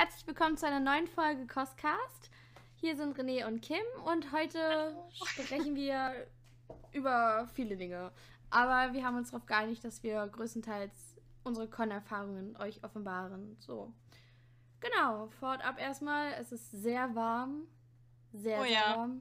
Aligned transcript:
Herzlich 0.00 0.26
willkommen 0.26 0.56
zu 0.56 0.66
einer 0.66 0.80
neuen 0.80 1.06
Folge 1.06 1.46
Costcast. 1.46 2.30
Hier 2.76 2.96
sind 2.96 3.18
René 3.18 3.46
und 3.46 3.60
Kim 3.60 3.82
und 4.06 4.32
heute 4.32 4.96
sprechen 5.12 5.76
wir 5.76 6.26
über 6.90 7.46
viele 7.52 7.76
Dinge. 7.76 8.10
Aber 8.48 8.94
wir 8.94 9.04
haben 9.04 9.18
uns 9.18 9.30
darauf 9.30 9.44
geeinigt, 9.44 9.84
dass 9.84 10.02
wir 10.02 10.26
größtenteils 10.26 11.20
unsere 11.44 11.68
Con-Erfahrungen 11.68 12.56
euch 12.56 12.82
offenbaren. 12.82 13.58
So. 13.60 13.92
Genau, 14.80 15.26
vorab 15.38 15.78
erstmal, 15.78 16.32
es 16.40 16.50
ist 16.50 16.70
sehr 16.70 17.14
warm. 17.14 17.66
Sehr, 18.32 18.58
Oh 18.58 18.62
sehr 18.62 18.72
ja. 18.72 18.96
warm. 18.96 19.20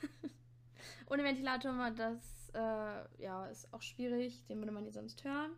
Ohne 1.10 1.22
Ventilator, 1.22 1.90
das 1.90 2.48
äh, 2.54 3.22
ja, 3.22 3.44
ist 3.48 3.70
auch 3.74 3.82
schwierig. 3.82 4.42
Den 4.46 4.56
würde 4.56 4.72
man 4.72 4.84
hier 4.84 4.94
sonst 4.94 5.22
hören. 5.22 5.50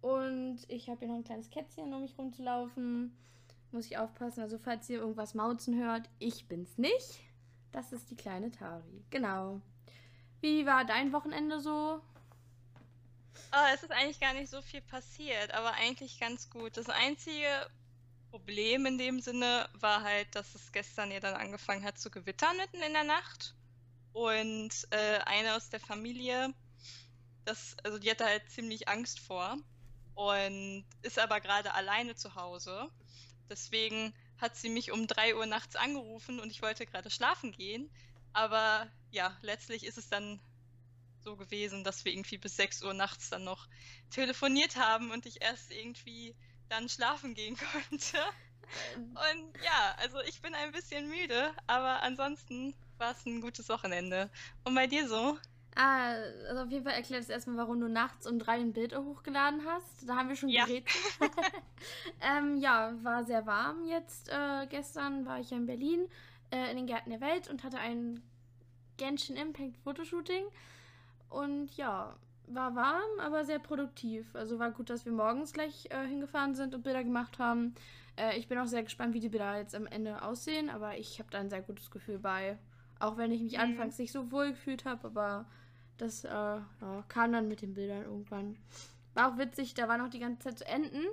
Und 0.00 0.58
ich 0.68 0.88
habe 0.88 1.00
hier 1.00 1.08
noch 1.08 1.16
ein 1.16 1.24
kleines 1.24 1.50
Kätzchen, 1.50 1.92
um 1.92 2.02
mich 2.02 2.16
rumzulaufen. 2.16 3.16
Muss 3.72 3.86
ich 3.86 3.98
aufpassen. 3.98 4.40
Also, 4.40 4.58
falls 4.58 4.88
ihr 4.88 4.98
irgendwas 4.98 5.34
mauzen 5.34 5.78
hört, 5.78 6.08
ich 6.18 6.48
bin's 6.48 6.78
nicht. 6.78 7.20
Das 7.72 7.92
ist 7.92 8.10
die 8.10 8.16
kleine 8.16 8.50
Tari. 8.50 9.04
Genau. 9.10 9.60
Wie 10.40 10.66
war 10.66 10.84
dein 10.84 11.12
Wochenende 11.12 11.60
so? 11.60 12.00
Oh, 13.52 13.66
es 13.74 13.82
ist 13.82 13.92
eigentlich 13.92 14.20
gar 14.20 14.34
nicht 14.34 14.50
so 14.50 14.60
viel 14.62 14.80
passiert, 14.80 15.52
aber 15.52 15.72
eigentlich 15.74 16.18
ganz 16.18 16.50
gut. 16.50 16.76
Das 16.76 16.88
einzige 16.88 17.46
Problem 18.30 18.86
in 18.86 18.98
dem 18.98 19.20
Sinne 19.20 19.68
war 19.74 20.02
halt, 20.02 20.34
dass 20.34 20.54
es 20.54 20.72
gestern 20.72 21.10
ja 21.10 21.20
dann 21.20 21.34
angefangen 21.34 21.84
hat 21.84 21.98
zu 21.98 22.10
gewittern 22.10 22.56
mitten 22.56 22.82
in 22.82 22.92
der 22.92 23.04
Nacht. 23.04 23.54
Und 24.12 24.70
äh, 24.90 25.18
eine 25.26 25.54
aus 25.54 25.70
der 25.70 25.80
Familie, 25.80 26.52
das, 27.44 27.76
also 27.84 27.98
die 27.98 28.10
hatte 28.10 28.24
halt 28.24 28.48
ziemlich 28.50 28.88
Angst 28.88 29.20
vor 29.20 29.56
und 30.14 30.84
ist 31.02 31.18
aber 31.18 31.40
gerade 31.40 31.74
alleine 31.74 32.14
zu 32.14 32.34
Hause. 32.34 32.90
Deswegen 33.48 34.14
hat 34.38 34.56
sie 34.56 34.68
mich 34.68 34.92
um 34.92 35.06
3 35.06 35.36
Uhr 35.36 35.46
nachts 35.46 35.76
angerufen 35.76 36.40
und 36.40 36.50
ich 36.50 36.62
wollte 36.62 36.86
gerade 36.86 37.10
schlafen 37.10 37.52
gehen. 37.52 37.90
Aber 38.32 38.86
ja, 39.10 39.36
letztlich 39.42 39.84
ist 39.84 39.98
es 39.98 40.08
dann 40.08 40.40
so 41.22 41.36
gewesen, 41.36 41.84
dass 41.84 42.04
wir 42.04 42.12
irgendwie 42.12 42.38
bis 42.38 42.56
6 42.56 42.82
Uhr 42.82 42.94
nachts 42.94 43.30
dann 43.30 43.44
noch 43.44 43.68
telefoniert 44.10 44.76
haben 44.76 45.10
und 45.10 45.26
ich 45.26 45.42
erst 45.42 45.70
irgendwie 45.70 46.34
dann 46.68 46.88
schlafen 46.88 47.34
gehen 47.34 47.56
konnte. 47.90 48.18
Und 49.00 49.62
ja, 49.62 49.94
also 49.98 50.20
ich 50.20 50.40
bin 50.40 50.54
ein 50.54 50.72
bisschen 50.72 51.08
müde, 51.08 51.52
aber 51.66 52.02
ansonsten 52.02 52.74
war 52.98 53.12
es 53.12 53.26
ein 53.26 53.40
gutes 53.40 53.68
Wochenende. 53.68 54.30
Und 54.64 54.74
bei 54.74 54.86
dir 54.86 55.08
so? 55.08 55.38
Ah, 55.76 56.14
also 56.48 56.62
auf 56.64 56.70
jeden 56.70 56.84
Fall 56.84 56.94
erklärt 56.94 57.22
es 57.22 57.28
erstmal, 57.30 57.56
warum 57.56 57.80
du 57.80 57.88
nachts 57.88 58.26
um 58.26 58.38
drei 58.38 58.54
ein 58.58 58.72
Bild 58.72 58.94
hochgeladen 58.96 59.62
hast. 59.66 60.08
Da 60.08 60.16
haben 60.16 60.28
wir 60.28 60.36
schon 60.36 60.52
Ja. 60.52 60.64
geredet. 60.64 60.88
ähm, 62.20 62.56
ja, 62.58 62.92
war 63.02 63.24
sehr 63.24 63.46
warm 63.46 63.84
jetzt. 63.86 64.28
Äh, 64.30 64.66
gestern 64.68 65.26
war 65.26 65.38
ich 65.40 65.50
ja 65.50 65.56
in 65.56 65.66
Berlin 65.66 66.08
äh, 66.50 66.70
in 66.70 66.76
den 66.76 66.86
Gärten 66.86 67.10
der 67.10 67.20
Welt 67.20 67.48
und 67.48 67.62
hatte 67.64 67.78
ein 67.78 68.22
Genshin 68.98 69.36
Impact 69.36 69.76
Fotoshooting. 69.78 70.44
Und 71.28 71.76
ja, 71.76 72.16
war 72.48 72.74
warm, 72.74 73.20
aber 73.20 73.44
sehr 73.44 73.58
produktiv. 73.60 74.34
Also 74.34 74.58
war 74.58 74.70
gut, 74.72 74.90
dass 74.90 75.04
wir 75.04 75.12
morgens 75.12 75.52
gleich 75.52 75.86
äh, 75.90 76.06
hingefahren 76.06 76.54
sind 76.54 76.74
und 76.74 76.82
Bilder 76.82 77.04
gemacht 77.04 77.38
haben. 77.38 77.74
Äh, 78.16 78.36
ich 78.38 78.48
bin 78.48 78.58
auch 78.58 78.66
sehr 78.66 78.82
gespannt, 78.82 79.14
wie 79.14 79.20
die 79.20 79.28
Bilder 79.28 79.56
jetzt 79.58 79.74
am 79.74 79.86
Ende 79.86 80.22
aussehen, 80.22 80.68
aber 80.70 80.98
ich 80.98 81.18
habe 81.20 81.30
da 81.30 81.38
ein 81.38 81.50
sehr 81.50 81.62
gutes 81.62 81.90
Gefühl 81.90 82.18
bei. 82.18 82.58
Auch 82.98 83.16
wenn 83.16 83.32
ich 83.32 83.40
mich 83.42 83.58
Mhm. 83.58 83.60
anfangs 83.60 83.98
nicht 83.98 84.12
so 84.12 84.30
wohl 84.32 84.50
gefühlt 84.50 84.84
habe, 84.84 85.06
aber 85.06 85.46
das 86.00 86.24
äh, 86.24 86.28
ja, 86.28 87.04
kam 87.08 87.32
dann 87.32 87.48
mit 87.48 87.62
den 87.62 87.74
Bildern 87.74 88.04
irgendwann. 88.04 88.56
War 89.14 89.32
auch 89.32 89.38
witzig, 89.38 89.74
da 89.74 89.88
waren 89.88 90.00
auch 90.00 90.10
die 90.10 90.20
ganze 90.20 90.44
Zeit 90.44 90.58
zu 90.58 90.66
enden. 90.66 91.04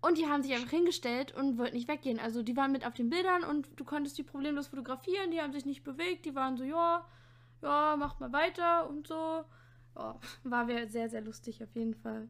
Und 0.00 0.16
die 0.16 0.26
haben 0.26 0.42
sich 0.42 0.52
einfach 0.52 0.70
hingestellt 0.70 1.32
und 1.32 1.58
wollten 1.58 1.76
nicht 1.76 1.88
weggehen. 1.88 2.20
Also 2.20 2.42
die 2.42 2.56
waren 2.56 2.70
mit 2.70 2.86
auf 2.86 2.94
den 2.94 3.10
Bildern 3.10 3.42
und 3.42 3.68
du 3.76 3.84
konntest 3.84 4.16
die 4.16 4.22
problemlos 4.22 4.68
fotografieren. 4.68 5.32
Die 5.32 5.40
haben 5.40 5.52
sich 5.52 5.64
nicht 5.64 5.82
bewegt. 5.82 6.24
Die 6.24 6.34
waren 6.36 6.56
so, 6.56 6.62
ja, 6.62 7.04
ja, 7.62 7.96
mach 7.98 8.20
mal 8.20 8.32
weiter 8.32 8.88
und 8.88 9.08
so. 9.08 9.44
Ja, 9.96 10.20
war 10.44 10.66
sehr, 10.88 11.08
sehr 11.10 11.20
lustig 11.20 11.62
auf 11.64 11.74
jeden 11.74 11.94
Fall. 11.94 12.28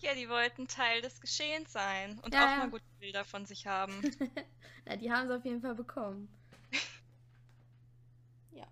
Ja, 0.00 0.14
die 0.14 0.28
wollten 0.28 0.68
Teil 0.68 1.02
des 1.02 1.20
Geschehens 1.20 1.72
sein 1.72 2.18
und 2.20 2.34
Ja, 2.34 2.44
auch 2.44 2.50
ja. 2.50 2.56
mal 2.58 2.70
gute 2.70 2.84
Bilder 2.98 3.24
von 3.24 3.44
sich 3.46 3.66
haben. 3.66 3.92
Na, 4.86 4.96
die 4.96 5.10
haben 5.12 5.28
sie 5.28 5.36
auf 5.36 5.44
jeden 5.44 5.60
Fall 5.60 5.74
bekommen. 5.74 6.28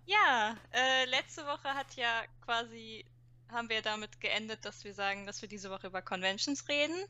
Ja, 0.05 0.55
äh, 0.71 1.05
letzte 1.05 1.45
Woche 1.45 1.73
hat 1.73 1.95
ja 1.95 2.23
quasi, 2.41 3.05
haben 3.49 3.69
wir 3.69 3.81
damit 3.81 4.21
geendet, 4.21 4.63
dass 4.63 4.83
wir 4.83 4.93
sagen, 4.93 5.25
dass 5.25 5.41
wir 5.41 5.49
diese 5.49 5.71
Woche 5.71 5.87
über 5.87 6.01
Conventions 6.01 6.67
reden. 6.67 7.05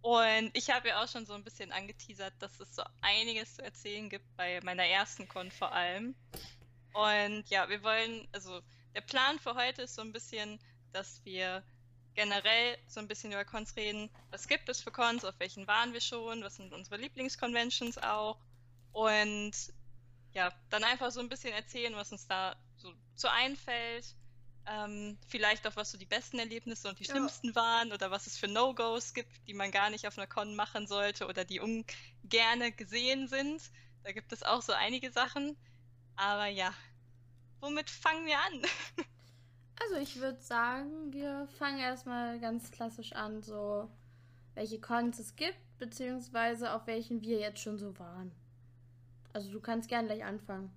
Und 0.00 0.50
ich 0.54 0.70
habe 0.70 0.88
ja 0.88 1.02
auch 1.02 1.08
schon 1.08 1.26
so 1.26 1.34
ein 1.34 1.44
bisschen 1.44 1.72
angeteasert, 1.72 2.34
dass 2.38 2.60
es 2.60 2.74
so 2.74 2.82
einiges 3.00 3.56
zu 3.56 3.62
erzählen 3.62 4.08
gibt, 4.08 4.24
bei 4.36 4.60
meiner 4.62 4.84
ersten 4.84 5.28
Con 5.28 5.50
vor 5.50 5.72
allem. 5.72 6.14
Und 6.92 7.48
ja, 7.48 7.68
wir 7.68 7.82
wollen, 7.82 8.28
also 8.32 8.60
der 8.94 9.00
Plan 9.00 9.38
für 9.38 9.54
heute 9.54 9.82
ist 9.82 9.94
so 9.94 10.02
ein 10.02 10.12
bisschen, 10.12 10.60
dass 10.92 11.24
wir 11.24 11.62
generell 12.14 12.78
so 12.86 13.00
ein 13.00 13.08
bisschen 13.08 13.32
über 13.32 13.44
Cons 13.44 13.76
reden. 13.76 14.08
Was 14.30 14.46
gibt 14.46 14.68
es 14.68 14.82
für 14.82 14.92
Cons? 14.92 15.24
Auf 15.24 15.34
welchen 15.38 15.66
waren 15.66 15.92
wir 15.92 16.00
schon? 16.00 16.42
Was 16.42 16.56
sind 16.56 16.72
unsere 16.72 16.96
Lieblingsconventions 16.96 17.98
auch? 17.98 18.38
Und 18.92 19.52
ja, 20.34 20.52
dann 20.70 20.84
einfach 20.84 21.10
so 21.10 21.20
ein 21.20 21.28
bisschen 21.28 21.52
erzählen, 21.54 21.94
was 21.96 22.12
uns 22.12 22.26
da 22.26 22.56
so 22.76 22.92
zu 23.14 23.30
einfällt. 23.30 24.16
Ähm, 24.66 25.18
vielleicht 25.28 25.66
auch, 25.66 25.76
was 25.76 25.90
so 25.92 25.98
die 25.98 26.06
besten 26.06 26.38
Erlebnisse 26.38 26.88
und 26.88 26.98
die 26.98 27.04
Ja. 27.04 27.12
schlimmsten 27.12 27.54
waren 27.54 27.92
oder 27.92 28.10
was 28.10 28.26
es 28.26 28.38
für 28.38 28.48
No-Gos 28.48 29.12
gibt, 29.14 29.46
die 29.46 29.54
man 29.54 29.70
gar 29.70 29.90
nicht 29.90 30.06
auf 30.06 30.16
einer 30.18 30.26
Con 30.26 30.56
machen 30.56 30.86
sollte 30.86 31.26
oder 31.26 31.44
die 31.44 31.60
ungerne 31.60 32.72
gesehen 32.72 33.28
sind. 33.28 33.62
Da 34.04 34.12
gibt 34.12 34.32
es 34.32 34.42
auch 34.42 34.62
so 34.62 34.72
einige 34.72 35.10
Sachen. 35.12 35.56
Aber 36.16 36.46
ja, 36.46 36.74
womit 37.60 37.90
fangen 37.90 38.26
wir 38.26 38.38
an? 38.38 38.62
Also 39.80 39.96
ich 39.96 40.16
würde 40.16 40.40
sagen, 40.40 41.12
wir 41.12 41.46
fangen 41.58 41.78
erstmal 41.78 42.40
ganz 42.40 42.70
klassisch 42.72 43.12
an, 43.12 43.42
so 43.42 43.88
welche 44.54 44.80
Cons 44.80 45.18
es 45.18 45.36
gibt, 45.36 45.58
beziehungsweise 45.78 46.72
auf 46.74 46.86
welchen 46.86 47.22
wir 47.22 47.38
jetzt 47.40 47.60
schon 47.60 47.78
so 47.78 47.98
waren. 47.98 48.32
Also 49.34 49.52
du 49.52 49.60
kannst 49.60 49.90
gern 49.90 50.06
gleich 50.06 50.24
anfangen. 50.24 50.72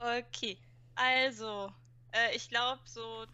Okay, 0.00 0.58
also, 0.94 1.70
äh, 2.12 2.34
ich 2.34 2.48
glaube, 2.48 2.80
so 2.86 3.26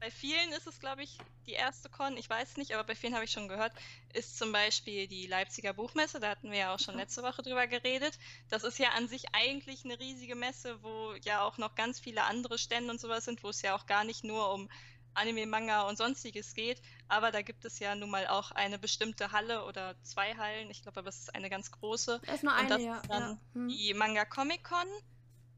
bei 0.00 0.10
vielen 0.10 0.52
ist 0.52 0.66
es, 0.66 0.80
glaube 0.80 1.02
ich, 1.04 1.18
die 1.46 1.52
erste 1.52 1.88
Con, 1.88 2.16
ich 2.16 2.28
weiß 2.28 2.56
nicht, 2.56 2.72
aber 2.74 2.84
bei 2.84 2.94
vielen 2.96 3.14
habe 3.14 3.24
ich 3.24 3.30
schon 3.32 3.48
gehört, 3.48 3.72
ist 4.12 4.36
zum 4.36 4.50
Beispiel 4.52 5.06
die 5.08 5.26
Leipziger 5.26 5.74
Buchmesse, 5.74 6.18
da 6.20 6.28
hatten 6.30 6.50
wir 6.50 6.58
ja 6.58 6.74
auch 6.74 6.78
schon 6.80 6.94
Ja. 6.94 6.96
letzte 6.96 7.22
Woche 7.22 7.42
drüber 7.42 7.66
geredet. 7.68 8.18
Das 8.48 8.64
ist 8.64 8.78
ja 8.78 8.90
an 8.90 9.08
sich 9.08 9.26
eigentlich 9.34 9.84
eine 9.84 9.98
riesige 9.98 10.34
Messe, 10.34 10.82
wo 10.82 11.14
ja 11.24 11.42
auch 11.44 11.56
noch 11.58 11.74
ganz 11.76 12.00
viele 12.00 12.24
andere 12.24 12.58
Stände 12.58 12.90
und 12.90 13.00
sowas 13.00 13.24
sind, 13.24 13.42
wo 13.44 13.48
es 13.50 13.62
ja 13.62 13.76
auch 13.76 13.86
gar 13.86 14.04
nicht 14.04 14.24
nur 14.24 14.52
um 14.52 14.68
Anime, 15.14 15.46
Manga 15.46 15.82
und 15.82 15.96
sonstiges 15.96 16.54
geht, 16.54 16.80
aber 17.08 17.30
da 17.30 17.42
gibt 17.42 17.64
es 17.64 17.78
ja 17.78 17.94
nun 17.94 18.10
mal 18.10 18.26
auch 18.26 18.50
eine 18.52 18.78
bestimmte 18.78 19.32
Halle 19.32 19.64
oder 19.64 19.94
zwei 20.02 20.34
Hallen, 20.36 20.70
ich 20.70 20.82
glaube 20.82 21.00
aber 21.00 21.08
es 21.08 21.18
ist 21.18 21.34
eine 21.34 21.50
ganz 21.50 21.70
große, 21.70 22.20
Da 22.24 22.32
ist 22.32 22.42
nur 22.42 22.52
Und 22.52 22.58
eine, 22.58 22.68
das 22.68 22.82
ja. 22.82 22.96
ist 22.96 23.10
dann 23.10 23.22
ja. 23.22 23.38
Hm. 23.54 23.68
die 23.68 23.94
Manga 23.94 24.24
Comic 24.24 24.64
Con. 24.64 24.86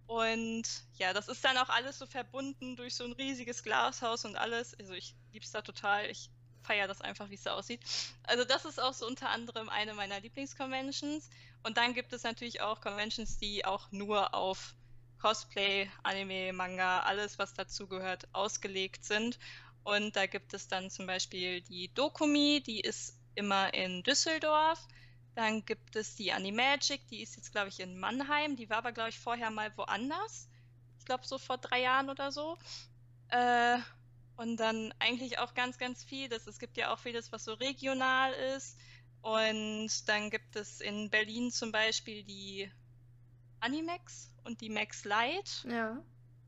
Und 0.06 0.65
ja, 0.98 1.15
das 1.15 1.28
ist 1.28 1.42
dann 1.44 1.56
auch 1.56 1.70
alles 1.70 1.98
so 1.98 2.06
verbunden 2.06 2.76
durch 2.76 2.94
so 2.94 3.04
ein 3.04 3.12
riesiges 3.12 3.62
Glashaus 3.62 4.25
und 4.26 4.37
alles. 4.37 4.78
Also 4.78 4.92
ich 4.92 5.15
lieb's 5.32 5.50
da 5.50 5.62
total. 5.62 6.10
Ich 6.10 6.31
feiere 6.62 6.88
das 6.88 7.00
einfach, 7.00 7.31
wie 7.31 7.34
es 7.34 7.42
da 7.42 7.54
aussieht. 7.54 7.81
Also 8.25 8.44
das 8.44 8.65
ist 8.65 8.81
auch 8.81 8.92
so 8.92 9.06
unter 9.06 9.31
anderem 9.31 9.69
eine 9.69 9.94
meiner 9.94 10.21
Lieblingsconventions. 10.21 11.31
Und 11.62 11.76
dann 11.78 11.94
gibt 11.94 12.12
es 12.12 12.22
natürlich 12.22 12.60
auch 12.60 12.81
Conventions, 12.81 13.38
die 13.38 13.65
auch 13.65 13.91
nur 13.92 14.34
auf 14.34 14.75
Cosplay, 15.25 15.91
Anime, 16.03 16.53
Manga, 16.53 17.01
alles, 17.01 17.39
was 17.39 17.55
dazugehört, 17.55 18.29
ausgelegt 18.35 19.07
sind. 19.07 19.39
Und 19.83 20.17
da 20.17 20.27
gibt 20.27 20.53
es 20.53 20.69
dann 20.69 20.91
zum 20.91 21.07
Beispiel 21.07 21.62
die 21.62 21.91
Dokumi, 21.95 22.62
die 22.62 22.81
ist 22.81 23.19
immer 23.34 23.73
in 23.73 24.03
Düsseldorf. 24.03 24.87
Dann 25.34 25.65
gibt 25.65 25.97
es 25.97 26.15
die 26.15 26.31
Animagic, 26.31 27.09
die 27.09 27.22
ist 27.22 27.37
jetzt, 27.37 27.53
glaube 27.53 27.71
ich, 27.71 27.81
in 27.81 27.98
Mannheim. 27.98 28.57
Die 28.57 28.69
war 28.69 28.77
aber, 28.77 28.93
glaube 28.93 29.09
ich, 29.09 29.19
vorher 29.19 29.48
mal 29.48 29.75
woanders. 29.78 30.51
Ich 30.98 31.07
glaube, 31.07 31.27
so 31.27 31.39
vor 31.39 31.57
drei 31.57 31.81
Jahren 31.81 32.10
oder 32.10 32.31
so. 32.31 32.59
Äh, 33.28 33.78
und 34.37 34.59
dann 34.59 34.93
eigentlich 34.98 35.39
auch 35.39 35.54
ganz, 35.54 35.78
ganz 35.78 36.04
vieles. 36.04 36.47
Es 36.47 36.59
gibt 36.59 36.77
ja 36.77 36.93
auch 36.93 36.98
vieles, 36.98 37.33
was 37.33 37.45
so 37.45 37.54
regional 37.54 38.34
ist. 38.54 38.77
Und 39.22 40.07
dann 40.07 40.28
gibt 40.28 40.54
es 40.54 40.83
in 40.83 41.09
Berlin 41.09 41.51
zum 41.51 41.72
Beispiel 41.72 42.25
die 42.25 42.71
Animex 43.60 44.33
und 44.45 44.60
die 44.60 44.71
Max 44.71 45.04
Light. 45.04 45.65
Ja. 45.68 46.03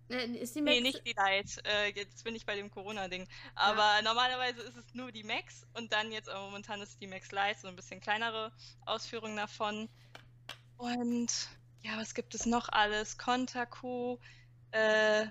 Äh, 0.08 0.26
Ist 0.36 0.54
die 0.54 0.60
Nee, 0.60 0.80
Max- 0.80 0.94
nicht 0.94 1.06
die 1.06 1.12
Light. 1.14 1.58
Äh, 1.64 1.88
jetzt 1.92 2.22
bin 2.24 2.34
ich 2.36 2.46
bei 2.46 2.54
dem 2.54 2.70
Corona-Ding. 2.70 3.26
Aber 3.54 4.02
normalerweise 4.02 4.60
ist 4.62 4.76
es 4.76 4.94
nur 4.94 5.10
die 5.12 5.24
Max 5.24 5.66
und 5.74 5.92
dann 5.92 6.12
jetzt 6.12 6.28
aber 6.28 6.44
momentan 6.46 6.80
ist 6.80 7.00
die 7.00 7.06
Max 7.08 7.32
Light, 7.32 7.58
so 7.58 7.68
ein 7.68 7.76
bisschen 7.76 8.00
kleinere 8.00 8.52
Ausführung 8.84 9.34
davon. 9.36 9.88
Und 10.76 11.48
ja, 11.82 11.96
was 11.98 12.14
gibt 12.14 12.34
es 12.34 12.46
noch 12.46 12.68
alles? 12.68 13.16
Kontaku, 13.18 14.18
äh, 14.72 15.26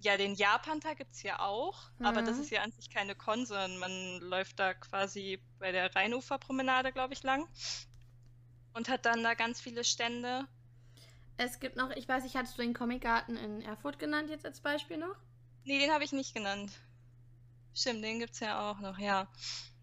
ja, 0.00 0.16
den 0.18 0.34
Japan-Tag 0.34 0.98
gibt 0.98 1.14
es 1.14 1.22
ja 1.22 1.38
auch, 1.40 1.90
aber 2.00 2.20
das 2.22 2.36
Mhm. 2.36 2.42
ist 2.42 2.50
ja 2.50 2.62
an 2.62 2.72
sich 2.72 2.90
keine 2.90 3.14
Con, 3.14 3.46
sondern 3.46 3.78
man 3.78 4.20
läuft 4.20 4.58
da 4.60 4.74
quasi 4.74 5.40
bei 5.58 5.72
der 5.72 5.94
Rheinuferpromenade, 5.94 6.92
glaube 6.92 7.14
ich, 7.14 7.22
lang. 7.22 7.48
und 8.74 8.88
hat 8.88 9.06
dann 9.06 9.22
da 9.22 9.34
ganz 9.34 9.60
viele 9.60 9.84
Stände. 9.84 10.46
Es 11.36 11.58
gibt 11.58 11.76
noch, 11.76 11.90
ich 11.90 12.08
weiß 12.08 12.22
nicht, 12.24 12.36
hattest 12.36 12.56
du 12.58 12.62
den 12.62 12.74
Comicgarten 12.74 13.36
in 13.36 13.62
Erfurt 13.62 13.98
genannt 13.98 14.30
jetzt 14.30 14.46
als 14.46 14.60
Beispiel 14.60 14.96
noch? 14.96 15.16
Nee, 15.64 15.78
den 15.78 15.92
habe 15.92 16.04
ich 16.04 16.12
nicht 16.12 16.34
genannt. 16.34 16.72
Stimmt, 17.74 18.04
den 18.04 18.20
gibt 18.20 18.34
es 18.34 18.40
ja 18.40 18.70
auch 18.70 18.80
noch, 18.80 18.98
ja. 18.98 19.26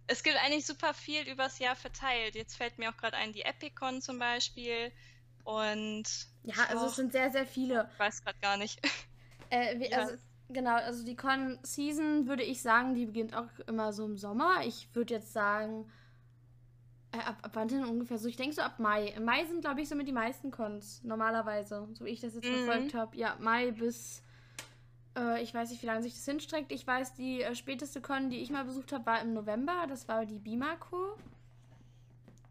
Es 0.07 0.23
gibt 0.23 0.37
eigentlich 0.37 0.65
super 0.65 0.93
viel 0.93 1.27
übers 1.29 1.59
Jahr 1.59 1.75
verteilt. 1.75 2.35
Jetzt 2.35 2.55
fällt 2.55 2.77
mir 2.77 2.89
auch 2.89 2.97
gerade 2.97 3.17
ein, 3.17 3.33
die 3.33 3.43
Epicon 3.43 4.01
zum 4.01 4.19
Beispiel. 4.19 4.91
Und. 5.43 6.03
Ja, 6.43 6.55
also 6.69 6.85
es 6.85 6.95
sind 6.95 7.11
sehr, 7.11 7.31
sehr 7.31 7.45
viele. 7.45 7.89
Ich 7.93 7.99
weiß 7.99 8.23
gerade 8.23 8.39
gar 8.39 8.57
nicht. 8.57 8.79
Äh, 9.49 9.79
wie, 9.79 9.89
ja. 9.89 9.99
also, 9.99 10.15
genau, 10.47 10.75
also 10.75 11.03
die 11.03 11.17
Con-Season 11.17 12.25
würde 12.27 12.43
ich 12.43 12.61
sagen, 12.61 12.95
die 12.95 13.05
beginnt 13.05 13.35
auch 13.35 13.49
immer 13.67 13.91
so 13.91 14.05
im 14.05 14.17
Sommer. 14.17 14.65
Ich 14.65 14.87
würde 14.93 15.15
jetzt 15.15 15.33
sagen, 15.33 15.91
äh, 17.11 17.17
ab, 17.17 17.37
ab 17.41 17.51
wann 17.53 17.67
denn 17.67 17.85
ungefähr? 17.85 18.17
So, 18.17 18.27
ich 18.27 18.37
denke 18.37 18.55
so 18.55 18.61
ab 18.61 18.79
Mai. 18.79 19.07
Im 19.07 19.25
Mai 19.25 19.45
sind, 19.45 19.61
glaube 19.61 19.81
ich, 19.81 19.89
somit 19.89 20.07
die 20.07 20.13
meisten 20.13 20.51
Cons, 20.51 21.03
normalerweise, 21.03 21.87
so 21.93 22.05
wie 22.05 22.09
ich 22.09 22.21
das 22.21 22.35
jetzt 22.35 22.47
mhm. 22.47 22.65
verfolgt 22.65 22.93
habe. 22.93 23.17
Ja, 23.17 23.35
Mai 23.39 23.71
bis 23.71 24.23
äh, 25.17 25.41
ich 25.41 25.53
weiß 25.53 25.71
nicht, 25.71 25.81
wie 25.81 25.87
lange 25.87 26.03
sich 26.03 26.13
das 26.13 26.25
hinstreckt. 26.25 26.71
Ich 26.71 26.85
weiß, 26.85 27.13
die 27.15 27.41
äh, 27.41 27.55
späteste 27.55 28.01
Con, 28.01 28.29
die 28.29 28.37
ich 28.37 28.49
mal 28.49 28.65
besucht 28.65 28.91
habe, 28.93 29.05
war 29.05 29.21
im 29.21 29.33
November. 29.33 29.85
Das 29.87 30.07
war 30.07 30.25
die 30.25 30.39
Bimaco. 30.39 31.17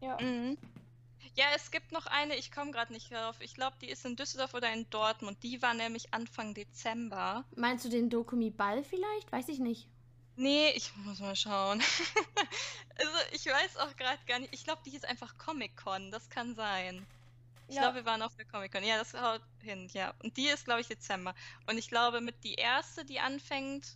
Ja. 0.01 0.17
Mhm. 0.21 0.57
Ja, 1.35 1.45
es 1.55 1.71
gibt 1.71 1.91
noch 1.91 2.07
eine, 2.07 2.35
ich 2.35 2.51
komme 2.51 2.71
gerade 2.71 2.91
nicht 2.91 3.11
drauf. 3.11 3.37
Ich 3.39 3.53
glaube, 3.53 3.77
die 3.81 3.89
ist 3.89 4.05
in 4.05 4.15
Düsseldorf 4.15 4.53
oder 4.53 4.71
in 4.73 4.89
Dortmund. 4.89 5.37
Die 5.43 5.61
war 5.61 5.73
nämlich 5.73 6.13
Anfang 6.13 6.53
Dezember. 6.53 7.45
Meinst 7.55 7.85
du 7.85 7.89
den 7.89 8.09
Dokumi 8.09 8.49
Ball 8.49 8.83
vielleicht? 8.83 9.31
Weiß 9.31 9.47
ich 9.47 9.59
nicht. 9.59 9.87
Nee, 10.41 10.71
ich 10.71 10.91
muss 10.97 11.19
mal 11.19 11.35
schauen. 11.35 11.79
also, 12.97 13.11
ich 13.31 13.45
weiß 13.45 13.77
auch 13.77 13.95
gerade 13.95 14.17
gar 14.25 14.39
nicht. 14.39 14.51
Ich 14.53 14.63
glaube, 14.63 14.81
die 14.83 14.95
ist 14.95 15.05
einfach 15.05 15.37
Comic 15.37 15.77
Con. 15.77 16.09
Das 16.09 16.29
kann 16.31 16.55
sein. 16.55 17.05
Ich 17.67 17.75
ja. 17.75 17.83
glaube, 17.83 17.97
wir 17.97 18.05
waren 18.05 18.23
auf 18.23 18.35
der 18.35 18.45
Comic-Con. 18.45 18.83
Ja, 18.83 18.97
das 18.97 19.13
haut 19.13 19.41
hin, 19.61 19.87
ja. 19.93 20.13
Und 20.23 20.35
die 20.35 20.47
ist, 20.47 20.65
glaube 20.65 20.81
ich, 20.81 20.87
Dezember. 20.87 21.33
Und 21.69 21.77
ich 21.77 21.87
glaube, 21.87 22.19
mit 22.19 22.43
die 22.43 22.55
erste, 22.55 23.05
die 23.05 23.21
anfängt, 23.21 23.95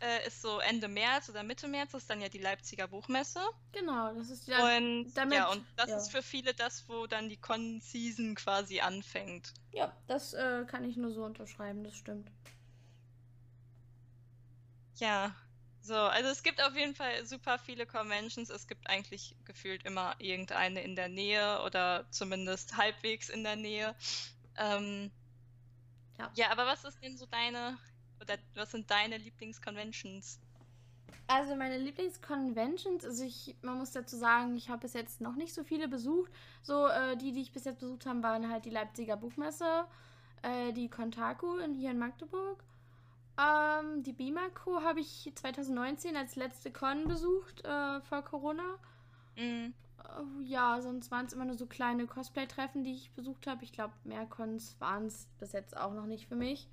äh, 0.00 0.26
ist 0.26 0.42
so 0.42 0.58
Ende 0.58 0.88
März 0.88 1.30
oder 1.30 1.42
Mitte 1.42 1.66
März, 1.66 1.92
das 1.92 2.02
ist 2.02 2.10
dann 2.10 2.20
ja 2.20 2.28
die 2.28 2.38
Leipziger 2.38 2.86
Buchmesse. 2.86 3.40
Genau, 3.72 4.12
das 4.12 4.28
ist 4.28 4.46
ja. 4.46 4.76
Und, 4.76 5.14
damit, 5.14 5.38
ja, 5.38 5.48
und 5.48 5.64
das 5.76 5.88
ja. 5.88 5.96
ist 5.96 6.10
für 6.10 6.22
viele 6.22 6.52
das, 6.52 6.86
wo 6.86 7.06
dann 7.06 7.30
die 7.30 7.38
Con-Season 7.38 8.34
quasi 8.34 8.80
anfängt. 8.80 9.54
Ja, 9.72 9.96
das 10.06 10.34
äh, 10.34 10.66
kann 10.66 10.84
ich 10.84 10.98
nur 10.98 11.12
so 11.12 11.24
unterschreiben, 11.24 11.82
das 11.82 11.94
stimmt. 11.94 12.30
Ja, 14.96 15.34
so, 15.84 15.94
also 15.94 16.30
es 16.30 16.42
gibt 16.42 16.62
auf 16.62 16.74
jeden 16.74 16.94
Fall 16.94 17.26
super 17.26 17.58
viele 17.58 17.84
Conventions. 17.84 18.48
Es 18.48 18.66
gibt 18.66 18.88
eigentlich 18.88 19.36
gefühlt 19.44 19.84
immer 19.84 20.14
irgendeine 20.18 20.82
in 20.82 20.96
der 20.96 21.08
Nähe 21.08 21.60
oder 21.62 22.06
zumindest 22.10 22.78
halbwegs 22.78 23.28
in 23.28 23.44
der 23.44 23.56
Nähe. 23.56 23.94
Ähm, 24.56 25.10
ja. 26.18 26.30
ja, 26.36 26.50
aber 26.50 26.64
was 26.64 26.84
ist 26.84 27.02
denn 27.02 27.18
so 27.18 27.26
deine, 27.26 27.76
oder 28.22 28.38
was 28.54 28.70
sind 28.70 28.90
deine 28.90 29.18
Lieblingsconventions? 29.18 30.40
Also 31.26 31.54
meine 31.54 31.76
Lieblingsconventions, 31.76 33.04
also 33.04 33.22
ich, 33.22 33.54
man 33.60 33.76
muss 33.76 33.90
dazu 33.90 34.16
sagen, 34.16 34.56
ich 34.56 34.70
habe 34.70 34.80
bis 34.80 34.94
jetzt 34.94 35.20
noch 35.20 35.36
nicht 35.36 35.52
so 35.52 35.64
viele 35.64 35.86
besucht. 35.86 36.32
So, 36.62 36.86
äh, 36.86 37.14
die, 37.18 37.32
die 37.32 37.42
ich 37.42 37.52
bis 37.52 37.64
jetzt 37.66 37.80
besucht 37.80 38.06
habe, 38.06 38.22
waren 38.22 38.50
halt 38.50 38.64
die 38.64 38.70
Leipziger 38.70 39.18
Buchmesse, 39.18 39.84
äh, 40.40 40.72
die 40.72 40.88
Kontaku 40.88 41.58
in, 41.58 41.74
hier 41.74 41.90
in 41.90 41.98
Magdeburg 41.98 42.64
ähm, 43.36 44.02
die 44.02 44.12
Bimaco 44.12 44.82
habe 44.82 45.00
ich 45.00 45.32
2019 45.34 46.16
als 46.16 46.36
letzte 46.36 46.70
Con 46.70 47.08
besucht, 47.08 47.64
äh, 47.64 48.00
vor 48.02 48.22
Corona. 48.22 48.78
Mhm. 49.36 49.74
Äh, 49.98 50.44
ja, 50.44 50.80
sonst 50.80 51.10
waren 51.10 51.26
es 51.26 51.32
immer 51.32 51.44
nur 51.44 51.56
so 51.56 51.66
kleine 51.66 52.06
Cosplay-Treffen, 52.06 52.84
die 52.84 52.94
ich 52.94 53.10
besucht 53.12 53.46
habe. 53.46 53.64
Ich 53.64 53.72
glaube, 53.72 53.94
mehr 54.04 54.26
Cons 54.26 54.76
waren 54.78 55.06
es 55.06 55.26
bis 55.38 55.52
jetzt 55.52 55.76
auch 55.76 55.94
noch 55.94 56.06
nicht 56.06 56.26
für 56.26 56.36
mich. 56.36 56.68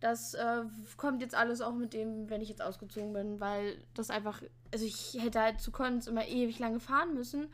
Das 0.00 0.34
äh, 0.34 0.64
kommt 0.96 1.22
jetzt 1.22 1.34
alles 1.34 1.60
auch 1.60 1.74
mit 1.74 1.94
dem, 1.94 2.28
wenn 2.28 2.42
ich 2.42 2.48
jetzt 2.48 2.60
ausgezogen 2.60 3.12
bin, 3.12 3.40
weil 3.40 3.82
das 3.94 4.10
einfach, 4.10 4.42
also 4.72 4.84
ich 4.84 5.16
hätte 5.18 5.40
halt 5.40 5.60
zu 5.60 5.70
Cons 5.70 6.08
immer 6.08 6.26
ewig 6.26 6.58
lange 6.58 6.80
fahren 6.80 7.14
müssen 7.14 7.48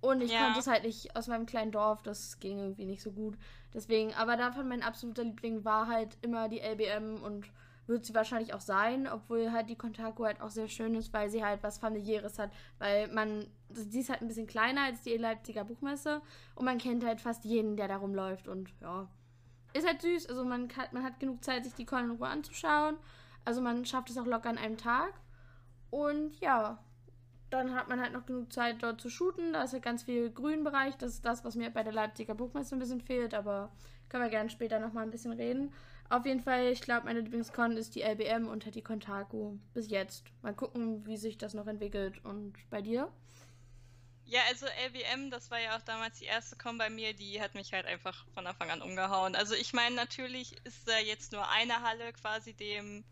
und 0.00 0.20
ich 0.20 0.32
ja. 0.32 0.44
konnte 0.44 0.58
es 0.58 0.66
halt 0.66 0.82
nicht 0.82 1.14
aus 1.14 1.28
meinem 1.28 1.46
kleinen 1.46 1.70
Dorf, 1.70 2.02
das 2.02 2.40
ging 2.40 2.58
irgendwie 2.58 2.86
nicht 2.86 3.02
so 3.02 3.12
gut. 3.12 3.36
Deswegen, 3.72 4.12
aber 4.14 4.36
davon 4.36 4.66
mein 4.66 4.82
absoluter 4.82 5.22
Liebling 5.22 5.64
war 5.64 5.86
halt 5.86 6.16
immer 6.22 6.48
die 6.48 6.60
LBM 6.60 7.22
und 7.22 7.46
wird 7.86 8.04
sie 8.04 8.14
wahrscheinlich 8.14 8.54
auch 8.54 8.60
sein, 8.60 9.08
obwohl 9.08 9.52
halt 9.52 9.68
die 9.68 9.76
Kontaku 9.76 10.24
halt 10.24 10.40
auch 10.40 10.50
sehr 10.50 10.68
schön 10.68 10.94
ist, 10.94 11.12
weil 11.12 11.28
sie 11.30 11.44
halt 11.44 11.62
was 11.62 11.78
familiäres 11.78 12.38
hat, 12.38 12.50
weil 12.78 13.08
man, 13.08 13.46
sie 13.70 14.00
ist 14.00 14.10
halt 14.10 14.22
ein 14.22 14.28
bisschen 14.28 14.46
kleiner 14.46 14.82
als 14.82 15.02
die 15.02 15.16
Leipziger 15.16 15.64
Buchmesse 15.64 16.22
und 16.54 16.64
man 16.64 16.78
kennt 16.78 17.04
halt 17.04 17.20
fast 17.20 17.44
jeden, 17.44 17.76
der 17.76 17.88
da 17.88 17.96
rumläuft 17.96 18.48
und 18.48 18.72
ja, 18.80 19.08
ist 19.72 19.86
halt 19.86 20.02
süß, 20.02 20.28
also 20.28 20.44
man, 20.44 20.68
kann, 20.68 20.86
man 20.92 21.02
hat 21.02 21.18
genug 21.18 21.42
Zeit, 21.42 21.64
sich 21.64 21.74
die 21.74 21.86
Con 21.86 22.04
in 22.04 22.10
Ruhe 22.12 22.28
anzuschauen, 22.28 22.96
also 23.44 23.60
man 23.60 23.84
schafft 23.84 24.10
es 24.10 24.18
auch 24.18 24.26
locker 24.26 24.50
an 24.50 24.58
einem 24.58 24.76
Tag. 24.76 25.12
Und 25.90 26.40
ja, 26.40 26.78
dann 27.50 27.74
hat 27.74 27.88
man 27.88 28.00
halt 28.00 28.12
noch 28.12 28.24
genug 28.24 28.50
Zeit 28.52 28.82
dort 28.82 29.00
zu 29.00 29.10
shooten, 29.10 29.52
da 29.52 29.64
ist 29.64 29.74
halt 29.74 29.82
ganz 29.82 30.04
viel 30.04 30.30
Grünbereich, 30.30 30.96
das 30.96 31.14
ist 31.14 31.26
das, 31.26 31.44
was 31.44 31.54
mir 31.54 31.70
bei 31.70 31.82
der 31.82 31.92
Leipziger 31.92 32.34
Buchmesse 32.34 32.74
ein 32.76 32.78
bisschen 32.78 33.00
fehlt, 33.02 33.34
aber 33.34 33.70
können 34.08 34.24
wir 34.24 34.30
gerne 34.30 34.48
später 34.48 34.78
nochmal 34.78 35.04
ein 35.04 35.10
bisschen 35.10 35.32
reden. 35.32 35.72
Auf 36.12 36.26
jeden 36.26 36.42
Fall, 36.42 36.66
ich 36.66 36.82
glaube, 36.82 37.06
meine 37.06 37.20
Lieblingscon 37.20 37.78
ist 37.78 37.94
die 37.94 38.02
LBM 38.02 38.46
halt 38.50 38.74
die 38.74 38.82
Kontaku. 38.82 39.56
Bis 39.72 39.88
jetzt. 39.88 40.26
Mal 40.42 40.52
gucken, 40.52 41.06
wie 41.06 41.16
sich 41.16 41.38
das 41.38 41.54
noch 41.54 41.66
entwickelt. 41.66 42.22
Und 42.22 42.52
bei 42.68 42.82
dir? 42.82 43.10
Ja, 44.26 44.42
also 44.50 44.66
LBM, 44.66 45.30
das 45.30 45.50
war 45.50 45.58
ja 45.58 45.74
auch 45.74 45.80
damals 45.80 46.18
die 46.18 46.26
erste 46.26 46.56
Con 46.56 46.76
bei 46.76 46.90
mir, 46.90 47.14
die 47.14 47.40
hat 47.40 47.54
mich 47.54 47.72
halt 47.72 47.86
einfach 47.86 48.26
von 48.34 48.46
Anfang 48.46 48.70
an 48.70 48.82
umgehauen. 48.82 49.34
Also 49.34 49.54
ich 49.54 49.72
meine, 49.72 49.96
natürlich 49.96 50.54
ist 50.66 50.86
da 50.86 50.98
jetzt 50.98 51.32
nur 51.32 51.48
eine 51.48 51.80
Halle 51.80 52.12
quasi 52.12 52.52
dem 52.52 53.04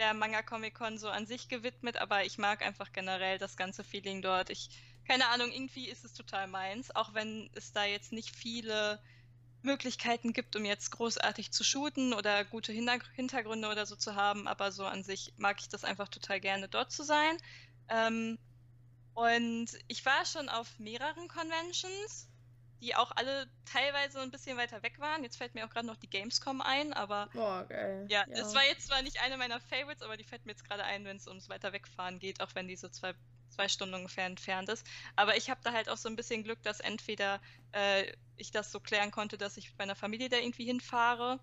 der 0.00 0.12
Manga 0.12 0.42
Comic 0.42 0.74
Con 0.74 0.98
so 0.98 1.10
an 1.10 1.26
sich 1.26 1.48
gewidmet, 1.48 1.98
aber 1.98 2.24
ich 2.24 2.36
mag 2.36 2.62
einfach 2.66 2.90
generell 2.90 3.38
das 3.38 3.56
ganze 3.56 3.84
Feeling 3.84 4.22
dort. 4.22 4.50
Ich, 4.50 4.70
keine 5.06 5.28
Ahnung, 5.28 5.52
irgendwie 5.52 5.88
ist 5.88 6.04
es 6.04 6.14
total 6.14 6.48
meins, 6.48 6.96
auch 6.96 7.14
wenn 7.14 7.48
es 7.54 7.72
da 7.72 7.84
jetzt 7.84 8.12
nicht 8.12 8.34
viele 8.34 8.98
Möglichkeiten 9.64 10.32
gibt, 10.32 10.56
um 10.56 10.64
jetzt 10.64 10.90
großartig 10.90 11.52
zu 11.52 11.64
shooten 11.64 12.12
oder 12.12 12.44
gute 12.44 12.72
Hintergründe 12.72 13.68
oder 13.68 13.86
so 13.86 13.96
zu 13.96 14.14
haben, 14.14 14.46
aber 14.46 14.72
so 14.72 14.84
an 14.84 15.02
sich 15.02 15.32
mag 15.36 15.60
ich 15.60 15.68
das 15.68 15.84
einfach 15.84 16.08
total 16.08 16.40
gerne, 16.40 16.68
dort 16.68 16.92
zu 16.92 17.02
sein. 17.02 17.36
Ähm, 17.88 18.38
und 19.14 19.66
ich 19.86 20.04
war 20.04 20.24
schon 20.26 20.48
auf 20.48 20.78
mehreren 20.78 21.28
Conventions, 21.28 22.28
die 22.84 22.94
auch 22.94 23.10
alle 23.16 23.46
teilweise 23.64 24.20
ein 24.20 24.30
bisschen 24.30 24.56
weiter 24.56 24.82
weg 24.82 24.98
waren. 25.00 25.22
Jetzt 25.22 25.36
fällt 25.36 25.54
mir 25.54 25.64
auch 25.64 25.70
gerade 25.70 25.86
noch 25.86 25.96
die 25.96 26.10
Gamescom 26.10 26.60
ein, 26.60 26.92
aber 26.92 27.28
Boah, 27.32 27.64
geil. 27.66 28.06
Ja, 28.08 28.24
ja, 28.28 28.42
es 28.42 28.54
war 28.54 28.64
jetzt 28.64 28.86
zwar 28.86 29.02
nicht 29.02 29.20
eine 29.22 29.38
meiner 29.38 29.60
Favorites, 29.60 30.02
aber 30.02 30.16
die 30.16 30.24
fällt 30.24 30.44
mir 30.44 30.52
jetzt 30.52 30.68
gerade 30.68 30.84
ein, 30.84 31.04
wenn 31.04 31.16
es 31.16 31.26
ums 31.26 31.48
weiter 31.48 31.72
wegfahren 31.72 32.18
geht, 32.18 32.40
auch 32.42 32.54
wenn 32.54 32.68
die 32.68 32.76
so 32.76 32.88
zwei 32.88 33.14
zwei 33.48 33.68
Stunden 33.68 33.94
ungefähr 33.94 34.26
entfernt 34.26 34.68
ist. 34.68 34.84
Aber 35.16 35.36
ich 35.36 35.48
habe 35.48 35.60
da 35.62 35.72
halt 35.72 35.88
auch 35.88 35.96
so 35.96 36.08
ein 36.08 36.16
bisschen 36.16 36.42
Glück, 36.42 36.62
dass 36.62 36.80
entweder 36.80 37.40
äh, 37.72 38.12
ich 38.36 38.50
das 38.50 38.72
so 38.72 38.80
klären 38.80 39.12
konnte, 39.12 39.38
dass 39.38 39.56
ich 39.56 39.70
mit 39.70 39.78
meiner 39.78 39.94
Familie 39.94 40.28
da 40.28 40.38
irgendwie 40.38 40.64
hinfahre 40.64 41.38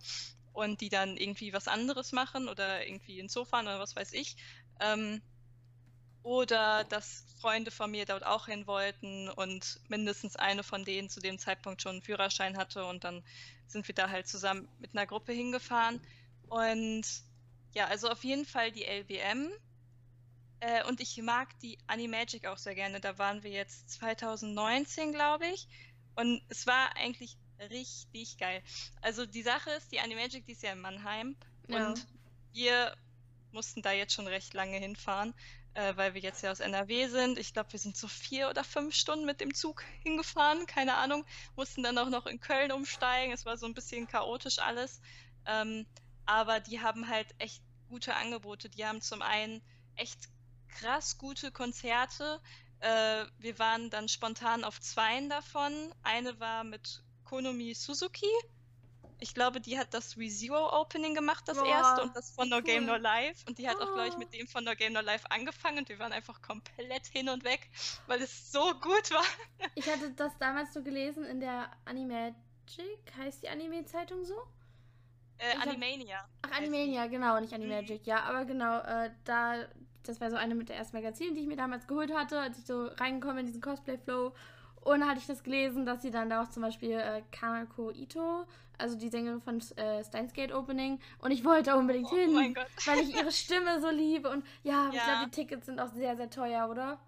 und 0.51 0.81
die 0.81 0.89
dann 0.89 1.15
irgendwie 1.15 1.53
was 1.53 1.69
anderes 1.69 2.12
machen 2.12 2.50
oder 2.50 2.86
irgendwie 2.86 3.19
ins 3.19 3.33
Zoo 3.33 3.45
fahren 3.45 3.67
oder 3.67 3.79
was 3.79 3.95
weiß 3.95 4.12
ich. 4.13 4.36
Ähm, 4.81 5.21
oder 6.24 6.84
dass 6.86 7.25
Freunde 7.40 7.72
von 7.72 7.90
mir 7.92 8.06
dort 8.06 8.25
auch 8.25 8.46
hin 8.46 8.68
wollten 8.68 9.30
und 9.30 9.80
mindestens 9.88 10.36
eine 10.36 10.63
von 10.63 10.86
denen 10.86 11.10
zu 11.10 11.20
dem 11.20 11.40
Zeitpunkt 11.40 11.82
schon 11.82 11.94
einen 11.94 12.01
Führerschein 12.01 12.58
hatte 12.58 12.86
und 12.86 13.04
dann 13.04 13.24
sind 13.68 13.88
wir 13.88 13.96
da 13.96 14.10
halt 14.10 14.28
zusammen 14.28 14.68
mit 14.80 14.92
einer 14.94 15.08
Gruppe 15.08 15.32
hingefahren. 15.32 16.00
Und 16.50 17.06
ja, 17.74 17.88
also 17.88 18.10
auf 18.10 18.24
jeden 18.24 18.46
Fall 18.46 18.72
die 18.72 18.84
LBM 18.84 19.50
äh, 20.60 20.84
und 20.86 21.00
ich 21.01 21.18
mag 21.22 21.48
die 21.60 21.78
Animagic 21.88 22.46
auch 22.46 22.58
sehr 22.58 22.75
gerne. 22.75 23.00
Da 23.00 23.18
waren 23.18 23.44
wir 23.44 23.51
jetzt 23.51 23.90
2019, 23.92 25.12
glaube 25.12 25.48
ich. 25.48 25.68
Und 26.16 26.42
es 26.50 26.68
war 26.68 26.96
eigentlich 26.98 27.36
richtig 27.70 28.38
geil. 28.38 28.62
Also 29.01 29.25
die 29.25 29.42
Sache 29.42 29.72
ist, 29.72 29.92
die 29.92 30.00
Animagic, 30.00 30.46
die 30.46 30.51
ist 30.51 30.63
ja 30.63 30.74
in 30.74 30.80
Mannheim. 30.80 31.36
Ja. 31.68 31.88
Und 31.88 32.08
wir 32.54 32.96
mussten 33.51 33.82
da 33.82 33.92
jetzt 33.92 34.13
schon 34.13 34.28
recht 34.28 34.54
lange 34.54 34.78
hinfahren, 34.78 35.34
äh, 35.74 35.96
weil 35.96 36.13
wir 36.13 36.22
jetzt 36.22 36.42
ja 36.42 36.51
aus 36.51 36.60
NRW 36.60 37.08
sind. 37.08 37.38
Ich 37.38 37.54
glaube, 37.54 37.72
wir 37.72 37.80
sind 37.80 37.96
so 37.96 38.08
vier 38.08 38.50
oder 38.50 38.63
fünf 38.63 38.96
Stunden 38.96 39.25
mit 39.25 39.42
dem 39.42 39.54
Zug 39.54 39.84
hingefahren, 40.04 40.66
keine 40.66 40.96
Ahnung. 40.96 41.25
Mussten 41.56 41.84
dann 41.84 41.98
auch 41.98 42.10
noch 42.10 42.25
in 42.25 42.40
Köln 42.40 42.72
umsteigen. 42.72 43.34
Es 43.34 43.46
war 43.46 43.58
so 43.58 43.66
ein 43.66 43.74
bisschen 43.74 44.08
chaotisch 44.08 44.60
alles. 44.60 45.01
Ähm, 45.46 45.86
aber 46.25 46.60
die 46.60 46.82
haben 46.82 47.08
halt 47.08 47.28
echt 47.38 47.62
gute 47.90 48.16
Angebote. 48.16 48.70
Die 48.70 48.86
haben 48.86 49.01
zum 49.01 49.22
einen 49.22 49.62
echt 49.96 50.30
krass 50.68 51.18
gute 51.18 51.51
Konzerte. 51.51 52.42
Äh, 52.80 53.25
wir 53.38 53.60
waren 53.60 53.90
dann 53.90 54.08
spontan 54.08 54.63
auf 54.63 54.80
zweien 54.82 55.30
davon. 55.30 55.94
Eine 56.04 56.40
war 56.40 56.63
mit 56.63 57.04
Konomi 57.24 57.74
Suzuki. 57.74 58.32
Ich 59.22 59.34
glaube, 59.34 59.62
die 59.62 59.80
hat 59.80 59.94
das 59.94 60.18
ReZero 60.18 60.82
Opening 60.82 61.16
gemacht, 61.16 61.48
das 61.48 61.58
Boah, 61.58 61.66
erste, 61.66 62.01
und 62.04 62.16
das 62.16 62.32
von 62.32 62.50
No 62.50 62.62
Game 62.62 62.84
cool. 62.84 62.92
No 62.92 62.96
Life. 62.98 63.46
Und 63.48 63.58
die 63.58 63.70
hat 63.70 63.78
auch, 63.78 63.94
glaube 63.94 64.08
ich, 64.10 64.16
Oh. 64.16 64.20
mit 64.20 64.34
dem 64.34 64.48
von 64.48 64.63
No 64.66 64.75
Game 64.75 64.92
No 64.94 65.00
Life 65.01 65.30
angefangen 65.32 65.78
und 65.80 65.90
wir 65.90 66.00
waren 66.00 66.12
einfach 66.12 66.42
komplett 66.42 67.06
hin 67.08 67.30
und 67.30 67.44
weg, 67.46 67.70
weil 68.08 68.22
es 68.22 68.51
so 68.51 68.74
gut 68.82 69.12
war. 69.12 69.24
Ich 69.75 69.90
hatte 69.90 70.12
das 70.12 70.38
damals 70.40 70.74
so 70.74 70.84
gelesen 70.84 71.24
in 71.25 71.40
der 71.40 71.72
Animagic, 71.86 72.36
heißt 73.18 73.44
die 73.44 73.50
Anime-Zeitung 73.50 74.25
so? 74.25 74.36
Äh, 75.38 75.51
Ich 75.54 75.56
hab- 75.60 75.68
Animania. 75.68 76.28
Ach. 76.42 76.51
Animania, 76.58 77.08
genau, 77.08 77.40
nicht 77.40 77.54
Animagic, 77.54 78.06
ja, 78.06 78.24
aber 78.24 78.46
genau, 78.46 78.80
äh, 78.80 79.12
da, 79.24 79.66
das 80.04 80.20
war 80.22 80.30
so 80.30 80.38
eine 80.38 80.56
mit 80.56 80.70
der 80.70 80.75
ersten 80.78 80.96
Magazine, 80.98 81.34
die 81.34 81.42
ich 81.42 81.48
mir 81.48 81.56
damals 81.58 81.88
geholt 81.88 82.13
hatte, 82.13 82.40
als 82.40 82.58
ich 82.60 82.66
so 82.66 82.88
reingekommen 82.88 83.40
in 83.40 83.46
diesen 83.48 83.62
Cosplay-Flow. 83.62 84.34
Und 84.81 85.01
da 85.01 85.07
hatte 85.07 85.19
ich 85.19 85.27
das 85.27 85.43
gelesen, 85.43 85.85
dass 85.85 86.01
sie 86.01 86.11
dann 86.11 86.29
da 86.29 86.43
auch 86.43 86.50
zum 86.50 86.63
Beispiel 86.63 86.91
äh, 86.93 87.21
Kanako 87.31 87.91
Ito, 87.91 88.45
also 88.77 88.97
die 88.97 89.09
Sängerin 89.09 89.41
von 89.41 89.61
äh, 89.77 90.03
Steins 90.03 90.33
Gate 90.33 90.51
Opening, 90.53 91.00
und 91.19 91.31
ich 91.31 91.45
wollte 91.45 91.75
unbedingt 91.75 92.09
Oh 92.09 92.15
hin, 92.15 92.55
Gott. 92.55 92.67
weil 92.85 93.00
ich 93.00 93.09
ihre 93.15 93.31
Stimme 93.31 93.79
so 93.81 93.89
liebe. 93.89 94.29
Und 94.29 94.45
ja, 94.63 94.88
aber 94.88 94.97
ich 94.97 94.97
Ja. 94.97 95.03
glaube, 95.03 95.25
die 95.25 95.31
Tickets 95.31 95.65
sind 95.67 95.79
auch 95.79 95.93
sehr, 95.93 96.15
sehr 96.17 96.29
teuer, 96.29 96.67
oder? 96.69 97.00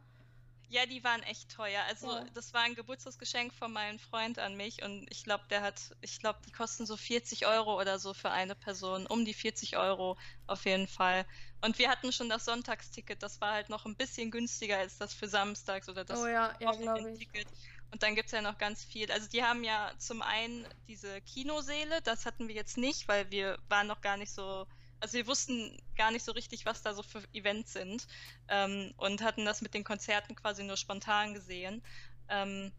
Ja, 0.70 0.86
die 0.88 1.04
waren 1.04 1.22
echt 1.24 1.52
teuer. 1.52 1.84
Also 1.88 2.08
Ja. 2.08 2.24
das 2.34 2.54
war 2.54 2.62
ein 2.64 2.74
Geburtstagsgeschenk 2.74 3.54
von 3.54 3.72
meinem 3.72 4.00
Freund 4.00 4.40
an 4.40 4.56
mich 4.56 4.82
und 4.84 5.06
ich 5.12 5.24
glaube, 5.24 5.44
der 5.50 5.62
hat, 5.62 5.96
ich 6.02 6.20
glaube, 6.20 6.40
die 6.46 6.52
kosten 6.52 6.86
so 6.88 6.98
40 6.98 7.46
Euro 7.46 7.80
oder 7.80 8.00
so 8.00 8.14
für 8.16 8.32
eine 8.32 8.56
Person, 8.56 9.06
um 9.06 9.24
die 9.24 9.36
40 9.36 9.78
Euro 9.78 10.18
auf 10.48 10.66
jeden 10.66 10.88
Fall. 10.88 11.26
Und 11.64 11.80
wir 11.80 11.90
hatten 11.90 12.12
schon 12.12 12.28
das 12.28 12.44
Sonntagsticket, 12.44 13.24
das 13.24 13.40
war 13.40 13.54
halt 13.54 13.70
noch 13.70 13.86
ein 13.86 13.96
bisschen 13.96 14.32
günstiger 14.32 14.80
als 14.80 14.98
das 14.98 15.14
für 15.14 15.30
Samstags 15.30 15.88
oder 15.88 16.04
das 16.04 16.20
oh 16.20 16.28
ja, 16.28 16.54
ja. 16.60 16.68
Wochenendticket. 16.68 17.48
Und 17.90 18.04
dann 18.04 18.16
gibt 18.16 18.26
es 18.26 18.34
ja 18.34 18.42
noch 18.42 18.58
ganz 18.58 18.84
viel. 18.84 19.10
Also 19.10 19.30
die 19.30 19.44
haben 19.44 19.64
ja 19.64 19.94
zum 19.98 20.22
einen 20.22 20.68
diese 20.90 21.22
Kinoseele, 21.22 22.02
das 22.02 22.26
hatten 22.26 22.50
wir 22.50 22.56
jetzt 22.56 22.76
nicht, 22.76 23.08
weil 23.08 23.32
wir 23.32 23.58
waren 23.70 23.88
noch 23.88 24.02
gar 24.02 24.18
nicht 24.18 24.34
so, 24.34 24.68
also 25.00 25.14
wir 25.14 25.26
wussten 25.26 25.82
gar 25.96 26.12
nicht 26.12 26.26
so 26.26 26.34
richtig, 26.34 26.66
was 26.66 26.82
da 26.82 26.94
so 26.94 27.02
für 27.02 27.24
Events 27.32 27.72
sind 27.72 28.08
ähm, 28.50 28.94
und 28.98 29.22
hatten 29.22 29.46
das 29.46 29.62
mit 29.62 29.74
den 29.74 29.86
Konzerten 29.86 30.36
quasi 30.36 30.64
nur 30.64 30.76
spontan 30.76 31.34
gesehen. 31.34 31.82
Ähm, 32.28 32.74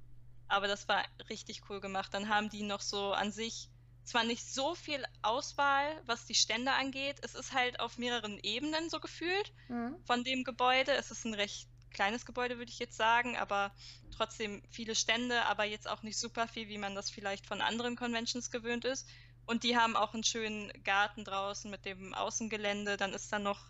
aber 0.47 0.69
das 0.69 0.89
war 0.89 1.03
richtig 1.31 1.63
cool 1.71 1.81
gemacht. 1.81 2.13
Dann 2.13 2.29
haben 2.29 2.51
die 2.51 2.63
noch 2.63 2.83
so 2.83 3.15
an 3.15 3.33
sich 3.33 3.71
zwar 4.05 4.25
nicht 4.25 4.45
so 4.45 4.75
viel 4.75 5.05
Auswahl, 5.23 6.01
was 6.07 6.27
die 6.27 6.35
Stände 6.35 6.73
angeht. 6.73 7.17
Es 7.23 7.35
ist 7.35 7.53
halt 7.53 7.81
auf 7.81 7.99
mehreren 7.99 8.39
Ebenen 8.43 8.91
so 8.91 9.01
gefühlt 9.01 9.53
Mhm. 9.69 9.97
von 10.05 10.25
dem 10.25 10.45
Gebäude. 10.45 10.93
Es 10.93 11.11
ist 11.11 11.25
ein 11.25 11.35
recht 11.35 11.69
kleines 11.91 12.27
Gebäude, 12.27 12.59
würde 12.59 12.71
ich 12.73 12.79
jetzt 12.79 12.97
sagen, 12.97 13.37
aber 13.37 13.73
trotzdem 14.17 14.63
viele 14.71 14.95
Stände, 14.95 15.45
aber 15.47 15.65
jetzt 15.65 15.89
auch 15.89 16.03
nicht 16.03 16.19
super 16.19 16.49
viel, 16.49 16.69
wie 16.69 16.79
man 16.79 16.95
das 16.95 17.09
vielleicht 17.11 17.47
von 17.47 17.61
anderen 17.61 17.97
Conventions 17.97 18.51
gewöhnt 18.51 18.85
ist. 18.85 19.09
Und 19.47 19.63
die 19.63 19.77
haben 19.77 19.95
auch 19.95 20.13
einen 20.15 20.25
schönen 20.25 20.73
Garten 20.85 21.25
draußen 21.25 21.71
mit 21.71 21.85
dem 21.85 22.15
Außengelände. 22.15 22.97
Dann 22.97 23.13
ist 23.13 23.33
da 23.33 23.39
noch, 23.39 23.61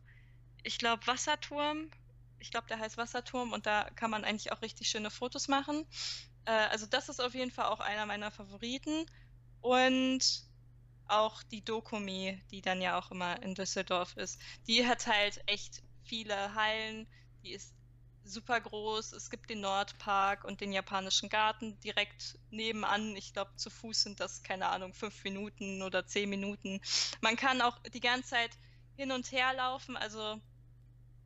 ich 0.62 0.78
glaube, 0.78 1.06
Wasserturm. 1.06 1.90
Ich 2.38 2.50
glaube, 2.50 2.66
der 2.68 2.78
heißt 2.78 2.96
Wasserturm 2.96 3.52
und 3.52 3.66
da 3.66 3.90
kann 3.90 4.10
man 4.10 4.24
eigentlich 4.24 4.52
auch 4.52 4.62
richtig 4.62 4.88
schöne 4.88 5.10
Fotos 5.10 5.48
machen. 5.48 5.86
Äh, 6.44 6.50
also 6.52 6.86
das 6.86 7.08
ist 7.08 7.20
auf 7.20 7.34
jeden 7.34 7.50
Fall 7.50 7.66
auch 7.66 7.80
einer 7.80 8.06
meiner 8.06 8.30
Favoriten. 8.30 9.06
Und 9.64 10.44
auch 11.08 11.42
die 11.44 11.64
Dokumi, 11.64 12.38
die 12.50 12.60
dann 12.60 12.82
ja 12.82 12.98
auch 12.98 13.10
immer 13.10 13.42
in 13.42 13.54
Düsseldorf 13.54 14.14
ist. 14.18 14.38
Die 14.66 14.86
hat 14.86 15.06
halt 15.06 15.40
echt 15.46 15.82
viele 16.02 16.54
Hallen. 16.54 17.06
Die 17.42 17.52
ist 17.52 17.74
super 18.24 18.60
groß. 18.60 19.12
Es 19.12 19.30
gibt 19.30 19.48
den 19.48 19.62
Nordpark 19.62 20.44
und 20.44 20.60
den 20.60 20.70
japanischen 20.70 21.30
Garten 21.30 21.80
direkt 21.80 22.38
nebenan. 22.50 23.16
Ich 23.16 23.32
glaube, 23.32 23.56
zu 23.56 23.70
Fuß 23.70 24.02
sind 24.02 24.20
das, 24.20 24.42
keine 24.42 24.66
Ahnung, 24.66 24.92
fünf 24.92 25.24
Minuten 25.24 25.80
oder 25.80 26.06
zehn 26.06 26.28
Minuten. 26.28 26.82
Man 27.22 27.36
kann 27.36 27.62
auch 27.62 27.78
die 27.94 28.00
ganze 28.00 28.30
Zeit 28.30 28.50
hin 28.96 29.12
und 29.12 29.32
her 29.32 29.54
laufen. 29.54 29.96
Also, 29.96 30.42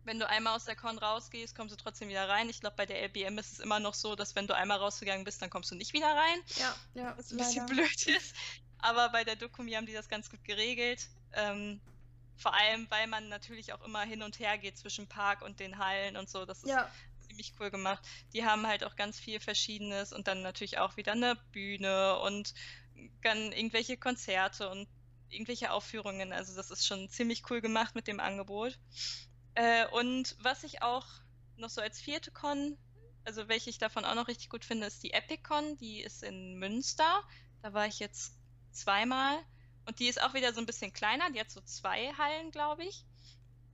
wenn 0.09 0.19
du 0.19 0.29
einmal 0.29 0.57
aus 0.57 0.65
der 0.65 0.75
Con 0.75 0.99
rausgehst, 0.99 1.55
kommst 1.55 1.73
du 1.73 1.77
trotzdem 1.77 2.09
wieder 2.09 2.29
rein. 2.29 2.49
Ich 2.49 2.61
glaube, 2.61 2.77
bei 2.77 2.87
der 2.87 3.03
LBM 3.03 3.39
ist 3.39 3.53
es 3.53 3.59
immer 3.61 3.79
noch 3.79 3.93
so, 3.93 4.17
dass 4.17 4.35
wenn 4.35 4.47
du 4.47 4.57
einmal 4.57 4.79
rausgegangen 4.79 5.23
bist, 5.23 5.41
dann 5.43 5.51
kommst 5.51 5.71
du 5.71 5.75
nicht 5.75 5.93
wieder 5.93 6.09
rein 6.09 6.39
Ja, 6.57 6.75
ja, 6.95 7.19
was 7.19 7.31
ein 7.31 7.37
bisschen 7.37 7.67
blöd 7.67 8.07
ist. 8.07 8.35
Aber 8.79 9.11
bei 9.11 9.23
der 9.23 9.37
Dokumi 9.37 9.73
haben 9.73 9.87
die 9.87 9.93
das 9.93 10.09
ganz 10.09 10.31
gut 10.31 10.43
geregelt. 10.45 11.09
Ähm, 11.35 11.81
vor 12.37 12.55
allem, 12.55 12.87
weil 12.91 13.07
man 13.07 13.29
natürlich 13.29 13.73
auch 13.73 13.85
immer 13.85 14.01
hin 14.03 14.23
und 14.23 14.39
her 14.39 14.57
geht 14.57 14.79
zwischen 14.79 15.09
Park 15.09 15.43
und 15.43 15.61
den 15.61 15.79
Hallen 15.79 16.17
und 16.17 16.31
so. 16.31 16.47
Das 16.47 16.63
ist 16.63 16.71
Ja, 16.71 16.91
ziemlich 17.27 17.53
cool 17.61 17.71
gemacht. 17.71 18.03
Die 18.33 18.45
haben 18.47 18.67
halt 18.67 18.85
auch 18.85 18.97
ganz 18.97 19.21
viel 19.21 19.41
Verschiedenes 19.41 20.13
und 20.13 20.27
dann 20.27 20.41
natürlich 20.41 20.79
auch 20.79 20.97
wieder 20.97 21.13
eine 21.13 21.37
Bühne 21.53 22.19
und 22.21 22.55
dann 23.23 23.53
irgendwelche 23.53 23.99
Konzerte 23.99 24.71
und 24.71 24.89
irgendwelche 25.29 25.71
Aufführungen. 25.73 26.33
Also 26.33 26.57
das 26.57 26.71
ist 26.71 26.87
schon 26.87 27.11
ziemlich 27.11 27.43
cool 27.51 27.61
gemacht 27.61 27.95
mit 27.95 28.07
dem 28.07 28.21
Angebot. 28.21 28.79
Äh, 29.59 29.89
und 29.89 30.37
was 30.39 30.63
ich 30.63 30.83
auch 30.83 31.05
noch 31.57 31.69
so 31.69 31.81
als 31.81 32.01
vierte 32.01 32.31
Con, 32.31 32.79
also 33.25 33.49
welche 33.49 33.71
ich 33.71 33.79
davon 33.79 34.05
auch 34.05 34.15
noch 34.15 34.29
richtig 34.29 34.51
gut 34.51 34.65
finde, 34.65 34.87
ist 34.87 35.03
die 35.03 35.13
EpicCon. 35.13 35.77
Die 35.79 36.01
ist 36.01 36.23
in 36.23 36.61
Münster. 36.61 37.25
Da 37.61 37.75
war 37.75 37.89
ich 37.89 37.99
jetzt 37.99 38.35
zweimal. 38.71 39.37
Und 39.85 39.99
die 39.99 40.07
ist 40.07 40.23
auch 40.23 40.33
wieder 40.35 40.53
so 40.53 40.61
ein 40.61 40.67
bisschen 40.67 40.93
kleiner. 40.93 41.29
Die 41.33 41.41
hat 41.41 41.51
so 41.51 41.61
zwei 41.63 42.13
Hallen, 42.15 42.53
glaube 42.53 42.85
ich. 42.85 43.05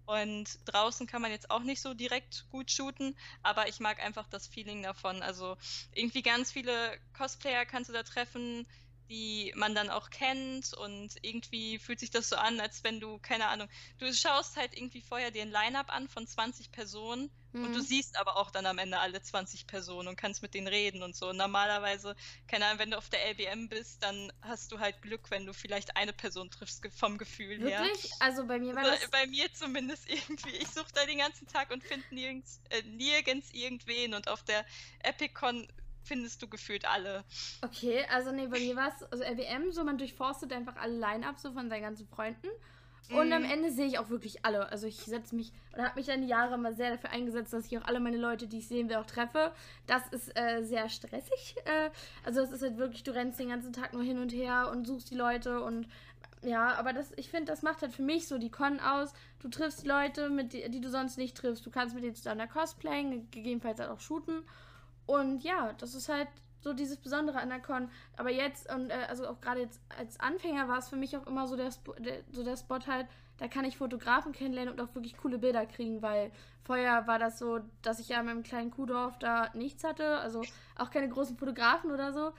Und 0.07 0.59
draußen 0.65 1.07
kann 1.07 1.21
man 1.21 1.31
jetzt 1.31 1.51
auch 1.51 1.63
nicht 1.63 1.83
so 1.83 1.93
direkt 1.93 2.47
gut 2.51 2.71
shooten, 2.71 3.17
aber 3.43 3.69
ich 3.69 3.81
mag 3.81 4.03
einfach 4.03 4.27
das 4.29 4.47
Feeling 4.47 4.83
davon. 4.83 5.23
Also 5.23 5.57
irgendwie 5.93 6.23
ganz 6.23 6.51
viele 6.51 6.99
Cosplayer 7.17 7.67
kannst 7.67 7.91
du 7.91 7.95
da 7.95 8.03
treffen, 8.03 8.67
die 9.09 9.53
man 9.57 9.75
dann 9.75 9.91
auch 9.91 10.11
kennt 10.11 10.73
und 10.75 11.15
irgendwie 11.23 11.79
fühlt 11.79 12.01
sich 12.01 12.11
das 12.11 12.29
so 12.29 12.37
an, 12.37 12.61
als 12.61 12.85
wenn 12.85 13.01
du, 13.01 13.19
keine 13.19 13.47
Ahnung, 13.49 13.69
du 13.99 14.13
schaust 14.13 14.57
halt 14.57 14.77
irgendwie 14.77 15.03
vorher 15.03 15.31
dir 15.31 15.43
ein 15.43 15.51
Line-up 15.51 15.95
an 15.95 16.09
von 16.09 16.27
20 16.27 16.73
Personen 16.73 17.31
und 17.61 17.75
du 17.75 17.81
Mhm. 17.81 17.83
siehst 17.83 18.19
aber 18.19 18.37
auch 18.37 18.51
dann 18.51 18.67
am 18.67 18.79
Ende 18.79 18.99
alle 18.99 19.23
20 19.23 19.67
Personen 19.67 20.09
und 20.09 20.17
kannst 20.17 20.43
mit 20.43 20.55
denen 20.55 20.67
reden 20.69 21.03
und 21.03 21.15
so. 21.17 21.29
Und 21.31 21.37
normalerweise, 21.37 22.15
keine 22.47 22.67
Ahnung, 22.67 22.79
wenn 22.81 22.91
du 22.91 22.99
auf 22.99 23.09
der 23.09 23.25
LBM 23.27 23.69
bist, 23.69 24.03
dann 24.03 24.33
hast 24.43 24.73
du 24.73 24.81
halt 24.81 25.01
Glück, 25.03 25.31
wenn 25.31 25.47
du 25.47 25.55
vielleicht 25.55 25.97
eine 25.97 26.13
Person 26.13 26.51
triffst 26.51 26.85
vom 26.95 27.17
Gefühl 27.19 27.61
her. 27.61 27.91
Wirklich? 27.91 28.11
Also 28.21 28.47
bei 28.47 28.59
mir 28.59 28.75
war 28.75 28.85
das. 28.85 29.11
bei 29.11 29.27
mir 29.27 29.53
zumindest 29.53 30.09
irgendwie. 30.09 30.51
Ich 30.51 30.69
suche 30.73 30.93
da 30.95 31.07
den 31.07 31.19
ganzen 31.19 31.47
Tag 31.47 31.71
und 31.71 31.83
finde 31.85 32.07
nirgends, 32.11 32.61
äh, 32.71 32.83
nirgends 32.83 33.51
irgendwen. 33.53 34.15
Und 34.15 34.29
auf 34.29 34.43
der 34.43 34.65
EpicCon 35.01 35.67
findest 36.05 36.43
du 36.43 36.49
gefühlt 36.49 36.87
alle. 36.87 37.25
Okay, 37.63 38.05
also 38.11 38.31
nee, 38.33 38.47
bei 38.47 38.61
mir 38.61 38.77
war 38.77 38.89
es, 38.89 39.03
also 39.05 39.25
LWM, 39.25 39.73
so 39.73 39.85
man 39.85 39.99
durchforstet 39.99 40.53
einfach 40.53 40.77
alle 40.77 40.97
Line-Ups 40.99 41.43
so 41.43 41.53
von 41.53 41.69
seinen 41.69 41.83
ganzen 41.83 42.07
Freunden. 42.07 42.49
Und 43.11 43.33
am 43.35 43.43
Mhm. 43.43 43.51
Ende 43.51 43.71
sehe 43.71 43.87
ich 43.87 43.99
auch 43.99 44.09
wirklich 44.09 44.47
alle. 44.47 44.71
Also 44.71 44.87
ich 44.87 44.97
setze 44.97 45.35
mich 45.37 45.53
oder 45.75 45.85
habe 45.85 45.97
mich 45.97 46.07
dann 46.07 46.23
die 46.23 46.29
Jahre 46.29 46.55
immer 46.55 46.73
sehr 46.73 46.91
dafür 46.91 47.11
eingesetzt, 47.11 47.53
dass 47.53 47.67
ich 47.67 47.77
auch 47.77 47.85
alle 47.85 48.01
meine 48.01 48.17
Leute, 48.17 48.47
die 48.47 48.59
ich 48.59 48.69
sehen 48.69 48.89
will, 48.89 48.97
auch 48.97 49.07
treffe. 49.07 49.53
Das 49.87 50.09
ist 50.09 50.35
äh, 50.39 50.63
sehr 50.63 50.89
stressig. 50.89 51.57
Äh, 51.67 51.91
also 52.25 52.41
es 52.41 52.51
ist 52.51 52.63
halt 52.63 52.79
wirklich, 52.79 53.03
du 53.03 53.13
rennst 53.15 53.39
den 53.39 53.49
ganzen 53.51 53.73
Tag 53.75 53.93
nur 53.93 54.03
hin 54.03 54.19
und 54.19 54.33
her 54.33 54.71
und 54.71 54.87
suchst 54.87 55.11
die 55.11 55.15
Leute 55.17 55.63
und 55.63 55.87
ja, 56.43 56.75
aber 56.75 56.93
das, 56.93 57.13
ich 57.17 57.31
finde, 57.31 57.47
das 57.47 57.63
macht 57.63 57.81
halt 57.83 57.93
für 57.93 58.03
mich 58.03 58.29
so 58.29 58.37
die 58.39 58.51
Con 58.51 58.79
aus. 58.81 59.13
Du 59.41 59.49
triffst 59.49 59.87
Leute, 59.87 60.29
mit 60.29 60.53
die, 60.53 60.69
die 60.71 60.81
du 60.81 60.91
sonst 60.91 61.17
nicht 61.17 61.37
triffst. 61.37 61.65
Du 61.65 61.71
kannst 61.71 61.95
mit 61.95 62.05
denen 62.05 62.15
zusammen 62.15 62.49
cosplayen, 62.49 63.31
gegebenenfalls 63.31 63.81
halt 63.81 63.91
auch 63.91 64.01
shooten. 64.01 64.43
Und 65.07 65.43
ja, 65.45 65.73
das 65.79 65.95
ist 65.95 66.09
halt 66.09 66.29
so 66.61 66.73
dieses 66.73 66.97
Besondere 66.97 67.39
an 67.39 67.51
der 67.51 67.61
Con. 67.61 67.91
Aber 68.17 68.31
jetzt, 68.31 68.73
und 68.73 68.91
äh, 68.91 69.07
also 69.09 69.29
auch 69.29 69.41
gerade 69.41 69.61
jetzt 69.61 69.81
als 69.99 70.19
Anfänger 70.19 70.67
war 70.69 70.79
es 70.79 70.89
für 70.89 70.97
mich 70.97 71.17
auch 71.17 71.27
immer 71.27 71.47
so 71.47 71.57
der, 71.57 71.67
Sp 71.69 71.93
der, 71.99 72.23
so 72.33 72.43
der 72.43 72.57
Spot 72.57 72.79
halt, 72.87 73.07
da 73.39 73.49
kann 73.49 73.65
ich 73.65 73.77
Fotografen 73.77 74.33
kennenlernen 74.33 74.73
und 74.73 74.81
auch 74.81 74.95
wirklich 74.95 75.17
coole 75.17 75.39
Bilder 75.39 75.67
kriegen, 75.67 76.01
weil 76.03 76.31
vorher 76.63 77.07
war 77.07 77.19
das 77.19 77.39
so, 77.39 77.61
dass 77.83 77.99
ich 77.99 78.09
ja 78.09 78.21
in 78.21 78.27
meinem 78.27 78.43
kleinen 78.43 78.71
Kuhdorf 78.71 79.19
da 79.19 79.51
nichts 79.55 79.85
hatte, 79.85 80.19
also 80.19 80.49
auch 80.77 80.91
keine 80.91 81.09
großen 81.09 81.37
Fotografen 81.37 81.91
oder 81.91 82.13
so. 82.13 82.33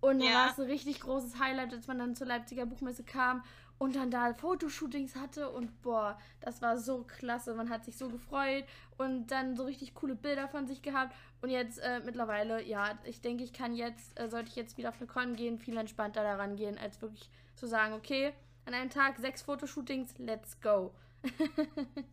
Und 0.00 0.18
da 0.20 0.26
Ja. 0.26 0.32
war 0.32 0.50
es 0.50 0.58
ein 0.58 0.66
richtig 0.66 1.00
großes 1.00 1.38
Highlight, 1.38 1.72
als 1.72 1.86
man 1.86 1.98
dann 1.98 2.16
zur 2.16 2.26
Leipziger 2.26 2.66
Buchmesse 2.66 3.04
kam 3.04 3.42
und 3.80 3.96
dann 3.96 4.10
da 4.10 4.34
Fotoshootings 4.34 5.16
hatte 5.16 5.48
und 5.48 5.80
boah, 5.80 6.18
das 6.42 6.60
war 6.60 6.76
so 6.76 7.02
klasse. 7.02 7.54
Man 7.54 7.70
hat 7.70 7.86
sich 7.86 7.96
so 7.96 8.10
gefreut 8.10 8.66
und 8.98 9.28
dann 9.28 9.56
so 9.56 9.64
richtig 9.64 9.94
coole 9.94 10.14
Bilder 10.14 10.48
von 10.48 10.66
sich 10.66 10.82
gehabt. 10.82 11.16
Und 11.40 11.48
jetzt 11.48 11.78
äh, 11.78 12.00
mittlerweile, 12.04 12.62
ja, 12.62 12.98
ich 13.04 13.22
denke, 13.22 13.42
ich 13.42 13.54
kann 13.54 13.74
jetzt, 13.74 14.20
äh, 14.20 14.28
sollte 14.28 14.50
ich 14.50 14.56
jetzt 14.56 14.76
wieder 14.76 14.90
auf 14.90 14.98
eine 14.98 15.06
Con 15.06 15.34
gehen, 15.34 15.58
viel 15.58 15.78
entspannter 15.78 16.22
daran 16.22 16.56
gehen, 16.56 16.76
als 16.76 17.00
wirklich 17.00 17.30
zu 17.56 17.66
sagen, 17.66 17.94
okay, 17.94 18.34
an 18.66 18.74
einem 18.74 18.90
Tag 18.90 19.16
sechs 19.18 19.40
Fotoshootings, 19.40 20.12
let's 20.18 20.60
go. 20.60 20.92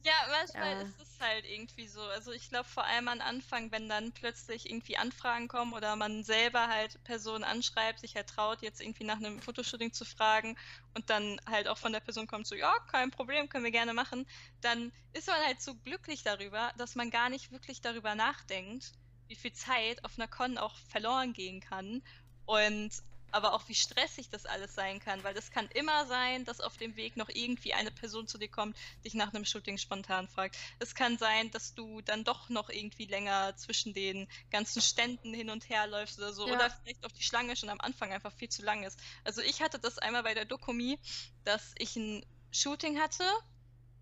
Ja, 0.06 0.14
manchmal 0.30 0.74
Ja. 0.74 0.82
ist 0.84 1.00
es 1.02 1.20
halt 1.20 1.44
irgendwie 1.46 1.88
so. 1.88 2.02
Also 2.02 2.32
ich 2.32 2.50
glaube 2.50 2.68
vor 2.70 2.86
allem 2.86 3.08
am 3.10 3.20
Anfang, 3.20 3.72
wenn 3.72 3.90
dann 3.90 4.14
plötzlich 4.14 4.70
irgendwie 4.70 4.96
Anfragen 4.98 5.48
kommen 5.50 5.74
oder 5.74 5.96
man 5.98 6.24
selber 6.24 6.68
halt 6.68 7.04
Personen 7.04 7.44
anschreibt, 7.44 8.00
sich 8.00 8.16
halt 8.16 8.28
traut, 8.28 8.62
jetzt 8.62 8.80
irgendwie 8.80 9.04
nach 9.04 9.18
einem 9.18 9.42
Fotoshooting 9.42 9.92
zu 9.92 10.06
fragen 10.06 10.56
und 10.94 11.10
dann 11.10 11.40
halt 11.46 11.68
auch 11.68 11.78
von 11.78 11.92
der 11.92 12.00
Person 12.00 12.28
kommt 12.28 12.48
so, 12.48 12.56
ja, 12.56 12.74
kein 12.90 13.12
Problem, 13.12 13.50
können 13.50 13.66
wir 13.66 13.72
gerne 13.72 13.94
machen, 13.94 14.26
dann 14.62 14.94
ist 15.14 15.28
man 15.28 15.44
halt 15.46 15.62
so 15.62 15.76
glücklich 15.76 16.24
darüber, 16.24 16.72
dass 16.78 16.96
man 16.96 17.10
gar 17.10 17.30
nicht 17.30 17.52
wirklich 17.52 17.82
darüber 17.82 18.16
nachdenkt, 18.16 18.94
wie 19.28 19.36
viel 19.36 19.52
Zeit 19.54 20.06
auf 20.06 20.18
einer 20.18 20.28
Con 20.30 20.58
auch 20.58 20.78
verloren 20.78 21.34
gehen 21.34 21.60
kann. 21.60 22.02
Und 22.46 22.92
aber 23.31 23.53
auch 23.53 23.67
wie 23.67 23.75
stressig 23.75 24.29
das 24.29 24.46
alles 24.46 24.75
sein 24.75 25.00
kann, 25.00 25.24
weil 25.24 25.34
das 25.34 25.51
kann 25.51 25.67
immer 25.74 26.05
sein, 26.05 26.46
dass 26.46 26.62
auf 26.62 26.77
dem 26.77 26.96
Weg 26.96 27.17
noch 27.17 27.29
irgendwie 27.29 27.74
eine 27.74 27.91
Person 27.91 28.27
zu 28.27 28.38
dir 28.38 28.48
kommt, 28.48 28.77
dich 29.03 29.13
nach 29.13 29.34
einem 29.34 29.46
Shooting 29.46 29.77
spontan 29.77 30.27
fragt. 30.27 30.57
Es 30.79 30.96
kann 30.96 31.17
sein, 31.17 31.51
dass 31.51 31.74
du 31.74 32.01
dann 32.01 32.24
doch 32.24 32.50
noch 32.50 32.69
irgendwie 32.69 33.05
länger 33.05 33.55
zwischen 33.57 33.93
den 33.93 34.27
ganzen 34.51 34.81
Ständen 34.81 35.34
hin 35.34 35.50
und 35.50 35.69
her 35.69 35.88
läufst 35.88 36.17
oder 36.17 36.34
so, 36.34 36.48
ja. 36.48 36.55
oder 36.55 36.69
vielleicht 36.69 37.05
auch 37.05 37.12
die 37.12 37.24
Schlange 37.24 37.55
schon 37.55 37.69
am 37.69 37.81
Anfang 37.81 38.12
einfach 38.12 38.34
viel 38.34 38.50
zu 38.50 38.63
lang 38.63 38.84
ist. 38.84 39.00
Also 39.24 39.41
ich 39.41 39.62
hatte 39.62 39.79
das 39.79 39.98
einmal 39.98 40.24
bei 40.24 40.34
der 40.34 40.46
Dokumi, 40.46 41.00
dass 41.43 41.74
ich 41.77 41.96
ein 41.96 42.25
Shooting 42.51 43.00
hatte. 43.00 43.24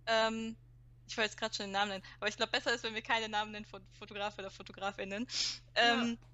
Ähm, 0.08 0.55
ich 1.08 1.17
wollte 1.17 1.29
jetzt 1.29 1.39
gerade 1.39 1.53
schon 1.53 1.67
den 1.67 1.72
Namen 1.72 1.91
nennen, 1.91 2.03
aber 2.20 2.29
ich 2.29 2.38
glaube, 2.38 2.51
besser 2.51 2.74
ist, 2.74 2.84
wenn 2.84 2.96
wir 2.96 3.01
keine 3.01 3.29
Namen 3.29 3.51
nennen 3.51 3.65
von 3.65 3.86
Fotograf 4.00 4.38
oder 4.39 4.50
Fotografinnen. 4.50 5.27
Ähm, 5.75 6.17
ja 6.20 6.27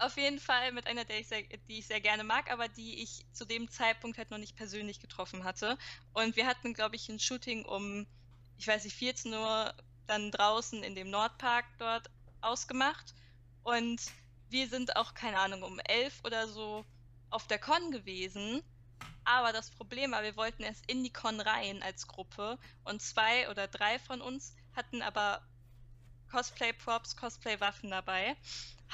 auf 0.00 0.16
jeden 0.16 0.38
Fall 0.38 0.72
mit 0.72 0.86
einer, 0.86 1.08
ich 1.10 1.28
sehr, 1.28 1.42
die 1.68 1.78
ich 1.78 1.86
sehr 1.86 2.00
gerne 2.00 2.24
mag, 2.24 2.50
aber 2.50 2.68
die 2.68 3.02
ich 3.02 3.24
zu 3.32 3.44
dem 3.44 3.70
Zeitpunkt 3.70 4.18
halt 4.18 4.30
noch 4.30 4.38
nicht 4.38 4.56
persönlich 4.56 5.00
getroffen 5.00 5.44
hatte. 5.44 5.76
Und 6.12 6.36
wir 6.36 6.46
hatten, 6.46 6.74
glaube 6.74 6.96
ich, 6.96 7.08
ein 7.08 7.18
Shooting 7.18 7.64
um, 7.64 8.06
ich 8.56 8.66
weiß 8.66 8.84
nicht, 8.84 8.96
14 8.96 9.32
Uhr 9.34 9.74
dann 10.06 10.30
draußen 10.30 10.82
in 10.82 10.94
dem 10.94 11.10
Nordpark 11.10 11.66
dort 11.78 12.10
ausgemacht. 12.40 13.14
Und 13.62 14.00
wir 14.48 14.68
sind 14.68 14.96
auch, 14.96 15.14
keine 15.14 15.38
Ahnung, 15.38 15.62
um 15.62 15.78
11 15.78 16.24
oder 16.24 16.48
so 16.48 16.84
auf 17.28 17.46
der 17.46 17.58
Con 17.58 17.90
gewesen. 17.92 18.62
Aber 19.24 19.52
das 19.52 19.70
Problem 19.70 20.12
war, 20.12 20.22
wir 20.22 20.36
wollten 20.36 20.62
erst 20.62 20.90
in 20.90 21.04
die 21.04 21.12
Con 21.12 21.40
rein 21.40 21.82
als 21.82 22.08
Gruppe 22.08 22.58
und 22.84 23.02
zwei 23.02 23.48
oder 23.50 23.68
drei 23.68 23.98
von 23.98 24.20
uns 24.20 24.54
hatten 24.74 25.02
aber 25.02 25.42
Cosplay-Props, 26.30 27.16
Cosplay-Waffen 27.16 27.90
dabei. 27.90 28.36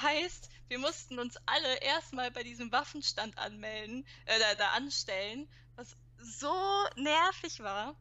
Heißt, 0.01 0.49
wir 0.67 0.79
mussten 0.79 1.19
uns 1.19 1.37
alle 1.45 1.77
erstmal 1.81 2.31
bei 2.31 2.43
diesem 2.43 2.71
Waffenstand 2.71 3.37
anmelden, 3.37 4.05
äh, 4.25 4.39
da, 4.39 4.55
da 4.55 4.69
anstellen, 4.71 5.47
was 5.75 5.95
so 6.19 6.53
nervig 6.95 7.61
war, 7.61 7.95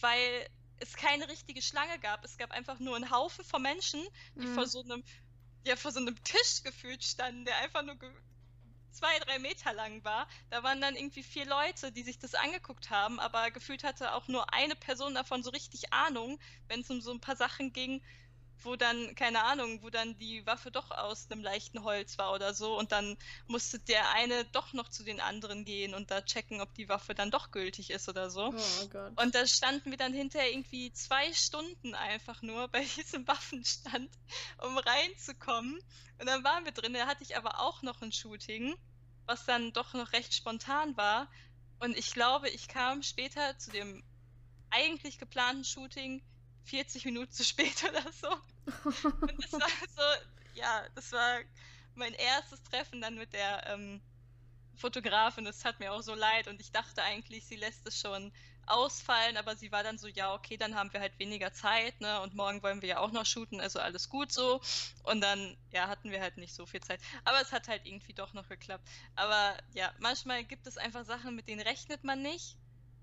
weil 0.00 0.48
es 0.80 0.96
keine 0.96 1.28
richtige 1.28 1.62
Schlange 1.62 1.98
gab. 1.98 2.24
Es 2.24 2.36
gab 2.38 2.50
einfach 2.50 2.78
nur 2.78 2.96
einen 2.96 3.10
Haufen 3.10 3.44
von 3.44 3.62
Menschen, 3.62 4.02
die 4.34 4.46
mhm. 4.46 4.54
vor 4.54 4.66
so 4.66 4.82
einem, 4.82 5.02
ja, 5.64 5.76
vor 5.76 5.92
so 5.92 6.00
einem 6.00 6.22
Tisch 6.24 6.62
gefühlt 6.62 7.04
standen, 7.04 7.44
der 7.44 7.56
einfach 7.58 7.82
nur 7.82 7.96
zwei, 8.92 9.18
drei 9.20 9.38
Meter 9.38 9.72
lang 9.72 10.02
war. 10.04 10.28
Da 10.50 10.62
waren 10.62 10.80
dann 10.80 10.96
irgendwie 10.96 11.22
vier 11.22 11.46
Leute, 11.46 11.92
die 11.92 12.02
sich 12.02 12.18
das 12.18 12.34
angeguckt 12.34 12.90
haben, 12.90 13.20
aber 13.20 13.50
gefühlt 13.50 13.84
hatte 13.84 14.14
auch 14.14 14.28
nur 14.28 14.52
eine 14.52 14.74
Person 14.74 15.14
davon 15.14 15.42
so 15.42 15.50
richtig 15.50 15.92
Ahnung, 15.92 16.38
wenn 16.68 16.80
es 16.80 16.90
um 16.90 17.00
so 17.00 17.12
ein 17.12 17.20
paar 17.20 17.36
Sachen 17.36 17.72
ging, 17.72 18.02
wo 18.64 18.76
dann, 18.76 19.14
keine 19.14 19.44
Ahnung, 19.44 19.82
wo 19.82 19.90
dann 19.90 20.16
die 20.18 20.44
Waffe 20.46 20.70
doch 20.70 20.90
aus 20.90 21.30
einem 21.30 21.42
leichten 21.42 21.82
Holz 21.84 22.18
war 22.18 22.32
oder 22.32 22.54
so 22.54 22.78
und 22.78 22.92
dann 22.92 23.16
musste 23.46 23.78
der 23.78 24.10
eine 24.12 24.44
doch 24.46 24.72
noch 24.72 24.88
zu 24.88 25.04
den 25.04 25.20
anderen 25.20 25.64
gehen 25.64 25.94
und 25.94 26.10
da 26.10 26.22
checken, 26.22 26.60
ob 26.60 26.74
die 26.74 26.88
Waffe 26.88 27.14
dann 27.14 27.30
doch 27.30 27.50
gültig 27.50 27.90
ist 27.90 28.08
oder 28.08 28.30
so. 28.30 28.52
Oh 28.54 28.88
Gott. 28.88 29.20
Und 29.20 29.34
da 29.34 29.46
standen 29.46 29.90
wir 29.90 29.98
dann 29.98 30.12
hinterher 30.12 30.50
irgendwie 30.50 30.92
zwei 30.92 31.32
Stunden 31.32 31.94
einfach 31.94 32.42
nur 32.42 32.68
bei 32.68 32.84
diesem 32.96 33.26
Waffenstand, 33.26 34.10
um 34.58 34.76
reinzukommen. 34.78 35.78
Und 36.18 36.26
dann 36.26 36.42
waren 36.44 36.64
wir 36.64 36.72
drin, 36.72 36.94
da 36.94 37.06
hatte 37.06 37.22
ich 37.22 37.36
aber 37.36 37.60
auch 37.60 37.82
noch 37.82 38.02
ein 38.02 38.12
Shooting, 38.12 38.76
was 39.26 39.44
dann 39.44 39.72
doch 39.72 39.94
noch 39.94 40.12
recht 40.12 40.34
spontan 40.34 40.96
war. 40.96 41.30
Und 41.80 41.96
ich 41.96 42.12
glaube, 42.12 42.48
ich 42.48 42.66
kam 42.66 43.02
später 43.02 43.56
zu 43.58 43.70
dem 43.70 44.02
eigentlich 44.70 45.18
geplanten 45.18 45.64
Shooting 45.64 46.22
40 46.68 47.04
Minuten 47.04 47.32
zu 47.32 47.44
spät 47.44 47.84
oder 47.88 48.04
so. 48.12 48.28
Und 48.28 49.44
das 49.44 49.52
war 49.52 49.60
so, 49.96 50.02
ja, 50.54 50.86
das 50.94 51.12
war 51.12 51.40
mein 51.94 52.14
erstes 52.14 52.62
Treffen 52.64 53.00
dann 53.00 53.16
mit 53.16 53.32
der 53.32 53.66
ähm, 53.66 54.00
Fotografin. 54.76 55.46
Es 55.46 55.64
hat 55.64 55.80
mir 55.80 55.92
auch 55.92 56.02
so 56.02 56.14
leid 56.14 56.48
und 56.48 56.60
ich 56.60 56.70
dachte 56.70 57.02
eigentlich, 57.02 57.46
sie 57.46 57.56
lässt 57.56 57.86
es 57.86 57.98
schon 57.98 58.32
ausfallen, 58.66 59.36
aber 59.36 59.56
sie 59.56 59.72
war 59.72 59.82
dann 59.82 59.98
so, 59.98 60.08
ja, 60.08 60.34
okay, 60.34 60.56
dann 60.56 60.74
haben 60.74 60.92
wir 60.92 61.00
halt 61.00 61.18
weniger 61.18 61.52
Zeit, 61.52 62.00
ne? 62.00 62.20
Und 62.20 62.34
morgen 62.34 62.62
wollen 62.62 62.82
wir 62.82 62.88
ja 62.88 62.98
auch 62.98 63.12
noch 63.12 63.24
shooten, 63.24 63.60
also 63.60 63.80
alles 63.80 64.08
gut 64.08 64.30
so. 64.30 64.60
Und 65.04 65.20
dann, 65.22 65.56
ja, 65.72 65.88
hatten 65.88 66.10
wir 66.10 66.20
halt 66.20 66.36
nicht 66.36 66.54
so 66.54 66.66
viel 66.66 66.80
Zeit. 66.80 67.00
Aber 67.24 67.40
es 67.40 67.52
hat 67.52 67.68
halt 67.68 67.86
irgendwie 67.86 68.12
doch 68.12 68.34
noch 68.34 68.48
geklappt. 68.48 68.86
Aber 69.16 69.56
ja, 69.72 69.92
manchmal 69.98 70.44
gibt 70.44 70.66
es 70.66 70.76
einfach 70.76 71.04
Sachen, 71.04 71.34
mit 71.34 71.48
denen 71.48 71.60
rechnet 71.60 72.04
man 72.04 72.22
nicht. 72.22 72.56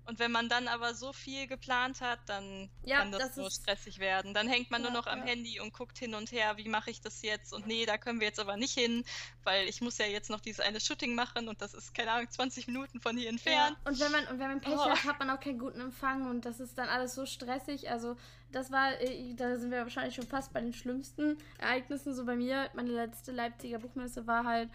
Und 0.06 0.18
wenn 0.20 0.30
man 0.30 0.48
dann 0.48 0.68
aber 0.68 0.94
so 0.94 1.12
viel 1.12 1.46
geplant 1.46 2.00
hat, 2.00 2.20
dann 2.26 2.70
ja, 2.84 2.98
kann 2.98 3.12
das, 3.12 3.20
das 3.20 3.36
nur 3.36 3.50
stressig 3.50 3.98
werden. 3.98 4.34
Dann 4.34 4.46
hängt 4.48 4.70
man 4.70 4.82
ja, 4.82 4.90
nur 4.90 5.00
noch 5.00 5.06
am 5.06 5.20
ja. 5.20 5.26
Handy 5.26 5.60
und 5.60 5.72
guckt 5.72 5.98
hin 5.98 6.14
und 6.14 6.30
her, 6.30 6.56
wie 6.56 6.68
mache 6.68 6.90
ich 6.90 7.00
das 7.00 7.22
jetzt? 7.22 7.52
Und 7.52 7.66
nee, 7.66 7.86
da 7.86 7.98
können 7.98 8.20
wir 8.20 8.28
jetzt 8.28 8.38
aber 8.38 8.56
nicht 8.56 8.74
hin, 8.74 9.04
weil 9.42 9.68
ich 9.68 9.80
muss 9.80 9.98
ja 9.98 10.06
jetzt 10.06 10.30
noch 10.30 10.40
dieses 10.40 10.60
eine 10.60 10.80
Shooting 10.80 11.14
machen 11.14 11.48
und 11.48 11.60
das 11.60 11.74
ist, 11.74 11.92
keine 11.94 12.12
Ahnung, 12.12 12.30
20 12.30 12.68
Minuten 12.68 13.00
von 13.00 13.16
hier 13.16 13.28
entfernt. 13.28 13.76
Und 13.84 13.98
wenn 13.98 14.12
man, 14.12 14.26
und 14.28 14.38
wenn 14.38 14.48
man 14.48 14.60
Pech 14.60 14.74
oh. 14.76 14.88
hat, 14.88 15.04
hat 15.04 15.18
man 15.18 15.30
auch 15.30 15.40
keinen 15.40 15.58
guten 15.58 15.80
Empfang 15.80 16.30
und 16.30 16.44
das 16.44 16.60
ist 16.60 16.78
dann 16.78 16.88
alles 16.88 17.14
so 17.14 17.26
stressig. 17.26 17.90
Also 17.90 18.16
das 18.52 18.70
war, 18.70 19.00
äh, 19.00 19.34
da 19.34 19.58
sind 19.58 19.70
wir 19.70 19.78
wahrscheinlich 19.78 20.14
schon 20.14 20.26
fast 20.26 20.52
bei 20.52 20.60
den 20.60 20.72
schlimmsten 20.72 21.36
Ereignissen. 21.58 22.14
So 22.14 22.24
bei 22.24 22.36
mir, 22.36 22.70
meine 22.74 22.90
letzte 22.90 23.32
Leipziger 23.32 23.78
Buchmesse 23.78 24.26
war 24.26 24.44
halt 24.44 24.70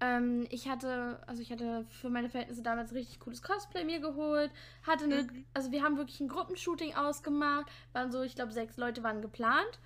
ähm, 0.00 0.46
ich 0.50 0.68
hatte, 0.68 1.18
also 1.26 1.40
ich 1.40 1.50
hatte 1.50 1.86
für 1.88 2.10
meine 2.10 2.28
Verhältnisse 2.28 2.62
damals 2.62 2.92
richtig 2.92 3.18
cooles 3.20 3.42
Cosplay 3.42 3.84
mir 3.84 4.00
geholt. 4.00 4.50
Hatte 4.86 5.04
eine, 5.04 5.22
mhm. 5.22 5.44
also 5.54 5.72
wir 5.72 5.82
haben 5.82 5.96
wirklich 5.96 6.20
ein 6.20 6.28
Gruppenshooting 6.28 6.94
ausgemacht. 6.94 7.66
Waren 7.92 8.12
so, 8.12 8.22
ich 8.22 8.34
glaube, 8.34 8.52
sechs 8.52 8.76
Leute 8.76 9.02
waren 9.02 9.22
geplant. 9.22 9.78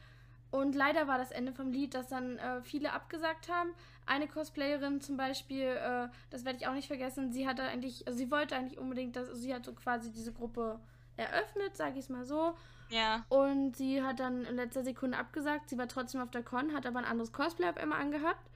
Und 0.50 0.74
leider 0.74 1.06
war 1.06 1.18
das 1.18 1.30
Ende 1.30 1.52
vom 1.52 1.70
Lied, 1.70 1.94
dass 1.94 2.08
dann 2.08 2.38
äh, 2.38 2.60
viele 2.62 2.92
abgesagt 2.92 3.48
haben. 3.48 3.70
Eine 4.04 4.26
Cosplayerin 4.26 5.00
zum 5.00 5.16
Beispiel, 5.16 5.66
äh, 5.66 6.08
das 6.30 6.44
werde 6.44 6.58
ich 6.58 6.66
auch 6.66 6.74
nicht 6.74 6.88
vergessen, 6.88 7.32
sie 7.32 7.46
hatte 7.46 7.62
eigentlich, 7.62 8.04
also 8.08 8.18
sie 8.18 8.30
wollte 8.32 8.56
eigentlich 8.56 8.78
unbedingt, 8.78 9.14
dass 9.14 9.28
sie 9.34 9.54
hat 9.54 9.64
so 9.64 9.72
quasi 9.72 10.10
diese 10.10 10.32
Gruppe 10.32 10.80
eröffnet, 11.16 11.76
sage 11.76 11.92
ich 11.92 12.06
es 12.06 12.08
mal 12.08 12.24
so. 12.24 12.56
Ja. 12.88 13.24
Und 13.28 13.76
sie 13.76 14.02
hat 14.02 14.18
dann 14.18 14.44
in 14.44 14.56
letzter 14.56 14.82
Sekunde 14.82 15.16
abgesagt. 15.16 15.70
Sie 15.70 15.78
war 15.78 15.86
trotzdem 15.86 16.20
auf 16.20 16.32
der 16.32 16.42
Con, 16.42 16.74
hat 16.74 16.86
aber 16.86 16.98
ein 16.98 17.04
anderes 17.04 17.32
Cosplay 17.32 17.68
auf 17.68 17.76
einmal 17.76 18.00
angehabt. 18.00 18.49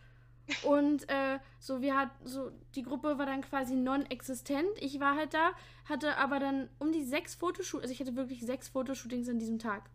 Und 0.63 1.09
äh, 1.09 1.39
so, 1.59 1.81
wir 1.81 1.97
hat 1.97 2.11
so, 2.25 2.51
die 2.75 2.83
Gruppe 2.83 3.19
war 3.19 3.27
dann 3.27 3.41
quasi 3.41 3.75
non-existent. 3.77 4.69
Ich 4.81 5.01
war 5.01 5.17
halt 5.17 5.33
da, 5.33 5.53
hatte 5.89 6.19
aber 6.19 6.39
dann 6.39 6.69
um 6.79 6.93
die 6.93 7.03
sechs 7.03 7.35
Fotoshootings, 7.35 7.83
also 7.83 7.93
ich 7.93 8.01
hatte 8.01 8.17
wirklich 8.17 8.45
sechs 8.45 8.69
Fotoshootings 8.69 9.29
an 9.29 9.39
diesem 9.39 9.59
Tag. 9.59 9.89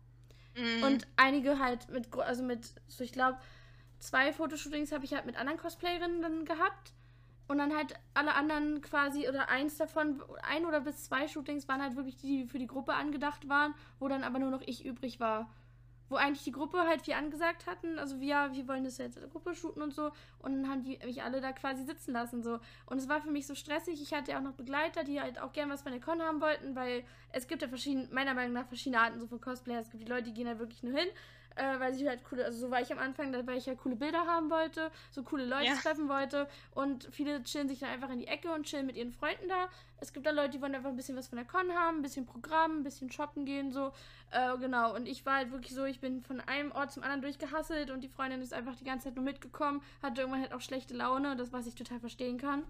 Mhm. 0.56 0.82
Und 0.82 1.06
einige 1.16 1.58
halt 1.58 1.88
mit, 1.90 2.12
also 2.16 2.42
mit, 2.42 2.74
so 2.88 3.04
ich 3.04 3.12
glaube, 3.12 3.38
zwei 4.00 4.32
Fotoshootings 4.32 4.90
habe 4.90 5.04
ich 5.04 5.14
halt 5.14 5.26
mit 5.26 5.36
anderen 5.36 5.58
Cosplayerinnen 5.58 6.22
dann 6.22 6.44
gehabt. 6.44 6.92
Und 7.46 7.58
dann 7.58 7.74
halt 7.74 7.94
alle 8.14 8.34
anderen 8.34 8.80
quasi, 8.80 9.28
oder 9.28 9.48
eins 9.48 9.76
davon, 9.76 10.22
ein 10.42 10.64
oder 10.66 10.80
bis 10.80 11.04
zwei 11.04 11.26
Shootings 11.26 11.66
waren 11.66 11.82
halt 11.82 11.96
wirklich 11.96 12.16
die, 12.16 12.42
die 12.42 12.48
für 12.48 12.60
die 12.60 12.68
Gruppe 12.68 12.94
angedacht 12.94 13.48
waren, 13.48 13.74
wo 13.98 14.06
dann 14.06 14.22
aber 14.22 14.38
nur 14.38 14.50
noch 14.50 14.62
ich 14.62 14.84
übrig 14.84 15.18
war 15.18 15.50
wo 16.10 16.16
eigentlich 16.16 16.44
die 16.44 16.52
Gruppe 16.52 16.80
halt 16.80 17.02
viel 17.02 17.14
angesagt 17.14 17.66
hatten, 17.66 17.98
also 17.98 18.20
wir, 18.20 18.50
wir 18.52 18.68
wollen 18.68 18.84
das 18.84 18.98
jetzt 18.98 19.16
in 19.16 19.22
der 19.22 19.30
Gruppe 19.30 19.54
shooten 19.54 19.80
und 19.80 19.94
so 19.94 20.10
und 20.40 20.52
dann 20.52 20.68
haben 20.68 20.82
die 20.82 20.98
mich 21.04 21.22
alle 21.22 21.40
da 21.40 21.52
quasi 21.52 21.84
sitzen 21.84 22.12
lassen 22.12 22.42
so. 22.42 22.58
Und 22.86 22.98
es 22.98 23.08
war 23.08 23.22
für 23.22 23.30
mich 23.30 23.46
so 23.46 23.54
stressig, 23.54 24.02
ich 24.02 24.12
hatte 24.12 24.32
ja 24.32 24.38
auch 24.38 24.42
noch 24.42 24.54
Begleiter, 24.54 25.04
die 25.04 25.20
halt 25.20 25.40
auch 25.40 25.52
gerne 25.52 25.72
was 25.72 25.82
von 25.82 25.92
der 25.92 26.00
Con 26.00 26.20
haben 26.20 26.40
wollten, 26.40 26.74
weil 26.74 27.04
es 27.32 27.46
gibt 27.46 27.62
ja 27.62 27.68
verschiedene, 27.68 28.08
meiner 28.10 28.34
Meinung 28.34 28.52
nach 28.52 28.66
verschiedene 28.66 29.00
Arten 29.00 29.20
so 29.20 29.26
von 29.26 29.40
Cosplayer, 29.40 29.80
es 29.80 29.90
gibt 29.90 30.02
die 30.02 30.08
Leute, 30.08 30.24
die 30.24 30.34
gehen 30.34 30.48
halt 30.48 30.58
wirklich 30.58 30.82
nur 30.82 30.98
hin 30.98 31.08
äh, 31.56 31.78
weil 31.78 31.94
sie 31.94 32.08
halt 32.08 32.24
coole, 32.24 32.44
also 32.44 32.58
so 32.58 32.70
war 32.70 32.80
ich 32.80 32.92
am 32.92 32.98
Anfang, 32.98 33.32
weil 33.46 33.58
ich 33.58 33.66
halt 33.66 33.78
coole 33.78 33.96
Bilder 33.96 34.26
haben 34.26 34.50
wollte, 34.50 34.90
so 35.10 35.22
coole 35.22 35.44
Leute 35.44 35.66
ja. 35.66 35.74
treffen 35.74 36.08
wollte 36.08 36.48
und 36.74 37.08
viele 37.10 37.42
chillen 37.42 37.68
sich 37.68 37.80
dann 37.80 37.90
einfach 37.90 38.10
in 38.10 38.18
die 38.18 38.26
Ecke 38.26 38.52
und 38.52 38.64
chillen 38.64 38.86
mit 38.86 38.96
ihren 38.96 39.12
Freunden 39.12 39.48
da. 39.48 39.68
Es 40.00 40.12
gibt 40.12 40.26
da 40.26 40.30
Leute, 40.30 40.50
die 40.50 40.62
wollen 40.62 40.74
einfach 40.74 40.88
ein 40.88 40.96
bisschen 40.96 41.16
was 41.16 41.28
von 41.28 41.36
der 41.36 41.46
Con 41.46 41.72
haben, 41.72 41.98
ein 41.98 42.02
bisschen 42.02 42.24
Programm, 42.24 42.78
ein 42.78 42.84
bisschen 42.84 43.10
shoppen 43.10 43.44
gehen, 43.44 43.72
so. 43.72 43.92
Äh, 44.30 44.56
genau, 44.58 44.94
und 44.94 45.06
ich 45.06 45.26
war 45.26 45.36
halt 45.36 45.50
wirklich 45.50 45.74
so, 45.74 45.84
ich 45.84 46.00
bin 46.00 46.22
von 46.22 46.40
einem 46.40 46.72
Ort 46.72 46.92
zum 46.92 47.02
anderen 47.02 47.22
durchgehasselt 47.22 47.90
und 47.90 48.00
die 48.00 48.08
Freundin 48.08 48.40
ist 48.40 48.54
einfach 48.54 48.76
die 48.76 48.84
ganze 48.84 49.04
Zeit 49.08 49.16
nur 49.16 49.24
mitgekommen, 49.24 49.82
hatte 50.02 50.22
irgendwann 50.22 50.40
halt 50.42 50.52
auch 50.52 50.60
schlechte 50.60 50.94
Laune, 50.94 51.36
das 51.36 51.52
was 51.52 51.66
ich 51.66 51.74
total 51.74 52.00
verstehen 52.00 52.38
kann. 52.38 52.62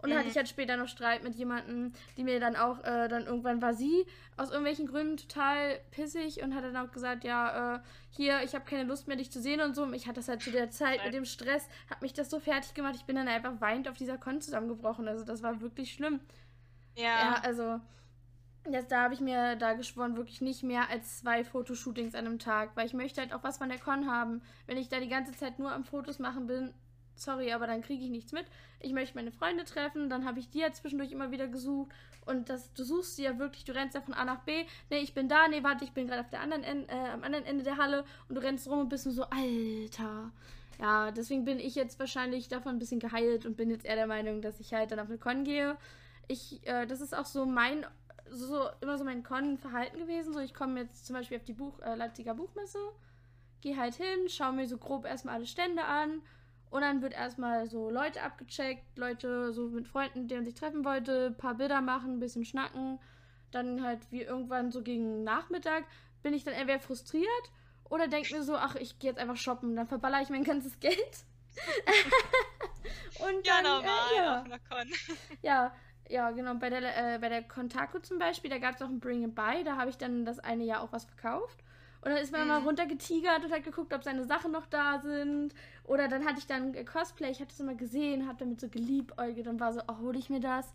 Und 0.00 0.10
dann 0.10 0.18
hatte 0.18 0.28
ich 0.28 0.36
halt 0.36 0.48
später 0.48 0.76
noch 0.76 0.86
Streit 0.86 1.24
mit 1.24 1.34
jemandem, 1.34 1.92
die 2.16 2.22
mir 2.22 2.38
dann 2.38 2.54
auch, 2.54 2.78
äh, 2.84 3.08
dann 3.08 3.26
irgendwann 3.26 3.60
war 3.60 3.74
sie 3.74 4.06
aus 4.36 4.50
irgendwelchen 4.50 4.86
Gründen 4.86 5.16
total 5.16 5.80
pissig 5.90 6.40
und 6.42 6.54
hat 6.54 6.62
dann 6.62 6.76
auch 6.76 6.92
gesagt, 6.92 7.24
ja, 7.24 7.76
äh, 7.76 7.80
hier, 8.10 8.42
ich 8.44 8.54
habe 8.54 8.64
keine 8.64 8.84
Lust 8.84 9.08
mehr, 9.08 9.16
dich 9.16 9.32
zu 9.32 9.40
sehen 9.40 9.60
und 9.60 9.74
so. 9.74 9.82
Und 9.82 9.94
ich 9.94 10.06
hatte 10.06 10.20
das 10.20 10.28
halt 10.28 10.42
zu 10.42 10.52
der 10.52 10.70
Zeit 10.70 11.04
mit 11.04 11.14
dem 11.14 11.24
Stress, 11.24 11.68
hat 11.90 12.02
mich 12.02 12.12
das 12.12 12.30
so 12.30 12.38
fertig 12.38 12.74
gemacht, 12.74 12.94
ich 12.96 13.06
bin 13.06 13.16
dann 13.16 13.26
einfach 13.26 13.60
weint 13.60 13.88
auf 13.88 13.96
dieser 13.96 14.18
Con 14.18 14.40
zusammengebrochen. 14.40 15.08
Also 15.08 15.24
das 15.24 15.42
war 15.42 15.60
wirklich 15.60 15.92
schlimm. 15.92 16.20
Ja. 16.96 17.04
Ja, 17.04 17.40
also. 17.42 17.80
Jetzt, 18.70 18.92
da 18.92 19.04
habe 19.04 19.14
ich 19.14 19.20
mir 19.20 19.56
da 19.56 19.72
geschworen, 19.72 20.16
wirklich 20.16 20.42
nicht 20.42 20.62
mehr 20.62 20.90
als 20.90 21.20
zwei 21.20 21.42
Fotoshootings 21.42 22.14
an 22.14 22.26
einem 22.26 22.38
Tag, 22.38 22.72
weil 22.74 22.86
ich 22.86 22.92
möchte 22.92 23.20
halt 23.20 23.32
auch 23.32 23.42
was 23.42 23.56
von 23.58 23.70
der 23.70 23.78
Con 23.78 24.10
haben. 24.10 24.42
Wenn 24.66 24.76
ich 24.76 24.90
da 24.90 25.00
die 25.00 25.08
ganze 25.08 25.32
Zeit 25.32 25.58
nur 25.58 25.72
am 25.72 25.84
Fotos 25.84 26.18
machen 26.18 26.46
bin, 26.46 26.74
sorry, 27.20 27.52
aber 27.52 27.66
dann 27.66 27.82
kriege 27.82 28.04
ich 28.04 28.10
nichts 28.10 28.32
mit. 28.32 28.46
Ich 28.80 28.92
möchte 28.92 29.16
meine 29.16 29.32
Freunde 29.32 29.64
treffen, 29.64 30.08
dann 30.08 30.24
habe 30.24 30.38
ich 30.38 30.50
die 30.50 30.60
ja 30.60 30.72
zwischendurch 30.72 31.12
immer 31.12 31.30
wieder 31.30 31.48
gesucht. 31.48 31.90
Und 32.28 32.50
das, 32.50 32.72
du 32.74 32.84
suchst 32.84 33.16
sie 33.16 33.22
ja 33.22 33.38
wirklich, 33.38 33.64
du 33.64 33.74
rennst 33.74 33.94
ja 33.94 34.02
von 34.02 34.12
A 34.12 34.24
nach 34.24 34.40
B. 34.40 34.66
Nee, 34.90 34.98
ich 34.98 35.14
bin 35.14 35.28
da, 35.28 35.48
nee, 35.48 35.62
warte, 35.62 35.84
ich 35.84 35.92
bin 35.92 36.06
gerade 36.06 36.26
äh, 36.30 37.08
am 37.12 37.24
anderen 37.24 37.46
Ende 37.46 37.64
der 37.64 37.78
Halle 37.78 38.04
und 38.28 38.34
du 38.34 38.42
rennst 38.42 38.68
rum 38.68 38.80
und 38.80 38.88
bist 38.90 39.06
nur 39.06 39.14
so, 39.14 39.24
Alter. 39.24 40.30
ja, 40.78 41.10
deswegen 41.10 41.46
bin 41.46 41.58
ich 41.58 41.74
jetzt 41.74 41.98
wahrscheinlich 41.98 42.48
davon 42.48 42.76
ein 42.76 42.78
bisschen 42.78 43.00
geheilt 43.00 43.46
und 43.46 43.56
bin 43.56 43.70
jetzt 43.70 43.86
eher 43.86 43.96
der 43.96 44.06
Meinung, 44.06 44.42
dass 44.42 44.60
ich 44.60 44.74
halt 44.74 44.92
dann 44.92 45.00
auf 45.00 45.08
eine 45.08 45.16
Con 45.16 45.44
gehe. 45.44 45.78
Ich, 46.28 46.60
äh, 46.66 46.86
das 46.86 47.00
ist 47.00 47.16
auch 47.16 47.24
so 47.24 47.46
mein, 47.46 47.86
so 48.30 48.68
immer 48.82 48.98
so 48.98 49.04
mein 49.04 49.22
Con-Verhalten 49.22 49.98
gewesen. 49.98 50.34
So, 50.34 50.40
ich 50.40 50.52
komme 50.52 50.80
jetzt 50.80 51.06
zum 51.06 51.16
Beispiel 51.16 51.38
auf 51.38 51.44
die 51.44 51.54
Buch, 51.54 51.80
äh, 51.80 51.94
Leipziger 51.94 52.34
Buchmesse, 52.34 52.78
gehe 53.62 53.78
halt 53.78 53.94
hin, 53.94 54.28
schaue 54.28 54.52
mir 54.52 54.68
so 54.68 54.76
grob 54.76 55.06
erstmal 55.06 55.36
alle 55.36 55.46
Stände 55.46 55.82
an 55.82 56.20
und 56.70 56.82
dann 56.82 57.02
wird 57.02 57.14
erstmal 57.14 57.68
so 57.68 57.90
Leute 57.90 58.22
abgecheckt, 58.22 58.96
Leute 58.96 59.52
so 59.52 59.68
mit 59.68 59.88
Freunden, 59.88 60.22
mit 60.22 60.30
denen 60.30 60.40
man 60.40 60.50
sich 60.50 60.58
treffen 60.58 60.84
wollte, 60.84 61.26
ein 61.26 61.36
paar 61.36 61.54
Bilder 61.54 61.80
machen, 61.80 62.14
ein 62.14 62.20
bisschen 62.20 62.44
schnacken. 62.44 62.98
Dann 63.50 63.82
halt 63.82 64.00
wie 64.10 64.22
irgendwann 64.22 64.70
so 64.70 64.82
gegen 64.82 65.24
Nachmittag 65.24 65.84
bin 66.22 66.34
ich 66.34 66.44
dann 66.44 66.54
entweder 66.54 66.80
frustriert 66.80 67.52
oder 67.88 68.08
denke 68.08 68.34
mir 68.34 68.42
so, 68.42 68.56
ach, 68.56 68.74
ich 68.74 68.98
gehe 68.98 69.10
jetzt 69.10 69.18
einfach 69.18 69.36
shoppen, 69.36 69.76
dann 69.76 69.88
verballer 69.88 70.20
ich 70.20 70.28
mein 70.28 70.44
ganzes 70.44 70.78
Geld. 70.80 71.24
und 73.18 73.46
ja, 73.46 73.62
dann, 73.62 73.64
äh, 73.64 73.68
normal, 73.68 74.12
äh, 74.12 74.16
ja. 74.16 74.40
auf 74.40 74.44
einer 74.44 74.58
Con. 74.58 74.88
ja, 75.42 75.72
ja, 76.08 76.30
genau. 76.30 76.54
Bei 76.54 76.70
der, 76.70 77.14
äh, 77.14 77.18
bei 77.18 77.28
der 77.28 77.42
Kontaku 77.42 77.98
zum 77.98 78.18
Beispiel, 78.18 78.50
da 78.50 78.58
gab 78.58 78.74
es 78.74 78.82
auch 78.82 78.88
ein 78.88 79.00
Bring 79.00 79.24
It 79.24 79.34
Buy, 79.34 79.64
da 79.64 79.76
habe 79.76 79.90
ich 79.90 79.96
dann 79.96 80.24
das 80.24 80.38
eine 80.38 80.64
Jahr 80.64 80.82
auch 80.82 80.92
was 80.92 81.04
verkauft. 81.04 81.58
Und 82.00 82.10
dann 82.10 82.18
ist 82.18 82.32
man 82.32 82.42
mhm. 82.42 82.48
mal 82.48 82.62
runtergetigert 82.62 83.44
und 83.44 83.52
hat 83.52 83.64
geguckt, 83.64 83.92
ob 83.92 84.04
seine 84.04 84.24
Sachen 84.24 84.52
noch 84.52 84.66
da 84.66 85.00
sind. 85.00 85.54
Oder 85.84 86.08
dann 86.08 86.24
hatte 86.24 86.38
ich 86.38 86.46
dann 86.46 86.72
Cosplay, 86.84 87.30
ich 87.30 87.40
hatte 87.40 87.52
es 87.52 87.60
immer 87.60 87.74
gesehen, 87.74 88.28
habe 88.28 88.38
damit 88.38 88.60
so 88.60 88.68
geliebäugelt 88.68 89.48
und 89.48 89.58
war 89.60 89.72
so, 89.72 89.80
oh, 89.88 89.98
hole 89.98 90.18
ich 90.18 90.30
mir 90.30 90.40
das? 90.40 90.72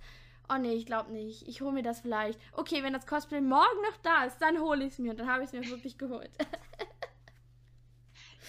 Oh 0.50 0.58
nee, 0.58 0.74
ich 0.74 0.86
glaube 0.86 1.12
nicht. 1.12 1.48
Ich 1.48 1.62
hole 1.62 1.72
mir 1.72 1.84
das 1.84 2.02
vielleicht. 2.02 2.40
Okay, 2.54 2.84
wenn 2.84 2.94
das 2.94 3.08
Cosplay 3.08 3.40
morgen 3.40 3.82
noch 3.90 3.98
da 4.02 4.26
ist, 4.26 4.42
dann 4.42 4.60
hole 4.60 4.84
ich 4.84 4.94
es 4.94 5.00
mir. 5.00 5.12
Und 5.12 5.20
dann 5.20 5.28
habe 5.32 5.44
ich 5.44 5.48
es 5.48 5.54
mir 5.54 5.68
wirklich 5.70 5.98
geholt. 5.98 6.32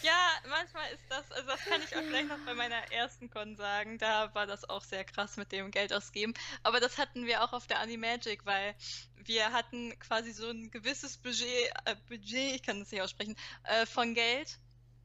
Ja, 0.02 0.28
manchmal 0.48 0.90
ist 0.92 1.04
das, 1.08 1.30
also 1.32 1.48
das 1.48 1.64
kann 1.64 1.80
ich 1.82 1.96
auch 1.96 2.02
gleich 2.08 2.26
noch 2.26 2.38
bei 2.44 2.54
meiner 2.54 2.92
ersten 2.92 3.30
Con 3.30 3.56
sagen. 3.56 3.98
Da 3.98 4.34
war 4.34 4.46
das 4.46 4.68
auch 4.68 4.82
sehr 4.82 5.04
krass 5.04 5.36
mit 5.36 5.52
dem 5.52 5.70
Geld 5.70 5.92
ausgeben. 5.92 6.34
Aber 6.62 6.80
das 6.80 6.98
hatten 6.98 7.26
wir 7.26 7.42
auch 7.42 7.52
auf 7.52 7.66
der 7.66 7.80
Animagic, 7.80 8.44
weil 8.44 8.74
wir 9.16 9.52
hatten 9.52 9.98
quasi 9.98 10.32
so 10.32 10.48
ein 10.50 10.70
gewisses 10.70 11.16
Budget, 11.18 11.70
äh, 11.84 11.96
Budget, 12.08 12.56
ich 12.56 12.62
kann 12.62 12.80
das 12.80 12.90
nicht 12.90 13.02
aussprechen, 13.02 13.36
äh, 13.64 13.86
von 13.86 14.14
Geld. 14.14 14.58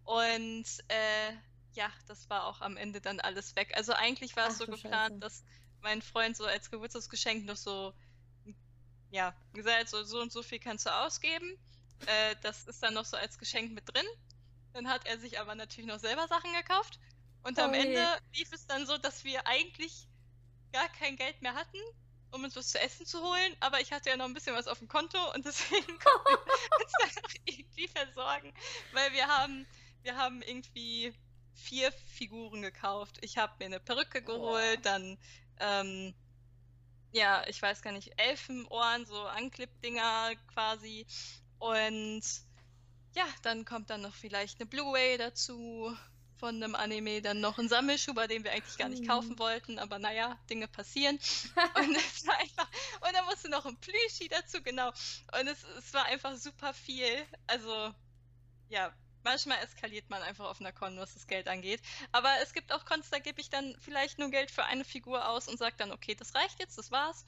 Und 0.04 0.66
äh, 0.88 1.34
ja, 1.74 1.92
das 2.08 2.30
war 2.30 2.46
auch 2.46 2.62
am 2.62 2.78
Ende 2.78 3.00
dann 3.00 3.20
alles 3.20 3.56
weg. 3.56 3.72
Also 3.76 3.94
eigentlich 3.94 4.36
war 4.36 4.48
es 4.50 4.58
so 4.58 4.66
geplant, 4.66 5.12
Scheiße. 5.14 5.20
dass 5.20 5.44
mein 5.82 6.02
Freund 6.02 6.36
so 6.36 6.46
als 6.46 6.72
Geburtstagsgeschenk 6.72 7.46
noch 7.46 7.56
so, 7.56 7.94
ja, 9.12 9.34
gesagt, 9.54 9.90
so, 9.90 10.04
so 10.04 10.20
und 10.20 10.32
so 10.32 10.44
viel 10.44 10.60
kannst 10.60 10.86
du 10.86 10.90
ausgeben. 10.90 11.58
Äh, 12.06 12.36
das 12.42 12.66
ist 12.66 12.82
dann 12.82 12.94
noch 12.94 13.06
so 13.06 13.18
als 13.18 13.38
Geschenk 13.38 13.74
mit 13.74 13.94
drin. 13.94 14.06
Dann 14.74 14.88
hat 14.88 15.06
er 15.06 15.18
sich 15.20 15.40
aber 15.40 15.56
natürlich 15.56 15.90
noch 15.90 16.00
selber 16.00 16.28
Sachen 16.28 16.54
gekauft. 16.54 17.00
Und 17.44 17.58
oh 17.58 17.64
am 17.64 17.74
je. 17.74 17.82
Ende 17.82 18.06
lief 18.36 18.52
es 18.52 18.68
dann 18.68 18.86
so, 18.86 18.98
dass 18.98 19.24
wir 19.24 19.46
eigentlich 19.48 20.08
gar 20.72 20.90
kein 20.90 21.16
Geld 21.16 21.42
mehr 21.42 21.56
hatten, 21.56 21.80
um 22.32 22.44
uns 22.44 22.56
was 22.56 22.70
zu 22.70 22.80
essen 22.80 23.06
zu 23.06 23.22
holen. 23.22 23.56
Aber 23.60 23.80
ich 23.80 23.92
hatte 23.92 24.10
ja 24.10 24.18
noch 24.18 24.26
ein 24.26 24.34
bisschen 24.34 24.56
was 24.56 24.68
auf 24.68 24.80
dem 24.80 24.88
Konto 24.88 25.18
und 25.34 25.46
deswegen 25.46 26.00
konnten 26.00 26.26
wir 26.26 26.82
uns 26.84 26.92
dann 27.00 27.24
auch 27.24 27.34
irgendwie 27.46 27.88
versorgen. 27.88 28.54
Weil 28.94 29.12
wir 29.14 29.28
haben, 29.28 29.66
wir 30.04 30.16
haben 30.16 30.42
irgendwie 30.42 31.14
vier 31.54 31.92
Figuren 31.92 32.62
gekauft. 32.62 33.18
Ich 33.22 33.38
habe 33.38 33.54
mir 33.60 33.66
eine 33.66 33.80
Perücke 33.80 34.22
geholt, 34.22 34.80
oh. 34.80 34.84
dann 34.84 35.18
ähm, 35.60 36.14
ja, 37.12 37.44
ich 37.48 37.62
weiß 37.62 37.82
gar 37.82 37.92
nicht, 37.92 38.20
Elfenohren, 38.20 39.06
so 39.06 39.22
Anklipp-Dinger 39.24 40.32
quasi. 40.54 41.06
Und 41.58 42.22
ja, 43.16 43.26
dann 43.42 43.66
kommt 43.66 43.90
dann 43.90 44.02
noch 44.02 44.16
vielleicht 44.16 44.60
eine 44.60 44.68
Blu-ray 44.68 45.18
dazu 45.18 45.96
von 46.40 46.56
einem 46.56 46.76
Anime, 46.76 47.22
dann 47.22 47.42
noch 47.42 47.58
ein 47.60 47.68
Sammelschuh, 47.68 48.14
bei 48.14 48.28
dem 48.28 48.44
wir 48.44 48.52
eigentlich 48.52 48.78
gar 48.78 48.88
nicht 48.88 49.06
kaufen 49.08 49.32
hm. 49.32 49.40
wollten, 49.40 49.78
aber 49.78 50.00
naja, 50.00 50.40
Dinge 50.50 50.68
passieren. 50.68 51.16
und 51.16 51.96
es 51.98 52.26
war 52.26 52.38
einfach, 52.38 52.70
und 53.02 53.14
dann 53.14 53.26
musste 53.26 53.50
noch 53.50 53.66
ein 53.66 53.78
Plüschi 53.78 54.30
dazu, 54.30 54.62
genau. 54.64 54.88
Und 55.38 55.48
es, 55.48 55.64
es 55.78 55.94
war 55.94 56.06
einfach 56.06 56.38
super 56.38 56.74
viel. 56.74 57.26
Also, 57.48 57.94
ja, 58.70 58.94
manchmal 59.24 59.60
eskaliert 59.60 60.10
man 60.10 60.22
einfach 60.22 60.46
auf 60.46 60.62
einer 60.62 60.72
Con, 60.72 60.98
was 60.98 61.14
das 61.14 61.28
Geld 61.28 61.48
angeht. 61.48 61.82
Aber 62.12 62.30
es 62.42 62.54
gibt 62.54 62.72
auch 62.72 62.86
Cons, 62.86 63.10
da 63.10 63.20
gebe 63.20 63.42
ich 63.42 63.50
dann 63.50 63.76
vielleicht 63.80 64.18
nur 64.18 64.30
Geld 64.30 64.50
für 64.50 64.64
eine 64.64 64.86
Figur 64.86 65.28
aus 65.28 65.48
und 65.48 65.58
sage 65.58 65.76
dann, 65.78 65.92
okay, 65.92 66.16
das 66.16 66.36
reicht 66.36 66.60
jetzt, 66.60 66.78
das 66.78 66.90
war's. 66.90 67.26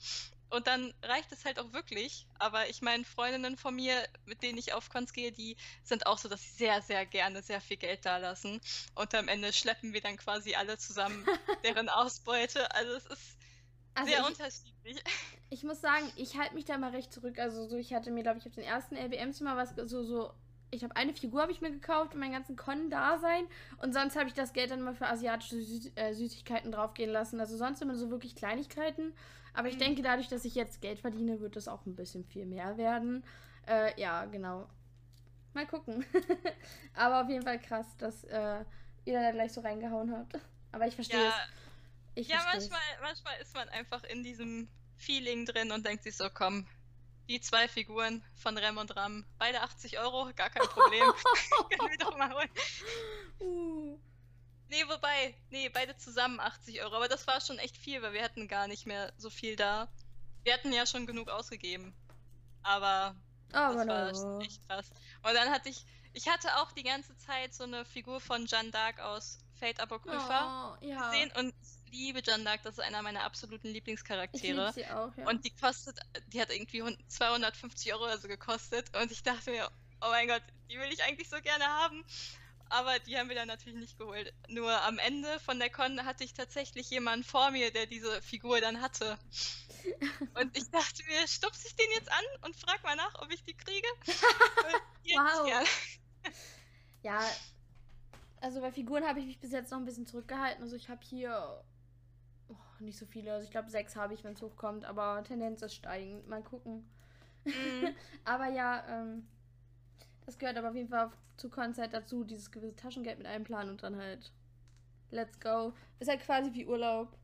Und 0.51 0.67
dann 0.67 0.93
reicht 1.01 1.31
es 1.31 1.45
halt 1.45 1.59
auch 1.59 1.71
wirklich. 1.71 2.27
Aber 2.37 2.69
ich 2.69 2.81
meine, 2.81 3.05
Freundinnen 3.05 3.57
von 3.57 3.73
mir, 3.73 3.95
mit 4.25 4.43
denen 4.43 4.57
ich 4.57 4.73
auf 4.73 4.89
Cons 4.89 5.13
gehe, 5.13 5.31
die 5.31 5.55
sind 5.83 6.05
auch 6.05 6.17
so, 6.17 6.27
dass 6.27 6.43
sie 6.43 6.65
sehr, 6.65 6.81
sehr 6.81 7.05
gerne 7.05 7.41
sehr 7.41 7.61
viel 7.61 7.77
Geld 7.77 8.05
da 8.05 8.17
lassen. 8.17 8.59
Und 8.95 9.15
am 9.15 9.29
Ende 9.29 9.53
schleppen 9.53 9.93
wir 9.93 10.01
dann 10.01 10.17
quasi 10.17 10.55
alle 10.55 10.77
zusammen 10.77 11.25
deren 11.63 11.87
Ausbeute. 11.87 12.69
Also 12.75 12.93
es 12.93 13.05
ist 13.05 13.37
also 13.93 14.11
sehr 14.11 14.19
ich, 14.19 14.27
unterschiedlich. 14.27 15.03
Ich 15.49 15.63
muss 15.63 15.79
sagen, 15.79 16.11
ich 16.17 16.37
halte 16.37 16.53
mich 16.53 16.65
da 16.65 16.77
mal 16.77 16.91
recht 16.91 17.13
zurück. 17.13 17.39
Also 17.39 17.67
so, 17.67 17.77
ich 17.77 17.93
hatte 17.93 18.11
mir, 18.11 18.23
glaube 18.23 18.39
ich, 18.39 18.45
auf 18.45 18.53
den 18.53 18.63
ersten 18.63 18.97
LBMs 18.97 19.39
mal 19.39 19.55
was 19.55 19.73
so, 19.89 20.03
so 20.03 20.33
ich 20.71 20.83
habe 20.83 20.95
eine 20.95 21.13
Figur 21.13 21.41
habe 21.41 21.51
ich 21.51 21.61
mir 21.61 21.71
gekauft 21.71 22.13
und 22.13 22.19
meinen 22.19 22.31
ganzen 22.31 22.55
Con-Dasein 22.55 23.45
und 23.77 23.93
sonst 23.93 24.15
habe 24.15 24.27
ich 24.27 24.33
das 24.33 24.53
Geld 24.53 24.71
dann 24.71 24.79
immer 24.79 24.95
für 24.95 25.05
asiatische 25.05 25.61
Süß 25.61 25.91
äh, 25.95 26.13
Süßigkeiten 26.13 26.71
draufgehen 26.71 27.11
lassen. 27.11 27.39
Also 27.39 27.57
sonst 27.57 27.81
immer 27.81 27.95
so 27.95 28.09
wirklich 28.09 28.35
Kleinigkeiten. 28.35 29.13
Aber 29.53 29.67
ich 29.67 29.75
mhm. 29.75 29.79
denke, 29.79 30.01
dadurch, 30.01 30.29
dass 30.29 30.45
ich 30.45 30.55
jetzt 30.55 30.81
Geld 30.81 30.99
verdiene, 30.99 31.41
wird 31.41 31.57
das 31.57 31.67
auch 31.67 31.85
ein 31.85 31.95
bisschen 31.95 32.23
viel 32.23 32.45
mehr 32.45 32.77
werden. 32.77 33.23
Äh, 33.67 33.99
ja, 33.99 34.25
genau. 34.25 34.69
Mal 35.53 35.67
gucken. 35.67 36.05
Aber 36.93 37.21
auf 37.21 37.29
jeden 37.29 37.43
Fall 37.43 37.59
krass, 37.59 37.85
dass 37.97 38.23
äh, 38.23 38.63
ihr 39.03 39.21
da 39.21 39.31
gleich 39.31 39.51
so 39.51 39.61
reingehauen 39.61 40.15
habt. 40.15 40.39
Aber 40.71 40.87
ich 40.87 40.95
verstehe 40.95 41.21
ja, 41.21 41.27
es. 41.27 41.35
Ich 42.15 42.27
ja, 42.29 42.41
manchmal, 42.51 42.79
manchmal 43.01 43.39
ist 43.41 43.53
man 43.53 43.67
einfach 43.69 44.03
in 44.05 44.23
diesem 44.23 44.69
Feeling 44.95 45.45
drin 45.45 45.71
und 45.71 45.85
denkt 45.85 46.03
sich 46.03 46.15
so, 46.15 46.29
komm, 46.33 46.65
die 47.27 47.39
zwei 47.41 47.67
Figuren 47.67 48.23
von 48.35 48.57
Rem 48.57 48.77
und 48.77 48.95
Ram. 48.95 49.25
Beide 49.37 49.61
80 49.61 49.99
Euro, 49.99 50.31
gar 50.35 50.49
kein 50.49 50.67
Problem. 50.67 51.03
Können 51.69 51.91
wir 51.91 51.97
doch 51.97 52.17
mal 52.17 52.33
holen. 52.33 52.49
Uh. 53.39 53.99
Nee, 54.69 54.87
wobei, 54.87 55.35
nee, 55.49 55.67
beide 55.69 55.97
zusammen 55.97 56.39
80 56.39 56.81
Euro. 56.81 56.95
Aber 56.95 57.09
das 57.09 57.27
war 57.27 57.41
schon 57.41 57.59
echt 57.59 57.75
viel, 57.75 58.01
weil 58.01 58.13
wir 58.13 58.23
hatten 58.23 58.47
gar 58.47 58.67
nicht 58.67 58.85
mehr 58.85 59.11
so 59.17 59.29
viel 59.29 59.57
da. 59.57 59.89
Wir 60.43 60.53
hatten 60.53 60.71
ja 60.71 60.85
schon 60.85 61.05
genug 61.05 61.27
ausgegeben. 61.27 61.93
Aber 62.63 63.15
oh, 63.49 63.51
das 63.51 63.87
war 63.87 64.11
no. 64.13 64.39
echt 64.39 64.65
krass. 64.67 64.89
Und 65.23 65.33
dann 65.33 65.49
hatte 65.49 65.69
ich, 65.69 65.85
ich 66.13 66.29
hatte 66.29 66.57
auch 66.57 66.71
die 66.71 66.83
ganze 66.83 67.17
Zeit 67.17 67.53
so 67.53 67.65
eine 67.65 67.83
Figur 67.83 68.21
von 68.21 68.45
Jeanne 68.45 68.69
d'Arc 68.69 68.99
aus 68.99 69.39
Fate 69.59 69.79
Apocrypha 69.79 70.77
oh, 70.79 70.85
ja. 70.85 71.09
gesehen 71.09 71.31
und 71.37 71.53
liebe 71.91 72.21
Jeanne 72.21 72.43
d'Arc, 72.43 72.59
das 72.63 72.77
ist 72.77 72.83
einer 72.83 73.01
meiner 73.01 73.23
absoluten 73.23 73.67
Lieblingscharaktere. 73.67 74.69
Ich 74.69 74.75
sie 74.75 74.87
auch, 74.87 75.15
ja. 75.15 75.27
Und 75.27 75.45
die 75.45 75.51
kostet, 75.51 75.99
die 76.27 76.41
hat 76.41 76.51
irgendwie 76.51 76.83
250 77.07 77.93
Euro 77.93 78.05
oder 78.05 78.17
so 78.17 78.27
gekostet 78.27 78.95
und 78.97 79.11
ich 79.11 79.23
dachte 79.23 79.51
mir, 79.51 79.69
oh 80.01 80.09
mein 80.09 80.27
Gott, 80.27 80.43
die 80.69 80.77
will 80.77 80.91
ich 80.91 81.03
eigentlich 81.03 81.29
so 81.29 81.39
gerne 81.41 81.65
haben. 81.65 82.03
Aber 82.69 82.99
die 82.99 83.17
haben 83.17 83.27
wir 83.27 83.35
dann 83.35 83.49
natürlich 83.49 83.77
nicht 83.77 83.97
geholt. 83.97 84.33
Nur 84.47 84.71
am 84.83 84.97
Ende 84.97 85.41
von 85.41 85.59
der 85.59 85.69
Con 85.69 86.05
hatte 86.05 86.23
ich 86.23 86.33
tatsächlich 86.33 86.89
jemanden 86.89 87.25
vor 87.25 87.51
mir, 87.51 87.69
der 87.71 87.85
diese 87.85 88.21
Figur 88.21 88.61
dann 88.61 88.79
hatte. 88.79 89.19
Und 90.35 90.55
ich 90.57 90.69
dachte 90.69 91.03
mir, 91.03 91.27
stupse 91.27 91.67
ich 91.67 91.75
den 91.75 91.89
jetzt 91.95 92.09
an 92.09 92.23
und 92.43 92.55
frag 92.55 92.83
mal 92.83 92.95
nach, 92.95 93.15
ob 93.19 93.31
ich 93.31 93.43
die 93.43 93.55
kriege? 93.55 93.87
wow. 95.15 95.67
Ja, 97.01 97.27
also 98.41 98.61
bei 98.61 98.71
Figuren 98.71 99.05
habe 99.05 99.19
ich 99.19 99.25
mich 99.25 99.39
bis 99.39 99.51
jetzt 99.51 99.71
noch 99.71 99.79
ein 99.79 99.85
bisschen 99.85 100.05
zurückgehalten. 100.05 100.63
Also 100.63 100.75
ich 100.75 100.87
habe 100.87 101.01
hier 101.03 101.63
oh, 102.51 102.83
nicht 102.83 102.97
so 102.97 103.05
viele. 103.05 103.33
Also 103.33 103.45
ich 103.45 103.51
glaube 103.51 103.69
sechs 103.69 103.95
habe 103.95 104.13
ich, 104.13 104.23
wenn 104.23 104.33
es 104.33 104.41
hochkommt, 104.41 104.85
aber 104.85 105.23
Tendenz 105.23 105.61
ist 105.61 105.75
steigend. 105.75 106.27
Mal 106.27 106.43
gucken. 106.43 106.89
Mhm. 107.45 107.95
aber 108.25 108.47
ja, 108.47 108.85
ähm, 108.87 109.27
das 110.25 110.37
gehört 110.37 110.57
aber 110.57 110.69
auf 110.69 110.75
jeden 110.75 110.89
Fall 110.89 111.11
zu 111.37 111.49
Konzert 111.49 111.93
dazu, 111.93 112.23
dieses 112.23 112.51
gewisse 112.51 112.75
Taschengeld 112.75 113.17
mit 113.17 113.27
einplanen 113.27 113.71
und 113.71 113.83
dann 113.83 113.97
halt 113.97 114.31
let's 115.09 115.39
go. 115.39 115.73
Ist 115.99 116.09
halt 116.09 116.21
quasi 116.21 116.53
wie 116.53 116.65
Urlaub. 116.65 117.17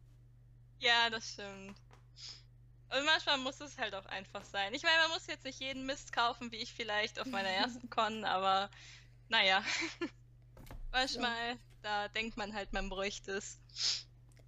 Ja, 0.79 1.09
das 1.09 1.33
stimmt. 1.33 1.77
Und 2.89 3.05
manchmal 3.05 3.37
muss 3.39 3.59
es 3.59 3.77
halt 3.77 3.93
auch 3.95 4.05
einfach 4.05 4.45
sein. 4.45 4.73
Ich 4.73 4.83
meine, 4.83 4.97
man 5.03 5.11
muss 5.11 5.27
jetzt 5.27 5.43
nicht 5.43 5.59
jeden 5.59 5.85
Mist 5.85 6.13
kaufen, 6.13 6.51
wie 6.51 6.57
ich 6.57 6.73
vielleicht 6.73 7.19
auf 7.19 7.27
meiner 7.27 7.49
ersten 7.63 7.89
Con, 7.89 8.23
aber 8.23 8.69
naja. 9.29 9.63
manchmal, 10.91 11.49
ja. 11.51 11.57
da 11.81 12.07
denkt 12.09 12.37
man 12.37 12.53
halt, 12.53 12.71
man 12.73 12.89
bräuchte 12.89 13.33
es. 13.33 13.59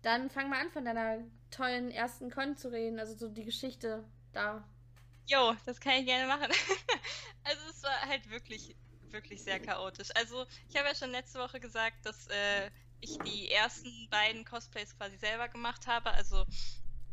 Dann 0.02 0.30
fang 0.30 0.50
mal 0.50 0.62
an, 0.62 0.72
von 0.72 0.86
deiner 0.86 1.20
tollen 1.52 1.92
ersten 1.92 2.32
Con 2.32 2.56
zu 2.56 2.72
reden, 2.72 3.00
also 3.00 3.16
so 3.16 3.30
die 3.30 3.44
Geschichte 3.44 4.04
da. 4.32 4.68
Jo, 5.26 5.56
das 5.66 5.80
kann 5.80 5.94
ich 5.94 6.06
gerne 6.06 6.28
machen. 6.28 6.52
also 7.44 7.62
es 7.70 7.84
war 7.84 8.02
halt 8.08 8.30
wirklich, 8.30 8.76
wirklich 9.12 9.44
sehr 9.44 9.60
chaotisch. 9.60 10.10
Also 10.16 10.46
ich 10.70 10.78
habe 10.78 10.88
ja 10.88 10.96
schon 10.96 11.12
letzte 11.12 11.40
Woche 11.40 11.60
gesagt, 11.60 12.06
dass 12.06 12.28
äh, 12.28 12.72
ich 13.02 13.18
die 13.20 13.52
ersten 13.52 14.08
beiden 14.10 14.46
Cosplays 14.46 14.96
quasi 14.98 15.18
selber 15.18 15.48
gemacht 15.50 15.88
habe, 15.88 16.12
also 16.12 16.46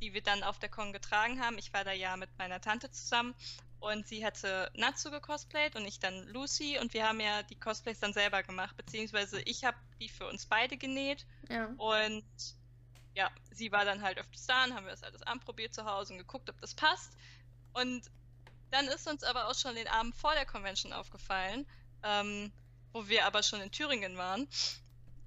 die 0.01 0.13
wir 0.13 0.23
dann 0.23 0.43
auf 0.43 0.59
der 0.59 0.69
Con 0.69 0.93
getragen 0.93 1.41
haben. 1.41 1.59
Ich 1.59 1.73
war 1.73 1.85
da 1.85 1.93
ja 1.93 2.17
mit 2.17 2.31
meiner 2.39 2.61
Tante 2.61 2.91
zusammen 2.91 3.35
und 3.81 4.07
sie 4.07 4.25
hatte 4.25 4.71
Natsu 4.75 5.11
gecosplayt 5.11 5.77
und 5.77 5.87
ich 5.87 5.99
dann 5.99 6.27
Lucy 6.29 6.79
und 6.79 6.95
wir 6.95 7.07
haben 7.07 7.21
ja 7.21 7.43
die 7.43 7.59
Cosplays 7.59 8.01
dann 8.01 8.13
selber 8.13 8.43
gemacht, 8.43 8.77
beziehungsweise 8.77 9.41
ich 9.43 9.65
habe 9.65 9.77
die 10.01 10.09
für 10.09 10.27
uns 10.27 10.47
beide 10.47 10.77
genäht 10.77 11.27
Ja. 11.49 11.67
und 11.77 12.25
ja, 13.17 13.31
sie 13.51 13.73
war 13.73 13.85
dann 13.87 14.03
halt 14.03 14.19
öfters 14.19 14.47
da 14.47 14.65
und 14.65 14.75
haben 14.75 14.85
wir 14.85 14.93
das 14.93 15.03
alles 15.03 15.23
anprobiert 15.23 15.75
zu 15.75 15.87
Hause 15.87 16.13
und 16.13 16.19
geguckt, 16.19 16.51
ob 16.51 16.61
das 16.61 16.75
passt. 16.75 17.17
Und 17.73 18.03
dann 18.71 18.87
ist 18.89 19.09
uns 19.09 19.25
aber 19.25 19.49
auch 19.49 19.55
schon 19.55 19.75
den 19.75 19.89
Abend 19.89 20.15
vor 20.15 20.35
der 20.35 20.45
Convention 20.45 20.93
aufgefallen, 20.93 21.67
ähm, 22.03 22.53
wo 22.93 23.09
wir 23.09 23.25
aber 23.25 23.43
schon 23.43 23.63
in 23.63 23.73
Thüringen 23.73 24.19
waren, 24.19 24.47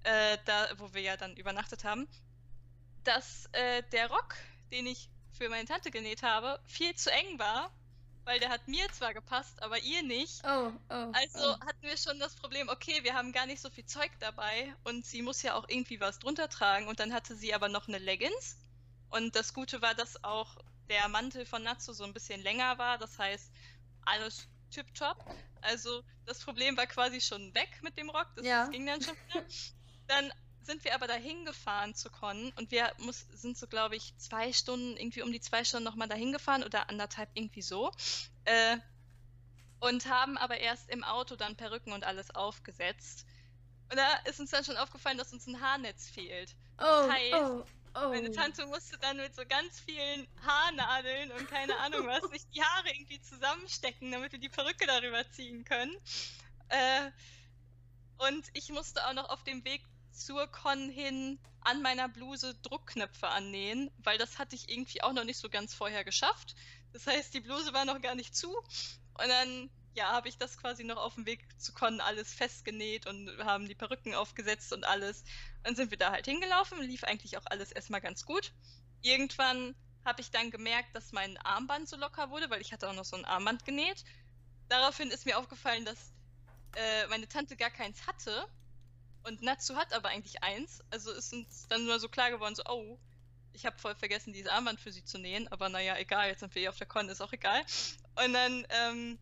äh, 0.03 0.37
da, 0.45 0.67
wo 0.77 0.93
wir 0.93 1.01
ja 1.01 1.17
dann 1.17 1.35
übernachtet 1.35 1.83
haben, 1.83 2.07
dass 3.03 3.49
äh, 3.53 3.81
der 3.91 4.07
Rock, 4.09 4.35
den 4.71 4.85
ich 4.85 5.09
für 5.31 5.49
meine 5.49 5.65
Tante 5.65 5.89
genäht 5.89 6.21
habe, 6.21 6.61
viel 6.67 6.93
zu 6.95 7.11
eng 7.11 7.39
war, 7.39 7.71
weil 8.25 8.39
der 8.39 8.49
hat 8.49 8.67
mir 8.67 8.87
zwar 8.91 9.13
gepasst, 9.13 9.61
aber 9.61 9.79
ihr 9.79 10.03
nicht. 10.03 10.41
Oh, 10.43 10.71
oh. 10.89 11.11
Also 11.13 11.53
oh. 11.53 11.59
hatten 11.65 11.81
wir 11.81 11.97
schon 11.97 12.19
das 12.19 12.35
Problem, 12.35 12.69
okay, 12.69 13.03
wir 13.03 13.13
haben 13.13 13.31
gar 13.31 13.45
nicht 13.45 13.61
so 13.61 13.69
viel 13.69 13.85
Zeug 13.85 14.11
dabei 14.19 14.73
und 14.83 15.05
sie 15.05 15.21
muss 15.21 15.41
ja 15.41 15.55
auch 15.55 15.67
irgendwie 15.67 15.99
was 15.99 16.19
drunter 16.19 16.49
tragen 16.49 16.87
und 16.87 16.99
dann 16.99 17.13
hatte 17.13 17.35
sie 17.35 17.53
aber 17.53 17.69
noch 17.69 17.87
eine 17.87 17.97
Leggings 17.97 18.57
und 19.09 19.35
das 19.35 19.53
Gute 19.53 19.81
war, 19.81 19.95
dass 19.95 20.23
auch 20.23 20.57
der 20.89 21.07
Mantel 21.07 21.45
von 21.45 21.63
Natsu 21.63 21.93
so 21.93 22.03
ein 22.03 22.13
bisschen 22.13 22.41
länger 22.41 22.77
war, 22.77 22.97
das 22.97 23.17
heißt 23.17 23.51
alles 24.05 24.47
tipptopp. 24.71 25.17
Also 25.61 26.03
das 26.25 26.43
Problem 26.43 26.77
war 26.77 26.87
quasi 26.87 27.21
schon 27.21 27.53
weg 27.53 27.79
mit 27.81 27.97
dem 27.97 28.09
Rock, 28.09 28.27
das, 28.35 28.45
Ja. 28.45 28.61
das 28.61 28.71
ging 28.71 28.85
dann 28.85 29.01
schon 29.01 29.15
wieder. 29.27 29.45
Dann 30.07 30.33
sind 30.61 30.83
wir 30.83 30.93
aber 30.95 31.07
dahin 31.07 31.45
gefahren 31.45 31.95
zu 31.95 32.09
Con 32.09 32.51
und 32.57 32.71
wir 32.71 32.91
muss, 32.99 33.25
sind 33.33 33.57
so, 33.57 33.67
glaube 33.67 33.95
ich, 33.95 34.15
zwei 34.17 34.53
Stunden, 34.53 34.97
irgendwie 34.97 35.21
um 35.21 35.31
die 35.31 35.41
zwei 35.41 35.63
Stunden 35.63 35.85
nochmal 35.85 36.07
dahin 36.07 36.31
gefahren 36.31 36.63
oder 36.63 36.89
anderthalb 36.89 37.29
irgendwie 37.33 37.61
so. 37.61 37.91
Äh, 38.45 38.77
und 39.79 40.07
haben 40.07 40.37
aber 40.37 40.57
erst 40.57 40.89
im 40.89 41.03
Auto 41.03 41.35
dann 41.35 41.55
Perücken 41.55 41.93
und 41.93 42.03
alles 42.03 42.35
aufgesetzt. 42.35 43.25
Und 43.89 43.97
da 43.97 44.07
ist 44.25 44.39
uns 44.39 44.51
dann 44.51 44.63
schon 44.63 44.77
aufgefallen, 44.77 45.17
dass 45.17 45.33
uns 45.33 45.47
ein 45.47 45.61
Haarnetz 45.61 46.09
fehlt. 46.09 46.55
oh, 46.77 47.09
heißt, 47.09 47.33
oh, 47.33 47.65
oh. 47.95 48.09
Meine 48.09 48.31
Tante 48.31 48.65
musste 48.67 48.97
dann 48.99 49.17
mit 49.17 49.35
so 49.35 49.43
ganz 49.47 49.79
vielen 49.79 50.27
Haarnadeln 50.45 51.31
und 51.31 51.49
keine 51.49 51.77
Ahnung 51.79 52.05
was 52.05 52.23
sich 52.31 52.47
die 52.49 52.61
Haare 52.61 52.89
irgendwie 52.89 53.21
zusammenstecken, 53.21 54.11
damit 54.11 54.31
wir 54.31 54.39
die 54.39 54.49
Perücke 54.49 54.85
darüber 54.85 55.29
ziehen 55.31 55.63
können. 55.63 55.95
Äh, 56.69 57.11
und 58.17 58.45
ich 58.53 58.69
musste 58.69 59.07
auch 59.07 59.13
noch 59.13 59.29
auf 59.29 59.43
dem 59.43 59.63
Weg 59.63 59.81
zur 60.11 60.47
Con 60.47 60.89
hin 60.89 61.39
an 61.61 61.81
meiner 61.81 62.09
Bluse 62.09 62.55
Druckknöpfe 62.61 63.27
annähen, 63.27 63.91
weil 63.97 64.17
das 64.17 64.39
hatte 64.39 64.55
ich 64.55 64.69
irgendwie 64.69 65.01
auch 65.01 65.13
noch 65.13 65.23
nicht 65.23 65.37
so 65.37 65.49
ganz 65.49 65.73
vorher 65.73 66.03
geschafft. 66.03 66.55
Das 66.93 67.05
heißt, 67.07 67.33
die 67.33 67.41
Bluse 67.41 67.73
war 67.73 67.85
noch 67.85 68.01
gar 68.01 68.15
nicht 68.15 68.35
zu. 68.35 68.49
Und 68.49 69.27
dann, 69.27 69.69
ja, 69.93 70.11
habe 70.11 70.29
ich 70.29 70.37
das 70.37 70.57
quasi 70.57 70.83
noch 70.83 70.97
auf 70.97 71.15
dem 71.15 71.25
Weg 71.25 71.45
zu 71.59 71.73
Con 71.73 71.99
alles 71.99 72.33
festgenäht 72.33 73.05
und 73.07 73.29
haben 73.43 73.67
die 73.67 73.75
Perücken 73.75 74.15
aufgesetzt 74.15 74.73
und 74.73 74.85
alles. 74.85 75.23
Dann 75.63 75.75
sind 75.75 75.91
wir 75.91 75.97
da 75.97 76.11
halt 76.11 76.25
hingelaufen, 76.25 76.81
lief 76.81 77.03
eigentlich 77.03 77.37
auch 77.37 77.45
alles 77.45 77.71
erstmal 77.71 78.01
ganz 78.01 78.25
gut. 78.25 78.53
Irgendwann 79.01 79.75
habe 80.05 80.21
ich 80.21 80.31
dann 80.31 80.49
gemerkt, 80.49 80.95
dass 80.95 81.11
mein 81.11 81.37
Armband 81.37 81.89
so 81.89 81.97
locker 81.97 82.29
wurde, 82.29 82.49
weil 82.49 82.61
ich 82.61 82.71
hatte 82.71 82.89
auch 82.89 82.95
noch 82.95 83.05
so 83.05 83.17
ein 83.17 83.25
Armband 83.25 83.65
genäht. 83.65 84.03
Daraufhin 84.69 85.11
ist 85.11 85.25
mir 85.25 85.37
aufgefallen, 85.37 85.83
dass 85.83 86.13
äh, 86.75 87.07
meine 87.07 87.27
Tante 87.27 87.57
gar 87.57 87.69
keins 87.69 88.07
hatte 88.07 88.47
und 89.23 89.41
Natsu 89.41 89.75
hat 89.75 89.93
aber 89.93 90.09
eigentlich 90.09 90.43
eins. 90.43 90.81
Also 90.89 91.11
ist 91.11 91.33
uns 91.33 91.67
dann 91.67 91.85
nur 91.85 91.99
so 91.99 92.09
klar 92.09 92.31
geworden, 92.31 92.55
so, 92.55 92.63
oh, 92.65 92.99
ich 93.53 93.65
habe 93.65 93.77
voll 93.77 93.95
vergessen, 93.95 94.33
dieses 94.33 94.51
Armband 94.51 94.79
für 94.79 94.91
sie 94.91 95.03
zu 95.03 95.17
nähen, 95.17 95.47
aber 95.49 95.69
naja, 95.69 95.97
egal, 95.97 96.29
jetzt 96.29 96.39
sind 96.39 96.53
wir 96.55 96.61
hier 96.61 96.69
auf 96.69 96.77
der 96.77 96.87
Con, 96.87 97.09
ist 97.09 97.21
auch 97.21 97.33
egal. 97.33 97.61
Und 98.23 98.33
dann 98.33 98.65
ähm, 98.69 99.19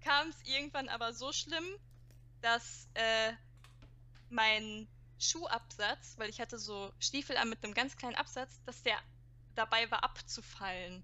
kam 0.00 0.28
es 0.28 0.36
irgendwann 0.44 0.88
aber 0.88 1.12
so 1.12 1.32
schlimm, 1.32 1.64
dass 2.40 2.88
äh, 2.94 3.32
mein 4.30 4.88
Schuhabsatz, 5.18 6.14
weil 6.18 6.30
ich 6.30 6.40
hatte 6.40 6.58
so 6.58 6.92
Stiefel 7.00 7.36
an 7.36 7.48
mit 7.48 7.64
einem 7.64 7.74
ganz 7.74 7.96
kleinen 7.96 8.14
Absatz, 8.16 8.62
dass 8.64 8.82
der 8.82 8.98
dabei 9.54 9.90
war 9.90 10.04
abzufallen. 10.04 11.02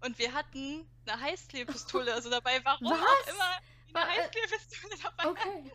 Und 0.00 0.18
wir 0.18 0.32
hatten 0.32 0.88
eine 1.06 1.20
Heißklebepistole, 1.20 2.12
also 2.12 2.28
dabei, 2.28 2.64
Was? 2.64 2.74
auch 2.74 2.80
immer, 2.80 3.60
eine 3.94 4.12
äh, 4.12 4.20
Heißklebepistole 4.20 4.96
dabei. 5.02 5.26
Okay. 5.30 5.72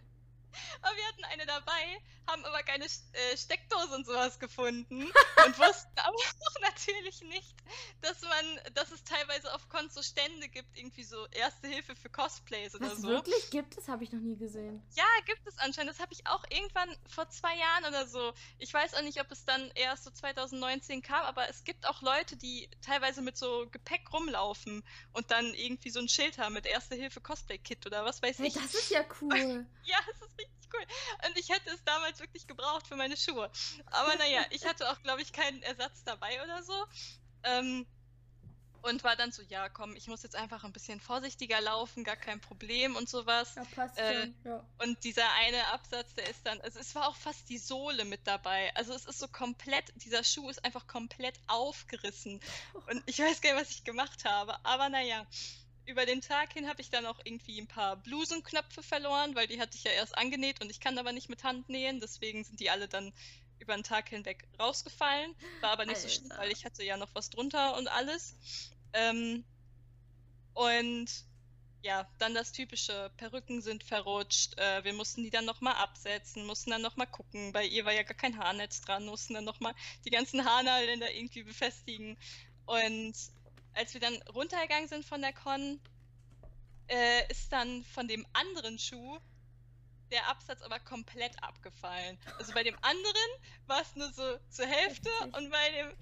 Aber 0.81 0.95
wir 0.95 1.05
hatten 1.07 1.23
eine 1.25 1.45
dabei, 1.45 2.01
haben 2.27 2.45
aber 2.45 2.63
keine 2.63 2.85
äh, 2.85 3.37
Steckdose 3.37 3.93
und 3.95 4.05
sowas 4.05 4.39
gefunden 4.39 5.01
und 5.45 5.59
wussten 5.59 5.99
aber 5.99 6.15
auch 6.15 6.61
natürlich 6.61 7.21
nicht, 7.23 7.55
dass 8.01 8.21
man, 8.21 8.73
dass 8.73 8.91
es 8.91 9.03
teilweise 9.03 9.53
auf 9.53 9.67
Cons 9.69 9.93
so 9.93 10.01
Stände 10.01 10.47
gibt, 10.49 10.77
irgendwie 10.77 11.03
so 11.03 11.25
Erste 11.31 11.67
Hilfe 11.67 11.95
für 11.95 12.09
Cosplays 12.09 12.75
oder 12.75 12.91
Was 12.91 13.01
so. 13.01 13.07
wirklich 13.09 13.49
gibt 13.49 13.77
es, 13.77 13.87
habe 13.87 14.03
ich 14.03 14.11
noch 14.11 14.19
nie 14.19 14.37
gesehen. 14.37 14.81
Ja, 14.95 15.03
gibt 15.25 15.45
es 15.47 15.57
anscheinend. 15.57 15.91
Das 15.91 15.99
habe 15.99 16.13
ich 16.13 16.25
auch 16.27 16.43
irgendwann 16.49 16.95
vor 17.07 17.29
zwei 17.29 17.55
Jahren 17.57 17.85
oder 17.85 18.07
so. 18.07 18.33
Ich 18.59 18.73
weiß 18.73 18.93
auch 18.95 19.01
nicht, 19.01 19.19
ob 19.19 19.31
es 19.31 19.43
dann 19.45 19.71
erst 19.75 20.03
so 20.05 20.11
2019 20.11 21.01
kam, 21.01 21.23
aber 21.25 21.49
es 21.49 21.63
gibt 21.63 21.87
auch 21.87 22.01
Leute, 22.01 22.35
die 22.37 22.69
teilweise 22.81 23.21
mit 23.21 23.37
so 23.37 23.67
Gepäck 23.71 24.11
rumlaufen 24.13 24.83
und 25.13 25.31
dann 25.31 25.53
irgendwie 25.53 25.89
so 25.89 25.99
ein 25.99 26.09
Schild 26.09 26.37
haben 26.37 26.53
mit 26.53 26.65
Erste 26.65 26.95
Hilfe 26.95 27.21
Cosplay 27.21 27.57
Kit 27.57 27.85
oder 27.85 28.05
was 28.05 28.21
weiß 28.21 28.37
Hey, 28.39 28.47
ich. 28.47 28.53
das 28.53 28.73
ist 28.73 28.89
ja 28.91 29.03
cool. 29.21 29.65
Ja, 29.83 29.97
es 30.11 30.21
ist 30.27 30.37
richtig 30.37 30.69
cool. 30.73 30.85
Und 31.27 31.37
ich 31.37 31.49
hätte 31.49 31.69
es 31.71 31.83
damals 31.83 32.20
wirklich 32.21 32.47
gebraucht 32.47 32.87
für 32.87 32.95
meine 32.95 33.17
Schuhe. 33.17 33.49
Aber 33.87 34.15
naja, 34.15 34.45
ich 34.51 34.65
hatte 34.65 34.89
auch, 34.89 35.01
glaube 35.01 35.21
ich, 35.21 35.33
keinen 35.33 35.61
Ersatz 35.63 36.03
dabei 36.03 36.41
oder 36.43 36.63
so. 36.63 36.85
Ähm, 37.43 37.85
und 38.83 39.03
war 39.03 39.15
dann 39.15 39.31
so, 39.31 39.43
ja, 39.43 39.69
komm, 39.69 39.95
ich 39.95 40.07
muss 40.07 40.23
jetzt 40.23 40.35
einfach 40.35 40.63
ein 40.63 40.73
bisschen 40.73 40.99
vorsichtiger 40.99 41.61
laufen, 41.61 42.03
gar 42.03 42.15
kein 42.15 42.41
Problem 42.41 42.95
und 42.95 43.07
sowas. 43.07 43.53
Ja, 43.55 43.63
passt 43.75 43.97
Äh, 43.97 44.21
schon. 44.21 44.35
Ja. 44.43 44.65
Und 44.79 45.03
dieser 45.03 45.31
eine 45.33 45.67
Absatz, 45.67 46.13
der 46.15 46.27
ist 46.29 46.45
dann, 46.45 46.59
also 46.61 46.79
es 46.79 46.95
war 46.95 47.07
auch 47.07 47.15
fast 47.15 47.47
die 47.49 47.59
Sohle 47.59 48.05
mit 48.05 48.25
dabei. 48.25 48.73
Also 48.75 48.93
es 48.93 49.05
ist 49.05 49.19
so 49.19 49.27
komplett, 49.27 49.85
dieser 49.97 50.23
Schuh 50.23 50.49
ist 50.49 50.65
einfach 50.65 50.87
komplett 50.87 51.39
aufgerissen. 51.47 52.39
Und 52.89 53.03
ich 53.05 53.19
weiß 53.19 53.41
gar 53.41 53.53
nicht, 53.53 53.61
was 53.61 53.69
ich 53.71 53.83
gemacht 53.83 54.25
habe. 54.25 54.57
Aber 54.65 54.89
naja, 54.89 55.27
über 55.85 56.05
den 56.05 56.21
Tag 56.21 56.53
hin 56.53 56.67
habe 56.67 56.81
ich 56.81 56.89
dann 56.89 57.05
auch 57.05 57.19
irgendwie 57.23 57.59
ein 57.59 57.67
paar 57.67 57.97
Blusenknöpfe 57.97 58.83
verloren, 58.83 59.35
weil 59.35 59.47
die 59.47 59.59
hatte 59.59 59.75
ich 59.75 59.83
ja 59.83 59.91
erst 59.91 60.17
angenäht 60.17 60.61
und 60.61 60.69
ich 60.69 60.79
kann 60.79 60.97
aber 60.97 61.11
nicht 61.11 61.29
mit 61.29 61.43
Hand 61.43 61.69
nähen. 61.69 61.99
Deswegen 61.99 62.43
sind 62.43 62.59
die 62.59 62.69
alle 62.69 62.87
dann 62.87 63.13
über 63.59 63.75
den 63.75 63.83
Tag 63.83 64.09
hinweg 64.09 64.47
rausgefallen. 64.59 65.35
War 65.61 65.71
aber 65.71 65.85
nicht 65.85 66.01
so 66.01 66.09
schlimm, 66.09 66.31
Alter. 66.31 66.43
weil 66.43 66.51
ich 66.51 66.65
hatte 66.65 66.83
ja 66.83 66.97
noch 66.97 67.13
was 67.13 67.29
drunter 67.29 67.77
und 67.77 67.87
alles. 67.87 68.35
Ähm, 68.93 69.43
und 70.53 71.09
ja, 71.83 72.07
dann 72.19 72.35
das 72.35 72.51
typische, 72.51 73.11
Perücken 73.17 73.61
sind 73.61 73.83
verrutscht, 73.83 74.57
äh, 74.59 74.83
wir 74.83 74.93
mussten 74.93 75.23
die 75.23 75.31
dann 75.31 75.45
nochmal 75.45 75.75
absetzen, 75.75 76.45
mussten 76.45 76.69
dann 76.69 76.81
nochmal 76.81 77.07
gucken, 77.07 77.51
bei 77.53 77.65
ihr 77.65 77.85
war 77.85 77.93
ja 77.93 78.03
gar 78.03 78.15
kein 78.15 78.37
Haarnetz 78.37 78.81
dran, 78.81 79.05
mussten 79.05 79.33
dann 79.33 79.45
nochmal 79.45 79.73
die 80.05 80.11
ganzen 80.11 80.45
Haarnadeln 80.45 80.99
da 80.99 81.07
irgendwie 81.07 81.43
befestigen. 81.43 82.17
Und 82.65 83.15
als 83.73 83.93
wir 83.93 84.01
dann 84.01 84.21
runtergegangen 84.33 84.87
sind 84.87 85.05
von 85.05 85.21
der 85.21 85.33
Con, 85.33 85.79
äh, 86.87 87.31
ist 87.31 87.51
dann 87.51 87.83
von 87.83 88.07
dem 88.07 88.25
anderen 88.33 88.77
Schuh 88.77 89.19
der 90.11 90.27
Absatz 90.27 90.61
aber 90.61 90.79
komplett 90.79 91.41
abgefallen. 91.41 92.17
Also 92.37 92.53
bei 92.53 92.63
dem 92.63 92.77
anderen 92.81 93.31
war 93.67 93.81
es 93.81 93.95
nur 93.95 94.11
so 94.11 94.37
zur 94.49 94.67
Hälfte 94.67 95.09
und 95.37 95.49
bei 95.49 95.71
dem 95.71 95.95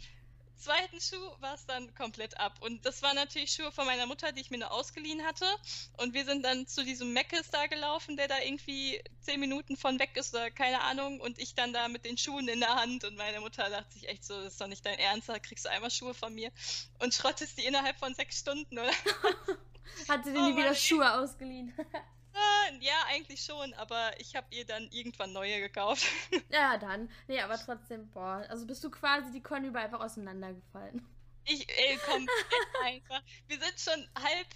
zweiten 0.59 0.99
Schuh 1.01 1.31
war 1.39 1.55
es 1.55 1.65
dann 1.65 1.93
komplett 1.95 2.39
ab. 2.39 2.57
Und 2.61 2.85
das 2.85 3.01
waren 3.01 3.15
natürlich 3.15 3.51
Schuhe 3.51 3.71
von 3.71 3.85
meiner 3.85 4.05
Mutter, 4.05 4.31
die 4.31 4.41
ich 4.41 4.51
mir 4.51 4.59
nur 4.59 4.71
ausgeliehen 4.71 5.25
hatte. 5.25 5.45
Und 5.97 6.13
wir 6.13 6.25
sind 6.25 6.43
dann 6.43 6.67
zu 6.67 6.83
diesem 6.83 7.13
Meckes 7.13 7.49
da 7.49 7.67
gelaufen, 7.67 8.17
der 8.17 8.27
da 8.27 8.35
irgendwie 8.39 9.01
zehn 9.21 9.39
Minuten 9.39 9.77
von 9.77 9.99
weg 9.99 10.11
ist 10.15 10.33
oder 10.33 10.51
keine 10.51 10.81
Ahnung. 10.81 11.19
Und 11.19 11.39
ich 11.39 11.55
dann 11.55 11.73
da 11.73 11.87
mit 11.87 12.05
den 12.05 12.17
Schuhen 12.17 12.47
in 12.47 12.59
der 12.59 12.75
Hand. 12.75 13.03
Und 13.03 13.15
meine 13.15 13.39
Mutter 13.39 13.69
dachte 13.69 13.93
sich 13.93 14.07
echt 14.07 14.23
so, 14.23 14.35
das 14.35 14.53
ist 14.53 14.61
doch 14.61 14.67
nicht 14.67 14.85
dein 14.85 14.99
Ernst, 14.99 15.29
da 15.29 15.39
kriegst 15.39 15.65
du 15.65 15.69
einmal 15.69 15.91
Schuhe 15.91 16.13
von 16.13 16.33
mir 16.35 16.51
und 16.99 17.13
schrottest 17.13 17.57
die 17.57 17.65
innerhalb 17.65 17.97
von 17.97 18.13
sechs 18.13 18.39
Stunden, 18.39 18.77
oder? 18.77 18.91
Hat 20.07 20.23
sie 20.23 20.33
dir 20.33 20.39
Oh 20.39 20.55
wieder. 20.55 20.75
Schuhe 20.75 21.13
ausgeliehen? 21.13 21.73
Ja, 22.81 23.03
eigentlich 23.07 23.41
schon, 23.41 23.73
aber 23.73 24.11
ich 24.19 24.35
habe 24.35 24.47
ihr 24.51 24.65
dann 24.65 24.87
irgendwann 24.91 25.33
neue 25.33 25.59
gekauft. 25.59 26.05
ja, 26.49 26.77
dann. 26.77 27.09
Nee, 27.27 27.41
aber 27.41 27.57
trotzdem, 27.57 28.09
boah. 28.11 28.45
Also 28.49 28.65
bist 28.65 28.83
du 28.83 28.89
quasi 28.89 29.31
die 29.31 29.41
Con 29.41 29.65
über 29.65 29.79
einfach 29.79 29.99
auseinandergefallen. 29.99 31.05
Ich, 31.45 31.67
ey, 31.69 31.97
komplett 31.97 32.29
einfach. 32.83 33.21
Wir 33.47 33.59
sind 33.59 33.79
schon 33.79 34.07
halb, 34.15 34.47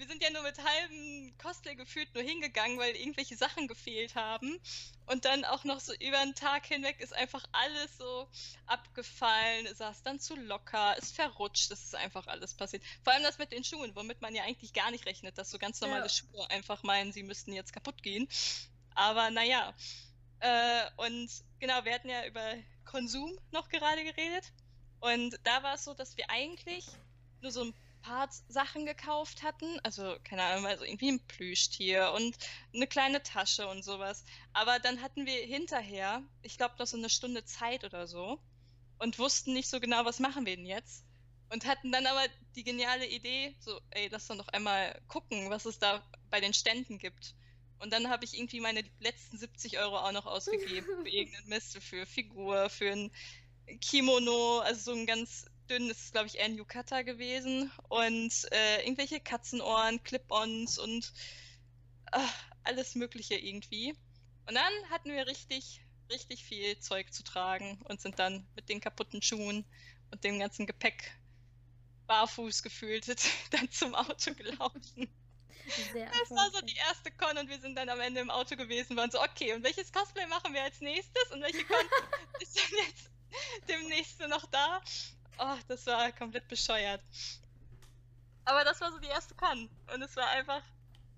wir 0.00 0.06
sind 0.06 0.22
ja 0.22 0.30
nur 0.30 0.42
mit 0.42 0.56
halbem 0.58 1.36
Cosplay 1.36 1.74
gefühlt 1.74 2.14
nur 2.14 2.24
hingegangen, 2.24 2.78
weil 2.78 2.96
irgendwelche 2.96 3.36
Sachen 3.36 3.68
gefehlt 3.68 4.14
haben. 4.14 4.58
Und 5.04 5.26
dann 5.26 5.44
auch 5.44 5.64
noch 5.64 5.78
so 5.78 5.92
über 5.92 6.16
den 6.24 6.34
Tag 6.34 6.64
hinweg 6.64 7.00
ist 7.00 7.12
einfach 7.14 7.44
alles 7.52 7.98
so 7.98 8.26
abgefallen, 8.66 9.68
saß 9.74 10.02
dann 10.02 10.18
zu 10.18 10.36
locker, 10.36 10.96
ist 10.96 11.14
verrutscht, 11.14 11.70
das 11.70 11.84
ist 11.84 11.94
einfach 11.94 12.26
alles 12.28 12.54
passiert. 12.54 12.82
Vor 13.04 13.12
allem 13.12 13.22
das 13.22 13.36
mit 13.36 13.52
den 13.52 13.62
Schuhen, 13.62 13.94
womit 13.94 14.22
man 14.22 14.34
ja 14.34 14.44
eigentlich 14.44 14.72
gar 14.72 14.90
nicht 14.90 15.04
rechnet, 15.04 15.36
dass 15.36 15.50
so 15.50 15.58
ganz 15.58 15.82
normale 15.82 16.04
Ja. 16.04 16.08
Schuhe 16.08 16.50
einfach 16.50 16.82
meinen, 16.82 17.12
sie 17.12 17.22
müssten 17.22 17.52
jetzt 17.52 17.74
kaputt 17.74 18.02
gehen. 18.02 18.26
Aber 18.94 19.30
naja. 19.30 19.74
Äh, 20.38 20.86
und 20.96 21.30
genau, 21.58 21.84
wir 21.84 21.92
hatten 21.92 22.08
ja 22.08 22.24
über 22.24 22.54
Konsum 22.86 23.38
noch 23.52 23.68
gerade 23.68 24.02
geredet. 24.02 24.50
Und 25.00 25.38
da 25.44 25.62
war 25.62 25.74
es 25.74 25.84
so, 25.84 25.92
dass 25.92 26.16
wir 26.16 26.30
eigentlich 26.30 26.86
nur 27.42 27.50
so 27.52 27.64
ein 27.64 27.74
Part-Sachen 28.02 28.86
gekauft 28.86 29.42
hatten. 29.42 29.78
Also, 29.82 30.16
keine 30.24 30.42
Ahnung, 30.42 30.66
also 30.66 30.84
irgendwie 30.84 31.12
ein 31.12 31.26
Plüschtier 31.26 32.12
und 32.14 32.36
eine 32.74 32.86
kleine 32.86 33.22
Tasche 33.22 33.68
und 33.68 33.84
sowas. 33.84 34.24
Aber 34.52 34.78
dann 34.78 35.02
hatten 35.02 35.26
wir 35.26 35.44
hinterher, 35.44 36.22
ich 36.42 36.56
glaube, 36.56 36.74
noch 36.78 36.86
so 36.86 36.96
eine 36.96 37.10
Stunde 37.10 37.44
Zeit 37.44 37.84
oder 37.84 38.06
so 38.06 38.40
und 38.98 39.18
wussten 39.18 39.52
nicht 39.52 39.68
so 39.68 39.80
genau, 39.80 40.04
was 40.04 40.18
machen 40.18 40.46
wir 40.46 40.56
denn 40.56 40.66
jetzt. 40.66 41.04
Und 41.52 41.66
hatten 41.66 41.90
dann 41.90 42.06
aber 42.06 42.22
die 42.54 42.62
geniale 42.62 43.06
Idee, 43.06 43.56
so, 43.58 43.80
ey, 43.90 44.08
lass 44.08 44.28
doch 44.28 44.36
noch 44.36 44.48
einmal 44.48 45.00
gucken, 45.08 45.50
was 45.50 45.64
es 45.64 45.78
da 45.78 46.04
bei 46.30 46.40
den 46.40 46.54
Ständen 46.54 46.98
gibt. 46.98 47.34
Und 47.80 47.92
dann 47.92 48.08
habe 48.08 48.24
ich 48.24 48.36
irgendwie 48.36 48.60
meine 48.60 48.84
letzten 49.00 49.38
70 49.38 49.78
Euro 49.78 49.98
auch 49.98 50.12
noch 50.12 50.26
ausgegeben 50.26 50.86
für 51.02 51.08
irgendeinen 51.08 51.48
Mist, 51.48 51.78
für 51.82 52.06
Figur, 52.06 52.68
für 52.68 52.92
ein 52.92 53.10
Kimono, 53.80 54.58
also 54.60 54.92
so 54.92 54.98
ein 54.98 55.06
ganz 55.06 55.46
dünnes, 55.70 56.12
glaube 56.12 56.26
ich, 56.26 56.38
eher 56.38 56.46
ein 56.46 56.56
Yukata 56.56 57.02
gewesen. 57.02 57.70
Und 57.88 58.32
äh, 58.52 58.82
irgendwelche 58.82 59.20
Katzenohren, 59.20 60.02
Clip-Ons 60.02 60.78
und 60.78 61.12
ach, 62.10 62.44
alles 62.64 62.94
Mögliche 62.94 63.36
irgendwie. 63.36 63.94
Und 64.46 64.54
dann 64.54 64.72
hatten 64.90 65.12
wir 65.12 65.26
richtig, 65.26 65.80
richtig 66.10 66.44
viel 66.44 66.78
Zeug 66.80 67.12
zu 67.12 67.22
tragen 67.22 67.80
und 67.84 68.00
sind 68.00 68.18
dann 68.18 68.46
mit 68.56 68.68
den 68.68 68.80
kaputten 68.80 69.22
Schuhen 69.22 69.64
und 70.10 70.24
dem 70.24 70.38
ganzen 70.38 70.66
Gepäck 70.66 71.16
barfuß 72.06 72.62
gefühlt 72.62 73.06
dann 73.52 73.70
zum 73.70 73.94
Auto 73.94 74.34
gelaufen. 74.34 75.08
Sehr 75.92 76.06
das 76.06 76.30
war 76.30 76.50
so 76.50 76.60
die 76.62 76.74
erste 76.74 77.12
Con 77.12 77.38
und 77.38 77.48
wir 77.48 77.60
sind 77.60 77.76
dann 77.76 77.88
am 77.88 78.00
Ende 78.00 78.20
im 78.20 78.30
Auto 78.30 78.56
gewesen, 78.56 78.96
waren 78.96 79.10
so, 79.10 79.22
okay, 79.22 79.52
und 79.52 79.62
welches 79.62 79.92
Cosplay 79.92 80.26
machen 80.26 80.52
wir 80.52 80.64
als 80.64 80.80
nächstes 80.80 81.30
und 81.30 81.40
welche 81.42 81.64
Con 81.64 81.76
ist 82.40 82.58
dann 82.58 82.78
jetzt 82.86 83.10
demnächst 83.68 84.18
noch 84.26 84.46
da? 84.46 84.80
Oh, 85.42 85.56
das 85.68 85.86
war 85.86 86.12
komplett 86.12 86.46
bescheuert. 86.48 87.00
Aber 88.44 88.64
das 88.64 88.80
war 88.80 88.92
so 88.92 88.98
die 88.98 89.08
erste 89.08 89.34
Con 89.34 89.68
und 89.94 90.02
es 90.02 90.14
war 90.16 90.28
einfach, 90.28 90.62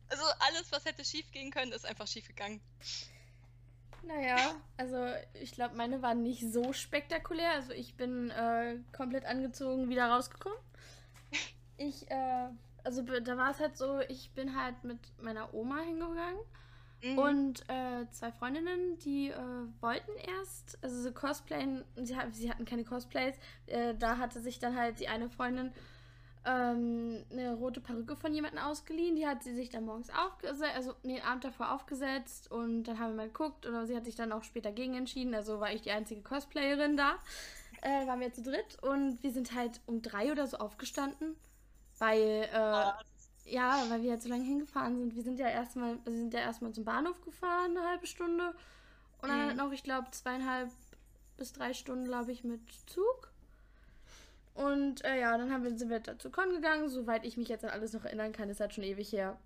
also 0.08 0.22
alles, 0.38 0.70
was 0.70 0.85
hätte 0.85 1.04
schief 1.04 1.30
gehen 1.32 1.50
können, 1.50 1.72
ist 1.72 1.85
einfach 1.85 2.06
schief 2.06 2.28
gegangen. 2.28 2.61
Naja, 4.04 4.54
also 4.76 4.96
ich 5.35 5.52
glaube, 5.52 5.76
meine 5.76 6.02
waren 6.02 6.22
nicht 6.22 6.52
so 6.52 6.72
spektakulär. 6.72 7.52
Also 7.52 7.72
ich 7.72 7.96
bin 7.96 8.30
äh, 8.30 8.78
komplett 8.96 9.24
angezogen 9.24 9.88
wieder 9.88 10.08
rausgekommen. 10.08 10.58
Ich 11.76 12.11
äh, 12.11 12.48
also 12.85 13.02
da 13.02 13.37
war 13.37 13.50
es 13.50 13.61
halt 13.61 13.76
so, 13.76 14.00
ich 14.08 14.32
bin 14.32 14.61
halt 14.61 14.82
mit 14.85 14.98
meiner 15.20 15.52
Oma 15.54 15.80
hingegangen. 15.80 16.40
Mhm. 17.02 17.18
Und 17.18 17.60
äh, 17.68 18.08
zwei 18.10 18.30
Freundinnen, 18.32 18.98
die 18.98 19.28
äh, 19.28 19.36
wollten 19.80 20.12
erst, 20.16 20.78
also 20.82 21.02
so 21.02 21.12
Cosplayen, 21.12 21.84
sie, 21.96 22.16
sie 22.32 22.50
hatten 22.50 22.64
keine 22.64 22.84
Cosplays, 22.84 23.36
äh, 23.66 23.94
da 23.98 24.18
hatte 24.18 24.40
sich 24.40 24.58
dann 24.58 24.76
halt 24.76 25.00
die 25.00 25.08
eine 25.08 25.28
Freundin 25.28 25.72
ähm, 26.44 27.24
eine 27.30 27.54
rote 27.54 27.80
Perücke 27.80 28.16
von 28.16 28.34
jemandem 28.34 28.60
ausgeliehen, 28.60 29.16
die 29.16 29.26
hat 29.26 29.42
sie 29.42 29.54
sich 29.54 29.70
dann 29.70 29.84
morgens 29.84 30.10
aufgesetzt, 30.10 30.74
also 30.74 30.94
den 31.04 31.22
Abend 31.22 31.44
davor 31.44 31.72
aufgesetzt 31.72 32.50
und 32.50 32.84
dann 32.84 32.98
haben 32.98 33.10
wir 33.10 33.16
mal 33.16 33.28
geguckt 33.28 33.66
oder 33.66 33.86
sie 33.86 33.96
hat 33.96 34.04
sich 34.04 34.16
dann 34.16 34.32
auch 34.32 34.42
später 34.42 34.72
gegen 34.72 34.94
entschieden, 34.94 35.34
also 35.34 35.60
war 35.60 35.72
ich 35.72 35.82
die 35.82 35.92
einzige 35.92 36.22
Cosplayerin 36.22 36.96
da, 36.96 37.14
äh, 37.82 38.06
waren 38.06 38.20
wir 38.20 38.32
zu 38.32 38.42
dritt 38.42 38.82
und 38.82 39.22
wir 39.22 39.30
sind 39.30 39.54
halt 39.54 39.80
um 39.86 40.02
drei 40.02 40.32
oder 40.32 40.46
so 40.46 40.56
aufgestanden 40.58 41.36
weil, 42.02 42.48
ah, 42.52 42.98
ja, 43.44 43.85
weil 43.88 44.02
wir 44.02 44.12
halt 44.12 44.22
so 44.22 44.28
lange 44.28 44.44
hingefahren 44.44 44.96
sind. 44.98 45.14
Wir 45.14 45.22
sind 45.22 45.38
ja 45.38 45.48
erstmal, 45.48 45.98
also 46.05 46.18
sind 46.18 46.35
ja 46.35 46.40
erstmal 46.40 46.72
zum 46.72 46.85
Bahnhof 46.85 47.20
gefahren, 47.22 47.76
eine 47.76 47.88
halbe 47.88 48.07
Stunde. 48.07 48.55
Und 49.20 49.28
dann 49.28 49.38
mhm. 49.38 49.46
halt 49.48 49.57
noch, 49.57 49.72
ich 49.72 49.83
glaube, 49.83 50.11
zweieinhalb 50.11 50.70
bis 51.37 51.52
drei 51.52 51.74
Stunden, 51.74 52.05
glaube 52.05 52.33
ich, 52.33 52.44
mit 52.44 52.61
Zug. 52.87 53.31
Und 54.55 55.05
äh, 55.05 55.20
ja, 55.20 55.37
dann 55.38 55.52
haben 55.52 55.64
wir, 55.64 55.76
sind 55.76 55.88
wir 55.88 56.00
dazu 56.00 56.31
Con 56.31 56.50
gegangen. 56.50 56.88
Soweit 56.88 57.24
ich 57.24 57.37
mich 57.37 57.48
jetzt 57.48 57.64
an 57.64 57.70
alles 57.70 57.92
noch 57.92 58.05
erinnern 58.05 58.33
kann, 58.33 58.48
ist 58.48 58.61
halt 58.61 58.74
schon 58.74 58.85
ewig 58.85 59.12
her. 59.12 59.38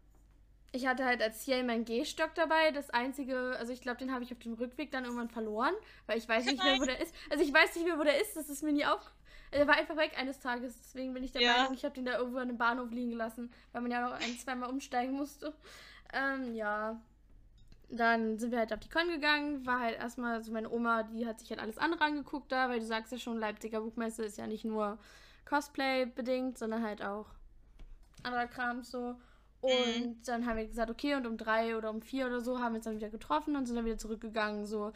Ich 0.72 0.86
hatte 0.86 1.04
halt 1.04 1.22
als 1.22 1.40
Ziel 1.40 1.62
meinen 1.62 1.84
Gehstock 1.84 2.34
dabei. 2.34 2.72
Das 2.72 2.90
einzige, 2.90 3.56
also 3.58 3.72
ich 3.72 3.80
glaube, 3.80 3.98
den 3.98 4.12
habe 4.12 4.24
ich 4.24 4.32
auf 4.32 4.38
dem 4.40 4.54
Rückweg 4.54 4.90
dann 4.90 5.04
irgendwann 5.04 5.30
verloren, 5.30 5.74
weil 6.06 6.18
ich 6.18 6.28
weiß 6.28 6.44
nicht 6.46 6.62
mehr, 6.62 6.78
wo 6.80 6.84
der 6.84 7.00
ist. 7.00 7.14
Also 7.30 7.44
ich 7.44 7.52
weiß 7.52 7.76
nicht 7.76 7.86
mehr, 7.86 7.98
wo 7.98 8.02
der 8.02 8.20
ist. 8.20 8.36
Das 8.36 8.48
ist 8.48 8.62
mir 8.62 8.72
nie 8.72 8.84
aufgefallen. 8.84 9.16
Er 9.50 9.66
war 9.66 9.76
einfach 9.76 9.96
weg 9.96 10.12
eines 10.18 10.40
Tages, 10.40 10.76
deswegen 10.78 11.14
bin 11.14 11.22
ich 11.22 11.32
der 11.32 11.42
ja. 11.42 11.56
Meinung, 11.56 11.74
ich 11.74 11.84
habe 11.84 11.94
den 11.94 12.04
da 12.04 12.18
irgendwo 12.18 12.38
an 12.38 12.48
einem 12.48 12.58
Bahnhof 12.58 12.90
liegen 12.90 13.10
gelassen, 13.10 13.52
weil 13.72 13.82
man 13.82 13.90
ja 13.90 14.00
noch 14.08 14.12
ein, 14.12 14.38
zweimal 14.38 14.70
umsteigen 14.70 15.14
musste. 15.14 15.54
Ähm, 16.12 16.54
ja. 16.54 17.00
Dann 17.88 18.38
sind 18.38 18.50
wir 18.50 18.58
halt 18.58 18.72
auf 18.72 18.80
die 18.80 18.88
Con 18.88 19.08
gegangen, 19.08 19.64
war 19.64 19.78
halt 19.78 19.96
erstmal 19.96 20.42
so 20.42 20.52
meine 20.52 20.70
Oma, 20.70 21.04
die 21.04 21.24
hat 21.24 21.38
sich 21.38 21.50
halt 21.50 21.60
alles 21.60 21.78
andere 21.78 22.04
angeguckt 22.04 22.50
da, 22.50 22.68
weil 22.68 22.80
du 22.80 22.86
sagst 22.86 23.12
ja 23.12 23.18
schon, 23.18 23.38
Leipziger 23.38 23.80
Buchmesse 23.80 24.24
ist 24.24 24.38
ja 24.38 24.48
nicht 24.48 24.64
nur 24.64 24.98
Cosplay 25.44 26.06
bedingt, 26.06 26.58
sondern 26.58 26.82
halt 26.82 27.02
auch 27.02 27.26
anderer 28.24 28.48
Kram 28.48 28.82
so. 28.82 29.14
Und 29.60 29.70
mhm. 29.70 30.22
dann 30.24 30.46
haben 30.46 30.56
wir 30.58 30.66
gesagt, 30.66 30.90
okay, 30.90 31.14
und 31.14 31.26
um 31.26 31.36
drei 31.36 31.76
oder 31.76 31.90
um 31.90 32.02
vier 32.02 32.26
oder 32.26 32.40
so 32.40 32.60
haben 32.60 32.72
wir 32.72 32.78
uns 32.78 32.84
dann 32.84 32.96
wieder 32.96 33.08
getroffen 33.08 33.56
und 33.56 33.66
sind 33.66 33.76
dann 33.76 33.84
wieder 33.84 33.98
zurückgegangen. 33.98 34.66
So, 34.66 34.92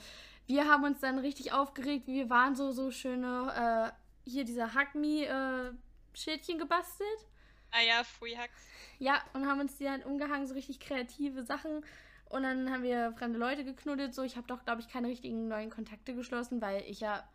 wir 0.46 0.68
haben 0.68 0.84
uns 0.84 1.00
dann 1.00 1.18
richtig 1.18 1.52
aufgeregt, 1.52 2.06
wie 2.06 2.14
wir 2.14 2.30
waren 2.30 2.54
so 2.54 2.72
so 2.72 2.90
schöne 2.90 3.52
äh, 3.56 3.99
hier 4.24 4.44
dieser 4.44 4.74
Hack 4.74 4.94
Me 4.94 5.26
äh, 5.26 5.72
Schildchen 6.16 6.58
gebastelt. 6.58 7.26
Ah 7.70 7.82
ja, 7.82 8.02
Free 8.04 8.36
Hacks. 8.36 8.66
Ja, 8.98 9.22
und 9.32 9.46
haben 9.46 9.60
uns 9.60 9.76
die 9.78 9.84
dann 9.84 10.02
umgehangen, 10.02 10.46
so 10.46 10.54
richtig 10.54 10.80
kreative 10.80 11.42
Sachen. 11.42 11.84
Und 12.28 12.42
dann 12.42 12.70
haben 12.70 12.82
wir 12.82 13.12
fremde 13.12 13.38
Leute 13.38 13.64
geknuddelt. 13.64 14.14
So, 14.14 14.22
ich 14.22 14.36
habe 14.36 14.46
doch, 14.46 14.64
glaube 14.64 14.80
ich, 14.80 14.88
keine 14.88 15.08
richtigen 15.08 15.48
neuen 15.48 15.70
Kontakte 15.70 16.14
geschlossen, 16.14 16.60
weil 16.60 16.82
ich 16.86 17.00
ja 17.00 17.28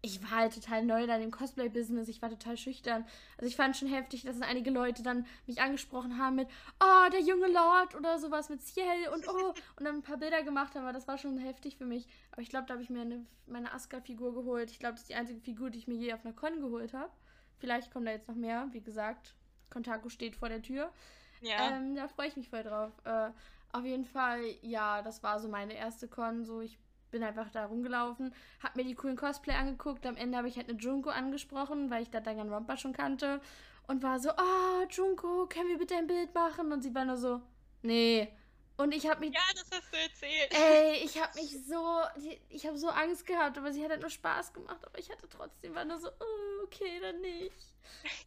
ich 0.00 0.22
war 0.22 0.38
halt 0.38 0.54
total 0.54 0.84
neu 0.84 1.06
da 1.06 1.16
im 1.16 1.30
Cosplay-Business, 1.30 2.08
ich 2.08 2.22
war 2.22 2.30
total 2.30 2.56
schüchtern. 2.56 3.04
Also 3.36 3.48
ich 3.48 3.56
fand 3.56 3.76
schon 3.76 3.88
heftig, 3.88 4.22
dass 4.22 4.40
einige 4.40 4.70
Leute 4.70 5.02
dann 5.02 5.26
mich 5.46 5.60
angesprochen 5.60 6.18
haben 6.18 6.36
mit, 6.36 6.48
oh, 6.80 7.10
der 7.10 7.20
junge 7.20 7.48
Lord 7.48 7.96
oder 7.96 8.18
sowas 8.18 8.48
mit 8.48 8.62
Ciel 8.62 9.08
und 9.12 9.26
oh, 9.28 9.54
und 9.76 9.84
dann 9.84 9.96
ein 9.96 10.02
paar 10.02 10.18
Bilder 10.18 10.42
gemacht 10.42 10.74
haben, 10.74 10.82
aber 10.82 10.92
das 10.92 11.08
war 11.08 11.18
schon 11.18 11.36
heftig 11.38 11.76
für 11.76 11.84
mich. 11.84 12.06
Aber 12.30 12.42
ich 12.42 12.48
glaube, 12.48 12.66
da 12.66 12.74
habe 12.74 12.82
ich 12.82 12.90
mir 12.90 13.00
eine, 13.00 13.26
meine 13.46 13.72
Aska-Figur 13.72 14.34
geholt. 14.34 14.70
Ich 14.70 14.78
glaube, 14.78 14.94
das 14.94 15.02
ist 15.02 15.10
die 15.10 15.16
einzige 15.16 15.40
Figur, 15.40 15.70
die 15.70 15.78
ich 15.78 15.88
mir 15.88 15.96
je 15.96 16.12
auf 16.12 16.24
einer 16.24 16.34
Con 16.34 16.60
geholt 16.60 16.94
habe. 16.94 17.10
Vielleicht 17.58 17.92
kommen 17.92 18.06
da 18.06 18.12
jetzt 18.12 18.28
noch 18.28 18.36
mehr, 18.36 18.68
wie 18.70 18.80
gesagt, 18.80 19.34
Kontaku 19.68 20.10
steht 20.10 20.36
vor 20.36 20.48
der 20.48 20.62
Tür. 20.62 20.92
Ja. 21.40 21.70
Ähm, 21.70 21.96
da 21.96 22.06
freue 22.06 22.28
ich 22.28 22.36
mich 22.36 22.48
voll 22.48 22.62
drauf. 22.62 22.92
Äh, 23.04 23.30
auf 23.72 23.84
jeden 23.84 24.04
Fall, 24.04 24.42
ja, 24.62 25.02
das 25.02 25.22
war 25.22 25.40
so 25.40 25.48
meine 25.48 25.74
erste 25.74 26.08
Con. 26.08 26.44
So, 26.44 26.60
ich 26.60 26.78
bin 27.10 27.22
einfach 27.22 27.50
da 27.50 27.66
rumgelaufen, 27.66 28.34
hab 28.62 28.76
mir 28.76 28.84
die 28.84 28.94
coolen 28.94 29.16
Cosplay 29.16 29.54
angeguckt. 29.54 30.06
Am 30.06 30.16
Ende 30.16 30.38
habe 30.38 30.48
ich 30.48 30.56
halt 30.56 30.68
eine 30.68 30.78
Junko 30.78 31.10
angesprochen, 31.10 31.90
weil 31.90 32.02
ich 32.02 32.10
da 32.10 32.20
Danganronpa 32.20 32.76
schon 32.76 32.92
kannte. 32.92 33.40
Und 33.86 34.02
war 34.02 34.20
so, 34.20 34.30
oh, 34.30 34.84
Junko, 34.90 35.46
können 35.46 35.68
wir 35.70 35.78
bitte 35.78 35.96
ein 35.96 36.06
Bild 36.06 36.34
machen? 36.34 36.72
Und 36.72 36.82
sie 36.82 36.94
war 36.94 37.04
nur 37.04 37.16
so, 37.16 37.40
nee. 37.82 38.30
Und 38.76 38.94
ich 38.94 39.08
habe 39.08 39.20
mich. 39.20 39.34
Ja, 39.34 39.40
das 39.54 39.66
hast 39.72 39.92
du 39.92 39.96
erzählt. 39.96 40.52
Ey, 40.52 41.04
ich 41.04 41.20
habe 41.20 41.34
mich 41.34 41.50
so. 41.66 42.00
Ich 42.48 42.66
habe 42.66 42.78
so 42.78 42.88
Angst 42.88 43.26
gehabt, 43.26 43.58
aber 43.58 43.72
sie 43.72 43.82
hat 43.82 43.90
halt 43.90 44.02
nur 44.02 44.10
Spaß 44.10 44.52
gemacht. 44.52 44.86
Aber 44.86 44.98
ich 44.98 45.10
hatte 45.10 45.28
trotzdem, 45.28 45.74
war 45.74 45.84
nur 45.84 45.98
so, 45.98 46.08
oh, 46.08 46.64
okay, 46.64 47.00
dann 47.00 47.20
nicht. 47.20 47.74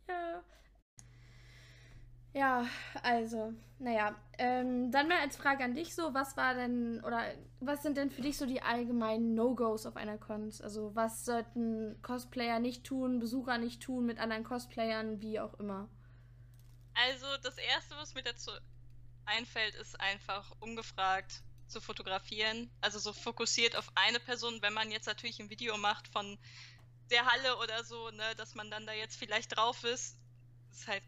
Ja. 0.09 0.43
Ja, 2.33 2.65
also, 3.03 3.53
naja. 3.79 4.15
Ähm, 4.37 4.91
dann 4.91 5.09
mal 5.09 5.19
als 5.19 5.35
Frage 5.35 5.63
an 5.63 5.75
dich 5.75 5.93
so, 5.93 6.13
was 6.13 6.37
war 6.37 6.53
denn, 6.53 7.03
oder 7.03 7.23
was 7.59 7.83
sind 7.83 7.97
denn 7.97 8.09
für 8.09 8.21
dich 8.21 8.37
so 8.37 8.45
die 8.45 8.61
allgemeinen 8.61 9.35
No-Gos 9.35 9.85
auf 9.85 9.97
einer 9.97 10.17
Cons? 10.17 10.61
Also 10.61 10.95
was 10.95 11.25
sollten 11.25 12.01
Cosplayer 12.01 12.59
nicht 12.59 12.85
tun, 12.85 13.19
Besucher 13.19 13.57
nicht 13.57 13.81
tun 13.81 14.05
mit 14.05 14.17
anderen 14.19 14.45
Cosplayern, 14.45 15.21
wie 15.21 15.39
auch 15.39 15.59
immer? 15.59 15.89
Also 16.93 17.25
das 17.43 17.57
Erste, 17.57 17.95
was 17.97 18.13
mir 18.13 18.23
dazu 18.23 18.51
einfällt, 19.25 19.75
ist 19.75 19.99
einfach 19.99 20.51
ungefragt 20.61 21.43
zu 21.67 21.81
fotografieren. 21.81 22.69
Also 22.79 22.99
so 22.99 23.13
fokussiert 23.13 23.75
auf 23.75 23.91
eine 23.95 24.19
Person, 24.19 24.61
wenn 24.61 24.73
man 24.73 24.89
jetzt 24.89 25.07
natürlich 25.07 25.39
ein 25.39 25.49
Video 25.49 25.77
macht 25.77 26.07
von 26.07 26.37
der 27.09 27.25
Halle 27.25 27.57
oder 27.57 27.83
so, 27.83 28.09
ne, 28.11 28.23
dass 28.37 28.55
man 28.55 28.71
dann 28.71 28.85
da 28.85 28.93
jetzt 28.93 29.17
vielleicht 29.17 29.55
drauf 29.55 29.83
ist, 29.83 30.17
ist 30.71 30.87
halt 30.87 31.03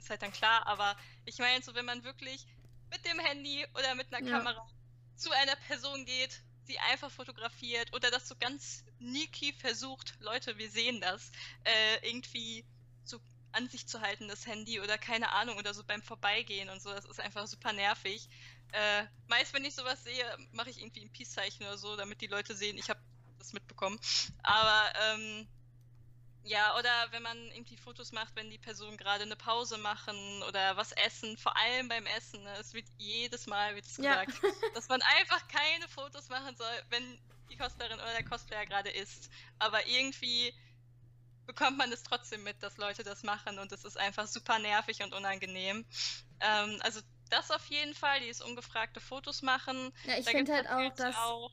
ist 0.00 0.10
halt 0.10 0.22
dann 0.22 0.32
klar, 0.32 0.66
aber 0.66 0.96
ich 1.24 1.38
meine 1.38 1.62
so, 1.62 1.74
wenn 1.74 1.84
man 1.84 2.04
wirklich 2.04 2.46
mit 2.90 3.04
dem 3.04 3.18
Handy 3.20 3.66
oder 3.74 3.94
mit 3.94 4.12
einer 4.12 4.26
ja. 4.26 4.38
Kamera 4.38 4.68
zu 5.16 5.30
einer 5.30 5.56
Person 5.56 6.04
geht, 6.04 6.42
sie 6.64 6.78
einfach 6.78 7.10
fotografiert 7.10 7.92
oder 7.92 8.10
das 8.10 8.28
so 8.28 8.34
ganz 8.36 8.84
sneaky 8.98 9.52
versucht, 9.52 10.14
Leute, 10.20 10.56
wir 10.58 10.70
sehen 10.70 11.00
das, 11.00 11.30
äh, 11.64 12.08
irgendwie 12.08 12.64
so 13.04 13.20
an 13.52 13.68
sich 13.68 13.86
zu 13.86 14.00
halten, 14.00 14.28
das 14.28 14.46
Handy 14.46 14.80
oder 14.80 14.98
keine 14.98 15.32
Ahnung 15.32 15.58
oder 15.58 15.74
so 15.74 15.84
beim 15.84 16.02
Vorbeigehen 16.02 16.68
und 16.70 16.80
so, 16.80 16.90
das 16.90 17.04
ist 17.04 17.20
einfach 17.20 17.46
super 17.46 17.72
nervig. 17.72 18.28
Äh, 18.72 19.04
meist, 19.26 19.52
wenn 19.52 19.64
ich 19.64 19.74
sowas 19.74 20.04
sehe, 20.04 20.24
mache 20.52 20.70
ich 20.70 20.80
irgendwie 20.80 21.02
ein 21.02 21.12
Peace-Zeichen 21.12 21.64
oder 21.64 21.76
so, 21.76 21.96
damit 21.96 22.20
die 22.20 22.28
Leute 22.28 22.54
sehen, 22.54 22.78
ich 22.78 22.88
habe 22.88 23.00
das 23.38 23.52
mitbekommen. 23.52 23.98
Aber 24.42 24.92
ähm, 25.02 25.48
ja, 26.42 26.76
oder 26.78 26.90
wenn 27.10 27.22
man 27.22 27.36
irgendwie 27.52 27.76
Fotos 27.76 28.12
macht, 28.12 28.34
wenn 28.34 28.50
die 28.50 28.58
Personen 28.58 28.96
gerade 28.96 29.24
eine 29.24 29.36
Pause 29.36 29.78
machen 29.78 30.42
oder 30.48 30.76
was 30.76 30.92
essen, 30.92 31.36
vor 31.36 31.56
allem 31.56 31.88
beim 31.88 32.06
Essen. 32.06 32.42
Ne? 32.42 32.54
Es 32.58 32.72
wird 32.72 32.86
jedes 32.96 33.46
Mal 33.46 33.74
wird 33.74 33.84
es 33.84 33.98
ja. 33.98 34.24
gesagt, 34.24 34.42
dass 34.74 34.88
man 34.88 35.02
einfach 35.18 35.46
keine 35.48 35.86
Fotos 35.88 36.28
machen 36.28 36.56
soll, 36.56 36.82
wenn 36.88 37.18
die 37.50 37.56
Cosplayerin 37.56 38.00
oder 38.00 38.12
der 38.12 38.24
Cosplayer 38.24 38.64
gerade 38.64 38.90
isst. 38.90 39.30
Aber 39.58 39.86
irgendwie 39.86 40.54
bekommt 41.46 41.76
man 41.76 41.92
es 41.92 42.02
trotzdem 42.02 42.42
mit, 42.42 42.62
dass 42.62 42.78
Leute 42.78 43.02
das 43.02 43.22
machen 43.22 43.58
und 43.58 43.72
es 43.72 43.84
ist 43.84 43.98
einfach 43.98 44.26
super 44.26 44.58
nervig 44.58 45.02
und 45.02 45.12
unangenehm. 45.12 45.84
Ähm, 46.40 46.78
also 46.80 47.00
das 47.28 47.50
auf 47.50 47.66
jeden 47.66 47.94
Fall, 47.94 48.20
dieses 48.20 48.40
ungefragte 48.40 49.00
Fotos 49.00 49.42
machen. 49.42 49.92
Ja, 50.04 50.18
ich 50.18 50.26
finde 50.26 50.52
halt 50.52 50.68
auch, 50.68 50.94
dass. 50.94 51.16
auch 51.16 51.50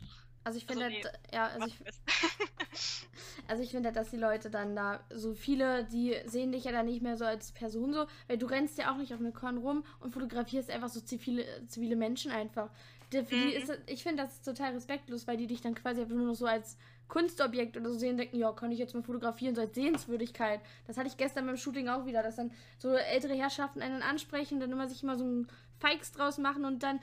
Also 0.47 0.57
ich 0.59 0.65
Also 0.67 0.81
finde 0.81 0.85
nee, 0.85 1.03
halt, 1.03 1.19
ja, 1.33 1.47
also 1.47 1.67
ich, 1.67 1.77
also 3.47 3.63
ich 3.63 3.71
finde 3.71 3.91
dass 3.91 4.09
die 4.11 4.17
Leute 4.17 4.49
dann 4.49 4.75
da, 4.75 5.01
so 5.13 5.33
viele, 5.33 5.83
die 5.85 6.15
sehen 6.25 6.51
dich 6.53 6.63
ja 6.63 6.71
dann 6.71 6.85
nicht 6.85 7.01
mehr 7.01 7.17
so 7.17 7.25
als 7.25 7.51
Person 7.51 7.93
so, 7.93 8.05
weil 8.27 8.37
du 8.37 8.45
rennst 8.45 8.77
ja 8.77 8.91
auch 8.93 8.97
nicht 8.97 9.13
auf 9.13 9.19
eine 9.19 9.31
Con 9.33 9.57
rum 9.57 9.83
und 9.99 10.11
fotografierst 10.13 10.69
einfach 10.71 10.89
so 10.89 11.01
zivile, 11.01 11.43
zivile 11.67 11.95
Menschen 11.95 12.31
einfach. 12.31 12.69
Die 13.11 13.17
Mhm. 13.31 13.53
ist, 13.53 13.71
ich 13.87 14.03
finde 14.03 14.23
das 14.23 14.35
ist 14.35 14.45
total 14.45 14.73
respektlos, 14.73 15.27
weil 15.27 15.37
die 15.37 15.47
dich 15.47 15.61
dann 15.61 15.75
quasi 15.75 16.01
einfach 16.01 16.15
nur 16.15 16.27
noch 16.27 16.35
so 16.35 16.45
als 16.45 16.77
Kunstobjekt 17.09 17.77
oder 17.77 17.89
so 17.91 17.97
sehen, 17.97 18.17
denken, 18.17 18.37
ja, 18.37 18.51
kann 18.51 18.71
ich 18.71 18.79
jetzt 18.79 18.93
mal 18.93 19.03
fotografieren, 19.03 19.55
so 19.55 19.61
als 19.61 19.75
Sehenswürdigkeit. 19.75 20.59
Das 20.87 20.97
hatte 20.97 21.07
ich 21.07 21.17
gestern 21.17 21.45
beim 21.45 21.57
Shooting 21.57 21.87
auch 21.89 22.05
wieder, 22.05 22.23
dass 22.23 22.35
dann 22.35 22.51
so 22.79 22.93
ältere 22.93 23.33
Herrschaften 23.33 23.81
einen 23.81 24.01
ansprechen, 24.01 24.59
dann 24.59 24.71
immer 24.71 24.87
sich 24.89 25.03
immer 25.03 25.17
so 25.17 25.25
ein 25.25 25.47
Feix 25.79 26.11
draus 26.11 26.37
machen 26.37 26.65
und 26.65 26.83
dann 26.83 26.99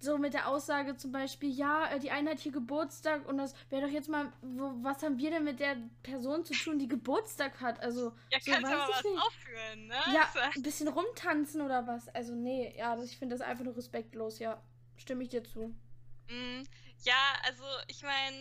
so 0.00 0.16
mit 0.18 0.32
der 0.34 0.48
Aussage 0.48 0.96
zum 0.96 1.12
Beispiel, 1.12 1.50
ja, 1.50 1.86
äh, 1.90 1.98
die 1.98 2.10
eine 2.10 2.30
hat 2.30 2.38
hier 2.40 2.52
Geburtstag 2.52 3.26
und 3.28 3.38
das 3.38 3.54
wäre 3.70 3.82
doch 3.86 3.92
jetzt 3.92 4.08
mal, 4.08 4.32
wo, 4.42 4.72
was 4.82 5.02
haben 5.02 5.18
wir 5.18 5.30
denn 5.30 5.44
mit 5.44 5.60
der 5.60 5.76
Person 6.02 6.44
zu 6.44 6.54
tun, 6.56 6.78
die 6.78 6.88
Geburtstag 6.88 7.60
hat? 7.60 7.80
Also, 7.80 8.12
Ja, 8.30 8.38
so 8.40 8.52
kannst 8.52 8.66
weiß 8.70 8.74
aber 8.80 8.88
was 8.92 9.04
nicht. 9.04 9.22
aufführen, 9.22 9.86
ne? 9.88 10.00
Ja, 10.14 10.32
ein 10.54 10.62
bisschen 10.62 10.88
rumtanzen 10.88 11.60
oder 11.62 11.86
was? 11.86 12.08
Also, 12.10 12.34
nee, 12.34 12.74
ja, 12.76 12.94
das, 12.96 13.06
ich 13.06 13.18
finde 13.18 13.34
das 13.36 13.46
einfach 13.46 13.64
nur 13.64 13.76
respektlos, 13.76 14.38
ja. 14.38 14.62
Stimme 14.96 15.22
ich 15.24 15.28
dir 15.30 15.42
zu. 15.44 15.74
Mm, 16.28 16.62
Ja, 17.04 17.14
also 17.44 17.64
ich 17.86 18.02
meine, 18.02 18.36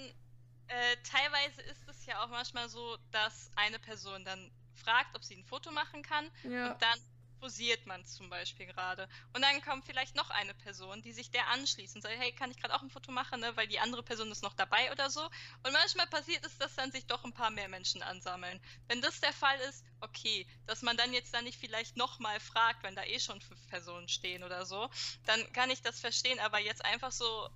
äh, 0.68 0.96
teilweise 1.04 1.62
ist 1.64 1.88
es 1.88 2.06
ja 2.06 2.24
auch 2.24 2.30
manchmal 2.30 2.68
so, 2.70 2.98
dass 3.12 3.52
eine 3.56 3.80
Person 3.80 4.24
dann 4.26 4.52
fragt, 4.74 5.16
ob 5.16 5.24
sie 5.24 5.36
ein 5.36 5.44
Foto 5.46 5.72
machen 5.72 6.02
kann 6.04 6.30
Ja. 6.44 6.72
und 6.74 6.82
dann 6.82 7.00
posiert 7.40 7.86
man 7.86 8.06
zum 8.06 8.30
Beispiel 8.30 8.66
gerade. 8.66 9.08
Und 9.34 9.42
dann 9.42 9.62
kommt 9.62 9.86
vielleicht 9.86 10.16
noch 10.16 10.30
eine 10.30 10.54
Person, 10.54 11.02
die 11.02 11.12
sich 11.12 11.32
der 11.32 11.48
anschließt 11.50 11.96
und 11.96 12.02
sagt, 12.02 12.16
hey, 12.18 12.32
kann 12.32 12.52
ich 12.52 12.58
gerade 12.58 12.76
auch 12.76 12.82
ein 12.82 12.90
Foto 12.90 13.12
machen, 13.12 13.40
ne? 13.40 13.56
weil 13.56 13.68
die 13.68 13.80
andere 13.80 14.04
Person 14.04 14.32
ist 14.32 14.44
noch 14.44 14.54
dabei 14.54 14.92
oder 14.92 15.10
so. 15.10 15.24
Und 15.64 15.74
manchmal 15.74 16.08
passiert 16.08 16.46
es, 16.46 16.58
dass 16.58 16.76
dann 16.76 16.92
sich 16.92 17.06
doch 17.06 17.24
ein 17.24 17.34
paar 17.34 17.52
mehr 17.52 17.70
Menschen 17.70 18.04
ansammeln. 18.04 18.60
Wenn 18.88 19.02
das 19.02 19.20
der 19.20 19.34
Fall 19.34 19.60
ist, 19.62 19.84
okay, 20.02 20.46
dass 20.66 20.82
man 20.82 20.98
dann 20.98 21.14
jetzt 21.14 21.34
dann 21.34 21.44
nicht 21.44 21.60
vielleicht 21.60 21.98
nochmal 21.98 22.40
fragt, 22.40 22.84
wenn 22.84 22.96
da 22.96 23.04
eh 23.04 23.20
schon 23.20 23.42
fünf 23.42 23.68
Personen 23.68 24.08
stehen 24.08 24.44
oder 24.44 24.66
so, 24.66 24.90
dann 25.26 25.52
kann 25.54 25.70
ich 25.70 25.82
das 25.82 26.00
verstehen, 26.00 26.40
aber 26.40 26.60
jetzt 26.60 26.84
einfach 26.86 27.12
so 27.12 27.50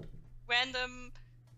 random 0.47 1.11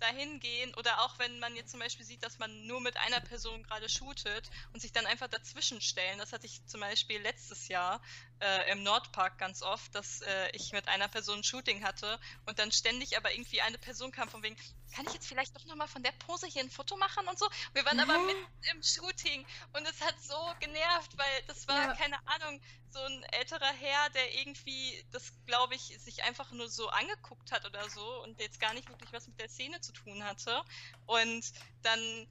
dahin 0.03 0.39
gehen 0.39 0.73
oder 0.75 1.01
auch 1.01 1.17
wenn 1.17 1.39
man 1.39 1.55
jetzt 1.55 1.71
zum 1.71 1.79
Beispiel 1.79 2.05
sieht, 2.05 2.23
dass 2.23 2.37
man 2.37 2.67
nur 2.67 2.81
mit 2.81 2.97
einer 2.97 3.21
Person 3.21 3.63
gerade 3.63 3.87
shootet 3.87 4.49
und 4.73 4.81
sich 4.81 4.91
dann 4.91 5.05
einfach 5.05 5.29
dazwischen 5.29 5.79
stellen. 5.81 6.19
Das 6.19 6.33
hatte 6.33 6.45
ich 6.45 6.65
zum 6.65 6.81
Beispiel 6.81 7.21
letztes 7.21 7.69
Jahr 7.69 8.01
äh, 8.39 8.71
im 8.71 8.83
Nordpark 8.83 9.37
ganz 9.37 9.61
oft, 9.61 9.95
dass 9.95 10.21
äh, 10.21 10.49
ich 10.51 10.73
mit 10.73 10.87
einer 10.87 11.07
Person 11.07 11.39
ein 11.39 11.43
Shooting 11.43 11.83
hatte 11.83 12.19
und 12.45 12.59
dann 12.59 12.71
ständig 12.71 13.17
aber 13.17 13.33
irgendwie 13.33 13.61
eine 13.61 13.77
Person 13.77 14.11
kam 14.11 14.27
von 14.29 14.43
wegen, 14.43 14.57
kann 14.93 15.05
ich 15.07 15.13
jetzt 15.13 15.27
vielleicht 15.27 15.55
doch 15.55 15.65
nochmal 15.65 15.87
von 15.87 16.03
der 16.03 16.11
Pose 16.13 16.47
hier 16.47 16.61
ein 16.63 16.69
Foto 16.69 16.95
machen 16.97 17.27
und 17.27 17.37
so. 17.37 17.49
Wir 17.73 17.83
waren 17.85 17.99
aber 17.99 18.17
mitten 18.19 18.45
im 18.71 18.83
Shooting 18.83 19.45
und 19.73 19.87
es 19.87 19.99
hat 20.01 20.15
so 20.21 20.37
genervt, 20.59 21.17
weil 21.17 21.43
das 21.47 21.67
war, 21.67 21.77
Ja. 21.87 21.95
keine 21.95 22.17
Ahnung, 22.27 22.61
so 22.89 22.99
ein 22.99 23.23
älterer 23.31 23.73
Herr, 23.73 24.09
der 24.11 24.35
irgendwie 24.35 25.03
das, 25.11 25.33
glaube 25.47 25.75
ich, 25.75 25.81
sich 25.99 26.23
einfach 26.23 26.51
nur 26.51 26.69
so 26.69 26.89
angeguckt 26.89 27.51
hat 27.51 27.65
oder 27.65 27.89
so 27.89 28.23
und 28.23 28.39
jetzt 28.39 28.59
gar 28.59 28.73
nicht 28.73 28.87
wirklich 28.87 29.11
was 29.11 29.27
mit 29.27 29.39
der 29.39 29.49
Szene 29.49 29.81
zu 29.81 29.91
tun 29.93 30.23
hatte. 30.23 30.63
Und 31.07 31.51
dann 31.81 32.27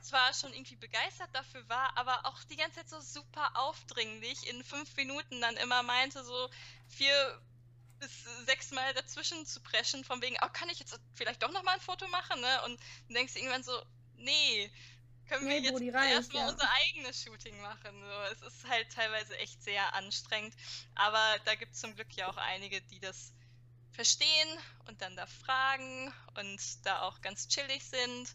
zwar 0.00 0.32
schon 0.32 0.52
irgendwie 0.52 0.76
begeistert 0.76 1.28
dafür 1.34 1.68
war, 1.68 1.96
aber 1.98 2.24
auch 2.24 2.42
die 2.44 2.56
ganze 2.56 2.76
Zeit 2.76 2.88
so 2.88 3.00
super 3.00 3.50
aufdringlich 3.54 4.46
in 4.48 4.64
fünf 4.64 4.96
Minuten 4.96 5.40
dann 5.40 5.56
immer 5.56 5.82
meinte, 5.82 6.24
so 6.24 6.48
vier 6.86 7.42
bis 7.98 8.24
sechs 8.46 8.70
Mal 8.70 8.94
dazwischen 8.94 9.44
zu 9.46 9.60
preschen, 9.60 10.04
von 10.04 10.22
wegen, 10.22 10.36
oh, 10.42 10.48
kann 10.52 10.68
ich 10.68 10.78
jetzt 10.78 10.98
vielleicht 11.14 11.42
doch 11.42 11.52
nochmal 11.52 11.74
ein 11.74 11.80
Foto 11.80 12.06
machen, 12.08 12.40
ne? 12.40 12.62
Und 12.64 12.80
dann 13.06 13.14
denkst 13.14 13.34
du 13.34 13.38
irgendwann 13.40 13.62
so, 13.62 13.82
nee, 14.16 14.70
können 15.28 15.46
Nee, 15.46 15.62
wir 15.62 15.72
jetzt 15.72 15.82
erstmal 15.82 16.46
ja. 16.46 16.52
unser 16.52 16.70
eigenes 16.72 17.22
Shooting 17.22 17.60
machen. 17.60 18.00
So. 18.00 18.32
Es 18.32 18.54
ist 18.54 18.68
halt 18.68 18.90
teilweise 18.90 19.36
echt 19.38 19.62
sehr 19.62 19.94
anstrengend, 19.94 20.54
aber 20.94 21.38
da 21.44 21.54
gibt 21.54 21.74
es 21.74 21.80
zum 21.80 21.94
Glück 21.94 22.12
ja 22.14 22.28
auch 22.28 22.36
einige, 22.38 22.80
die 22.80 22.98
das 22.98 23.34
verstehen 23.92 24.58
und 24.86 25.02
dann 25.02 25.16
da 25.16 25.26
fragen 25.26 26.12
und 26.36 26.86
da 26.86 27.02
auch 27.02 27.20
ganz 27.20 27.48
chillig 27.48 27.84
sind. 27.84 28.34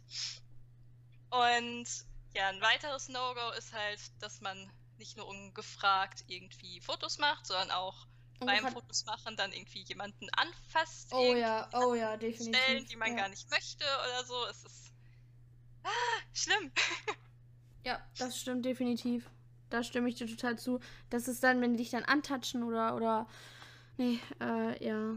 Und 1.29 1.87
ja, 2.35 2.49
ein 2.49 2.61
weiteres 2.61 3.09
No-Go 3.09 3.51
ist 3.51 3.73
halt, 3.73 3.99
dass 4.19 4.41
man 4.41 4.71
nicht 4.97 5.17
nur 5.17 5.27
ungefragt 5.27 6.23
irgendwie 6.27 6.79
Fotos 6.81 7.17
macht, 7.17 7.47
sondern 7.47 7.71
auch 7.71 8.05
beim 8.39 8.67
Fotos 8.71 9.05
machen 9.05 9.35
dann 9.35 9.51
irgendwie 9.51 9.83
jemanden 9.83 10.29
anfasst. 10.31 11.13
Oh 11.13 11.33
ja, 11.35 11.69
oh 11.73 11.93
ja, 11.93 12.17
definitiv. 12.17 12.61
Stellen, 12.61 12.85
die 12.85 12.95
man 12.95 13.11
ja. 13.11 13.15
gar 13.15 13.29
nicht 13.29 13.49
möchte 13.49 13.83
oder 13.83 14.23
so. 14.25 14.45
Es 14.49 14.63
ist 14.63 14.93
ah, 15.83 15.89
schlimm. 16.33 16.71
Ja, 17.85 18.01
das 18.17 18.39
stimmt 18.39 18.63
definitiv. 18.63 19.29
Da 19.69 19.83
stimme 19.83 20.07
ich 20.07 20.15
dir 20.15 20.27
total 20.27 20.57
zu. 20.57 20.79
Das 21.09 21.27
ist 21.27 21.43
dann, 21.43 21.59
wenn 21.59 21.73
die 21.73 21.79
dich 21.79 21.89
dann 21.89 22.05
antatschen 22.05 22.63
oder, 22.63 22.95
oder, 22.95 23.27
nee, 23.97 24.19
äh, 24.39 24.85
ja. 24.85 25.15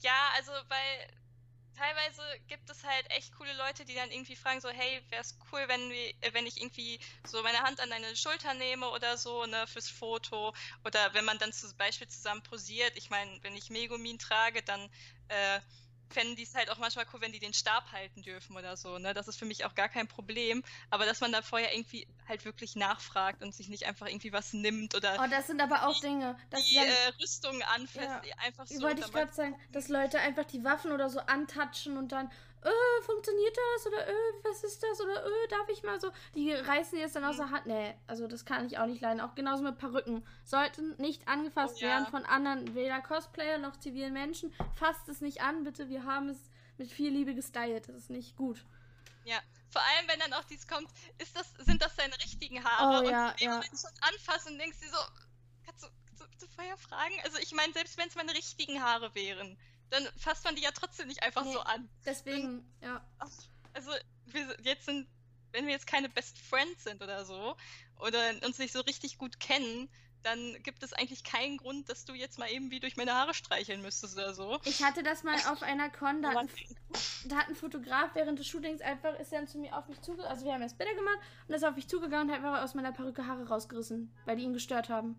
Ja, 0.00 0.30
also 0.36 0.52
weil 0.68 1.08
teilweise 1.80 2.22
gibt 2.46 2.68
es 2.68 2.84
halt 2.84 3.10
echt 3.10 3.34
coole 3.36 3.52
Leute, 3.54 3.84
die 3.86 3.94
dann 3.94 4.10
irgendwie 4.10 4.36
fragen 4.36 4.60
so, 4.60 4.68
hey, 4.68 5.02
wäre 5.08 5.22
es 5.22 5.38
cool, 5.50 5.62
wenn 5.66 5.90
äh, 5.90 6.12
wenn 6.32 6.46
ich 6.46 6.60
irgendwie 6.60 7.00
so 7.24 7.42
meine 7.42 7.60
Hand 7.60 7.80
an 7.80 7.88
deine 7.88 8.14
Schulter 8.14 8.52
nehme 8.54 8.90
oder 8.90 9.16
so, 9.16 9.46
ne, 9.46 9.66
fürs 9.66 9.88
Foto. 9.88 10.52
Oder 10.84 11.14
wenn 11.14 11.24
man 11.24 11.38
dann 11.38 11.52
zum 11.52 11.74
Beispiel 11.76 12.08
zusammen 12.08 12.42
posiert. 12.42 12.92
Ich 12.96 13.08
meine, 13.08 13.30
wenn 13.42 13.56
ich 13.56 13.70
Megumin 13.70 14.18
trage, 14.18 14.62
dann 14.62 14.90
äh, 15.28 15.60
fänden 16.10 16.36
die 16.36 16.42
es 16.42 16.54
halt 16.54 16.70
auch 16.70 16.78
manchmal 16.78 17.06
cool, 17.12 17.20
wenn 17.20 17.32
die 17.32 17.38
den 17.38 17.54
Stab 17.54 17.92
halten 17.92 18.22
dürfen 18.22 18.56
oder 18.56 18.76
so, 18.76 18.98
ne? 18.98 19.14
Das 19.14 19.28
ist 19.28 19.38
für 19.38 19.44
mich 19.44 19.64
auch 19.64 19.74
gar 19.74 19.88
kein 19.88 20.08
Problem. 20.08 20.62
Aber 20.90 21.06
dass 21.06 21.20
man 21.20 21.32
da 21.32 21.42
vorher 21.42 21.72
irgendwie 21.74 22.06
halt 22.28 22.44
wirklich 22.44 22.76
nachfragt 22.76 23.42
und 23.42 23.54
sich 23.54 23.68
nicht 23.68 23.86
einfach 23.86 24.06
irgendwie 24.06 24.32
was 24.32 24.52
nimmt 24.52 24.94
oder 24.94 25.16
Oh, 25.20 25.28
das 25.30 25.46
sind 25.46 25.60
aber 25.60 25.86
auch 25.86 26.00
Dinge, 26.00 26.36
dass 26.50 26.64
die 26.64 26.70
sie 26.70 26.74
dann, 26.76 26.86
äh, 26.88 27.22
Rüstung 27.22 27.62
anfasst, 27.62 28.24
Ja, 28.26 28.34
einfach 28.38 28.66
so. 28.66 28.82
wollte 28.82 29.00
ich 29.02 29.12
gerade 29.12 29.32
sagen, 29.32 29.56
dass 29.72 29.88
Leute 29.88 30.18
einfach 30.20 30.44
die 30.44 30.64
Waffen 30.64 30.92
oder 30.92 31.08
so 31.10 31.20
antatschen 31.20 31.96
und 31.96 32.12
dann, 32.12 32.30
äh, 32.62 33.02
funktioniert 33.02 33.56
das 33.74 33.86
oder 33.86 34.06
äh, 34.08 34.12
was 34.44 34.62
ist 34.64 34.82
das 34.82 35.00
oder 35.00 35.24
äh, 35.24 35.48
darf 35.48 35.68
ich 35.68 35.82
mal 35.82 36.00
so. 36.00 36.10
Die 36.34 36.52
reißen 36.52 36.98
jetzt 36.98 37.16
dann 37.16 37.24
aus 37.24 37.36
Mhm. 37.36 37.38
der 37.38 37.50
Hand. 37.50 37.66
Nee, 37.66 37.94
also 38.06 38.26
das 38.26 38.44
kann 38.44 38.66
ich 38.66 38.78
auch 38.78 38.86
nicht 38.86 39.00
leiden. 39.00 39.20
Auch 39.20 39.34
genauso 39.34 39.62
mit 39.62 39.78
Perücken. 39.78 40.26
Sollten 40.44 40.94
nicht 40.96 41.26
angefasst 41.28 41.76
Oh 41.78 41.82
ja. 41.82 41.88
werden 41.88 42.06
von 42.06 42.24
anderen, 42.24 42.74
weder 42.74 43.00
Cosplayer 43.00 43.58
noch 43.58 43.76
zivilen 43.78 44.12
Menschen. 44.12 44.52
Fasst 44.74 45.08
es 45.08 45.20
nicht 45.20 45.40
an, 45.42 45.64
bitte. 45.64 45.88
Wir 45.88 46.04
haben 46.04 46.28
es 46.28 46.38
mit 46.78 46.90
viel 46.90 47.10
Liebe 47.10 47.34
gestylt. 47.34 47.88
Das 47.88 47.96
ist 47.96 48.10
nicht 48.10 48.36
gut. 48.36 48.64
Ja, 49.24 49.38
vor 49.70 49.82
allem 49.82 50.08
wenn 50.08 50.18
dann 50.20 50.32
auch 50.32 50.44
dies 50.44 50.66
kommt, 50.66 50.88
ist 51.18 51.36
das, 51.36 51.52
sind 51.66 51.82
das 51.82 51.94
deine 51.96 52.14
richtigen 52.24 52.64
Haare? 52.64 52.96
Oh, 52.96 53.06
und 53.06 53.10
ja, 53.12 53.34
ja. 53.38 53.50
Moment 53.56 53.70
schon 53.78 53.90
anfassen, 54.00 54.58
denkst 54.58 54.78
du 54.80 54.86
dir 54.86 54.92
so, 54.92 54.98
kannst 55.66 55.84
du, 55.84 55.88
kannst 56.06 56.22
du 56.22 56.26
bitte 56.28 56.48
vorher 56.54 56.76
fragen? 56.78 57.14
Also 57.24 57.38
ich 57.38 57.52
meine, 57.52 57.72
selbst 57.74 57.98
wenn 57.98 58.08
es 58.08 58.14
meine 58.14 58.32
richtigen 58.32 58.82
Haare 58.82 59.14
wären, 59.14 59.58
dann 59.90 60.06
fasst 60.16 60.44
man 60.44 60.56
die 60.56 60.62
ja 60.62 60.70
trotzdem 60.72 61.08
nicht 61.08 61.22
einfach 61.22 61.44
Nee. 61.44 61.52
so 61.52 61.60
an. 61.60 61.88
Deswegen, 62.04 62.64
ja. 62.80 63.04
Ach, 63.18 63.28
Also 63.74 63.90
wir 64.26 64.56
jetzt 64.62 64.86
sind, 64.86 65.06
wenn 65.52 65.66
wir 65.66 65.72
jetzt 65.72 65.86
keine 65.86 66.08
Best 66.08 66.38
Friends 66.38 66.84
sind 66.84 67.02
oder 67.02 67.24
so, 67.24 67.56
oder 67.98 68.18
uns 68.46 68.58
nicht 68.58 68.72
so 68.72 68.80
richtig 68.80 69.18
gut 69.18 69.40
kennen, 69.40 69.88
dann 70.22 70.62
gibt 70.62 70.82
es 70.82 70.92
eigentlich 70.92 71.24
keinen 71.24 71.56
Grund, 71.56 71.88
dass 71.88 72.04
du 72.04 72.12
jetzt 72.12 72.38
mal 72.38 72.50
eben 72.50 72.70
wie 72.70 72.78
durch 72.78 72.96
meine 72.98 73.14
Haare 73.14 73.32
streicheln 73.32 73.80
müsstest 73.80 74.16
oder 74.18 74.34
so. 74.34 74.60
Ich 74.64 74.82
hatte 74.82 75.02
das 75.02 75.22
mal 75.22 75.34
auf 75.50 75.62
einer 75.62 75.88
Con, 75.88 76.20
da 76.20 76.28
hat, 76.34 76.36
ein, 76.36 76.50
da 77.24 77.36
hat 77.36 77.48
ein 77.48 77.54
Fotograf 77.56 78.10
während 78.14 78.38
des 78.38 78.46
Shootings 78.46 78.82
einfach, 78.82 79.18
ist 79.18 79.32
dann 79.32 79.48
zu 79.48 79.56
mir 79.58 79.76
auf 79.76 79.88
mich 79.88 80.00
zugegangen, 80.02 80.30
also 80.30 80.44
wir 80.44 80.52
haben 80.52 80.60
erst 80.62 80.76
Bilder 80.76 80.94
gemacht 80.94 81.18
und 81.48 81.54
ist 81.54 81.64
auf 81.64 81.74
mich 81.74 81.88
zugegangen 81.88 82.28
und 82.28 82.34
hat 82.34 82.42
mir 82.42 82.62
aus 82.62 82.74
meiner 82.74 82.92
Perücke 82.92 83.26
Haare 83.26 83.48
rausgerissen, 83.48 84.14
weil 84.26 84.36
die 84.36 84.42
ihn 84.42 84.52
gestört 84.52 84.90
haben. 84.90 85.16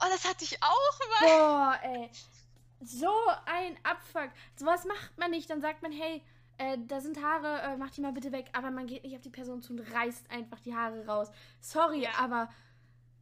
Oh, 0.00 0.06
das 0.10 0.24
hatte 0.28 0.44
ich 0.44 0.62
auch 0.62 0.98
mal. 1.20 1.26
Boah, 1.38 1.78
ey. 1.82 2.10
So 2.80 3.12
ein 3.46 3.76
Abfuck. 3.82 4.30
Sowas 4.56 4.84
macht 4.84 5.18
man 5.18 5.30
nicht. 5.30 5.48
Dann 5.50 5.60
sagt 5.60 5.82
man, 5.82 5.92
hey, 5.92 6.22
äh, 6.58 6.78
da 6.86 7.00
sind 7.00 7.22
Haare, 7.22 7.60
äh, 7.62 7.76
mach 7.76 7.90
die 7.90 8.00
mal 8.00 8.12
bitte 8.12 8.32
weg. 8.32 8.48
Aber 8.52 8.70
man 8.70 8.86
geht 8.86 9.04
nicht 9.04 9.16
auf 9.16 9.22
die 9.22 9.30
Person 9.30 9.62
zu 9.62 9.72
und 9.72 9.80
reißt 9.80 10.30
einfach 10.30 10.60
die 10.60 10.74
Haare 10.74 11.06
raus. 11.06 11.30
Sorry, 11.60 12.06
aber 12.18 12.48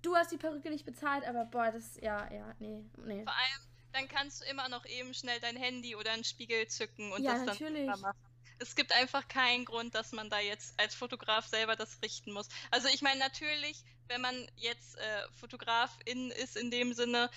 du 0.02 0.14
hast 0.16 0.32
die 0.32 0.36
Perücke 0.36 0.70
nicht 0.70 0.84
bezahlt, 0.84 1.26
aber 1.26 1.44
boah, 1.44 1.70
das, 1.70 1.96
ja, 2.00 2.32
ja, 2.32 2.54
nee, 2.58 2.84
nee. 3.04 3.24
Vor 3.24 3.32
allem, 3.34 3.68
dann 3.92 4.08
kannst 4.08 4.42
du 4.42 4.46
immer 4.50 4.68
noch 4.68 4.84
eben 4.86 5.14
schnell 5.14 5.40
dein 5.40 5.56
Handy 5.56 5.96
oder 5.96 6.12
einen 6.12 6.24
Spiegel 6.24 6.66
zücken 6.68 7.12
und 7.12 7.22
Ja, 7.22 7.32
das 7.32 7.38
dann 7.40 7.46
natürlich. 7.46 7.86
machen. 7.86 8.16
Es 8.60 8.74
gibt 8.74 8.92
einfach 8.94 9.28
keinen 9.28 9.64
Grund, 9.64 9.94
dass 9.94 10.12
man 10.12 10.30
da 10.30 10.40
jetzt 10.40 10.78
als 10.80 10.94
Fotograf 10.94 11.46
selber 11.46 11.76
das 11.76 12.02
richten 12.02 12.32
muss. 12.32 12.48
Also 12.72 12.88
ich 12.88 13.02
meine 13.02 13.20
natürlich, 13.20 13.84
wenn 14.08 14.20
man 14.20 14.34
jetzt 14.56 14.96
äh, 14.98 15.28
Fotografin 15.38 16.32
ist 16.32 16.56
in 16.56 16.70
dem 16.70 16.92
Sinne 16.92 17.30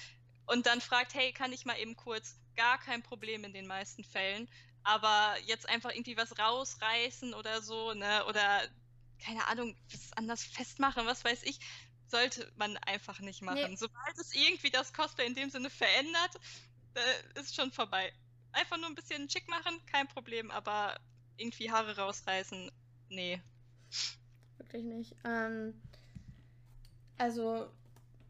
und 0.51 0.65
dann 0.65 0.81
fragt, 0.81 1.13
hey, 1.13 1.31
kann 1.31 1.53
ich 1.53 1.65
mal 1.65 1.79
eben 1.79 1.95
kurz, 1.95 2.35
gar 2.55 2.77
kein 2.77 3.01
Problem 3.01 3.43
in 3.45 3.53
den 3.53 3.67
meisten 3.67 4.03
Fällen. 4.03 4.49
Aber 4.83 5.35
jetzt 5.45 5.69
einfach 5.69 5.91
irgendwie 5.91 6.17
was 6.17 6.37
rausreißen 6.37 7.33
oder 7.33 7.61
so, 7.61 7.93
ne? 7.93 8.25
Oder 8.25 8.61
keine 9.23 9.47
Ahnung, 9.47 9.77
was 9.91 10.11
anders 10.13 10.43
festmachen, 10.43 11.05
was 11.05 11.23
weiß 11.23 11.43
ich, 11.43 11.59
sollte 12.07 12.51
man 12.57 12.77
einfach 12.77 13.19
nicht 13.19 13.41
machen. 13.41 13.69
Nee. 13.69 13.75
Sobald 13.75 14.17
es 14.17 14.33
irgendwie 14.33 14.71
das 14.71 14.91
Cosplay 14.91 15.27
in 15.27 15.35
dem 15.35 15.49
Sinne 15.49 15.69
verändert, 15.69 16.39
ist 17.35 17.55
schon 17.55 17.71
vorbei. 17.71 18.11
Einfach 18.51 18.77
nur 18.77 18.87
ein 18.87 18.95
bisschen 18.95 19.29
schick 19.29 19.47
machen, 19.47 19.79
kein 19.85 20.07
Problem, 20.09 20.51
aber 20.51 20.99
irgendwie 21.37 21.71
Haare 21.71 21.95
rausreißen, 21.95 22.69
nee. 23.09 23.41
Wirklich 24.57 24.83
nicht. 24.83 25.15
Ähm, 25.23 25.81
also, 27.17 27.71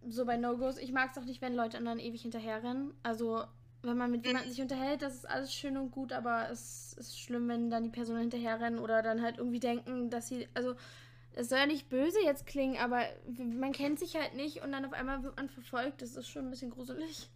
so 0.08 0.26
bei 0.26 0.38
No-Gos, 0.38 0.78
ich 0.78 0.92
mag 0.92 1.12
es 1.12 1.18
auch 1.18 1.26
nicht, 1.26 1.42
wenn 1.42 1.56
Leute 1.56 1.78
anderen 1.78 2.00
ewig 2.00 2.22
hinterherrennen. 2.22 2.94
Also, 3.04 3.44
wenn 3.84 3.98
man 3.98 4.12
mit 4.12 4.22
mhm. 4.22 4.28
jemandem 4.28 4.52
sich 4.52 4.62
unterhält, 4.62 5.02
das 5.02 5.16
ist 5.16 5.30
alles 5.30 5.54
schön 5.54 5.78
und 5.78 5.92
gut, 5.92 6.14
aber 6.14 6.50
es 6.50 6.94
ist 6.94 7.20
schlimm, 7.20 7.48
wenn 7.48 7.70
dann 7.70 7.84
die 7.84 7.90
Personen 7.90 8.22
hinterherrennen 8.22 8.80
oder 8.80 9.02
dann 9.02 9.22
halt 9.22 9.38
irgendwie 9.38 9.60
denken, 9.60 10.10
dass 10.10 10.28
sie, 10.28 10.48
also 10.54 10.76
es 11.34 11.50
soll 11.50 11.60
ja 11.60 11.66
nicht 11.66 11.90
böse 11.90 12.22
jetzt 12.24 12.46
klingen, 12.46 12.78
aber 12.78 13.06
man 13.38 13.72
kennt 13.72 14.00
sich 14.00 14.16
halt 14.16 14.36
nicht 14.36 14.62
und 14.62 14.72
dann 14.72 14.86
auf 14.86 14.94
einmal 14.94 15.24
wird 15.24 15.38
man 15.38 15.50
verfolgt. 15.50 16.02
Das 16.02 16.16
ist 16.16 16.28
schon 16.28 16.46
ein 16.46 16.52
bisschen 16.52 16.72
gruselig. 16.72 17.30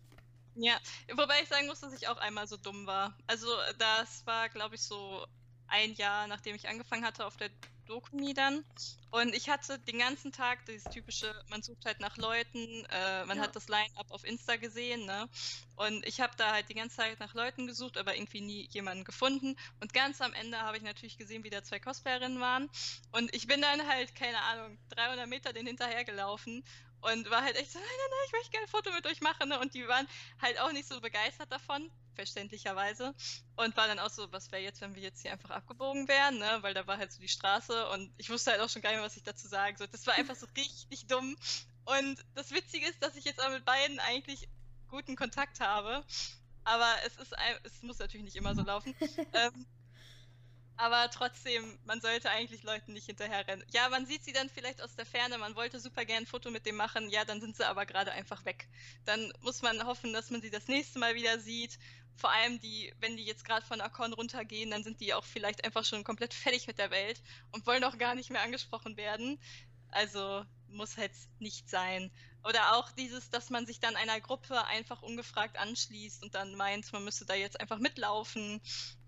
Ja, 0.55 0.78
wobei 1.13 1.41
ich 1.41 1.49
sagen 1.49 1.68
muss, 1.68 1.82
dass 1.82 1.93
ich 1.93 2.07
auch 2.07 2.18
einmal 2.18 2.47
so 2.47 2.57
dumm 2.57 2.88
war. 2.88 3.16
Also 3.28 3.47
das 3.78 4.26
war, 4.26 4.49
glaube 4.49 4.76
ich, 4.76 4.82
so 4.82 5.26
ein 5.68 5.93
Jahr, 5.93 6.28
nachdem 6.28 6.55
ich 6.55 6.68
angefangen 6.68 7.05
hatte 7.05 7.26
auf 7.26 7.38
der 7.38 7.49
Dokumi 7.86 8.33
dann. 8.33 8.63
Und 9.11 9.33
ich 9.33 9.49
hatte 9.49 9.79
den 9.79 9.99
ganzen 9.99 10.31
Tag 10.31 10.65
dieses 10.65 10.89
typische, 10.89 11.33
man 11.49 11.61
sucht 11.61 11.86
halt 11.86 12.01
nach 12.01 12.17
Leuten, 12.17 12.86
äh, 12.91 13.25
man 13.25 13.38
ja. 13.38 13.43
hat 13.43 13.55
das 13.55 13.69
Line-Up 13.69 14.11
auf 14.11 14.25
Insta 14.25 14.57
gesehen, 14.57 15.05
ne? 15.05 15.29
Und 15.77 16.05
ich 16.05 16.19
habe 16.19 16.33
da 16.38 16.51
halt 16.51 16.67
die 16.69 16.73
ganze 16.73 16.97
Zeit 16.97 17.19
nach 17.19 17.33
Leuten 17.33 17.65
gesucht, 17.67 17.97
aber 17.97 18.15
irgendwie 18.15 18.41
nie 18.41 18.67
jemanden 18.71 19.03
gefunden. 19.03 19.55
Und 19.79 19.93
ganz 19.93 20.21
am 20.21 20.33
Ende 20.33 20.59
habe 20.59 20.77
ich 20.77 20.83
natürlich 20.83 21.17
gesehen, 21.17 21.43
wie 21.43 21.49
da 21.49 21.63
zwei 21.63 21.79
Cosplayerinnen 21.79 22.39
waren. 22.41 22.69
Und 23.11 23.33
ich 23.33 23.47
bin 23.47 23.61
dann 23.61 23.88
halt, 23.88 24.15
keine 24.15 24.41
Ahnung, 24.41 24.77
300 24.89 25.27
Meter 25.27 25.53
den 25.53 25.67
hinterhergelaufen 25.67 26.63
und 27.02 27.30
war 27.30 27.43
halt 27.43 27.56
echt 27.56 27.72
so, 27.72 27.80
nein, 27.80 27.88
nein, 27.88 28.08
nein, 28.10 28.20
ich 28.26 28.32
möchte 28.32 28.52
gerne 28.52 28.66
ein 28.66 28.70
Foto 28.70 28.91
mit 28.91 29.06
euch 29.06 29.22
machen. 29.22 29.50
Ne? 29.50 29.60
Und 29.60 29.74
die 29.74 29.88
waren 29.88 30.08
halt 30.41 30.60
auch 30.60 30.72
nicht 30.72 30.88
so 30.88 31.00
begeistert 31.02 31.52
davon 31.52 31.91
verständlicherweise. 32.16 33.14
Und 33.56 33.78
war 33.78 33.88
dann 33.88 34.00
auch 34.00 34.10
so, 34.10 34.32
was 34.32 34.52
wäre 34.52 34.64
jetzt, 34.64 34.82
wenn 34.82 34.96
wir 34.96 35.04
jetzt 35.04 35.22
hier 35.22 35.32
einfach 35.32 35.52
abgebogen 35.52 36.08
wären, 36.08 36.39
ne? 36.39 36.58
Weil 36.62 36.74
da 36.74 36.88
war 36.88 36.98
halt 36.98 37.12
so 37.12 37.22
die 37.22 37.28
Straße 37.28 37.88
und 37.89 38.12
ich 38.18 38.30
wusste 38.30 38.52
halt 38.52 38.62
auch 38.62 38.70
schon 38.70 38.82
gar 38.82 38.89
nicht 38.89 38.98
mehr, 38.98 39.06
was 39.06 39.18
ich 39.18 39.24
dazu 39.24 39.48
sagen 39.48 39.78
soll. 39.78 39.88
Das 39.88 40.08
war 40.08 40.16
einfach 40.16 40.36
so 40.36 40.48
richtig 40.58 41.08
dumm. 41.08 41.38
Und 41.86 42.26
das 42.34 42.52
Witzige 42.52 42.88
ist, 42.88 43.04
dass 43.04 43.16
ich 43.16 43.26
jetzt 43.26 43.41
auch 43.43 43.52
mit 43.52 43.66
beiden 43.66 44.00
eigentlich 44.00 44.48
guten 44.89 45.16
Kontakt 45.16 45.60
habe. 45.60 46.04
Aber 46.64 46.91
es 47.06 47.16
ist 47.18 47.34
es 47.64 47.84
muss 47.84 48.00
natürlich 48.00 48.26
nicht 48.26 48.36
immer 48.36 48.56
so 48.56 48.64
laufen. 48.64 48.96
ähm, 49.34 49.66
aber 50.78 51.09
trotzdem, 51.09 51.78
man 51.86 52.01
sollte 52.01 52.30
eigentlich 52.30 52.63
Leuten 52.63 52.93
nicht 52.93 53.05
hinterherrennen. 53.05 53.65
Ja, 53.71 53.89
man 53.89 54.05
sieht 54.05 54.23
sie 54.23 54.34
dann 54.34 54.49
vielleicht 54.49 54.82
aus 54.82 54.95
der 54.95 55.05
Ferne, 55.05 55.38
man 55.38 55.55
wollte 55.55 55.80
super 55.80 56.05
gern 56.05 56.23
ein 56.23 56.28
Foto 56.28 56.51
mit 56.51 56.65
dem 56.65 56.76
machen, 56.76 57.09
ja, 57.09 57.26
dann 57.26 57.41
sind 57.41 57.55
sie 57.55 57.67
aber 57.67 57.86
gerade 57.86 58.11
einfach 58.11 58.45
weg. 58.45 58.67
Dann 59.05 59.32
muss 59.41 59.61
man 59.61 59.86
hoffen, 59.86 60.13
dass 60.13 60.30
man 60.30 60.41
sie 60.41 60.49
das 60.49 60.67
nächste 60.67 60.99
Mal 60.99 61.15
wieder 61.15 61.39
sieht 61.39 61.78
vor 62.15 62.32
allem 62.32 62.59
die, 62.59 62.93
wenn 62.99 63.17
die 63.17 63.26
jetzt 63.26 63.45
gerade 63.45 63.65
von 63.65 63.82
Akon 63.82 64.13
runtergehen, 64.13 64.71
dann 64.71 64.84
sind 64.84 65.01
die 65.01 65.13
auch 65.13 65.26
vielleicht 65.26 65.63
einfach 65.63 65.84
schon 65.84 66.03
komplett 66.03 66.34
fertig 66.34 66.67
mit 66.67 66.78
der 66.78 66.91
Welt 66.91 67.21
und 67.51 67.67
wollen 67.67 67.84
auch 67.84 67.97
gar 67.97 68.15
nicht 68.15 68.30
mehr 68.30 68.41
angesprochen 68.41 68.97
werden. 68.97 69.39
Also 69.89 70.45
muss 70.69 70.97
halt 70.97 71.11
nicht 71.39 71.69
sein. 71.69 72.11
Oder 72.43 72.76
auch 72.76 72.91
dieses, 72.91 73.30
dass 73.30 73.49
man 73.49 73.65
sich 73.65 73.80
dann 73.80 73.95
einer 73.95 74.19
Gruppe 74.21 74.65
einfach 74.65 75.01
ungefragt 75.01 75.57
anschließt 75.57 76.23
und 76.23 76.36
dann 76.36 76.55
meint, 76.55 76.91
man 76.93 77.03
müsste 77.03 77.26
da 77.26 77.34
jetzt 77.34 77.59
einfach 77.59 77.80
mitlaufen 77.80 78.61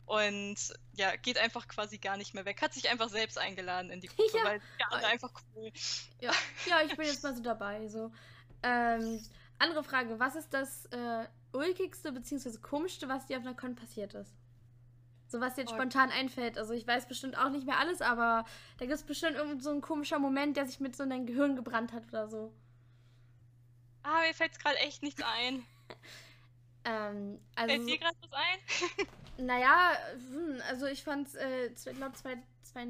und 0.07 0.55
ja, 0.93 1.15
geht 1.17 1.37
einfach 1.37 1.67
quasi 1.67 1.97
gar 1.97 2.15
nicht 2.15 2.33
mehr 2.33 2.45
weg. 2.45 2.61
Hat 2.61 2.73
sich 2.73 2.89
einfach 2.89 3.09
selbst 3.09 3.37
eingeladen 3.37 3.91
in 3.91 3.99
die 3.99 4.07
Gruppe, 4.07 4.37
ja. 4.37 4.43
weil 4.45 4.61
ja, 4.79 4.87
andere 4.89 5.11
einfach 5.11 5.31
cool. 5.55 5.69
Ja. 6.21 6.31
ja, 6.65 6.81
ich 6.85 6.95
bin 6.95 7.05
jetzt 7.05 7.23
mal 7.23 7.35
so 7.35 7.43
dabei. 7.43 7.87
So. 7.89 8.11
Ähm, 8.63 9.21
andere 9.59 9.83
Frage, 9.83 10.17
was 10.17 10.35
ist 10.35 10.53
das 10.53 10.85
äh, 10.87 11.27
ulkigste 11.51 12.13
bzw. 12.13 12.57
komischste, 12.59 13.09
was 13.09 13.25
dir 13.25 13.37
auf 13.37 13.43
einer 13.43 13.53
Con 13.53 13.75
passiert 13.75 14.13
ist? 14.13 14.33
So 15.27 15.41
was 15.41 15.55
dir 15.55 15.61
jetzt 15.61 15.73
oh. 15.73 15.75
spontan 15.75 16.09
einfällt. 16.09 16.57
Also 16.57 16.73
ich 16.73 16.87
weiß 16.87 17.09
bestimmt 17.09 17.37
auch 17.37 17.49
nicht 17.49 17.65
mehr 17.65 17.77
alles, 17.77 18.01
aber 18.01 18.45
da 18.77 18.85
gibt 18.85 18.97
es 18.97 19.03
bestimmt 19.03 19.35
irgend 19.35 19.61
so 19.61 19.71
ein 19.71 19.81
komischer 19.81 20.19
Moment, 20.19 20.55
der 20.55 20.65
sich 20.65 20.79
mit 20.79 20.95
so 20.95 21.03
in 21.03 21.09
dein 21.09 21.25
Gehirn 21.25 21.57
gebrannt 21.57 21.91
hat 21.91 22.07
oder 22.07 22.29
so. 22.29 22.53
Ah, 24.03 24.21
mir 24.25 24.33
fällt 24.33 24.57
gerade 24.57 24.77
echt 24.77 25.03
nichts 25.03 25.21
ein. 25.21 25.65
ähm, 26.87 27.39
also, 27.55 27.75
fällt 27.75 27.89
dir 27.89 27.97
gerade 27.97 28.17
was 28.21 28.31
ein? 28.31 29.45
naja, 29.45 29.91
hm, 30.31 30.61
also 30.69 30.85
ich 30.85 31.03
fand, 31.03 31.35
äh, 31.35 31.67
ich 31.67 31.83
glaube, 31.83 32.13
zwei, 32.13 32.37
zwei, 32.63 32.85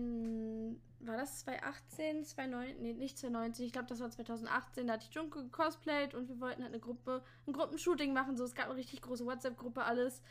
war 1.00 1.18
das 1.18 1.40
2018, 1.40 2.24
2019, 2.24 2.82
nee, 2.82 2.94
nicht 2.94 3.18
2019, 3.18 3.66
ich 3.66 3.72
glaube, 3.72 3.88
das 3.88 4.00
war 4.00 4.12
2018, 4.12 4.86
da 4.86 4.94
hatte 4.94 5.08
ich 5.10 5.16
Junko 5.16 5.42
gecosplayt 5.42 6.14
und 6.14 6.30
wir 6.30 6.40
wollten 6.40 6.62
halt 6.62 6.74
eine 6.74 6.80
Gruppe, 6.80 7.24
ein 7.48 7.54
Gruppenshooting 7.54 8.14
machen, 8.14 8.38
so, 8.38 8.44
es 8.44 8.54
gab 8.54 8.68
eine 8.68 8.76
richtig 8.76 9.02
große 9.02 9.26
WhatsApp-Gruppe, 9.26 9.84
alles. 9.84 10.22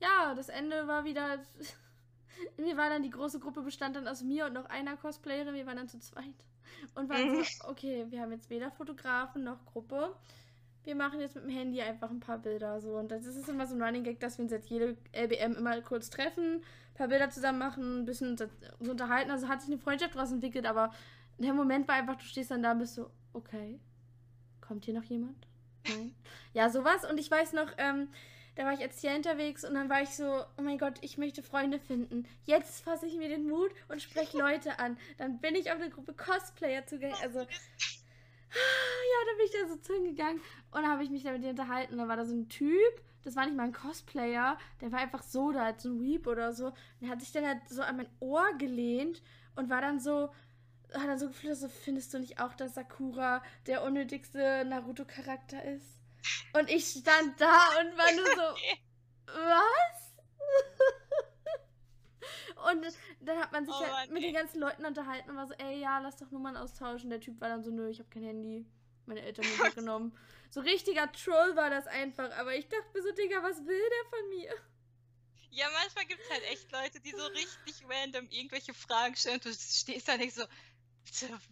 Ja, 0.00 0.34
das 0.34 0.48
Ende 0.48 0.86
war 0.86 1.04
wieder, 1.04 1.40
mir 2.58 2.76
war 2.76 2.90
dann, 2.90 3.02
die 3.02 3.10
große 3.10 3.40
Gruppe 3.40 3.62
bestand 3.62 3.96
dann 3.96 4.06
aus 4.06 4.22
mir 4.22 4.46
und 4.46 4.52
noch 4.52 4.66
einer 4.66 4.96
Cosplayerin, 4.96 5.54
wir 5.54 5.66
waren 5.66 5.76
dann 5.76 5.88
zu 5.88 5.98
zweit. 5.98 6.44
Und 6.94 7.08
waren 7.08 7.34
so, 7.34 7.40
mhm. 7.40 7.70
okay, 7.70 8.06
wir 8.08 8.20
haben 8.20 8.32
jetzt 8.32 8.50
weder 8.50 8.70
Fotografen 8.70 9.42
noch 9.42 9.66
Gruppe. 9.66 10.14
Wir 10.84 10.94
machen 10.94 11.20
jetzt 11.20 11.34
mit 11.34 11.44
dem 11.44 11.50
Handy 11.50 11.80
einfach 11.82 12.10
ein 12.10 12.20
paar 12.20 12.38
Bilder 12.38 12.80
so. 12.80 12.96
Und 12.96 13.10
das 13.10 13.26
ist 13.26 13.48
immer 13.48 13.66
so 13.66 13.74
ein 13.74 13.82
Running 13.82 14.04
Gag, 14.04 14.20
dass 14.20 14.38
wir 14.38 14.44
uns 14.44 14.52
jetzt 14.52 14.70
jede 14.70 14.96
LBM 15.12 15.56
immer 15.56 15.80
kurz 15.82 16.10
treffen, 16.10 16.62
paar 16.94 17.08
Bilder 17.08 17.30
zusammen 17.30 17.58
machen, 17.58 18.02
ein 18.02 18.04
bisschen 18.04 18.30
uns 18.30 18.42
unterhalten. 18.78 19.30
Also 19.30 19.48
hat 19.48 19.60
sich 19.60 19.70
eine 19.70 19.80
Freundschaft 19.80 20.14
daraus 20.14 20.32
entwickelt, 20.32 20.66
aber 20.66 20.92
der 21.38 21.54
Moment 21.54 21.88
war 21.88 21.96
einfach, 21.96 22.16
du 22.16 22.24
stehst 22.24 22.50
dann 22.50 22.62
da 22.62 22.72
und 22.72 22.78
bist 22.78 22.94
so, 22.94 23.10
okay, 23.32 23.80
kommt 24.60 24.84
hier 24.84 24.94
noch 24.94 25.04
jemand? 25.04 25.46
Nein. 25.88 26.14
ja, 26.52 26.68
sowas. 26.70 27.08
Und 27.10 27.18
ich 27.18 27.30
weiß 27.30 27.54
noch, 27.54 27.68
ähm, 27.78 28.08
da 28.56 28.64
war 28.64 28.74
ich 28.74 28.80
als 28.80 29.00
hier 29.00 29.14
unterwegs 29.14 29.64
und 29.64 29.74
dann 29.74 29.88
war 29.88 30.02
ich 30.02 30.10
so, 30.10 30.44
oh 30.58 30.62
mein 30.62 30.78
Gott, 30.78 30.98
ich 31.00 31.16
möchte 31.16 31.42
Freunde 31.42 31.78
finden. 31.78 32.26
Jetzt 32.44 32.84
fasse 32.84 33.06
ich 33.06 33.16
mir 33.16 33.28
den 33.28 33.48
Mut 33.48 33.70
und 33.88 34.02
spreche 34.02 34.38
Leute 34.38 34.78
an. 34.78 34.98
Dann 35.18 35.38
bin 35.38 35.54
ich 35.54 35.70
auf 35.72 35.80
eine 35.80 35.90
Gruppe 35.90 36.12
Cosplayer 36.12 36.86
zugegangen. 36.86 37.16
Also, 37.22 37.46
ja, 38.52 39.26
da 39.26 39.36
bin 39.36 39.46
ich 39.46 39.52
da 39.52 39.68
so 39.68 39.76
zu 39.76 39.94
hingegangen 39.94 40.40
und 40.70 40.82
dann 40.82 40.90
habe 40.90 41.04
ich 41.04 41.10
mich 41.10 41.22
da 41.22 41.32
mit 41.32 41.44
dir 41.44 41.50
unterhalten. 41.50 41.92
Und 41.92 41.98
dann 41.98 42.08
war 42.08 42.16
da 42.16 42.24
so 42.24 42.34
ein 42.34 42.48
Typ, 42.48 43.02
das 43.22 43.36
war 43.36 43.46
nicht 43.46 43.56
mal 43.56 43.64
ein 43.64 43.72
Cosplayer, 43.72 44.58
der 44.80 44.92
war 44.92 45.00
einfach 45.00 45.22
so 45.22 45.52
da, 45.52 45.74
so 45.78 45.90
ein 45.90 46.00
Weep 46.00 46.26
oder 46.26 46.52
so. 46.52 46.66
Und 46.66 46.76
der 47.00 47.10
hat 47.10 47.20
sich 47.20 47.32
dann 47.32 47.46
halt 47.46 47.68
so 47.68 47.82
an 47.82 47.96
mein 47.96 48.08
Ohr 48.20 48.46
gelehnt 48.58 49.22
und 49.56 49.70
war 49.70 49.80
dann 49.80 50.00
so, 50.00 50.32
hat 50.94 51.08
dann 51.08 51.18
so 51.18 51.28
gefühlt, 51.28 51.56
so 51.56 51.68
findest 51.68 52.12
du 52.14 52.18
nicht 52.18 52.40
auch, 52.40 52.54
dass 52.54 52.74
Sakura 52.74 53.42
der 53.66 53.82
unnötigste 53.82 54.64
Naruto-Charakter 54.64 55.64
ist? 55.64 55.98
Und 56.52 56.70
ich 56.70 56.86
stand 56.86 57.40
da 57.40 57.56
und 57.80 57.96
war 57.96 58.12
nur 58.14 58.26
so, 58.26 58.56
was? 59.26 60.12
und 62.70 62.86
dann 63.20 63.38
hat 63.38 63.52
man 63.52 63.64
sich 63.64 63.74
oh, 63.74 63.96
halt 63.96 64.10
mit 64.10 64.22
den 64.22 64.34
ganzen 64.34 64.60
Leuten 64.60 64.84
unterhalten 64.84 65.30
und 65.30 65.36
war 65.36 65.46
so, 65.46 65.54
ey, 65.54 65.80
ja, 65.80 65.98
lass 65.98 66.16
doch 66.16 66.30
Nummern 66.30 66.56
austauschen. 66.56 67.10
Der 67.10 67.20
Typ 67.20 67.40
war 67.40 67.48
dann 67.48 67.62
so, 67.62 67.70
nö, 67.70 67.88
ich 67.88 67.98
habe 67.98 68.08
kein 68.10 68.24
Handy. 68.24 68.66
Meine 69.06 69.22
Eltern 69.22 69.44
haben 69.44 69.64
mitgenommen. 69.64 70.18
So 70.52 70.60
richtiger 70.62 71.10
Troll 71.12 71.54
war 71.54 71.70
das 71.70 71.86
einfach. 71.86 72.36
Aber 72.36 72.56
ich 72.56 72.66
dachte 72.66 72.88
mir 72.92 73.02
so, 73.02 73.12
Digga, 73.12 73.40
was 73.40 73.64
will 73.64 73.78
der 73.78 74.10
von 74.10 74.28
mir? 74.30 74.52
Ja, 75.50 75.68
manchmal 75.72 76.06
gibt 76.06 76.20
es 76.22 76.28
halt 76.28 76.42
echt 76.50 76.72
Leute, 76.72 76.98
die 76.98 77.12
so 77.12 77.24
richtig 77.26 77.84
random 77.88 78.26
irgendwelche 78.30 78.74
Fragen 78.74 79.14
stellen 79.14 79.36
und 79.36 79.44
du 79.44 79.52
stehst 79.52 80.08
da 80.08 80.16
nicht 80.16 80.34
so, 80.34 80.42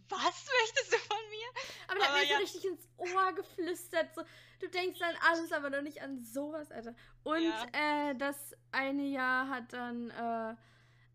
was 0.09 0.47
möchtest 0.61 0.93
du 0.93 0.99
von 0.99 1.29
mir? 1.31 1.49
Aber 1.89 1.99
der 1.99 2.09
hat 2.09 2.15
mir 2.15 2.27
ja. 2.27 2.37
so 2.37 2.43
richtig 2.43 2.65
ins 2.65 2.89
Ohr 2.97 3.33
geflüstert. 3.33 4.15
So, 4.15 4.23
du 4.61 4.69
denkst 4.69 5.01
an 5.01 5.17
alles, 5.29 5.53
aber 5.53 5.71
noch 5.71 5.83
nicht 5.83 6.01
an 6.01 6.25
sowas, 6.25 6.71
Alter. 6.71 6.95
Und 7.25 7.43
ja. 7.43 8.11
äh, 8.11 8.15
das 8.17 8.37
eine 8.71 9.05
Jahr 9.05 9.49
hat 9.49 9.73
dann, 9.73 10.11
äh, 10.11 10.55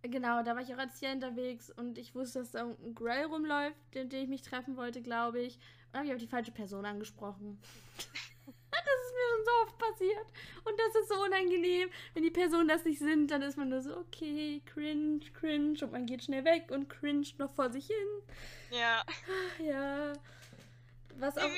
genau, 0.03 0.43
da 0.43 0.55
war 0.55 0.61
ich 0.61 0.73
auch 0.73 0.79
als 0.79 0.99
hier 0.99 1.11
unterwegs 1.11 1.69
und 1.69 1.97
ich 1.97 2.13
wusste, 2.15 2.39
dass 2.39 2.51
da 2.51 2.65
ein 2.65 2.95
Grell 2.95 3.25
rumläuft, 3.25 3.77
den, 3.93 4.09
den 4.09 4.23
ich 4.23 4.29
mich 4.29 4.41
treffen 4.41 4.75
wollte, 4.77 5.01
glaube 5.01 5.41
ich. 5.41 5.59
Und 5.91 5.99
habe 5.99 6.07
ich 6.07 6.13
auch 6.13 6.19
die 6.19 6.27
falsche 6.27 6.51
Person 6.51 6.85
angesprochen. 6.85 7.59
das 8.71 8.81
ist 8.81 9.13
mir 9.13 9.35
schon 9.35 9.45
so 9.45 9.51
oft 9.63 9.77
passiert. 9.77 10.25
Und 10.65 10.79
das 10.79 10.95
ist 11.01 11.09
so 11.09 11.23
unangenehm. 11.23 11.89
Wenn 12.13 12.23
die 12.23 12.31
Personen 12.31 12.67
das 12.67 12.83
nicht 12.85 12.99
sind, 12.99 13.31
dann 13.31 13.41
ist 13.41 13.57
man 13.57 13.69
nur 13.69 13.81
so, 13.81 13.97
okay, 13.97 14.61
cringe, 14.65 15.19
cringe. 15.33 15.77
Und 15.81 15.91
man 15.91 16.05
geht 16.05 16.23
schnell 16.23 16.43
weg 16.43 16.71
und 16.71 16.89
cringe 16.89 17.27
noch 17.37 17.51
vor 17.51 17.69
sich 17.69 17.87
hin. 17.87 17.95
Ja. 18.71 19.03
Ja. 19.63 20.13
Was 21.15 21.37
auch. 21.37 21.49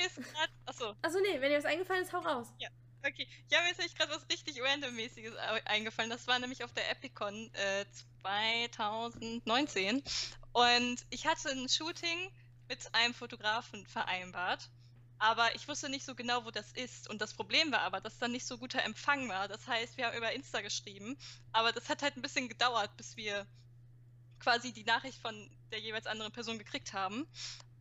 Achso. 0.65 0.93
Achso, 1.01 1.19
nee, 1.19 1.39
wenn 1.39 1.49
dir 1.49 1.57
was 1.57 1.65
eingefallen 1.65 2.03
ist, 2.03 2.13
hau 2.13 2.19
raus. 2.19 2.53
Ja. 2.59 2.69
Okay, 3.07 3.27
ja, 3.51 3.61
mir 3.61 3.69
ist 3.69 3.77
nämlich 3.77 3.95
gerade 3.95 4.11
was 4.11 4.27
richtig 4.29 4.59
randommäßiges 4.61 5.35
eingefallen. 5.65 6.09
Das 6.09 6.25
war 6.25 6.39
nämlich 6.39 6.63
auf 6.63 6.73
der 6.73 6.89
Epicon 6.89 7.51
äh, 7.53 7.85
2019. 8.21 10.01
Und 10.53 11.05
ich 11.11 11.27
hatte 11.27 11.49
ein 11.51 11.69
Shooting 11.69 12.31
mit 12.67 12.95
einem 12.95 13.13
Fotografen 13.13 13.85
vereinbart. 13.85 14.71
Aber 15.19 15.53
ich 15.55 15.67
wusste 15.67 15.87
nicht 15.87 16.03
so 16.03 16.15
genau, 16.15 16.45
wo 16.45 16.51
das 16.51 16.71
ist. 16.71 17.07
Und 17.07 17.21
das 17.21 17.35
Problem 17.35 17.71
war 17.71 17.81
aber, 17.81 18.01
dass 18.01 18.17
da 18.17 18.27
nicht 18.27 18.45
so 18.47 18.57
guter 18.57 18.83
Empfang 18.83 19.29
war. 19.29 19.47
Das 19.47 19.67
heißt, 19.67 19.97
wir 19.97 20.07
haben 20.07 20.17
über 20.17 20.33
Insta 20.33 20.61
geschrieben, 20.61 21.15
aber 21.51 21.71
das 21.71 21.89
hat 21.89 22.01
halt 22.01 22.17
ein 22.17 22.21
bisschen 22.23 22.49
gedauert, 22.49 22.97
bis 22.97 23.15
wir 23.15 23.45
quasi 24.39 24.73
die 24.73 24.83
Nachricht 24.83 25.19
von 25.21 25.49
der 25.71 25.79
jeweils 25.79 26.07
anderen 26.07 26.31
Person 26.31 26.57
gekriegt 26.57 26.93
haben. 26.93 27.27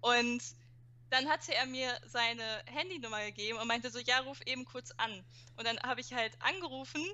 Und 0.00 0.42
dann 1.14 1.28
hatte 1.28 1.54
er 1.54 1.66
mir 1.66 1.96
seine 2.06 2.44
Handynummer 2.66 3.24
gegeben 3.26 3.58
und 3.58 3.68
meinte 3.68 3.88
so, 3.88 4.00
ja, 4.00 4.18
ruf 4.18 4.40
eben 4.46 4.64
kurz 4.64 4.90
an. 4.96 5.24
Und 5.56 5.64
dann 5.64 5.78
habe 5.80 6.00
ich 6.00 6.12
halt 6.12 6.32
angerufen 6.40 7.04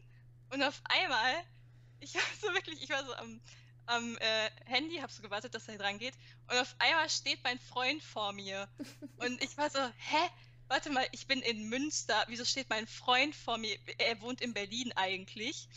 und 0.49 0.63
auf 0.63 0.81
einmal, 0.85 1.45
ich 2.01 2.15
war 2.15 2.23
so 2.41 2.55
wirklich, 2.55 2.83
ich 2.83 2.89
war 2.89 3.05
so 3.05 3.15
am, 3.15 3.43
am 3.85 4.17
äh, 4.17 4.51
Handy, 4.65 4.97
habe 4.97 5.13
so 5.13 5.21
gewartet, 5.21 5.55
dass 5.55 5.69
er 5.69 5.77
dran 5.77 5.99
geht. 5.99 6.15
Und 6.49 6.57
auf 6.57 6.75
einmal 6.79 7.11
steht 7.11 7.45
mein 7.45 7.59
Freund 7.59 8.03
vor 8.03 8.33
mir. 8.33 8.69
Und 9.19 9.43
ich 9.43 9.59
war 9.59 9.69
so, 9.69 9.81
hä? 9.81 10.31
Warte 10.69 10.89
mal, 10.89 11.07
ich 11.13 11.27
bin 11.27 11.43
in 11.43 11.69
Münster. 11.69 12.25
Wieso 12.29 12.47
steht 12.47 12.71
mein 12.71 12.87
Freund 12.87 13.35
vor 13.35 13.59
mir? 13.59 13.77
Er 13.99 14.19
wohnt 14.23 14.41
in 14.41 14.55
Berlin 14.55 14.93
eigentlich. 14.97 15.69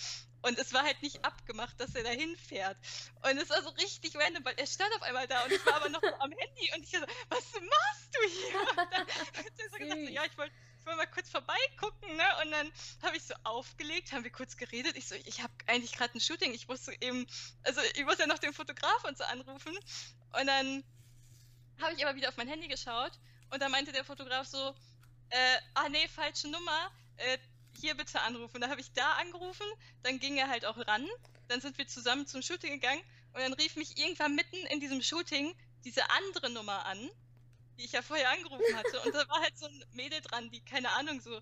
Und 0.43 0.59
es 0.59 0.73
war 0.73 0.83
halt 0.83 1.01
nicht 1.01 1.25
abgemacht, 1.25 1.79
dass 1.79 1.95
er 1.95 2.03
da 2.03 2.09
hinfährt. 2.09 2.77
Und 3.23 3.37
es 3.37 3.49
war 3.49 3.61
so 3.63 3.69
richtig 3.69 4.15
random, 4.15 4.45
weil 4.45 4.55
er 4.57 4.67
stand 4.67 4.93
auf 4.95 5.01
einmal 5.01 5.27
da 5.27 5.43
und 5.43 5.51
ich 5.51 5.65
war 5.65 5.75
aber 5.75 5.89
noch 5.89 6.03
am 6.03 6.31
Handy 6.31 6.71
und 6.75 6.83
ich 6.83 6.91
so, 6.91 6.99
was 7.29 7.53
machst 7.53 8.13
du 8.13 8.19
hier? 8.29 8.59
Und 8.83 8.91
dann 8.91 9.07
hat 9.45 9.53
er 9.57 9.69
so 9.69 9.77
gesagt, 9.77 10.05
so, 10.05 10.11
ja, 10.11 10.25
ich 10.25 10.37
wollte 10.37 10.53
ich 10.83 10.87
wollte 10.87 10.97
mal 10.97 11.07
kurz 11.07 11.29
vorbeigucken, 11.29 12.17
ne? 12.17 12.25
Und 12.43 12.51
dann 12.51 12.69
habe 13.03 13.15
ich 13.15 13.23
so 13.23 13.33
aufgelegt, 13.45 14.11
haben 14.11 14.25
wir 14.25 14.31
kurz 14.31 14.57
geredet. 14.57 14.97
Ich 14.97 15.07
so, 15.07 15.15
ich 15.15 15.41
habe 15.41 15.53
eigentlich 15.65 15.93
gerade 15.93 16.13
ein 16.17 16.19
Shooting. 16.19 16.53
Ich 16.53 16.67
musste 16.67 16.91
eben, 16.99 17.25
also 17.63 17.79
ich 17.95 18.03
muss 18.03 18.17
ja 18.17 18.27
noch 18.27 18.37
den 18.37 18.51
Fotograf 18.51 19.05
und 19.05 19.17
so 19.17 19.23
anrufen. 19.23 19.73
Und 20.37 20.45
dann 20.45 20.83
habe 21.81 21.93
ich 21.93 22.05
aber 22.05 22.17
wieder 22.17 22.27
auf 22.27 22.35
mein 22.35 22.49
Handy 22.49 22.67
geschaut 22.67 23.13
und 23.49 23.61
da 23.61 23.69
meinte 23.69 23.93
der 23.93 24.03
Fotograf 24.03 24.45
so, 24.45 24.75
äh, 25.29 25.57
ah 25.73 25.87
nee, 25.87 26.05
falsche 26.09 26.49
Nummer. 26.49 26.91
Äh, 27.15 27.37
hier 27.77 27.95
bitte 27.95 28.21
anrufen. 28.21 28.61
Da 28.61 28.69
habe 28.69 28.81
ich 28.81 28.91
da 28.93 29.13
angerufen, 29.13 29.65
dann 30.03 30.19
ging 30.19 30.37
er 30.37 30.49
halt 30.49 30.65
auch 30.65 30.77
ran. 30.77 31.07
Dann 31.47 31.61
sind 31.61 31.77
wir 31.77 31.87
zusammen 31.87 32.27
zum 32.27 32.41
Shooting 32.41 32.73
gegangen 32.73 33.01
und 33.33 33.41
dann 33.41 33.53
rief 33.53 33.75
mich 33.75 33.97
irgendwann 33.97 34.35
mitten 34.35 34.57
in 34.67 34.79
diesem 34.79 35.01
Shooting 35.01 35.53
diese 35.83 36.09
andere 36.11 36.49
Nummer 36.49 36.85
an, 36.85 37.09
die 37.77 37.85
ich 37.85 37.91
ja 37.91 38.01
vorher 38.01 38.29
angerufen 38.29 38.75
hatte. 38.75 39.01
Und 39.01 39.13
da 39.13 39.27
war 39.27 39.41
halt 39.41 39.57
so 39.57 39.65
ein 39.65 39.85
Mädel 39.91 40.21
dran, 40.21 40.49
die, 40.51 40.61
keine 40.61 40.91
Ahnung, 40.91 41.19
so 41.21 41.41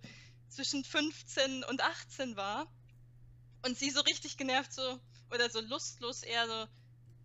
zwischen 0.50 0.84
15 0.84 1.64
und 1.66 1.82
18 1.82 2.36
war. 2.36 2.68
Und 3.64 3.78
sie 3.78 3.92
so 3.92 4.02
richtig 4.02 4.38
genervt, 4.38 4.74
so, 4.74 5.00
oder 5.30 5.50
so 5.50 5.62
lustlos 5.62 6.24
eher 6.24 6.48
so, 6.48 6.68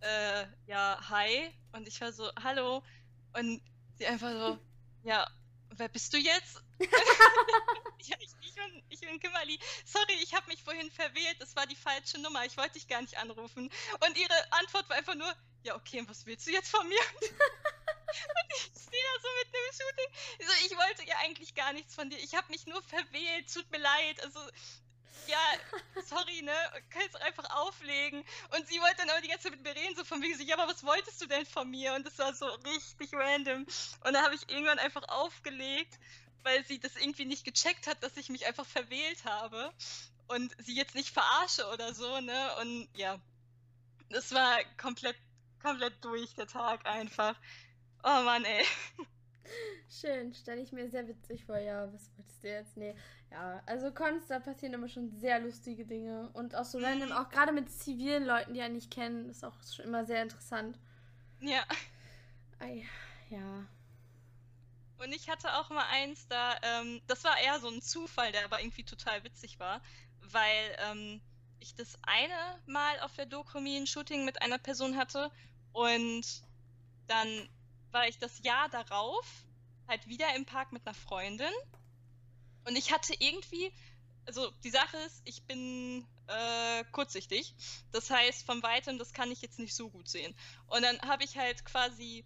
äh, 0.01 0.47
ja, 0.67 0.99
hi. 1.09 1.53
Und 1.73 1.89
ich 1.89 2.01
war 2.01 2.13
so, 2.13 2.31
hallo. 2.43 2.83
Und 3.33 3.63
sie 3.99 4.07
einfach 4.07 4.33
so, 4.33 4.59
ja, 5.03 5.27
wer 5.71 5.89
bist 5.89 6.13
du 6.13 6.19
jetzt? 6.19 6.63
ja, 6.81 8.17
ich, 8.21 8.31
bin, 8.57 8.83
ich 8.89 9.01
bin 9.01 9.21
Kimberly. 9.21 9.59
Sorry, 9.85 10.15
ich 10.23 10.35
habe 10.35 10.49
mich 10.49 10.63
vorhin 10.63 10.91
verwählt. 10.91 11.37
Das 11.41 11.55
war 11.55 11.67
die 11.67 11.77
falsche 11.77 12.19
Nummer. 12.19 12.45
Ich 12.45 12.57
wollte 12.57 12.75
dich 12.75 12.89
gar 12.89 13.01
nicht 13.01 13.17
anrufen. 13.19 13.71
Und 14.01 14.19
ihre 14.19 14.53
Antwort 14.53 14.89
war 14.89 14.97
einfach 14.97 15.15
nur, 15.15 15.33
ja, 15.63 15.77
okay, 15.77 16.03
was 16.07 16.27
willst 16.27 16.47
du 16.47 16.51
jetzt 16.51 16.71
von 16.71 16.89
mir? 16.89 17.01
und 17.21 18.51
ich 18.51 18.63
stehe 18.83 19.03
da 19.03 19.23
so 19.23 19.29
mit 19.39 19.55
dem 19.55 19.73
Shooting. 19.73 20.41
Also, 20.41 20.67
ich 20.67 20.77
wollte 20.77 21.05
ja 21.07 21.17
eigentlich 21.25 21.55
gar 21.55 21.73
nichts 21.73 21.95
von 21.95 22.11
dir. 22.11 22.19
Ich 22.19 22.35
habe 22.35 22.51
mich 22.51 22.67
nur 22.67 22.83
verwählt. 22.83 23.53
Tut 23.53 23.71
mir 23.71 23.79
leid. 23.79 24.23
Also, 24.25 24.41
ja, 25.27 26.03
sorry, 26.05 26.43
ne, 26.43 26.53
kannst 26.91 27.15
du 27.15 27.23
einfach 27.23 27.45
auflegen. 27.51 28.25
Und 28.57 28.69
sie 28.69 28.81
wollte 28.81 28.99
dann 28.99 29.11
aber 29.11 29.21
die 29.21 29.29
ganze 29.29 29.45
Zeit 29.45 29.53
mit 29.53 29.63
mir 29.63 29.75
reden, 29.75 29.97
so 29.97 30.05
von 30.05 30.23
wegen 30.23 30.37
so, 30.37 30.45
ja, 30.45 30.57
aber 30.57 30.71
was 30.71 30.85
wolltest 30.85 31.21
du 31.21 31.27
denn 31.27 31.47
von 31.47 31.71
mir? 31.71 31.95
Und 31.95 32.07
das 32.07 32.19
war 32.19 32.33
so 32.35 32.47
richtig 32.47 33.13
random. 33.13 33.67
Und 34.05 34.13
da 34.13 34.23
habe 34.23 34.35
ich 34.35 34.49
irgendwann 34.49 34.79
einfach 34.79 35.03
aufgelegt, 35.09 35.99
weil 36.47 36.65
sie 36.65 36.79
das 36.79 36.97
irgendwie 36.97 37.25
nicht 37.25 37.45
gecheckt 37.45 37.89
hat, 37.89 38.03
dass 38.03 38.17
ich 38.17 38.29
mich 38.29 38.47
einfach 38.47 38.65
verwählt 38.65 39.25
habe. 39.25 39.73
Und 40.29 40.55
sie 40.59 40.75
jetzt 40.75 40.95
nicht 40.95 41.11
verarsche 41.11 41.67
oder 41.73 41.93
so, 41.93 42.21
ne? 42.21 42.57
Und 42.61 42.89
ja, 42.95 43.19
das 44.11 44.33
war 44.33 44.59
komplett, 44.81 45.17
komplett 45.61 45.93
durch, 46.05 46.35
der 46.35 46.47
Tag 46.47 46.87
einfach. 46.87 47.37
Oh 48.03 48.23
Mann, 48.23 48.45
ey. 48.45 48.65
Schön, 49.89 50.35
stelle 50.35 50.63
ich 50.63 50.73
mir 50.73 50.89
sehr 50.89 51.07
witzig 51.07 51.45
vor. 51.45 51.59
Ja, 51.59 51.93
was 51.93 52.11
wolltest 52.17 52.43
du 52.43 52.49
jetzt? 52.49 52.77
Nee. 52.77 52.95
Ja, 53.31 53.63
also 53.67 53.93
Cons, 53.93 54.27
da 54.29 54.39
passieren 54.39 54.75
immer 54.75 54.89
schon 54.89 55.11
sehr 55.19 55.41
lustige 55.41 55.85
Dinge. 55.85 56.31
Und 56.33 56.55
auch 56.55 56.65
so 56.65 56.79
random, 56.79 57.13
auch 57.13 57.29
gerade 57.29 57.53
mit 57.53 57.71
zivilen 57.71 58.25
Leuten, 58.25 58.55
die 58.55 58.61
ja 58.61 58.69
nicht 58.69 58.91
kennen, 58.91 59.29
ist 59.31 59.45
auch 59.45 59.55
schon 59.63 59.85
immer 59.85 60.05
sehr 60.05 60.23
interessant. 60.23 60.79
Ja. 61.41 61.65
Ei, 62.61 62.85
ja. 63.31 63.67
Und 64.99 65.13
ich 65.13 65.29
hatte 65.29 65.55
auch 65.59 65.69
mal 65.71 65.87
eins, 65.91 66.27
da, 66.29 66.57
ähm, 66.63 67.03
das 67.07 67.25
war 67.25 67.39
eher 67.39 67.61
so 67.61 67.69
ein 67.69 67.83
Zufall, 67.83 68.33
der 68.33 68.45
aber 68.45 68.61
irgendwie 68.61 68.85
total 68.85 69.23
witzig 69.25 69.59
war, 69.59 69.83
weil 70.21 70.77
ähm, 70.91 71.21
ich 71.61 71.75
das 71.75 71.99
eine 72.03 72.61
Mal 72.67 73.01
auf 73.01 73.15
der 73.15 73.27
Dokumi 73.27 73.77
ein 73.77 73.87
Shooting 73.87 74.25
mit 74.25 74.41
einer 74.43 74.59
Person 74.59 74.97
hatte 74.97 75.31
und 75.73 76.25
dann 77.07 77.49
war 77.91 78.09
ich 78.09 78.19
das 78.19 78.43
Jahr 78.43 78.69
darauf 78.69 79.27
halt 79.87 80.07
wieder 80.09 80.35
im 80.35 80.47
Park 80.47 80.73
mit 80.73 80.87
einer 80.87 80.95
Freundin 80.95 81.53
und 82.67 82.75
ich 82.75 82.93
hatte 82.93 83.15
irgendwie, 83.19 83.73
also 84.27 84.51
die 84.65 84.71
Sache 84.71 84.97
ist, 84.99 85.23
ich 85.25 85.43
bin 85.45 86.05
äh, 86.27 86.85
kurzsichtig. 86.91 87.55
Das 87.93 88.11
heißt, 88.11 88.45
von 88.45 88.63
weitem, 88.63 88.99
das 88.99 89.13
kann 89.13 89.31
ich 89.31 89.41
jetzt 89.41 89.61
nicht 89.61 89.75
so 89.75 89.89
gut 89.89 90.09
sehen. 90.09 90.35
Und 90.67 90.83
dann 90.83 91.01
habe 91.03 91.23
ich 91.23 91.37
halt 91.37 91.65
quasi, 91.65 92.25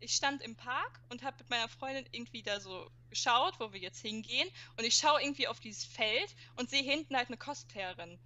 ich 0.00 0.14
stand 0.14 0.42
im 0.42 0.56
Park 0.56 1.00
und 1.08 1.22
habe 1.22 1.36
mit 1.38 1.50
meiner 1.50 1.68
Freundin 1.68 2.06
irgendwie 2.12 2.42
da 2.42 2.60
so 2.60 2.90
geschaut, 3.10 3.58
wo 3.58 3.72
wir 3.72 3.80
jetzt 3.80 4.00
hingehen. 4.00 4.48
Und 4.76 4.84
ich 4.84 4.96
schaue 4.96 5.20
irgendwie 5.22 5.48
auf 5.48 5.60
dieses 5.60 5.84
Feld 5.84 6.34
und 6.56 6.70
sehe 6.70 6.82
hinten 6.82 7.16
halt 7.16 7.28
eine 7.28 7.36
Cosplayerin. 7.36 8.18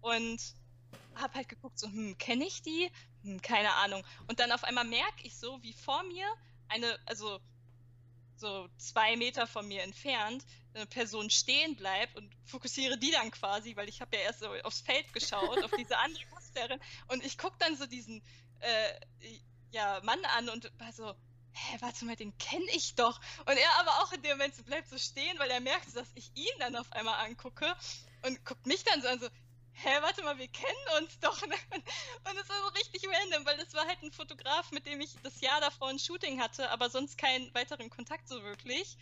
Und 0.00 0.40
habe 1.14 1.34
halt 1.34 1.48
geguckt, 1.48 1.78
so, 1.78 1.88
hm, 1.88 2.16
kenne 2.18 2.46
ich 2.46 2.62
die? 2.62 2.90
Hm, 3.22 3.42
keine 3.42 3.72
Ahnung. 3.74 4.04
Und 4.26 4.40
dann 4.40 4.52
auf 4.52 4.64
einmal 4.64 4.84
merke 4.84 5.22
ich 5.22 5.36
so, 5.36 5.62
wie 5.62 5.72
vor 5.72 6.02
mir 6.04 6.26
eine, 6.68 6.98
also 7.06 7.40
so 8.36 8.68
zwei 8.78 9.16
Meter 9.16 9.46
von 9.46 9.66
mir 9.66 9.82
entfernt 9.82 10.44
eine 10.74 10.86
Person 10.86 11.28
stehen 11.28 11.74
bleibt 11.74 12.16
und 12.16 12.32
fokussiere 12.44 12.96
die 12.96 13.10
dann 13.10 13.30
quasi, 13.30 13.74
weil 13.74 13.88
ich 13.88 14.00
habe 14.00 14.16
ja 14.16 14.22
erst 14.22 14.40
so 14.40 14.48
aufs 14.62 14.80
Feld 14.80 15.12
geschaut, 15.12 15.62
auf 15.64 15.70
diese 15.78 15.98
andere 15.98 16.24
Posterin 16.26 16.78
und 17.08 17.24
ich 17.24 17.36
gucke 17.36 17.56
dann 17.58 17.76
so 17.76 17.86
diesen 17.86 18.22
äh, 18.60 19.40
ja, 19.70 20.00
Mann 20.02 20.24
an 20.36 20.48
und 20.48 20.70
war 20.78 20.92
so, 20.92 21.14
hä, 21.52 21.76
warte 21.80 22.04
mal, 22.04 22.16
den 22.16 22.36
kenne 22.38 22.66
ich 22.72 22.94
doch. 22.94 23.20
Und 23.46 23.56
er 23.56 23.72
aber 23.80 24.02
auch 24.02 24.12
in 24.12 24.22
dem 24.22 24.38
Moment 24.38 24.54
so 24.54 24.62
bleibt 24.62 24.88
so 24.88 24.98
stehen, 24.98 25.38
weil 25.38 25.50
er 25.50 25.60
merkt, 25.60 25.94
dass 25.96 26.08
ich 26.14 26.30
ihn 26.34 26.58
dann 26.58 26.76
auf 26.76 26.90
einmal 26.92 27.24
angucke 27.26 27.74
und 28.22 28.44
guckt 28.44 28.66
mich 28.66 28.84
dann 28.84 29.02
so 29.02 29.08
an, 29.08 29.20
so, 29.20 29.28
hä, 29.72 29.90
warte 30.00 30.22
mal, 30.22 30.38
wir 30.38 30.48
kennen 30.48 31.02
uns 31.02 31.18
doch. 31.20 31.40
Und 31.42 32.36
es 32.36 32.48
war 32.48 32.62
so 32.62 32.68
richtig 32.68 33.02
random, 33.06 33.46
weil 33.46 33.56
das 33.56 33.72
war 33.74 33.86
halt 33.86 34.02
ein 34.02 34.12
Fotograf, 34.12 34.70
mit 34.72 34.86
dem 34.86 35.00
ich 35.00 35.14
das 35.22 35.40
Jahr 35.40 35.60
davor 35.60 35.88
ein 35.88 35.98
Shooting 35.98 36.40
hatte, 36.40 36.70
aber 36.70 36.90
sonst 36.90 37.16
keinen 37.16 37.52
weiteren 37.54 37.88
Kontakt 37.90 38.28
so 38.28 38.42
wirklich. 38.42 38.96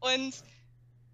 Und 0.00 0.34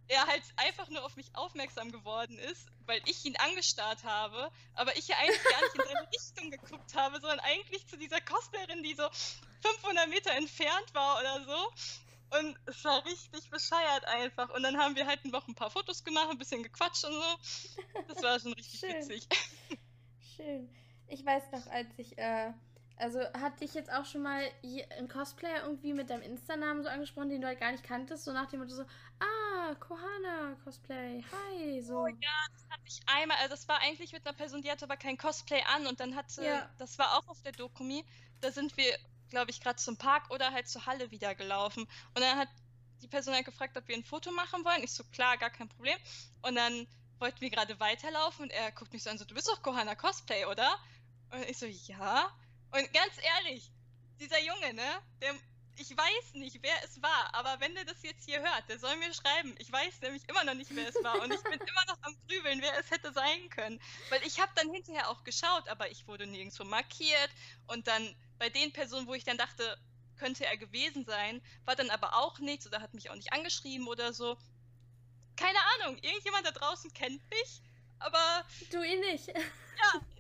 er 0.09 0.27
halt 0.27 0.43
einfach 0.57 0.89
nur 0.89 1.05
auf 1.05 1.17
mich 1.17 1.35
aufmerksam 1.35 1.91
geworden 1.91 2.39
ist, 2.39 2.67
weil 2.87 3.01
ich 3.07 3.25
ihn 3.25 3.37
angestarrt 3.37 4.05
habe, 4.05 4.51
aber 4.75 4.97
ich 4.97 5.09
ja 5.09 5.17
eigentlich 5.17 5.43
gar 5.45 5.61
nicht 5.63 5.75
in 5.75 5.85
seine 5.85 6.09
Richtung 6.13 6.51
geguckt 6.51 6.95
habe, 6.95 7.21
sondern 7.21 7.41
eigentlich 7.41 7.87
zu 7.87 7.97
dieser 7.97 8.21
Cosplayerin, 8.21 8.83
die 8.83 8.95
so 8.95 9.09
500 9.63 10.09
Meter 10.09 10.33
entfernt 10.33 10.95
war 10.95 11.21
oder 11.21 11.45
so. 11.45 12.39
Und 12.39 12.59
es 12.67 12.85
war 12.85 13.05
richtig 13.05 13.49
bescheuert 13.51 14.05
einfach. 14.07 14.51
Und 14.51 14.63
dann 14.63 14.77
haben 14.79 14.97
wir 14.97 15.07
halt 15.07 15.25
noch 15.25 15.47
ein 15.47 15.55
paar 15.55 15.71
Fotos 15.71 16.03
gemacht, 16.03 16.29
ein 16.31 16.39
bisschen 16.39 16.63
gequatscht 16.63 17.05
und 17.05 17.13
so. 17.13 17.39
Das 18.09 18.23
war 18.23 18.41
schon 18.41 18.53
richtig 18.55 18.81
Schön. 18.81 18.95
witzig. 18.95 19.29
Schön. 20.37 20.69
Ich 21.07 21.25
weiß 21.25 21.45
noch, 21.53 21.67
als 21.69 21.89
ich, 21.97 22.19
äh, 22.19 22.53
also 22.97 23.21
hatte 23.35 23.65
ich 23.65 23.75
jetzt 23.75 23.93
auch 23.93 24.05
schon 24.05 24.23
mal 24.23 24.43
einen 24.97 25.09
Cosplayer 25.09 25.65
irgendwie 25.65 25.93
mit 25.93 26.11
deinem 26.11 26.23
Insta-Namen 26.23 26.83
so 26.83 26.89
angesprochen, 26.89 27.31
den 27.31 27.41
du 27.41 27.47
halt 27.47 27.61
gar 27.61 27.73
nicht 27.73 27.85
kanntest, 27.85 28.25
so 28.25 28.33
nach 28.33 28.47
dem 28.47 28.61
Motto 28.61 28.75
so, 28.75 28.85
ah, 29.21 29.75
Kohana 29.77 30.57
Cosplay, 30.65 31.23
hi, 31.33 31.83
so. 31.83 32.03
Oh 32.03 32.07
ja, 32.07 32.47
das 32.53 32.69
hatte 32.71 32.83
ich 32.87 33.01
einmal, 33.07 33.37
also 33.39 33.51
das 33.51 33.69
war 33.69 33.81
eigentlich 33.81 34.13
mit 34.13 34.27
einer 34.27 34.37
Person, 34.37 34.63
die 34.63 34.71
hatte 34.71 34.85
aber 34.85 34.97
kein 34.97 35.17
Cosplay 35.19 35.63
an 35.75 35.87
und 35.87 36.01
dann 36.01 36.15
hatte, 36.15 36.45
Ja. 36.45 36.71
das 36.79 36.99
war 36.99 37.19
auch 37.19 37.29
auf 37.29 37.43
der 37.43 37.53
Dokumi, 37.53 38.05
da 38.41 38.53
sind 38.53 38.77
wir, 38.77 38.97
glaube 39.31 39.51
ich, 39.51 39.61
gerade 39.61 39.77
zum 39.77 39.97
Park 39.97 40.31
oder 40.31 40.53
halt 40.53 40.69
zur 40.69 40.87
Halle 40.87 41.11
wieder 41.11 41.35
gelaufen. 41.35 41.83
Und 42.15 42.21
dann 42.21 42.39
hat 42.39 42.49
die 43.03 43.09
Person 43.09 43.35
halt 43.35 43.45
gefragt, 43.45 43.77
ob 43.77 43.89
wir 43.89 43.97
ein 43.97 44.05
Foto 44.05 44.31
machen 44.31 44.65
wollen. 44.65 44.83
Ich 44.83 44.93
so, 44.93 45.03
klar, 45.05 45.37
gar 45.37 45.51
kein 45.51 45.69
Problem. 45.69 45.97
Und 46.43 46.55
dann 46.55 46.87
wollten 47.19 47.41
wir 47.41 47.51
gerade 47.51 47.79
weiterlaufen 47.81 48.45
und 48.45 48.51
er 48.51 48.71
guckt 48.73 48.93
mich 48.93 49.03
so 49.03 49.11
an, 49.11 49.19
so, 49.19 49.25
du 49.25 49.35
bist 49.35 49.49
doch 49.49 49.63
Kohana 49.63 49.95
Cosplay, 49.95 50.45
oder? 50.47 50.79
Und 51.31 51.45
ich 51.49 51.59
so, 51.59 51.67
ja. 51.67 52.31
Und 52.75 52.93
ganz 52.93 53.13
ehrlich, 53.23 53.71
dieser 54.19 54.41
Junge, 54.41 54.75
ne, 54.75 55.01
der, 55.21 55.33
ich 55.77 55.97
weiß 55.97 56.35
nicht, 56.35 56.59
wer 56.61 56.75
es 56.85 57.01
war, 57.01 57.33
aber 57.33 57.61
wenn 57.61 57.73
der 57.77 57.85
das 57.85 58.03
jetzt 58.03 58.25
hier 58.25 58.41
hört, 58.41 58.69
der 58.69 58.81
soll 58.81 58.97
mir 58.97 59.15
schreiben. 59.15 59.55
Ich 59.59 59.71
weiß 59.71 60.01
nämlich 60.01 60.29
immer 60.29 60.43
noch 60.43 60.55
nicht, 60.55 60.75
wer 60.75 60.89
es 60.89 60.97
war 61.05 61.23
und 61.23 61.33
ich 61.33 61.43
bin 61.43 61.53
immer 61.61 61.85
noch 61.87 61.99
am 62.03 62.17
grübeln, 62.27 62.61
wer 62.63 62.77
es 62.77 62.91
hätte 62.91 63.13
sein 63.13 63.49
können. 63.51 63.81
Weil 64.11 64.21
ich 64.27 64.41
habe 64.41 64.51
dann 64.57 64.73
hinterher 64.73 65.09
auch 65.09 65.23
geschaut, 65.23 65.69
aber 65.69 65.89
ich 65.89 66.09
wurde 66.09 66.27
nirgendwo 66.27 66.65
markiert 66.65 67.31
und 67.69 67.87
dann 67.87 68.17
bei 68.41 68.51
den 68.51 68.73
Personen, 68.73 69.07
wo 69.07 69.15
ich 69.15 69.25
dann 69.25 69.39
dachte, 69.39 69.79
könnte 70.17 70.45
er 70.45 70.57
gewesen 70.57 71.05
sein, 71.05 71.41
war 71.67 71.77
dann 71.77 71.91
aber 71.91 72.17
auch 72.17 72.41
nichts 72.41 72.67
oder 72.67 72.81
hat 72.81 72.93
mich 72.93 73.09
auch 73.09 73.15
nicht 73.15 73.33
angeschrieben 73.33 73.87
oder 73.87 74.13
so. 74.13 74.37
Keine 75.37 75.59
Ahnung, 75.79 75.99
irgendjemand 76.03 76.45
da 76.45 76.51
draußen 76.51 76.93
kennt 76.93 77.23
mich, 77.31 77.63
aber 78.01 78.45
Du 78.73 78.83
ihn 78.83 79.01
nicht. 79.01 79.29
ja, 79.29 80.01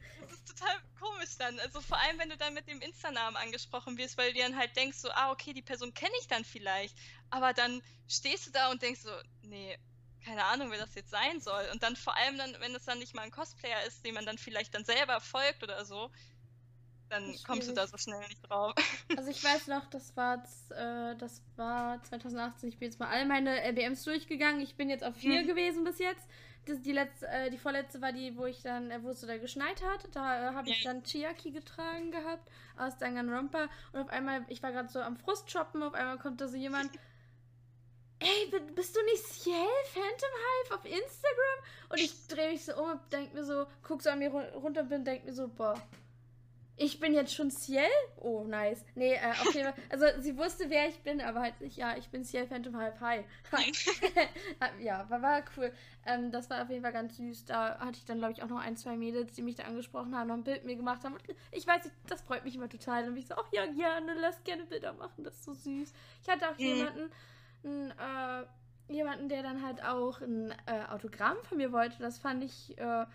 ist 0.45 0.59
total 0.59 0.77
komisch 1.01 1.37
dann. 1.39 1.59
Also 1.61 1.81
vor 1.81 1.99
allem, 1.99 2.19
wenn 2.19 2.29
du 2.29 2.37
dann 2.37 2.55
mit 2.55 2.69
dem 2.69 2.81
Insta-Namen 2.81 3.37
angesprochen 3.37 3.97
wirst, 3.97 4.17
weil 4.17 4.33
du 4.33 4.41
dann 4.41 4.57
halt 4.57 4.77
denkst 4.77 4.99
so, 4.99 5.11
ah, 5.11 5.31
okay, 5.31 5.53
die 5.53 5.63
Person 5.63 5.95
kenne 5.95 6.13
ich 6.21 6.29
dann 6.29 6.45
vielleicht. 6.45 6.97
Aber 7.31 7.53
dann 7.53 7.83
stehst 8.09 8.47
du 8.47 8.51
da 8.51 8.71
und 8.71 8.83
denkst 8.83 9.01
so, 9.01 9.11
nee, 9.43 9.79
keine 10.25 10.45
Ahnung, 10.45 10.71
wer 10.71 10.79
das 10.79 10.95
jetzt 10.95 11.11
sein 11.11 11.41
soll. 11.41 11.69
Und 11.73 11.83
dann 11.83 11.97
vor 11.97 12.17
allem 12.17 12.39
dann, 12.39 12.57
wenn 12.61 12.75
es 12.75 12.85
dann 12.85 12.99
nicht 12.99 13.15
mal 13.15 13.23
ein 13.23 13.31
Cosplayer 13.31 13.85
ist, 13.87 14.05
den 14.05 14.15
man 14.15 14.27
dann 14.27 14.39
vielleicht 14.39 14.75
dann 14.75 14.85
selber 14.85 15.21
folgt 15.21 15.63
oder 15.63 15.85
so, 15.85 16.11
dann 17.11 17.35
kommst 17.47 17.69
du 17.69 17.75
da 17.75 17.87
so 17.87 17.97
schnell 17.99 18.21
nicht 18.29 18.41
drauf. 18.49 18.75
Also 19.17 19.31
ich 19.31 19.45
weiß 19.45 19.69
noch, 19.69 19.87
das 19.91 20.17
war, 20.17 20.43
äh, 20.71 21.17
das 21.17 21.43
war 21.57 22.03
2018. 22.03 22.71
Ich 22.71 22.79
bin 22.79 22.89
jetzt 22.89 22.99
mal 22.99 23.09
all 23.09 23.27
meine 23.27 23.63
LBMs 23.71 24.03
durchgegangen. 24.03 24.61
Ich 24.63 24.77
bin 24.77 24.89
jetzt 24.89 25.05
auf 25.05 25.15
vier 25.15 25.43
mhm. 25.43 25.47
gewesen 25.47 25.85
bis 25.85 25.99
jetzt. 25.99 26.27
Das, 26.67 26.81
die, 26.81 26.93
letzte, 26.93 27.27
äh, 27.29 27.51
die 27.51 27.59
vorletzte 27.59 28.01
war 28.01 28.13
die, 28.13 28.37
wo 28.37 28.47
ich 28.47 28.63
dann, 28.63 28.91
äh, 28.91 29.03
wo 29.03 29.11
es 29.11 29.21
so 29.21 29.27
da 29.27 29.37
geschneit 29.37 29.83
hat. 29.83 30.09
Da 30.15 30.51
äh, 30.51 30.55
habe 30.55 30.71
ich 30.71 30.83
dann 30.83 31.03
Chiaki 31.03 31.51
getragen 31.51 32.11
gehabt 32.11 32.51
aus 32.77 32.97
Danganronpa. 32.99 33.69
Und 33.93 34.01
auf 34.01 34.09
einmal, 34.09 34.45
ich 34.49 34.63
war 34.63 34.73
gerade 34.73 34.89
so 34.89 35.01
am 35.01 35.17
Frustshoppen, 35.17 35.83
auf 35.83 35.95
einmal 35.95 36.19
kommt 36.19 36.41
da 36.41 36.49
so 36.49 36.57
jemand. 36.57 36.91
Ey, 38.21 38.61
bist 38.75 38.97
du 38.97 39.03
nicht 39.05 39.25
Ciel 39.27 39.55
Phantom 39.93 40.31
Hive 40.41 40.75
auf 40.75 40.85
Instagram? 40.85 41.91
Und 41.91 42.01
ich 42.01 42.27
drehe 42.29 42.53
mich 42.53 42.65
so 42.65 42.75
um 42.77 42.93
und 42.93 43.13
denke 43.13 43.35
mir 43.35 43.45
so, 43.45 43.67
guck 43.83 44.03
so 44.03 44.11
an 44.11 44.21
mir 44.21 44.31
runter 44.31 44.83
und 44.83 44.89
bin, 44.89 45.05
denke 45.05 45.27
mir 45.27 45.35
so, 45.35 45.49
boah, 45.49 45.81
ich 46.77 46.99
bin 46.99 47.15
jetzt 47.15 47.33
schon 47.33 47.51
Ciel? 47.51 47.83
Oh, 48.17 48.45
nice. 48.45 48.85
Nee, 48.95 49.15
äh, 49.15 49.31
auf 49.31 49.55
jeden 49.55 49.73
Fall. 49.73 49.83
Also, 49.91 50.07
sie 50.21 50.37
wusste, 50.37 50.69
wer 50.71 50.89
ich 50.89 50.99
bin, 51.01 51.21
aber 51.21 51.41
halt 51.41 51.61
nicht, 51.61 51.77
ja, 51.77 51.97
ich 51.97 52.09
bin 52.09 52.25
Ciel 52.25 52.47
Phantom 52.47 52.77
Half 52.77 53.01
Hi. 53.01 53.25
Hi. 53.53 53.73
ja, 54.83 55.09
war, 55.09 55.23
war 55.23 55.43
cool. 55.57 55.73
Ähm, 56.05 56.33
das 56.33 56.51
war 56.51 56.63
auf 56.63 56.71
jeden 56.71 56.83
Fall 56.83 56.93
ganz 56.93 57.17
süß. 57.17 57.45
Da 57.45 57.79
hatte 57.79 57.99
ich 57.99 58.05
dann, 58.05 58.19
glaube 58.19 58.33
ich, 58.33 58.43
auch 58.43 58.49
noch 58.49 58.61
ein, 58.61 58.77
zwei 58.77 58.97
Mädels, 58.97 59.33
die 59.35 59.43
mich 59.43 59.55
da 59.55 59.65
angesprochen 59.65 60.17
haben, 60.17 60.29
noch 60.29 60.35
ein 60.35 60.45
Bild 60.45 60.65
mir 60.65 60.75
gemacht 60.75 61.05
haben. 61.05 61.15
Und 61.15 61.23
ich 61.53 61.67
weiß 61.67 61.85
nicht, 61.85 61.97
das 62.09 62.23
freut 62.23 62.45
mich 62.45 62.57
immer 62.57 62.69
total. 62.69 63.09
Und 63.09 63.17
ich 63.17 63.29
so, 63.29 63.35
ach 63.37 63.49
ja, 63.53 63.67
gerne, 63.67 64.15
lass 64.21 64.43
gerne 64.43 64.65
Bilder 64.65 64.93
machen, 64.95 65.23
das 65.23 65.35
ist 65.35 65.45
so 65.45 65.55
süß. 65.55 65.93
Ich 66.23 66.29
hatte 66.29 66.49
auch 66.49 66.59
mhm. 66.59 66.65
jemanden, 66.65 67.11
einen, 67.63 67.91
äh, 67.93 68.47
jemanden, 68.93 69.29
der 69.29 69.43
dann 69.43 69.63
halt 69.65 69.83
auch 69.85 70.21
ein 70.21 70.51
äh, 70.67 70.85
Autogramm 70.91 71.37
von 71.45 71.59
mir 71.59 71.73
wollte. 71.73 71.99
Das 72.01 72.19
fand 72.19 72.43
ich, 72.43 72.77
äh, 72.79 73.07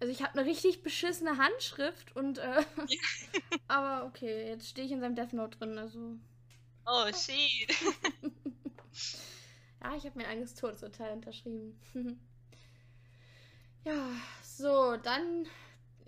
also 0.00 0.12
ich 0.12 0.22
habe 0.22 0.38
eine 0.38 0.48
richtig 0.48 0.82
beschissene 0.82 1.36
Handschrift 1.36 2.16
und 2.16 2.38
äh, 2.38 2.64
aber 3.68 4.06
okay, 4.06 4.48
jetzt 4.48 4.68
stehe 4.68 4.86
ich 4.86 4.92
in 4.92 5.00
seinem 5.00 5.14
Death 5.14 5.34
Note 5.34 5.58
drin, 5.58 5.78
also. 5.78 6.16
Oh 6.86 7.06
shit. 7.12 7.70
ja, 9.82 9.94
ich 9.96 10.04
habe 10.04 10.12
mein 10.14 10.26
eigenes 10.26 10.54
Todesurteil 10.54 11.12
unterschrieben. 11.12 11.78
ja, 13.84 14.08
so, 14.42 14.96
dann 14.96 15.46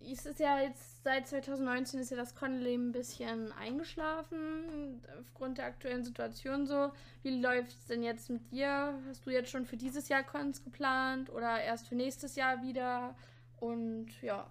ist 0.00 0.26
es 0.26 0.38
ja 0.38 0.58
jetzt 0.58 1.04
seit 1.04 1.28
2019 1.28 2.00
ist 2.00 2.10
ja 2.10 2.16
das 2.16 2.34
Con-Leben 2.34 2.88
ein 2.88 2.92
bisschen 2.92 3.52
eingeschlafen 3.52 5.02
aufgrund 5.20 5.58
der 5.58 5.66
aktuellen 5.66 6.02
Situation 6.02 6.66
so. 6.66 6.92
Wie 7.22 7.40
läuft 7.40 7.72
es 7.72 7.86
denn 7.86 8.02
jetzt 8.02 8.30
mit 8.30 8.50
dir? 8.50 8.98
Hast 9.08 9.26
du 9.26 9.30
jetzt 9.30 9.50
schon 9.50 9.66
für 9.66 9.76
dieses 9.76 10.08
Jahr 10.08 10.22
Cons 10.22 10.64
geplant 10.64 11.30
oder 11.30 11.60
erst 11.60 11.88
für 11.88 11.94
nächstes 11.94 12.36
Jahr 12.36 12.62
wieder? 12.62 13.14
Und 13.62 14.10
ja, 14.22 14.50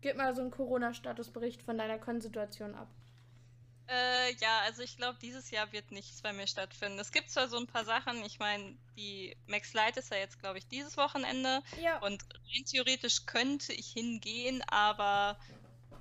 gib 0.00 0.16
mal 0.16 0.34
so 0.34 0.40
einen 0.40 0.50
Corona-Statusbericht 0.50 1.60
von 1.60 1.76
deiner 1.76 1.98
Konsituation 1.98 2.74
ab. 2.74 2.88
Äh, 3.88 4.32
ja, 4.36 4.60
also 4.64 4.80
ich 4.80 4.96
glaube, 4.96 5.18
dieses 5.20 5.50
Jahr 5.50 5.70
wird 5.72 5.92
nichts 5.92 6.22
bei 6.22 6.32
mir 6.32 6.46
stattfinden. 6.46 6.98
Es 6.98 7.12
gibt 7.12 7.30
zwar 7.30 7.48
so 7.48 7.58
ein 7.58 7.66
paar 7.66 7.84
Sachen, 7.84 8.24
ich 8.24 8.38
meine, 8.38 8.74
die 8.96 9.36
Max 9.48 9.74
Light 9.74 9.98
ist 9.98 10.10
ja 10.10 10.16
jetzt, 10.16 10.40
glaube 10.40 10.56
ich, 10.56 10.66
dieses 10.66 10.96
Wochenende. 10.96 11.62
Ja. 11.78 11.98
Und 11.98 12.22
rein 12.22 12.64
theoretisch 12.64 13.26
könnte 13.26 13.74
ich 13.74 13.92
hingehen, 13.92 14.62
aber 14.68 15.38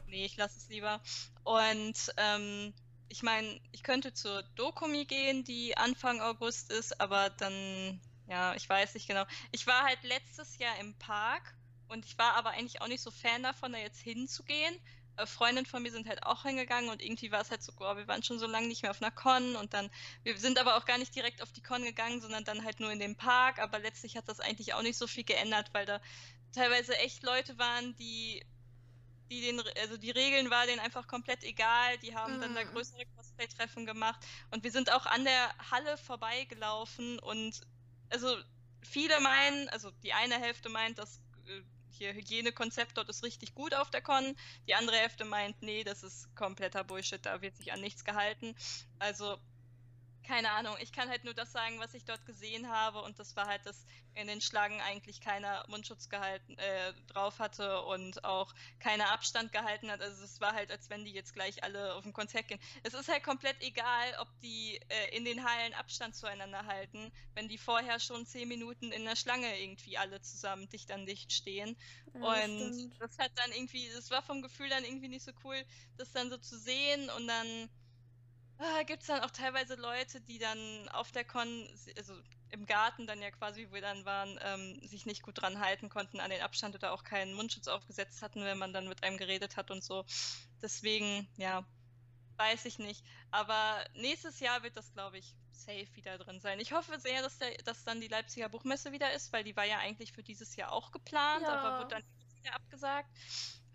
nee, 0.07 0.23
ich 0.23 0.37
lasse 0.37 0.57
es 0.57 0.69
lieber. 0.69 1.01
Und 1.43 2.13
ähm, 2.15 2.73
ich 3.09 3.23
meine, 3.23 3.59
ich 3.73 3.83
könnte 3.83 4.13
zur 4.13 4.43
Dokumi 4.55 5.03
gehen, 5.03 5.43
die 5.43 5.75
Anfang 5.75 6.21
August 6.21 6.71
ist, 6.71 7.01
aber 7.01 7.29
dann, 7.29 7.99
ja, 8.29 8.55
ich 8.55 8.69
weiß 8.69 8.93
nicht 8.93 9.09
genau. 9.09 9.25
Ich 9.51 9.67
war 9.67 9.83
halt 9.83 10.01
letztes 10.03 10.57
Jahr 10.59 10.79
im 10.79 10.97
Park 10.97 11.56
und 11.89 12.05
ich 12.05 12.17
war 12.17 12.35
aber 12.35 12.51
eigentlich 12.51 12.81
auch 12.81 12.87
nicht 12.87 13.01
so 13.01 13.11
Fan 13.11 13.43
davon, 13.43 13.73
da 13.73 13.79
jetzt 13.79 14.01
hinzugehen. 14.01 14.75
Äh, 15.17 15.25
Freundinnen 15.25 15.65
von 15.65 15.81
mir 15.81 15.91
sind 15.91 16.07
halt 16.07 16.23
auch 16.23 16.43
hingegangen 16.43 16.89
und 16.89 17.01
irgendwie 17.01 17.31
war 17.31 17.41
es 17.41 17.51
halt 17.51 17.63
so, 17.63 17.73
oh, 17.79 17.95
wir 17.95 18.07
waren 18.07 18.23
schon 18.23 18.39
so 18.39 18.47
lange 18.47 18.67
nicht 18.67 18.83
mehr 18.83 18.91
auf 18.91 19.01
einer 19.01 19.11
Con 19.11 19.55
und 19.55 19.73
dann, 19.73 19.89
wir 20.23 20.37
sind 20.37 20.59
aber 20.59 20.77
auch 20.77 20.85
gar 20.85 20.97
nicht 20.97 21.15
direkt 21.15 21.41
auf 21.41 21.51
die 21.51 21.63
Con 21.63 21.83
gegangen, 21.83 22.21
sondern 22.21 22.43
dann 22.43 22.63
halt 22.63 22.79
nur 22.79 22.91
in 22.91 22.99
den 22.99 23.15
Park, 23.15 23.59
aber 23.59 23.79
letztlich 23.79 24.15
hat 24.15 24.27
das 24.29 24.39
eigentlich 24.39 24.73
auch 24.73 24.83
nicht 24.83 24.97
so 24.97 25.07
viel 25.07 25.23
geändert, 25.23 25.73
weil 25.73 25.85
da 25.85 25.99
teilweise 26.53 26.97
echt 26.97 27.23
Leute 27.23 27.57
waren, 27.57 27.95
die, 27.97 28.45
die 29.31 29.41
den, 29.41 29.61
also 29.79 29.97
die 29.97 30.11
Regeln 30.11 30.49
waren 30.49 30.67
denen 30.67 30.79
einfach 30.79 31.07
komplett 31.07 31.43
egal, 31.43 31.97
die 31.99 32.15
haben 32.15 32.37
mhm. 32.37 32.41
dann 32.41 32.55
da 32.55 32.63
mhm. 32.63 32.73
größere 32.73 33.05
Cosplay-Treffen 33.15 33.85
gemacht 33.85 34.25
und 34.51 34.63
wir 34.63 34.71
sind 34.71 34.91
auch 34.91 35.05
an 35.05 35.25
der 35.25 35.57
Halle 35.71 35.97
vorbeigelaufen 35.97 37.19
und 37.19 37.61
also 38.09 38.37
viele 38.83 39.19
meinen, 39.19 39.67
also 39.69 39.91
die 40.03 40.13
eine 40.13 40.35
Hälfte 40.39 40.69
meint, 40.69 40.97
dass 40.97 41.19
äh, 41.47 41.61
hier 41.97 42.13
Hygienekonzept 42.13 42.97
dort 42.97 43.09
ist 43.09 43.23
richtig 43.23 43.53
gut 43.53 43.73
auf 43.73 43.89
der 43.89 44.01
Con. 44.01 44.35
Die 44.67 44.75
andere 44.75 44.97
Hälfte 44.97 45.25
meint, 45.25 45.61
nee, 45.61 45.83
das 45.83 46.03
ist 46.03 46.33
kompletter 46.35 46.83
Bullshit, 46.83 47.25
da 47.25 47.41
wird 47.41 47.57
sich 47.57 47.71
an 47.73 47.81
nichts 47.81 48.05
gehalten. 48.05 48.55
Also 48.99 49.37
keine 50.27 50.51
Ahnung, 50.51 50.75
ich 50.81 50.91
kann 50.91 51.09
halt 51.09 51.23
nur 51.23 51.33
das 51.33 51.53
sagen, 51.53 51.79
was 51.79 51.93
ich 51.93 52.03
dort 52.03 52.25
gesehen 52.25 52.69
habe 52.69 53.01
und 53.01 53.17
das 53.17 53.35
war 53.35 53.47
halt, 53.47 53.65
dass 53.65 53.85
in 54.13 54.27
den 54.27 54.41
Schlangen 54.41 54.81
eigentlich 54.81 55.21
keiner 55.21 55.63
Mundschutz 55.69 56.09
gehalten, 56.09 56.57
äh, 56.57 56.93
drauf 57.07 57.39
hatte 57.39 57.81
und 57.83 58.25
auch 58.25 58.53
keiner 58.79 59.11
Abstand 59.11 59.51
gehalten 59.53 59.89
hat. 59.89 60.01
Also 60.01 60.23
es 60.23 60.41
war 60.41 60.53
halt, 60.53 60.69
als 60.71 60.89
wenn 60.89 61.05
die 61.05 61.13
jetzt 61.13 61.33
gleich 61.33 61.63
alle 61.63 61.95
auf 61.95 62.05
ein 62.05 62.13
Konzert 62.13 62.47
gehen. 62.47 62.59
Es 62.83 62.93
ist 62.93 63.07
halt 63.07 63.23
komplett 63.23 63.55
egal, 63.61 64.15
ob 64.19 64.27
die 64.41 64.79
äh, 64.89 65.15
in 65.15 65.23
den 65.23 65.45
Hallen 65.45 65.73
Abstand 65.75 66.15
zueinander 66.15 66.65
halten, 66.65 67.11
wenn 67.33 67.47
die 67.47 67.57
vorher 67.57 67.99
schon 67.99 68.25
zehn 68.25 68.47
Minuten 68.47 68.91
in 68.91 69.05
der 69.05 69.15
Schlange 69.15 69.61
irgendwie 69.61 69.97
alle 69.97 70.19
zusammen 70.21 70.67
dicht 70.69 70.91
an 70.91 71.05
dicht 71.05 71.31
stehen. 71.31 71.77
Ja, 72.13 72.19
und 72.21 72.73
stimmt. 72.73 72.99
das 72.99 73.17
hat 73.17 73.31
dann 73.35 73.51
irgendwie, 73.51 73.87
das 73.95 74.09
war 74.09 74.21
vom 74.23 74.41
Gefühl 74.41 74.69
dann 74.69 74.83
irgendwie 74.83 75.09
nicht 75.09 75.23
so 75.23 75.31
cool, 75.43 75.63
das 75.97 76.11
dann 76.11 76.29
so 76.29 76.37
zu 76.37 76.57
sehen 76.57 77.09
und 77.11 77.27
dann 77.27 77.69
ah, 78.59 78.83
gibt 78.83 79.01
es 79.01 79.07
dann 79.07 79.21
auch 79.21 79.31
teilweise 79.31 79.75
Leute, 79.75 80.21
die 80.21 80.39
dann 80.39 80.89
auf 80.89 81.11
der 81.11 81.23
Con, 81.23 81.67
also 81.97 82.13
im 82.49 82.65
Garten 82.65 83.07
dann 83.07 83.21
ja 83.21 83.31
quasi, 83.31 83.67
wo 83.69 83.73
wir 83.73 83.81
dann 83.81 84.05
waren, 84.05 84.39
ähm, 84.41 84.79
sich 84.87 85.05
nicht 85.05 85.21
gut 85.21 85.41
dran 85.41 85.59
halten 85.59 85.89
konnten 85.89 86.19
an 86.19 86.29
den 86.29 86.41
Abstand 86.41 86.75
oder 86.75 86.93
auch 86.93 87.03
keinen 87.03 87.33
Mundschutz 87.33 87.67
aufgesetzt 87.67 88.21
hatten, 88.21 88.43
wenn 88.43 88.57
man 88.57 88.73
dann 88.73 88.87
mit 88.87 89.03
einem 89.03 89.17
geredet 89.17 89.57
hat 89.57 89.71
und 89.71 89.83
so. 89.83 90.05
Deswegen, 90.61 91.27
ja, 91.37 91.65
weiß 92.37 92.65
ich 92.65 92.79
nicht. 92.79 93.03
Aber 93.31 93.83
nächstes 93.95 94.39
Jahr 94.39 94.63
wird 94.63 94.77
das, 94.77 94.91
glaube 94.93 95.17
ich, 95.17 95.35
safe 95.51 95.87
wieder 95.95 96.17
drin 96.17 96.39
sein. 96.39 96.59
Ich 96.59 96.71
hoffe 96.71 96.99
sehr, 96.99 97.21
dass, 97.21 97.37
der, 97.39 97.57
dass 97.65 97.83
dann 97.83 97.99
die 97.99 98.07
Leipziger 98.07 98.47
Buchmesse 98.47 98.91
wieder 98.91 99.11
ist, 99.13 99.33
weil 99.33 99.43
die 99.43 99.55
war 99.55 99.65
ja 99.65 99.79
eigentlich 99.79 100.13
für 100.13 100.23
dieses 100.23 100.55
Jahr 100.55 100.71
auch 100.71 100.91
geplant, 100.91 101.43
ja. 101.43 101.53
aber 101.53 101.79
wurde 101.79 101.95
dann 101.95 102.03
wieder 102.39 102.53
abgesagt. 102.53 103.09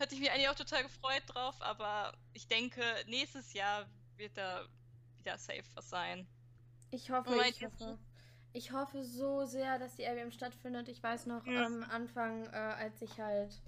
Hatte 0.00 0.14
ich 0.14 0.20
mich 0.20 0.30
eigentlich 0.30 0.48
auch 0.48 0.54
total 0.54 0.82
gefreut 0.84 1.22
drauf, 1.26 1.60
aber 1.60 2.16
ich 2.32 2.48
denke, 2.48 2.82
nächstes 3.06 3.52
Jahr 3.52 3.86
wird 4.16 4.36
da 4.36 4.64
wieder 5.18 5.38
safe 5.38 5.64
was 5.74 5.88
sein. 5.88 6.26
Ich 6.90 7.10
hoffe, 7.10 7.34
ich 7.48 7.64
hoffe. 7.64 7.98
Ich 8.54 8.72
hoffe 8.72 9.02
so 9.02 9.46
sehr, 9.46 9.78
dass 9.78 9.96
die 9.96 10.02
LBM 10.02 10.30
stattfindet. 10.30 10.88
Ich 10.88 11.02
weiß 11.02 11.26
noch 11.26 11.46
ja. 11.46 11.64
am 11.64 11.82
Anfang, 11.84 12.44
äh, 12.52 12.56
als 12.56 13.00
ich 13.00 13.18
halt, 13.18 13.62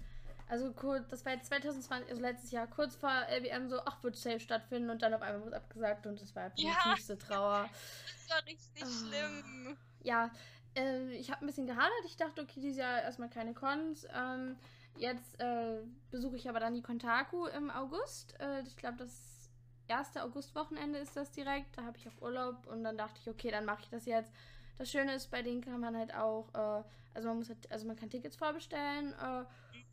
also 0.47 0.71
kurz, 0.73 1.07
das 1.09 1.25
war 1.25 1.33
jetzt 1.33 1.47
2020, 1.47 2.09
also 2.11 2.21
letztes 2.21 2.51
Jahr, 2.51 2.67
kurz 2.67 2.95
vor 2.95 3.09
LBM 3.09 3.67
so, 3.67 3.79
ach, 3.83 4.03
wird 4.03 4.15
safe 4.15 4.39
stattfinden 4.39 4.91
und 4.91 5.01
dann 5.01 5.13
auf 5.15 5.23
einmal 5.23 5.43
wurde 5.43 5.55
abgesagt 5.55 6.05
und 6.05 6.21
das 6.21 6.35
war 6.35 6.51
die 6.51 6.67
ja. 6.67 6.75
tiefste 6.83 7.17
Trauer. 7.17 7.69
Das 8.27 8.37
war 8.37 8.45
richtig 8.47 8.83
oh. 8.83 9.07
schlimm. 9.07 9.77
Ja, 10.01 10.31
äh, 10.75 11.13
ich 11.13 11.29
habe 11.31 11.43
ein 11.43 11.47
bisschen 11.47 11.67
gehadert. 11.67 12.05
Ich 12.05 12.17
dachte, 12.17 12.41
okay, 12.41 12.59
dieses 12.59 12.77
Jahr 12.77 13.03
erstmal 13.03 13.29
keine 13.29 13.53
Cons. 13.53 14.07
Ähm, 14.11 14.57
jetzt 14.97 15.39
äh, 15.39 15.77
besuche 16.09 16.35
ich 16.35 16.49
aber 16.49 16.59
dann 16.59 16.73
die 16.73 16.81
Kontaku 16.81 17.45
im 17.47 17.69
August. 17.69 18.39
Äh, 18.39 18.61
ich 18.61 18.75
glaube, 18.77 18.97
das 18.97 19.34
1. 19.87 20.17
August-Wochenende 20.17 20.99
ist 20.99 21.15
das 21.15 21.31
direkt. 21.31 21.77
Da 21.77 21.83
habe 21.83 21.97
ich 21.97 22.07
auch 22.07 22.21
Urlaub 22.21 22.67
und 22.67 22.83
dann 22.83 22.97
dachte 22.97 23.19
ich, 23.21 23.29
okay, 23.29 23.51
dann 23.51 23.65
mache 23.65 23.81
ich 23.83 23.89
das 23.89 24.05
jetzt. 24.05 24.31
Das 24.77 24.91
Schöne 24.91 25.13
ist, 25.15 25.31
bei 25.31 25.41
denen 25.41 25.61
kann 25.61 25.79
man 25.79 25.95
halt 25.95 26.13
auch, 26.13 26.47
äh, 26.53 26.83
also 27.13 27.29
man 27.29 27.37
muss 27.37 27.49
halt, 27.49 27.71
also 27.71 27.87
man 27.87 27.95
kann 27.95 28.09
Tickets 28.09 28.35
vorbestellen 28.35 29.13
äh, 29.13 29.45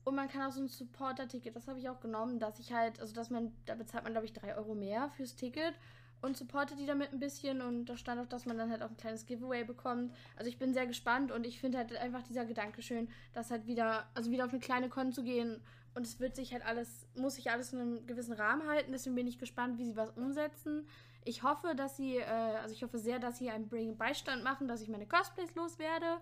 und 0.05 0.17
man 0.17 0.29
kann 0.29 0.43
auch 0.43 0.53
so 0.53 0.61
ein 0.61 0.69
Supporter-Ticket, 0.69 1.55
das 1.55 1.69
habe 1.69 1.79
ich 1.79 1.89
auch 1.89 2.01
genommen, 2.01 2.41
dass 2.41 2.59
ich 2.59 2.73
halt, 2.73 3.01
also 3.01 3.15
dass 3.15 3.31
man, 3.31 3.55
da 3.67 3.77
bezahlt 3.77 4.03
man 4.03 4.13
glaube 4.13 4.27
ich 4.27 4.33
3 4.33 4.57
Euro 4.57 4.75
mehr 4.75 5.09
fürs 5.11 5.37
Ticket 5.37 5.75
und 6.23 6.37
supportet 6.37 6.79
die 6.79 6.87
damit 6.87 7.13
ein 7.13 7.21
bisschen 7.21 7.61
und 7.61 7.87
da 7.87 7.97
stand 7.97 8.21
auch, 8.21 8.27
dass 8.27 8.47
man 8.47 8.59
dann 8.59 8.71
halt 8.71 8.83
auch 8.83 8.91
ein 8.91 8.97
kleines 8.97 9.27
Giveaway 9.27 9.65
bekommt. 9.65 10.13
Also 10.37 10.49
ich 10.49 10.59
bin 10.59 10.73
sehr 10.73 10.87
gespannt 10.87 11.31
und 11.31 11.47
ich 11.47 11.61
finde 11.61 11.79
halt 11.79 11.95
einfach 11.97 12.23
dieser 12.23 12.45
Gedanke 12.45 12.83
schön, 12.83 13.09
dass 13.35 13.51
halt 13.51 13.67
wieder, 13.67 14.07
also 14.15 14.31
wieder 14.31 14.45
auf 14.45 14.51
eine 14.51 14.61
kleine 14.61 14.89
Con 14.89 15.13
zu 15.13 15.23
gehen 15.23 15.61
und 15.95 16.07
es 16.07 16.21
wird 16.21 16.37
sich 16.37 16.53
halt 16.53 16.65
alles, 16.65 17.07
muss 17.15 17.35
sich 17.35 17.51
alles 17.51 17.73
in 17.73 17.81
einem 17.81 18.07
gewissen 18.07 18.33
Rahmen 18.33 18.67
halten. 18.69 18.93
Deswegen 18.93 19.15
bin 19.15 19.27
ich 19.27 19.39
gespannt, 19.39 19.79
wie 19.79 19.85
sie 19.85 19.97
was 19.97 20.11
umsetzen. 20.11 20.87
Ich 21.25 21.43
hoffe, 21.43 21.75
dass 21.75 21.97
sie, 21.97 22.17
äh, 22.17 22.25
also 22.25 22.75
ich 22.75 22.83
hoffe 22.83 22.99
sehr, 22.99 23.19
dass 23.19 23.39
sie 23.39 23.51
einen 23.51 23.69
Bring 23.69 23.97
Beistand 23.97 24.43
machen, 24.43 24.69
dass 24.69 24.81
ich 24.81 24.89
meine 24.89 25.07
Cosplays 25.07 25.55
loswerde. 25.55 26.19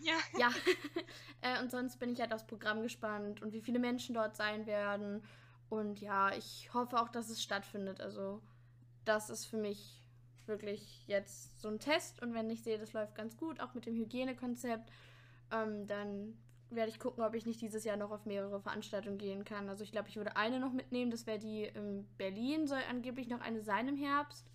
Ja. 0.00 0.14
Ja. 0.38 0.50
äh, 1.42 1.60
und 1.62 1.70
sonst 1.70 1.98
bin 1.98 2.12
ich 2.12 2.20
halt 2.20 2.32
aufs 2.32 2.46
Programm 2.46 2.82
gespannt 2.82 3.42
und 3.42 3.52
wie 3.52 3.60
viele 3.60 3.78
Menschen 3.78 4.14
dort 4.14 4.36
sein 4.36 4.66
werden. 4.66 5.22
Und 5.68 6.00
ja, 6.00 6.34
ich 6.34 6.72
hoffe 6.72 7.00
auch, 7.00 7.08
dass 7.08 7.28
es 7.28 7.42
stattfindet. 7.42 8.00
Also, 8.00 8.42
das 9.04 9.30
ist 9.30 9.44
für 9.44 9.58
mich 9.58 10.02
wirklich 10.46 11.06
jetzt 11.06 11.60
so 11.60 11.68
ein 11.68 11.78
Test. 11.78 12.22
Und 12.22 12.34
wenn 12.34 12.50
ich 12.50 12.62
sehe, 12.62 12.78
das 12.78 12.92
läuft 12.92 13.14
ganz 13.14 13.36
gut, 13.36 13.60
auch 13.60 13.74
mit 13.74 13.86
dem 13.86 13.94
Hygienekonzept, 13.94 14.90
ähm, 15.52 15.86
dann 15.86 16.36
werde 16.70 16.90
ich 16.90 16.98
gucken, 16.98 17.22
ob 17.22 17.34
ich 17.34 17.46
nicht 17.46 17.60
dieses 17.60 17.84
Jahr 17.84 17.96
noch 17.96 18.10
auf 18.10 18.26
mehrere 18.26 18.60
Veranstaltungen 18.60 19.18
gehen 19.18 19.44
kann. 19.44 19.68
Also 19.68 19.84
ich 19.84 19.92
glaube, 19.92 20.08
ich 20.08 20.16
würde 20.16 20.36
eine 20.36 20.58
noch 20.58 20.72
mitnehmen. 20.72 21.10
Das 21.10 21.26
wäre 21.26 21.38
die 21.38 21.64
in 21.64 22.06
Berlin. 22.16 22.66
Soll 22.66 22.80
angeblich 22.88 23.28
noch 23.28 23.40
eine 23.40 23.62
sein 23.62 23.88
im 23.88 23.96
Herbst. 23.96 24.46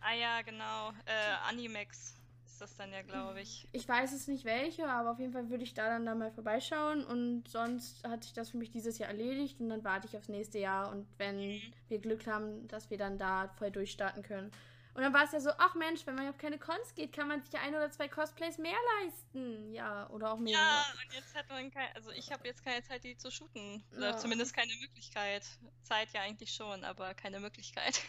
Ah 0.00 0.14
ja, 0.14 0.42
genau. 0.42 0.90
Äh, 1.06 1.48
Animex 1.48 2.16
ist 2.44 2.60
das 2.60 2.76
dann 2.76 2.92
ja, 2.92 3.02
glaube 3.02 3.40
ich. 3.40 3.68
Ich 3.72 3.88
weiß 3.88 4.12
es 4.12 4.28
nicht 4.28 4.44
welche, 4.44 4.88
aber 4.88 5.12
auf 5.12 5.18
jeden 5.18 5.32
Fall 5.32 5.48
würde 5.48 5.64
ich 5.64 5.74
da 5.74 5.88
dann 5.88 6.06
da 6.06 6.14
mal 6.14 6.30
vorbeischauen. 6.30 7.04
Und 7.04 7.48
sonst 7.48 8.06
hat 8.06 8.24
sich 8.24 8.32
das 8.32 8.50
für 8.50 8.58
mich 8.58 8.70
dieses 8.70 8.98
Jahr 8.98 9.08
erledigt. 9.10 9.60
Und 9.60 9.68
dann 9.68 9.84
warte 9.84 10.06
ich 10.06 10.16
aufs 10.16 10.28
nächste 10.28 10.58
Jahr. 10.58 10.90
Und 10.90 11.06
wenn 11.18 11.38
mhm. 11.38 11.60
wir 11.88 11.98
Glück 11.98 12.26
haben, 12.26 12.68
dass 12.68 12.90
wir 12.90 12.98
dann 12.98 13.18
da 13.18 13.48
voll 13.58 13.70
durchstarten 13.70 14.22
können. 14.22 14.50
Und 14.94 15.02
dann 15.02 15.14
war 15.14 15.24
es 15.24 15.32
ja 15.32 15.40
so, 15.40 15.50
ach 15.56 15.74
Mensch, 15.74 16.06
wenn 16.06 16.14
man 16.14 16.28
auf 16.28 16.36
keine 16.36 16.58
Cons 16.58 16.94
geht, 16.94 17.14
kann 17.14 17.26
man 17.26 17.40
sich 17.40 17.50
ja 17.52 17.60
ein 17.60 17.74
oder 17.74 17.90
zwei 17.90 18.08
Cosplays 18.08 18.58
mehr 18.58 18.76
leisten. 19.00 19.72
Ja, 19.72 20.08
oder 20.10 20.32
auch 20.32 20.38
mehr. 20.38 20.52
Ja, 20.52 20.84
und 21.02 21.14
jetzt 21.14 21.34
hat 21.34 21.48
man 21.48 21.70
keine, 21.70 21.94
also 21.96 22.10
ich 22.10 22.30
habe 22.30 22.46
jetzt 22.46 22.62
keine 22.62 22.82
Zeit, 22.82 23.02
die 23.02 23.16
zu 23.16 23.30
shooten. 23.30 23.82
Oder 23.96 24.10
ja. 24.10 24.16
zumindest 24.18 24.54
keine 24.54 24.74
Möglichkeit. 24.82 25.44
Zeit 25.82 26.12
ja 26.12 26.20
eigentlich 26.20 26.52
schon, 26.52 26.84
aber 26.84 27.14
keine 27.14 27.40
Möglichkeit. 27.40 28.00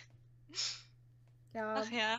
Ja. 1.54 1.76
Ach 1.78 1.92
ja. 1.92 2.18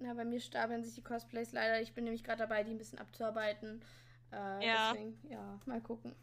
Ja, 0.00 0.14
bei 0.14 0.24
mir 0.24 0.40
stapeln 0.40 0.82
sich 0.82 0.94
die 0.94 1.02
Cosplays 1.02 1.52
leider. 1.52 1.80
Ich 1.80 1.94
bin 1.94 2.04
nämlich 2.04 2.24
gerade 2.24 2.40
dabei, 2.40 2.64
die 2.64 2.72
ein 2.72 2.78
bisschen 2.78 2.98
abzuarbeiten. 2.98 3.82
Äh, 4.32 4.66
ja. 4.66 4.92
Deswegen, 4.92 5.30
ja, 5.30 5.60
mal 5.66 5.80
gucken. 5.80 6.14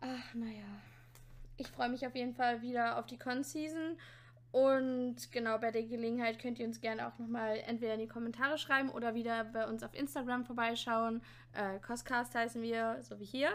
Ach, 0.00 0.34
naja. 0.34 0.80
Ich 1.56 1.68
freue 1.68 1.90
mich 1.90 2.06
auf 2.06 2.14
jeden 2.14 2.34
Fall 2.34 2.62
wieder 2.62 2.98
auf 2.98 3.06
die 3.06 3.18
Con-Season 3.18 3.98
und 4.52 5.30
genau, 5.30 5.58
bei 5.58 5.70
der 5.70 5.84
Gelegenheit 5.84 6.40
könnt 6.40 6.58
ihr 6.58 6.66
uns 6.66 6.80
gerne 6.80 7.06
auch 7.06 7.18
nochmal 7.18 7.58
entweder 7.66 7.94
in 7.94 8.00
die 8.00 8.08
Kommentare 8.08 8.58
schreiben 8.58 8.90
oder 8.90 9.14
wieder 9.14 9.44
bei 9.44 9.66
uns 9.68 9.82
auf 9.82 9.94
Instagram 9.94 10.44
vorbeischauen. 10.44 11.22
Äh, 11.52 11.78
Coscast 11.78 12.34
heißen 12.34 12.60
wir, 12.60 12.98
so 13.02 13.20
wie 13.20 13.24
hier. 13.24 13.50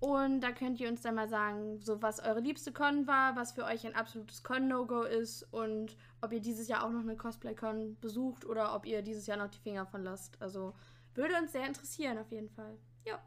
Und 0.00 0.42
da 0.42 0.52
könnt 0.52 0.78
ihr 0.80 0.88
uns 0.88 1.02
dann 1.02 1.16
mal 1.16 1.28
sagen, 1.28 1.80
so 1.80 2.02
was 2.02 2.20
eure 2.20 2.40
liebste 2.40 2.72
Con 2.72 3.06
war, 3.06 3.34
was 3.36 3.52
für 3.52 3.64
euch 3.64 3.84
ein 3.84 3.96
absolutes 3.96 4.44
Con-No-Go 4.44 5.02
ist 5.02 5.42
und 5.52 5.96
ob 6.20 6.32
ihr 6.32 6.40
dieses 6.40 6.68
Jahr 6.68 6.84
auch 6.84 6.90
noch 6.90 7.00
eine 7.00 7.16
Cosplay-Con 7.16 7.98
besucht 7.98 8.44
oder 8.44 8.76
ob 8.76 8.86
ihr 8.86 9.02
dieses 9.02 9.26
Jahr 9.26 9.38
noch 9.38 9.48
die 9.48 9.58
Finger 9.58 9.86
von 9.86 10.04
lasst. 10.04 10.40
Also 10.40 10.74
würde 11.14 11.36
uns 11.36 11.52
sehr 11.52 11.66
interessieren 11.66 12.18
auf 12.18 12.30
jeden 12.30 12.50
Fall. 12.50 12.78
Ja. 13.06 13.18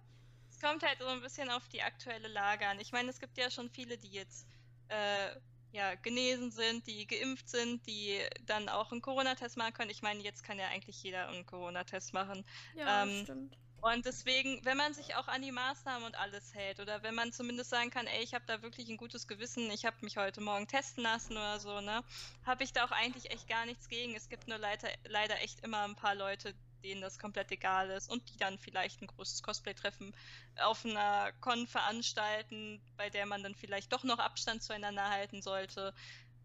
Es 0.50 0.62
kommt 0.62 0.84
halt 0.84 1.00
so 1.00 1.08
ein 1.08 1.22
bisschen 1.22 1.50
auf 1.50 1.68
die 1.68 1.82
aktuelle 1.82 2.28
Lage 2.30 2.68
an. 2.68 2.80
Ich 2.80 2.92
meine, 2.94 3.10
es 3.10 3.20
gibt 3.20 3.38
ja 3.38 3.50
schon 3.50 3.70
viele, 3.70 3.98
die 3.98 4.12
jetzt 4.12 4.48
äh, 4.88 5.36
ja, 5.72 5.96
genesen 5.96 6.52
sind, 6.52 6.86
die 6.88 7.08
geimpft 7.08 7.50
sind, 7.50 7.86
die 7.88 8.20
dann 8.46 8.70
auch 8.70 8.92
einen 8.92 9.02
Corona-Test 9.02 9.58
machen 9.58 9.74
können. 9.74 9.90
Ich 9.90 10.02
meine, 10.02 10.22
jetzt 10.22 10.44
kann 10.44 10.60
ja 10.60 10.68
eigentlich 10.68 11.02
jeder 11.02 11.30
einen 11.30 11.46
Corona-Test 11.46 12.14
machen. 12.14 12.46
Ja, 12.76 13.04
ähm, 13.04 13.24
stimmt. 13.24 13.58
Und 13.82 14.06
deswegen, 14.06 14.64
wenn 14.64 14.78
man 14.78 14.94
sich 14.94 15.16
auch 15.16 15.28
an 15.28 15.42
die 15.42 15.52
Maßnahmen 15.52 16.06
und 16.06 16.16
alles 16.16 16.54
hält 16.54 16.80
oder 16.80 17.02
wenn 17.02 17.16
man 17.16 17.34
zumindest 17.34 17.72
sagen 17.72 17.90
kann, 17.90 18.06
ey, 18.06 18.24
ich 18.24 18.36
habe 18.36 18.46
da 18.46 18.62
wirklich 18.62 18.88
ein 18.90 18.98
gutes 18.98 19.28
Gewissen, 19.28 19.72
ich 19.72 19.86
habe 19.86 19.98
mich 20.02 20.18
heute 20.18 20.40
Morgen 20.40 20.68
testen 20.68 21.04
lassen 21.04 21.34
oder 21.34 21.60
so, 21.60 21.82
ne, 21.82 22.04
habe 22.46 22.64
ich 22.64 22.74
da 22.74 22.86
auch 22.86 22.92
eigentlich 22.92 23.32
echt 23.32 23.48
gar 23.48 23.66
nichts 23.66 23.88
gegen. 23.88 24.16
Es 24.16 24.30
gibt 24.30 24.48
nur 24.48 24.60
leider, 24.60 24.88
leider 25.06 25.42
echt 25.42 25.62
immer 25.62 25.84
ein 25.84 25.96
paar 25.96 26.14
Leute, 26.14 26.54
denen 26.84 27.02
das 27.02 27.20
komplett 27.20 27.52
egal 27.52 27.90
ist 27.90 28.10
und 28.10 28.30
die 28.30 28.38
dann 28.38 28.58
vielleicht 28.58 29.02
ein 29.02 29.08
großes 29.08 29.44
Cosplay-Treffen 29.44 30.16
auf 30.62 30.86
einer 30.86 31.32
Con 31.40 31.68
veranstalten, 31.68 32.82
bei 32.98 33.10
der 33.10 33.26
man 33.26 33.44
dann 33.44 33.56
vielleicht 33.56 33.92
doch 33.94 34.04
noch 34.04 34.20
Abstand 34.20 34.64
zueinander 34.64 35.10
halten 35.10 35.42
sollte. 35.42 35.94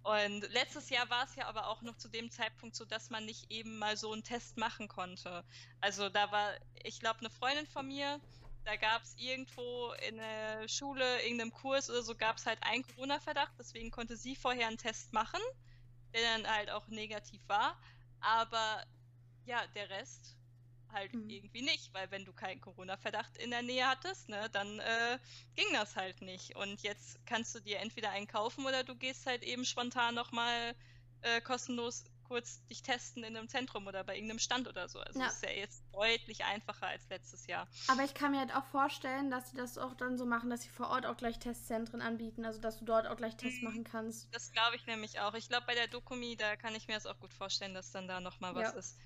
Und 0.03 0.49
letztes 0.53 0.89
Jahr 0.89 1.11
war 1.11 1.25
es 1.25 1.35
ja 1.35 1.47
aber 1.47 1.67
auch 1.67 1.83
noch 1.83 1.97
zu 1.97 2.09
dem 2.09 2.31
Zeitpunkt 2.31 2.77
so, 2.77 2.85
dass 2.85 3.11
man 3.11 3.25
nicht 3.25 3.51
eben 3.51 3.77
mal 3.79 3.97
so 3.97 4.13
einen 4.13 4.23
Test 4.23 4.57
machen 4.57 4.87
konnte. 4.87 5.45
Also 5.81 6.09
da 6.09 6.31
war, 6.31 6.53
ich 6.85 7.01
glaube, 7.01 7.19
eine 7.21 7.31
Freundin 7.31 7.67
von 7.67 7.89
mir, 7.89 8.21
da 8.65 8.77
gab 8.77 9.03
es 9.03 9.15
irgendwo 9.17 9.93
in 10.09 10.17
der 10.17 10.69
Schule, 10.69 11.23
irgendeinem 11.23 11.53
Kurs 11.53 11.91
oder 11.91 12.03
so, 12.03 12.15
gab 12.15 12.37
es 12.37 12.47
halt 12.47 12.63
einen 12.63 12.87
Corona-Verdacht. 12.87 13.53
Deswegen 13.59 13.91
konnte 13.91 14.17
sie 14.17 14.37
vorher 14.37 14.69
einen 14.69 14.79
Test 14.79 15.13
machen, 15.13 15.41
der 16.13 16.21
dann 16.23 16.53
halt 16.53 16.71
auch 16.71 16.87
negativ 16.87 17.41
war. 17.49 17.77
Aber 18.21 18.85
ja, 19.47 19.67
der 19.75 19.91
Rest 19.91 20.37
halt 20.93 21.15
mhm. 21.15 21.29
irgendwie 21.29 21.63
nicht, 21.63 21.93
weil 21.95 22.11
wenn 22.11 22.25
du 22.25 22.33
keinen 22.33 22.61
Corona-Verdacht 22.61 23.37
in 23.39 23.51
der 23.51 23.63
Nähe 23.63 23.87
hattest, 23.87 24.29
ne, 24.29 24.49
dann 24.53 24.79
äh, 24.79 25.19
ging 25.55 25.67
das 25.73 25.97
halt 25.97 26.23
nicht. 26.23 26.57
Und 26.57 26.83
jetzt 26.83 27.19
kannst 27.27 27.55
du 27.55 27.61
dir 27.61 27.81
entweder 27.81 28.11
einen 28.11 28.27
kaufen 28.27 28.65
oder 28.67 28.85
du 28.85 28.95
gehst 28.95 29.27
halt 29.27 29.43
eben 29.43 29.65
spontan 29.65 30.15
nochmal 30.15 30.75
äh, 31.23 31.41
kostenlos 31.41 32.05
kurz 32.27 32.65
dich 32.67 32.83
testen 32.83 33.25
in 33.25 33.37
einem 33.37 33.49
Zentrum 33.49 33.87
oder 33.87 34.03
bei 34.05 34.17
irgendeinem 34.17 34.39
Stand 34.39 34.69
oder 34.69 34.89
so. 34.89 34.99
Also 34.99 35.21
ja. 35.21 35.27
ist 35.27 35.43
ja 35.43 35.51
jetzt 35.51 35.83
deutlich 35.93 36.45
einfacher 36.45 36.89
als 36.89 37.09
letztes 37.09 37.47
Jahr. 37.47 37.69
Aber 37.89 38.05
ich 38.05 38.15
kann 38.15 38.33
mir 38.33 38.41
halt 38.41 38.55
auch 38.55 38.65
vorstellen, 38.65 39.31
dass 39.31 39.51
sie 39.51 39.57
das 39.57 39.79
auch 39.79 39.95
dann 39.95 40.19
so 40.19 40.27
machen, 40.27 40.51
dass 40.51 40.63
sie 40.63 40.69
vor 40.69 40.89
Ort 40.89 41.07
auch 41.07 41.17
gleich 41.17 41.39
Testzentren 41.39 42.01
anbieten, 42.01 42.45
also 42.45 42.61
dass 42.61 42.79
du 42.79 42.85
dort 42.85 43.07
auch 43.07 43.17
gleich 43.17 43.37
Tests 43.37 43.61
mhm. 43.61 43.69
machen 43.69 43.85
kannst. 43.85 44.29
Das 44.35 44.53
glaube 44.53 44.77
ich 44.77 44.87
nämlich 44.87 45.21
auch. 45.21 45.35
Ich 45.35 45.49
glaube, 45.49 45.67
bei 45.67 45.75
der 45.75 45.87
Dokumi, 45.87 46.37
da 46.37 46.57
kann 46.57 46.75
ich 46.75 46.89
mir 46.89 46.95
das 46.95 47.07
auch 47.07 47.19
gut 47.21 47.33
vorstellen, 47.33 47.75
dass 47.75 47.93
dann 47.93 48.09
da 48.09 48.21
nochmal 48.21 48.55
was 48.55 48.73
ja. 48.73 48.79
ist. 48.79 48.99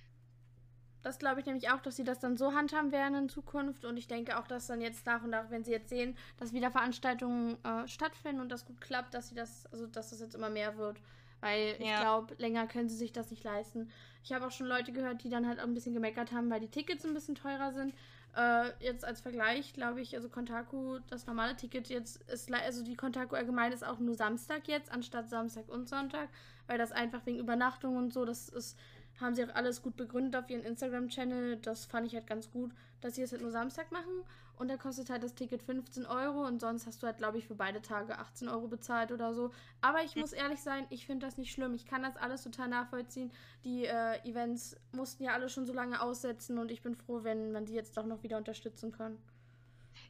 Das 1.02 1.18
glaube 1.18 1.40
ich 1.40 1.46
nämlich 1.46 1.70
auch, 1.70 1.80
dass 1.80 1.96
sie 1.96 2.04
das 2.04 2.18
dann 2.20 2.36
so 2.36 2.54
handhaben 2.54 2.92
werden 2.92 3.14
in 3.16 3.28
Zukunft. 3.28 3.84
Und 3.84 3.96
ich 3.96 4.06
denke 4.06 4.38
auch, 4.38 4.46
dass 4.46 4.66
dann 4.66 4.80
jetzt 4.80 5.06
nach 5.06 5.22
und 5.22 5.30
nach, 5.30 5.50
wenn 5.50 5.64
sie 5.64 5.72
jetzt 5.72 5.88
sehen, 5.88 6.16
dass 6.38 6.52
wieder 6.52 6.70
Veranstaltungen 6.70 7.56
äh, 7.64 7.88
stattfinden 7.88 8.40
und 8.40 8.50
das 8.50 8.66
gut 8.66 8.80
klappt, 8.80 9.14
dass 9.14 9.28
sie 9.28 9.34
das, 9.34 9.66
also 9.72 9.86
dass 9.86 10.10
das 10.10 10.20
jetzt 10.20 10.34
immer 10.34 10.50
mehr 10.50 10.76
wird. 10.76 10.98
Weil 11.40 11.76
ich 11.78 11.88
ja. 11.88 12.00
glaube, 12.00 12.34
länger 12.36 12.66
können 12.66 12.88
sie 12.88 12.96
sich 12.96 13.12
das 13.12 13.30
nicht 13.30 13.44
leisten. 13.44 13.90
Ich 14.22 14.32
habe 14.32 14.46
auch 14.46 14.50
schon 14.50 14.66
Leute 14.66 14.92
gehört, 14.92 15.24
die 15.24 15.30
dann 15.30 15.48
halt 15.48 15.58
auch 15.58 15.64
ein 15.64 15.72
bisschen 15.74 15.94
gemeckert 15.94 16.32
haben, 16.32 16.50
weil 16.50 16.60
die 16.60 16.68
Tickets 16.68 17.04
ein 17.06 17.14
bisschen 17.14 17.34
teurer 17.34 17.72
sind. 17.72 17.94
Äh, 18.36 18.70
jetzt 18.78 19.04
als 19.04 19.20
Vergleich, 19.20 19.72
glaube 19.72 20.00
ich, 20.00 20.14
also 20.14 20.28
Kontaku, 20.28 21.00
das 21.08 21.26
normale 21.26 21.56
Ticket 21.56 21.88
jetzt 21.88 22.22
ist, 22.30 22.52
also 22.52 22.84
die 22.84 22.94
Kontaku 22.94 23.34
allgemein 23.34 23.72
ist 23.72 23.84
auch 23.84 23.98
nur 23.98 24.14
Samstag 24.14 24.68
jetzt, 24.68 24.92
anstatt 24.92 25.28
Samstag 25.28 25.68
und 25.68 25.88
Sonntag, 25.88 26.28
weil 26.68 26.78
das 26.78 26.92
einfach 26.92 27.26
wegen 27.26 27.38
Übernachtung 27.38 27.96
und 27.96 28.12
so, 28.12 28.24
das 28.24 28.48
ist 28.48 28.78
haben 29.20 29.34
sie 29.34 29.44
auch 29.44 29.54
alles 29.54 29.82
gut 29.82 29.96
begründet 29.96 30.36
auf 30.36 30.48
ihren 30.50 30.62
Instagram-Channel. 30.62 31.56
Das 31.58 31.84
fand 31.84 32.06
ich 32.06 32.14
halt 32.14 32.26
ganz 32.26 32.50
gut, 32.50 32.72
dass 33.00 33.14
sie 33.14 33.22
es 33.22 33.32
halt 33.32 33.42
nur 33.42 33.50
Samstag 33.50 33.92
machen. 33.92 34.24
Und 34.56 34.68
da 34.68 34.76
kostet 34.76 35.08
halt 35.08 35.22
das 35.22 35.34
Ticket 35.34 35.62
15 35.62 36.04
Euro 36.04 36.46
und 36.46 36.60
sonst 36.60 36.86
hast 36.86 37.02
du 37.02 37.06
halt, 37.06 37.16
glaube 37.16 37.38
ich, 37.38 37.46
für 37.46 37.54
beide 37.54 37.80
Tage 37.80 38.18
18 38.18 38.46
Euro 38.48 38.68
bezahlt 38.68 39.10
oder 39.10 39.32
so. 39.32 39.52
Aber 39.80 40.02
ich 40.04 40.16
muss 40.16 40.34
ehrlich 40.34 40.60
sein, 40.60 40.86
ich 40.90 41.06
finde 41.06 41.24
das 41.24 41.38
nicht 41.38 41.50
schlimm. 41.50 41.72
Ich 41.72 41.86
kann 41.86 42.02
das 42.02 42.18
alles 42.18 42.42
total 42.42 42.68
nachvollziehen. 42.68 43.32
Die 43.64 43.86
äh, 43.86 44.18
Events 44.28 44.76
mussten 44.92 45.24
ja 45.24 45.32
alle 45.32 45.48
schon 45.48 45.64
so 45.64 45.72
lange 45.72 46.02
aussetzen 46.02 46.58
und 46.58 46.70
ich 46.70 46.82
bin 46.82 46.94
froh, 46.94 47.20
wenn 47.22 47.52
man 47.52 47.64
die 47.64 47.72
jetzt 47.72 47.96
doch 47.96 48.04
noch 48.04 48.22
wieder 48.22 48.36
unterstützen 48.36 48.92
kann. 48.92 49.16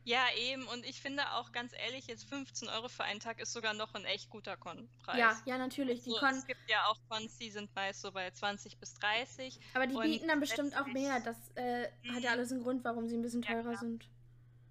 Ja, 0.05 0.25
eben. 0.37 0.67
Und 0.69 0.85
ich 0.85 1.01
finde 1.01 1.31
auch 1.33 1.53
ganz 1.53 1.73
ehrlich, 1.73 2.07
jetzt 2.07 2.29
15 2.29 2.69
Euro 2.69 2.89
für 2.89 3.05
einen 3.05 3.21
Tag 3.21 3.41
ist 3.41 3.53
sogar 3.53 3.75
noch 3.75 3.95
ein 3.95 4.05
echt 4.05 4.31
guter 4.31 4.57
Con-Preis. 4.57 5.19
Ja, 5.19 5.41
ja, 5.45 5.59
natürlich. 5.59 6.03
Die 6.03 6.11
also, 6.11 6.21
Con 6.21 6.35
es 6.35 6.47
gibt 6.47 6.69
ja 6.69 6.87
auch 6.87 6.97
Cons, 7.09 7.37
die 7.37 7.51
sind 7.51 7.75
meist 7.75 8.01
so 8.01 8.13
bei 8.13 8.31
20 8.31 8.79
bis 8.79 8.95
30. 8.95 9.61
Aber 9.75 9.87
die 9.87 9.97
bieten 9.97 10.29
dann 10.29 10.41
bestimmt 10.41 10.77
auch 10.77 10.87
mehr. 10.87 11.21
Das 11.21 11.37
äh, 11.55 11.89
hat 12.09 12.23
ja 12.23 12.31
mhm. 12.31 12.39
alles 12.39 12.53
einen 12.53 12.63
Grund, 12.63 12.85
warum 12.85 13.09
sie 13.09 13.17
ein 13.17 13.23
bisschen 13.23 13.43
teurer 13.43 13.73
ja, 13.73 13.79
sind. 13.79 14.09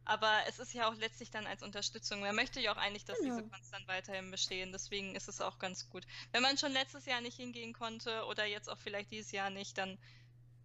Aber 0.06 0.32
es 0.48 0.58
ist 0.58 0.74
ja 0.74 0.90
auch 0.90 0.96
letztlich 0.96 1.30
dann 1.30 1.46
als 1.46 1.62
Unterstützung. 1.62 2.22
Man 2.22 2.36
möchte 2.36 2.60
ja 2.60 2.72
auch 2.72 2.78
eigentlich, 2.78 3.06
dass 3.06 3.20
genau. 3.20 3.38
diese 3.38 3.48
Cons 3.48 3.70
dann 3.70 3.88
weiterhin 3.88 4.32
bestehen. 4.32 4.72
Deswegen 4.72 5.16
ist 5.16 5.28
es 5.28 5.40
auch 5.40 5.60
ganz 5.60 5.88
gut. 5.90 6.04
Wenn 6.32 6.42
man 6.42 6.58
schon 6.58 6.72
letztes 6.72 7.06
Jahr 7.06 7.22
nicht 7.22 7.38
hingehen 7.38 7.74
konnte 7.74 8.26
oder 8.26 8.46
jetzt 8.46 8.70
auch 8.70 8.80
vielleicht 8.80 9.12
dieses 9.12 9.32
Jahr 9.32 9.52
nicht, 9.52 9.78
dann 9.78 10.00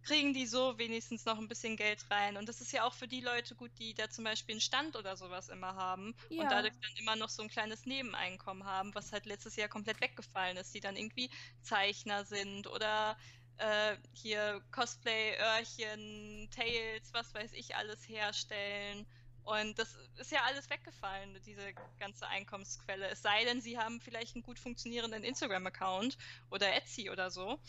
kriegen 0.05 0.33
die 0.33 0.45
so 0.45 0.77
wenigstens 0.77 1.25
noch 1.25 1.37
ein 1.37 1.47
bisschen 1.47 1.75
Geld 1.75 2.05
rein. 2.09 2.37
Und 2.37 2.47
das 2.47 2.61
ist 2.61 2.71
ja 2.71 2.83
auch 2.83 2.93
für 2.93 3.07
die 3.07 3.21
Leute 3.21 3.55
gut, 3.55 3.71
die 3.79 3.93
da 3.93 4.09
zum 4.09 4.23
Beispiel 4.23 4.53
einen 4.53 4.61
Stand 4.61 4.95
oder 4.95 5.17
sowas 5.17 5.49
immer 5.49 5.75
haben 5.75 6.15
ja. 6.29 6.43
und 6.43 6.51
dadurch 6.51 6.73
dann 6.81 6.95
immer 6.97 7.15
noch 7.15 7.29
so 7.29 7.41
ein 7.43 7.49
kleines 7.49 7.85
Nebeneinkommen 7.85 8.63
haben, 8.65 8.93
was 8.95 9.11
halt 9.11 9.25
letztes 9.25 9.55
Jahr 9.55 9.67
komplett 9.67 9.99
weggefallen 10.01 10.57
ist, 10.57 10.73
die 10.73 10.79
dann 10.79 10.95
irgendwie 10.95 11.29
Zeichner 11.61 12.23
sind 12.23 12.67
oder 12.67 13.17
äh, 13.57 13.95
hier 14.13 14.61
Cosplay, 14.71 15.37
Öhrchen, 15.39 16.49
Tails, 16.51 17.13
was 17.13 17.33
weiß 17.33 17.53
ich, 17.53 17.75
alles 17.75 18.07
herstellen. 18.07 19.05
Und 19.43 19.77
das 19.77 19.95
ist 20.17 20.31
ja 20.31 20.43
alles 20.45 20.69
weggefallen, 20.71 21.39
diese 21.45 21.73
ganze 21.99 22.27
Einkommensquelle. 22.27 23.07
Es 23.09 23.21
sei 23.21 23.45
denn, 23.45 23.61
sie 23.61 23.77
haben 23.77 24.01
vielleicht 24.01 24.35
einen 24.35 24.43
gut 24.43 24.57
funktionierenden 24.57 25.23
Instagram-Account 25.23 26.17
oder 26.49 26.73
Etsy 26.75 27.11
oder 27.11 27.29
so. 27.29 27.59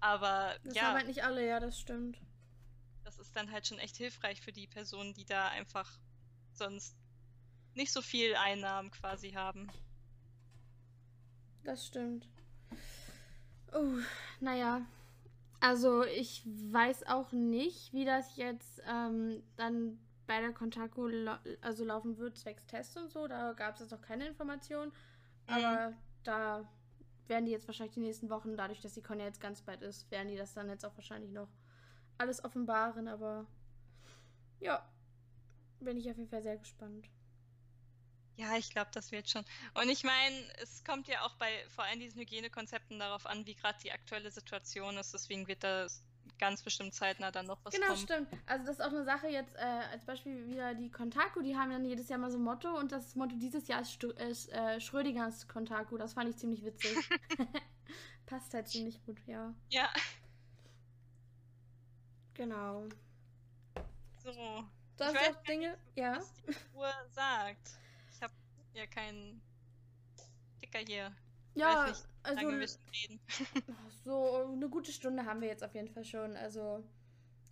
Aber 0.00 0.56
das 0.64 0.74
ja. 0.74 0.82
haben 0.82 0.96
halt 0.96 1.08
nicht 1.08 1.24
alle, 1.24 1.46
ja, 1.46 1.60
das 1.60 1.78
stimmt. 1.78 2.18
Das 3.04 3.18
ist 3.18 3.34
dann 3.34 3.50
halt 3.50 3.66
schon 3.66 3.78
echt 3.78 3.96
hilfreich 3.96 4.40
für 4.40 4.52
die 4.52 4.66
Personen, 4.66 5.14
die 5.14 5.24
da 5.24 5.48
einfach 5.48 5.98
sonst 6.52 6.96
nicht 7.74 7.92
so 7.92 8.02
viel 8.02 8.34
Einnahmen 8.36 8.90
quasi 8.90 9.32
haben. 9.32 9.68
Das 11.64 11.86
stimmt. 11.86 12.28
Oh, 13.72 13.98
naja. 14.40 14.82
Also 15.60 16.04
ich 16.04 16.42
weiß 16.46 17.06
auch 17.06 17.32
nicht, 17.32 17.92
wie 17.92 18.04
das 18.04 18.36
jetzt 18.36 18.80
ähm, 18.86 19.42
dann 19.56 19.98
bei 20.26 20.40
der 20.40 20.52
Kontaku 20.52 21.10
also 21.60 21.84
laufen 21.84 22.18
wird, 22.18 22.36
zwecks 22.36 22.66
Test 22.66 22.96
und 22.96 23.10
so. 23.10 23.26
Da 23.26 23.52
gab 23.54 23.74
es 23.74 23.80
jetzt 23.80 23.90
noch 23.90 24.02
keine 24.02 24.26
Informationen. 24.26 24.92
Mhm. 25.48 25.54
Aber 25.54 25.92
da 26.22 26.68
werden 27.28 27.46
die 27.46 27.52
jetzt 27.52 27.66
wahrscheinlich 27.66 27.94
die 27.94 28.00
nächsten 28.00 28.30
Wochen, 28.30 28.56
dadurch, 28.56 28.80
dass 28.80 28.94
die 28.94 29.02
Con 29.02 29.20
ja 29.20 29.26
jetzt 29.26 29.40
ganz 29.40 29.62
bald 29.62 29.82
ist, 29.82 30.10
werden 30.10 30.28
die 30.28 30.36
das 30.36 30.54
dann 30.54 30.68
jetzt 30.68 30.84
auch 30.84 30.96
wahrscheinlich 30.96 31.30
noch 31.30 31.48
alles 32.16 32.44
offenbaren. 32.44 33.08
Aber 33.08 33.46
ja, 34.60 34.86
bin 35.80 35.96
ich 35.96 36.10
auf 36.10 36.16
jeden 36.16 36.30
Fall 36.30 36.42
sehr 36.42 36.56
gespannt. 36.56 37.08
Ja, 38.36 38.56
ich 38.56 38.70
glaube, 38.70 38.90
das 38.92 39.10
wird 39.10 39.28
schon. 39.28 39.44
Und 39.74 39.88
ich 39.88 40.04
meine, 40.04 40.36
es 40.62 40.84
kommt 40.84 41.08
ja 41.08 41.26
auch 41.26 41.34
bei 41.34 41.50
vor 41.70 41.84
allem 41.84 41.98
diesen 41.98 42.20
Hygienekonzepten 42.20 42.98
darauf 43.00 43.26
an, 43.26 43.44
wie 43.46 43.54
gerade 43.54 43.78
die 43.82 43.90
aktuelle 43.90 44.30
Situation 44.30 44.96
ist. 44.96 45.12
Deswegen 45.12 45.48
wird 45.48 45.64
da 45.64 45.88
ganz 46.38 46.62
bestimmt 46.62 46.94
zeitnah 46.94 47.30
dann 47.30 47.46
noch 47.46 47.58
was 47.64 47.72
Genau, 47.74 47.86
kommen. 47.88 47.98
stimmt. 47.98 48.28
Also 48.46 48.66
das 48.66 48.78
ist 48.78 48.84
auch 48.84 48.90
eine 48.92 49.04
Sache 49.04 49.28
jetzt, 49.28 49.54
äh, 49.56 49.60
als 49.92 50.04
Beispiel 50.04 50.46
wieder 50.48 50.74
die 50.74 50.90
Kontaku, 50.90 51.42
die 51.42 51.56
haben 51.56 51.70
dann 51.70 51.84
jedes 51.84 52.08
Jahr 52.08 52.18
mal 52.18 52.30
so 52.30 52.38
ein 52.38 52.42
Motto 52.44 52.76
und 52.78 52.92
das 52.92 53.14
Motto 53.14 53.36
dieses 53.36 53.68
Jahr 53.68 53.80
ist, 53.82 53.92
Stu 53.92 54.08
ist 54.10 54.50
äh, 54.52 54.80
Schrödingers 54.80 55.46
Kontaku. 55.48 55.96
Das 55.98 56.12
fand 56.14 56.28
ich 56.30 56.36
ziemlich 56.36 56.64
witzig. 56.64 56.96
Passt 58.26 58.52
halt 58.54 58.68
ziemlich 58.68 59.02
gut, 59.06 59.18
ja. 59.26 59.54
Ja, 59.70 59.88
Genau. 62.34 62.84
so. 64.22 64.32
Sonst 64.96 65.14
weiß 65.14 65.34
noch 65.34 65.42
Dinge? 65.44 65.78
Ja. 65.94 66.16
Was 66.18 66.32
die 66.34 66.54
Uhr 66.76 66.92
sagt. 67.10 67.70
Ich 68.14 68.22
habe 68.22 68.32
ja 68.74 68.86
keinen 68.86 69.40
Ticker 70.60 70.78
hier. 70.80 71.12
Ja, 71.54 71.86
weiß 71.86 71.88
nicht, 72.04 72.08
also 72.28 72.48
Lange 72.48 72.60
wir 72.60 72.68
schon 72.68 72.88
reden. 72.94 73.20
so 74.04 74.46
eine 74.52 74.68
gute 74.68 74.92
Stunde 74.92 75.24
haben 75.24 75.40
wir 75.40 75.48
jetzt 75.48 75.64
auf 75.64 75.74
jeden 75.74 75.88
Fall 75.88 76.04
schon. 76.04 76.36
Also 76.36 76.84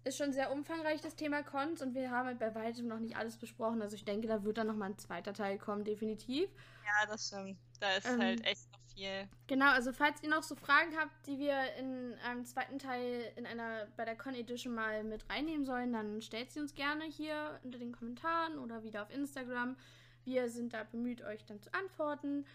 ist 0.05 0.19
schon 0.19 0.33
sehr 0.33 0.53
umfangreich 0.53 1.01
das 1.01 1.17
Thema 1.17 1.43
Cons 1.43 1.83
und 1.83 1.95
wir 1.95 2.11
haben 2.11 2.27
halt 2.27 2.39
bei 2.39 2.55
weitem 2.55 2.87
noch 2.87 3.01
nicht 3.01 3.17
alles 3.17 3.37
besprochen. 3.37 3.83
Also 3.83 3.97
ich 3.97 4.05
denke, 4.05 4.29
da 4.29 4.45
wird 4.45 4.59
dann 4.59 4.69
noch 4.69 4.77
mal 4.77 4.87
ein 4.87 4.99
zweiter 4.99 5.35
Teil 5.35 5.59
kommen, 5.59 5.85
definitiv. 5.85 6.49
Ja, 6.85 7.07
das 7.09 7.27
stimmt. 7.27 7.59
Da 7.81 7.97
ist 7.97 8.07
Ähm, 8.07 8.21
halt 8.21 8.45
echt 8.45 8.71
noch 8.73 8.81
viel. 8.95 9.29
Genau, 9.49 9.71
also 9.73 9.93
falls 9.93 10.23
ihr 10.23 10.31
noch 10.31 10.45
so 10.45 10.55
Fragen 10.55 10.97
habt, 10.97 11.27
die 11.27 11.39
wir 11.39 11.75
in 11.75 12.15
einem 12.25 12.45
zweiten 12.45 12.79
Teil 12.79 13.33
in 13.37 13.47
einer 13.47 13.89
bei 13.97 14.05
der 14.05 14.17
Con 14.17 14.35
Edition 14.35 14.75
mal 14.75 15.03
mit 15.03 15.29
reinnehmen 15.29 15.65
sollen, 15.65 15.93
dann 15.93 16.23
stellt 16.23 16.53
sie 16.53 16.61
uns 16.61 16.75
gerne 16.75 17.05
hier 17.05 17.59
unter 17.65 17.79
den 17.79 17.93
Kommentaren 17.93 18.59
oder 18.59 18.85
wieder 18.85 19.03
auf 19.03 19.11
Instagram. 19.11 19.77
Wir 20.25 20.49
sind 20.49 20.73
da 20.73 20.85
bemüht, 20.85 21.23
euch 21.23 21.45
dann 21.45 21.61
zu 21.61 21.73
antworten. 21.75 22.47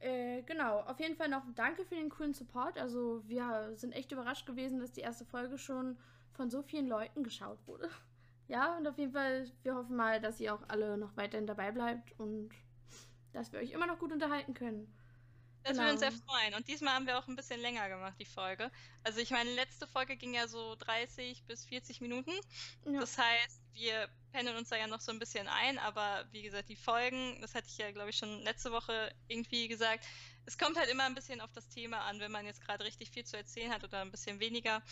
Äh, 0.00 0.42
genau, 0.42 0.80
auf 0.80 1.00
jeden 1.00 1.16
Fall 1.16 1.28
noch 1.28 1.42
danke 1.54 1.84
für 1.84 1.94
den 1.94 2.10
coolen 2.10 2.34
Support. 2.34 2.78
Also 2.78 3.22
wir 3.26 3.72
sind 3.74 3.92
echt 3.92 4.12
überrascht 4.12 4.46
gewesen, 4.46 4.80
dass 4.80 4.92
die 4.92 5.00
erste 5.00 5.24
Folge 5.24 5.58
schon 5.58 5.96
von 6.32 6.50
so 6.50 6.62
vielen 6.62 6.88
Leuten 6.88 7.22
geschaut 7.24 7.58
wurde. 7.66 7.88
Ja, 8.48 8.76
und 8.76 8.86
auf 8.86 8.96
jeden 8.96 9.10
Fall, 9.10 9.50
wir 9.64 9.74
hoffen 9.74 9.96
mal, 9.96 10.20
dass 10.20 10.38
ihr 10.38 10.54
auch 10.54 10.62
alle 10.68 10.96
noch 10.96 11.16
weiterhin 11.16 11.48
dabei 11.48 11.72
bleibt 11.72 12.12
und 12.20 12.50
dass 13.32 13.52
wir 13.52 13.58
euch 13.58 13.72
immer 13.72 13.88
noch 13.88 13.98
gut 13.98 14.12
unterhalten 14.12 14.54
können. 14.54 14.86
Das 15.66 15.78
würde 15.78 15.90
uns 15.90 16.00
sehr 16.00 16.10
genau. 16.10 16.24
freuen. 16.26 16.54
Und 16.54 16.68
diesmal 16.68 16.94
haben 16.94 17.06
wir 17.06 17.18
auch 17.18 17.26
ein 17.26 17.36
bisschen 17.36 17.60
länger 17.60 17.88
gemacht, 17.88 18.14
die 18.20 18.24
Folge. 18.24 18.70
Also 19.02 19.20
ich 19.20 19.30
meine, 19.30 19.52
letzte 19.54 19.86
Folge 19.86 20.16
ging 20.16 20.34
ja 20.34 20.46
so 20.46 20.76
30 20.76 21.44
bis 21.44 21.64
40 21.64 22.00
Minuten. 22.00 22.30
Ja. 22.84 23.00
Das 23.00 23.18
heißt, 23.18 23.60
wir 23.72 24.08
pendeln 24.32 24.56
uns 24.56 24.68
da 24.68 24.76
ja 24.76 24.86
noch 24.86 25.00
so 25.00 25.10
ein 25.10 25.18
bisschen 25.18 25.48
ein, 25.48 25.78
aber 25.78 26.24
wie 26.30 26.42
gesagt, 26.42 26.68
die 26.68 26.76
Folgen, 26.76 27.40
das 27.40 27.54
hatte 27.54 27.66
ich 27.68 27.78
ja, 27.78 27.90
glaube 27.90 28.10
ich, 28.10 28.16
schon 28.16 28.42
letzte 28.42 28.70
Woche 28.70 29.12
irgendwie 29.28 29.66
gesagt, 29.66 30.04
es 30.46 30.56
kommt 30.56 30.78
halt 30.78 30.88
immer 30.88 31.04
ein 31.04 31.14
bisschen 31.14 31.40
auf 31.40 31.52
das 31.52 31.68
Thema 31.68 32.02
an, 32.02 32.20
wenn 32.20 32.30
man 32.30 32.46
jetzt 32.46 32.60
gerade 32.60 32.84
richtig 32.84 33.10
viel 33.10 33.24
zu 33.24 33.36
erzählen 33.36 33.72
hat 33.72 33.82
oder 33.82 34.02
ein 34.02 34.12
bisschen 34.12 34.38
weniger. 34.38 34.82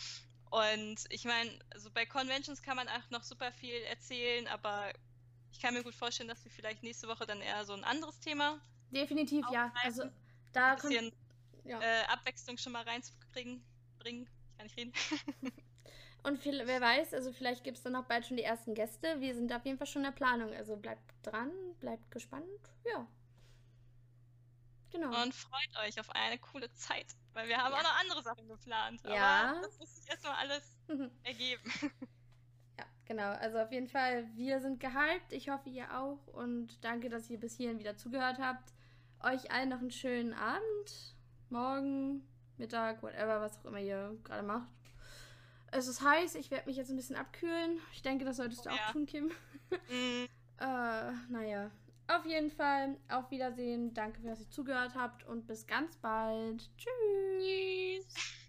Und 0.49 1.05
ich 1.09 1.23
meine, 1.23 1.57
also 1.73 1.89
bei 1.91 2.05
Conventions 2.05 2.61
kann 2.61 2.75
man 2.75 2.89
auch 2.89 3.09
noch 3.09 3.23
super 3.23 3.51
viel 3.53 3.81
erzählen, 3.89 4.47
aber 4.47 4.91
ich 5.51 5.59
kann 5.61 5.73
mir 5.73 5.83
gut 5.83 5.95
vorstellen, 5.95 6.27
dass 6.27 6.43
wir 6.43 6.51
vielleicht 6.51 6.83
nächste 6.83 7.07
Woche 7.07 7.25
dann 7.25 7.41
eher 7.41 7.63
so 7.65 7.73
ein 7.73 7.85
anderes 7.85 8.19
Thema, 8.19 8.59
Definitiv, 8.91 9.45
ja. 9.51 9.67
aufgreifen. 9.67 10.01
Also 10.01 10.03
da 10.55 10.71
ein 10.73 10.77
kommt. 10.79 10.93
bisschen 10.93 11.11
Ja. 11.63 11.79
äh, 11.81 12.03
Abwechslung 12.07 12.57
schon 12.57 12.73
mal 12.73 12.83
reinzubringen. 12.83 13.63
Bringen. 13.99 14.29
Ich 14.51 14.57
kann 14.57 14.65
nicht 14.67 14.77
reden. 14.77 14.93
Und 16.23 16.39
viel, 16.39 16.65
wer 16.65 16.81
weiß, 16.81 17.13
also 17.13 17.31
vielleicht 17.31 17.63
gibt 17.63 17.77
es 17.77 17.83
dann 17.83 17.95
auch 17.95 18.05
bald 18.05 18.25
schon 18.25 18.37
die 18.37 18.43
ersten 18.43 18.73
Gäste. 18.73 19.19
Wir 19.21 19.35
sind 19.35 19.53
auf 19.53 19.63
jeden 19.65 19.77
Fall 19.77 19.85
schon 19.85 20.01
in 20.03 20.07
der 20.11 20.11
Planung. 20.17 20.51
Also 20.53 20.75
bleibt 20.75 21.03
dran, 21.21 21.51
bleibt 21.79 22.09
gespannt. 22.09 22.45
Ja. 22.83 23.07
Genau. 24.91 25.23
Und 25.23 25.35
freut 25.35 25.77
euch 25.85 25.99
auf 25.99 26.09
eine 26.11 26.39
coole 26.39 26.71
Zeit, 26.73 27.07
weil 27.33 27.47
wir 27.47 27.57
haben 27.57 27.73
Ja. 27.73 27.79
auch 27.79 27.83
noch 27.83 27.99
andere 27.99 28.23
Sachen 28.23 28.47
geplant. 28.47 29.01
Ja. 29.03 29.51
Aber 29.51 29.61
das 29.61 29.77
muss 29.77 29.95
sich 29.95 30.09
erstmal 30.09 30.35
alles 30.35 30.77
ergeben. 31.23 31.61
ja, 32.79 32.85
genau. 33.05 33.31
Also 33.33 33.59
auf 33.59 33.71
jeden 33.71 33.87
Fall, 33.87 34.25
wir 34.35 34.61
sind 34.61 34.79
gehypt. 34.79 35.31
Ich 35.31 35.49
hoffe, 35.49 35.69
ihr 35.69 35.95
auch. 35.99 36.25
Und 36.27 36.83
danke, 36.83 37.09
dass 37.09 37.29
ihr 37.29 37.39
bis 37.39 37.55
hierhin 37.57 37.77
wieder 37.79 37.97
zugehört 37.97 38.39
habt. 38.39 38.73
Euch 39.25 39.51
allen 39.51 39.69
noch 39.69 39.79
einen 39.79 39.89
schönen 39.91 40.33
Abend, 40.33 41.15
morgen, 41.49 42.21
Mittag, 42.57 43.01
whatever, 43.01 43.41
was 43.41 43.57
auch 43.57 43.65
immer 43.65 43.79
ihr 43.79 44.15
gerade 44.23 44.43
macht. 44.43 44.69
Es 45.71 45.87
ist 45.87 46.01
heiß, 46.03 46.35
ich 46.35 46.51
werde 46.51 46.67
mich 46.67 46.77
jetzt 46.77 46.91
ein 46.91 46.95
bisschen 46.95 47.15
abkühlen. 47.15 47.79
Ich 47.91 48.03
denke, 48.03 48.23
das 48.23 48.37
solltest 48.37 48.65
du 48.65 48.69
Oh 48.69 48.73
auch 48.73 48.77
ja. 48.77 48.91
tun, 48.91 49.05
Kim. 49.05 49.31
Mm, 49.89 50.25
Äh, 50.59 51.11
naja. 51.29 51.71
Auf 52.07 52.23
jeden 52.27 52.51
Fall, 52.51 52.97
auf 53.09 53.31
Wiedersehen. 53.31 53.95
Danke, 53.95 54.21
dass 54.21 54.39
ihr 54.39 54.49
zugehört 54.51 54.93
habt 54.95 55.25
und 55.25 55.47
bis 55.47 55.65
ganz 55.65 55.97
bald. 55.97 56.69
Tschüss. 56.77 58.05
Tschüss. 58.05 58.44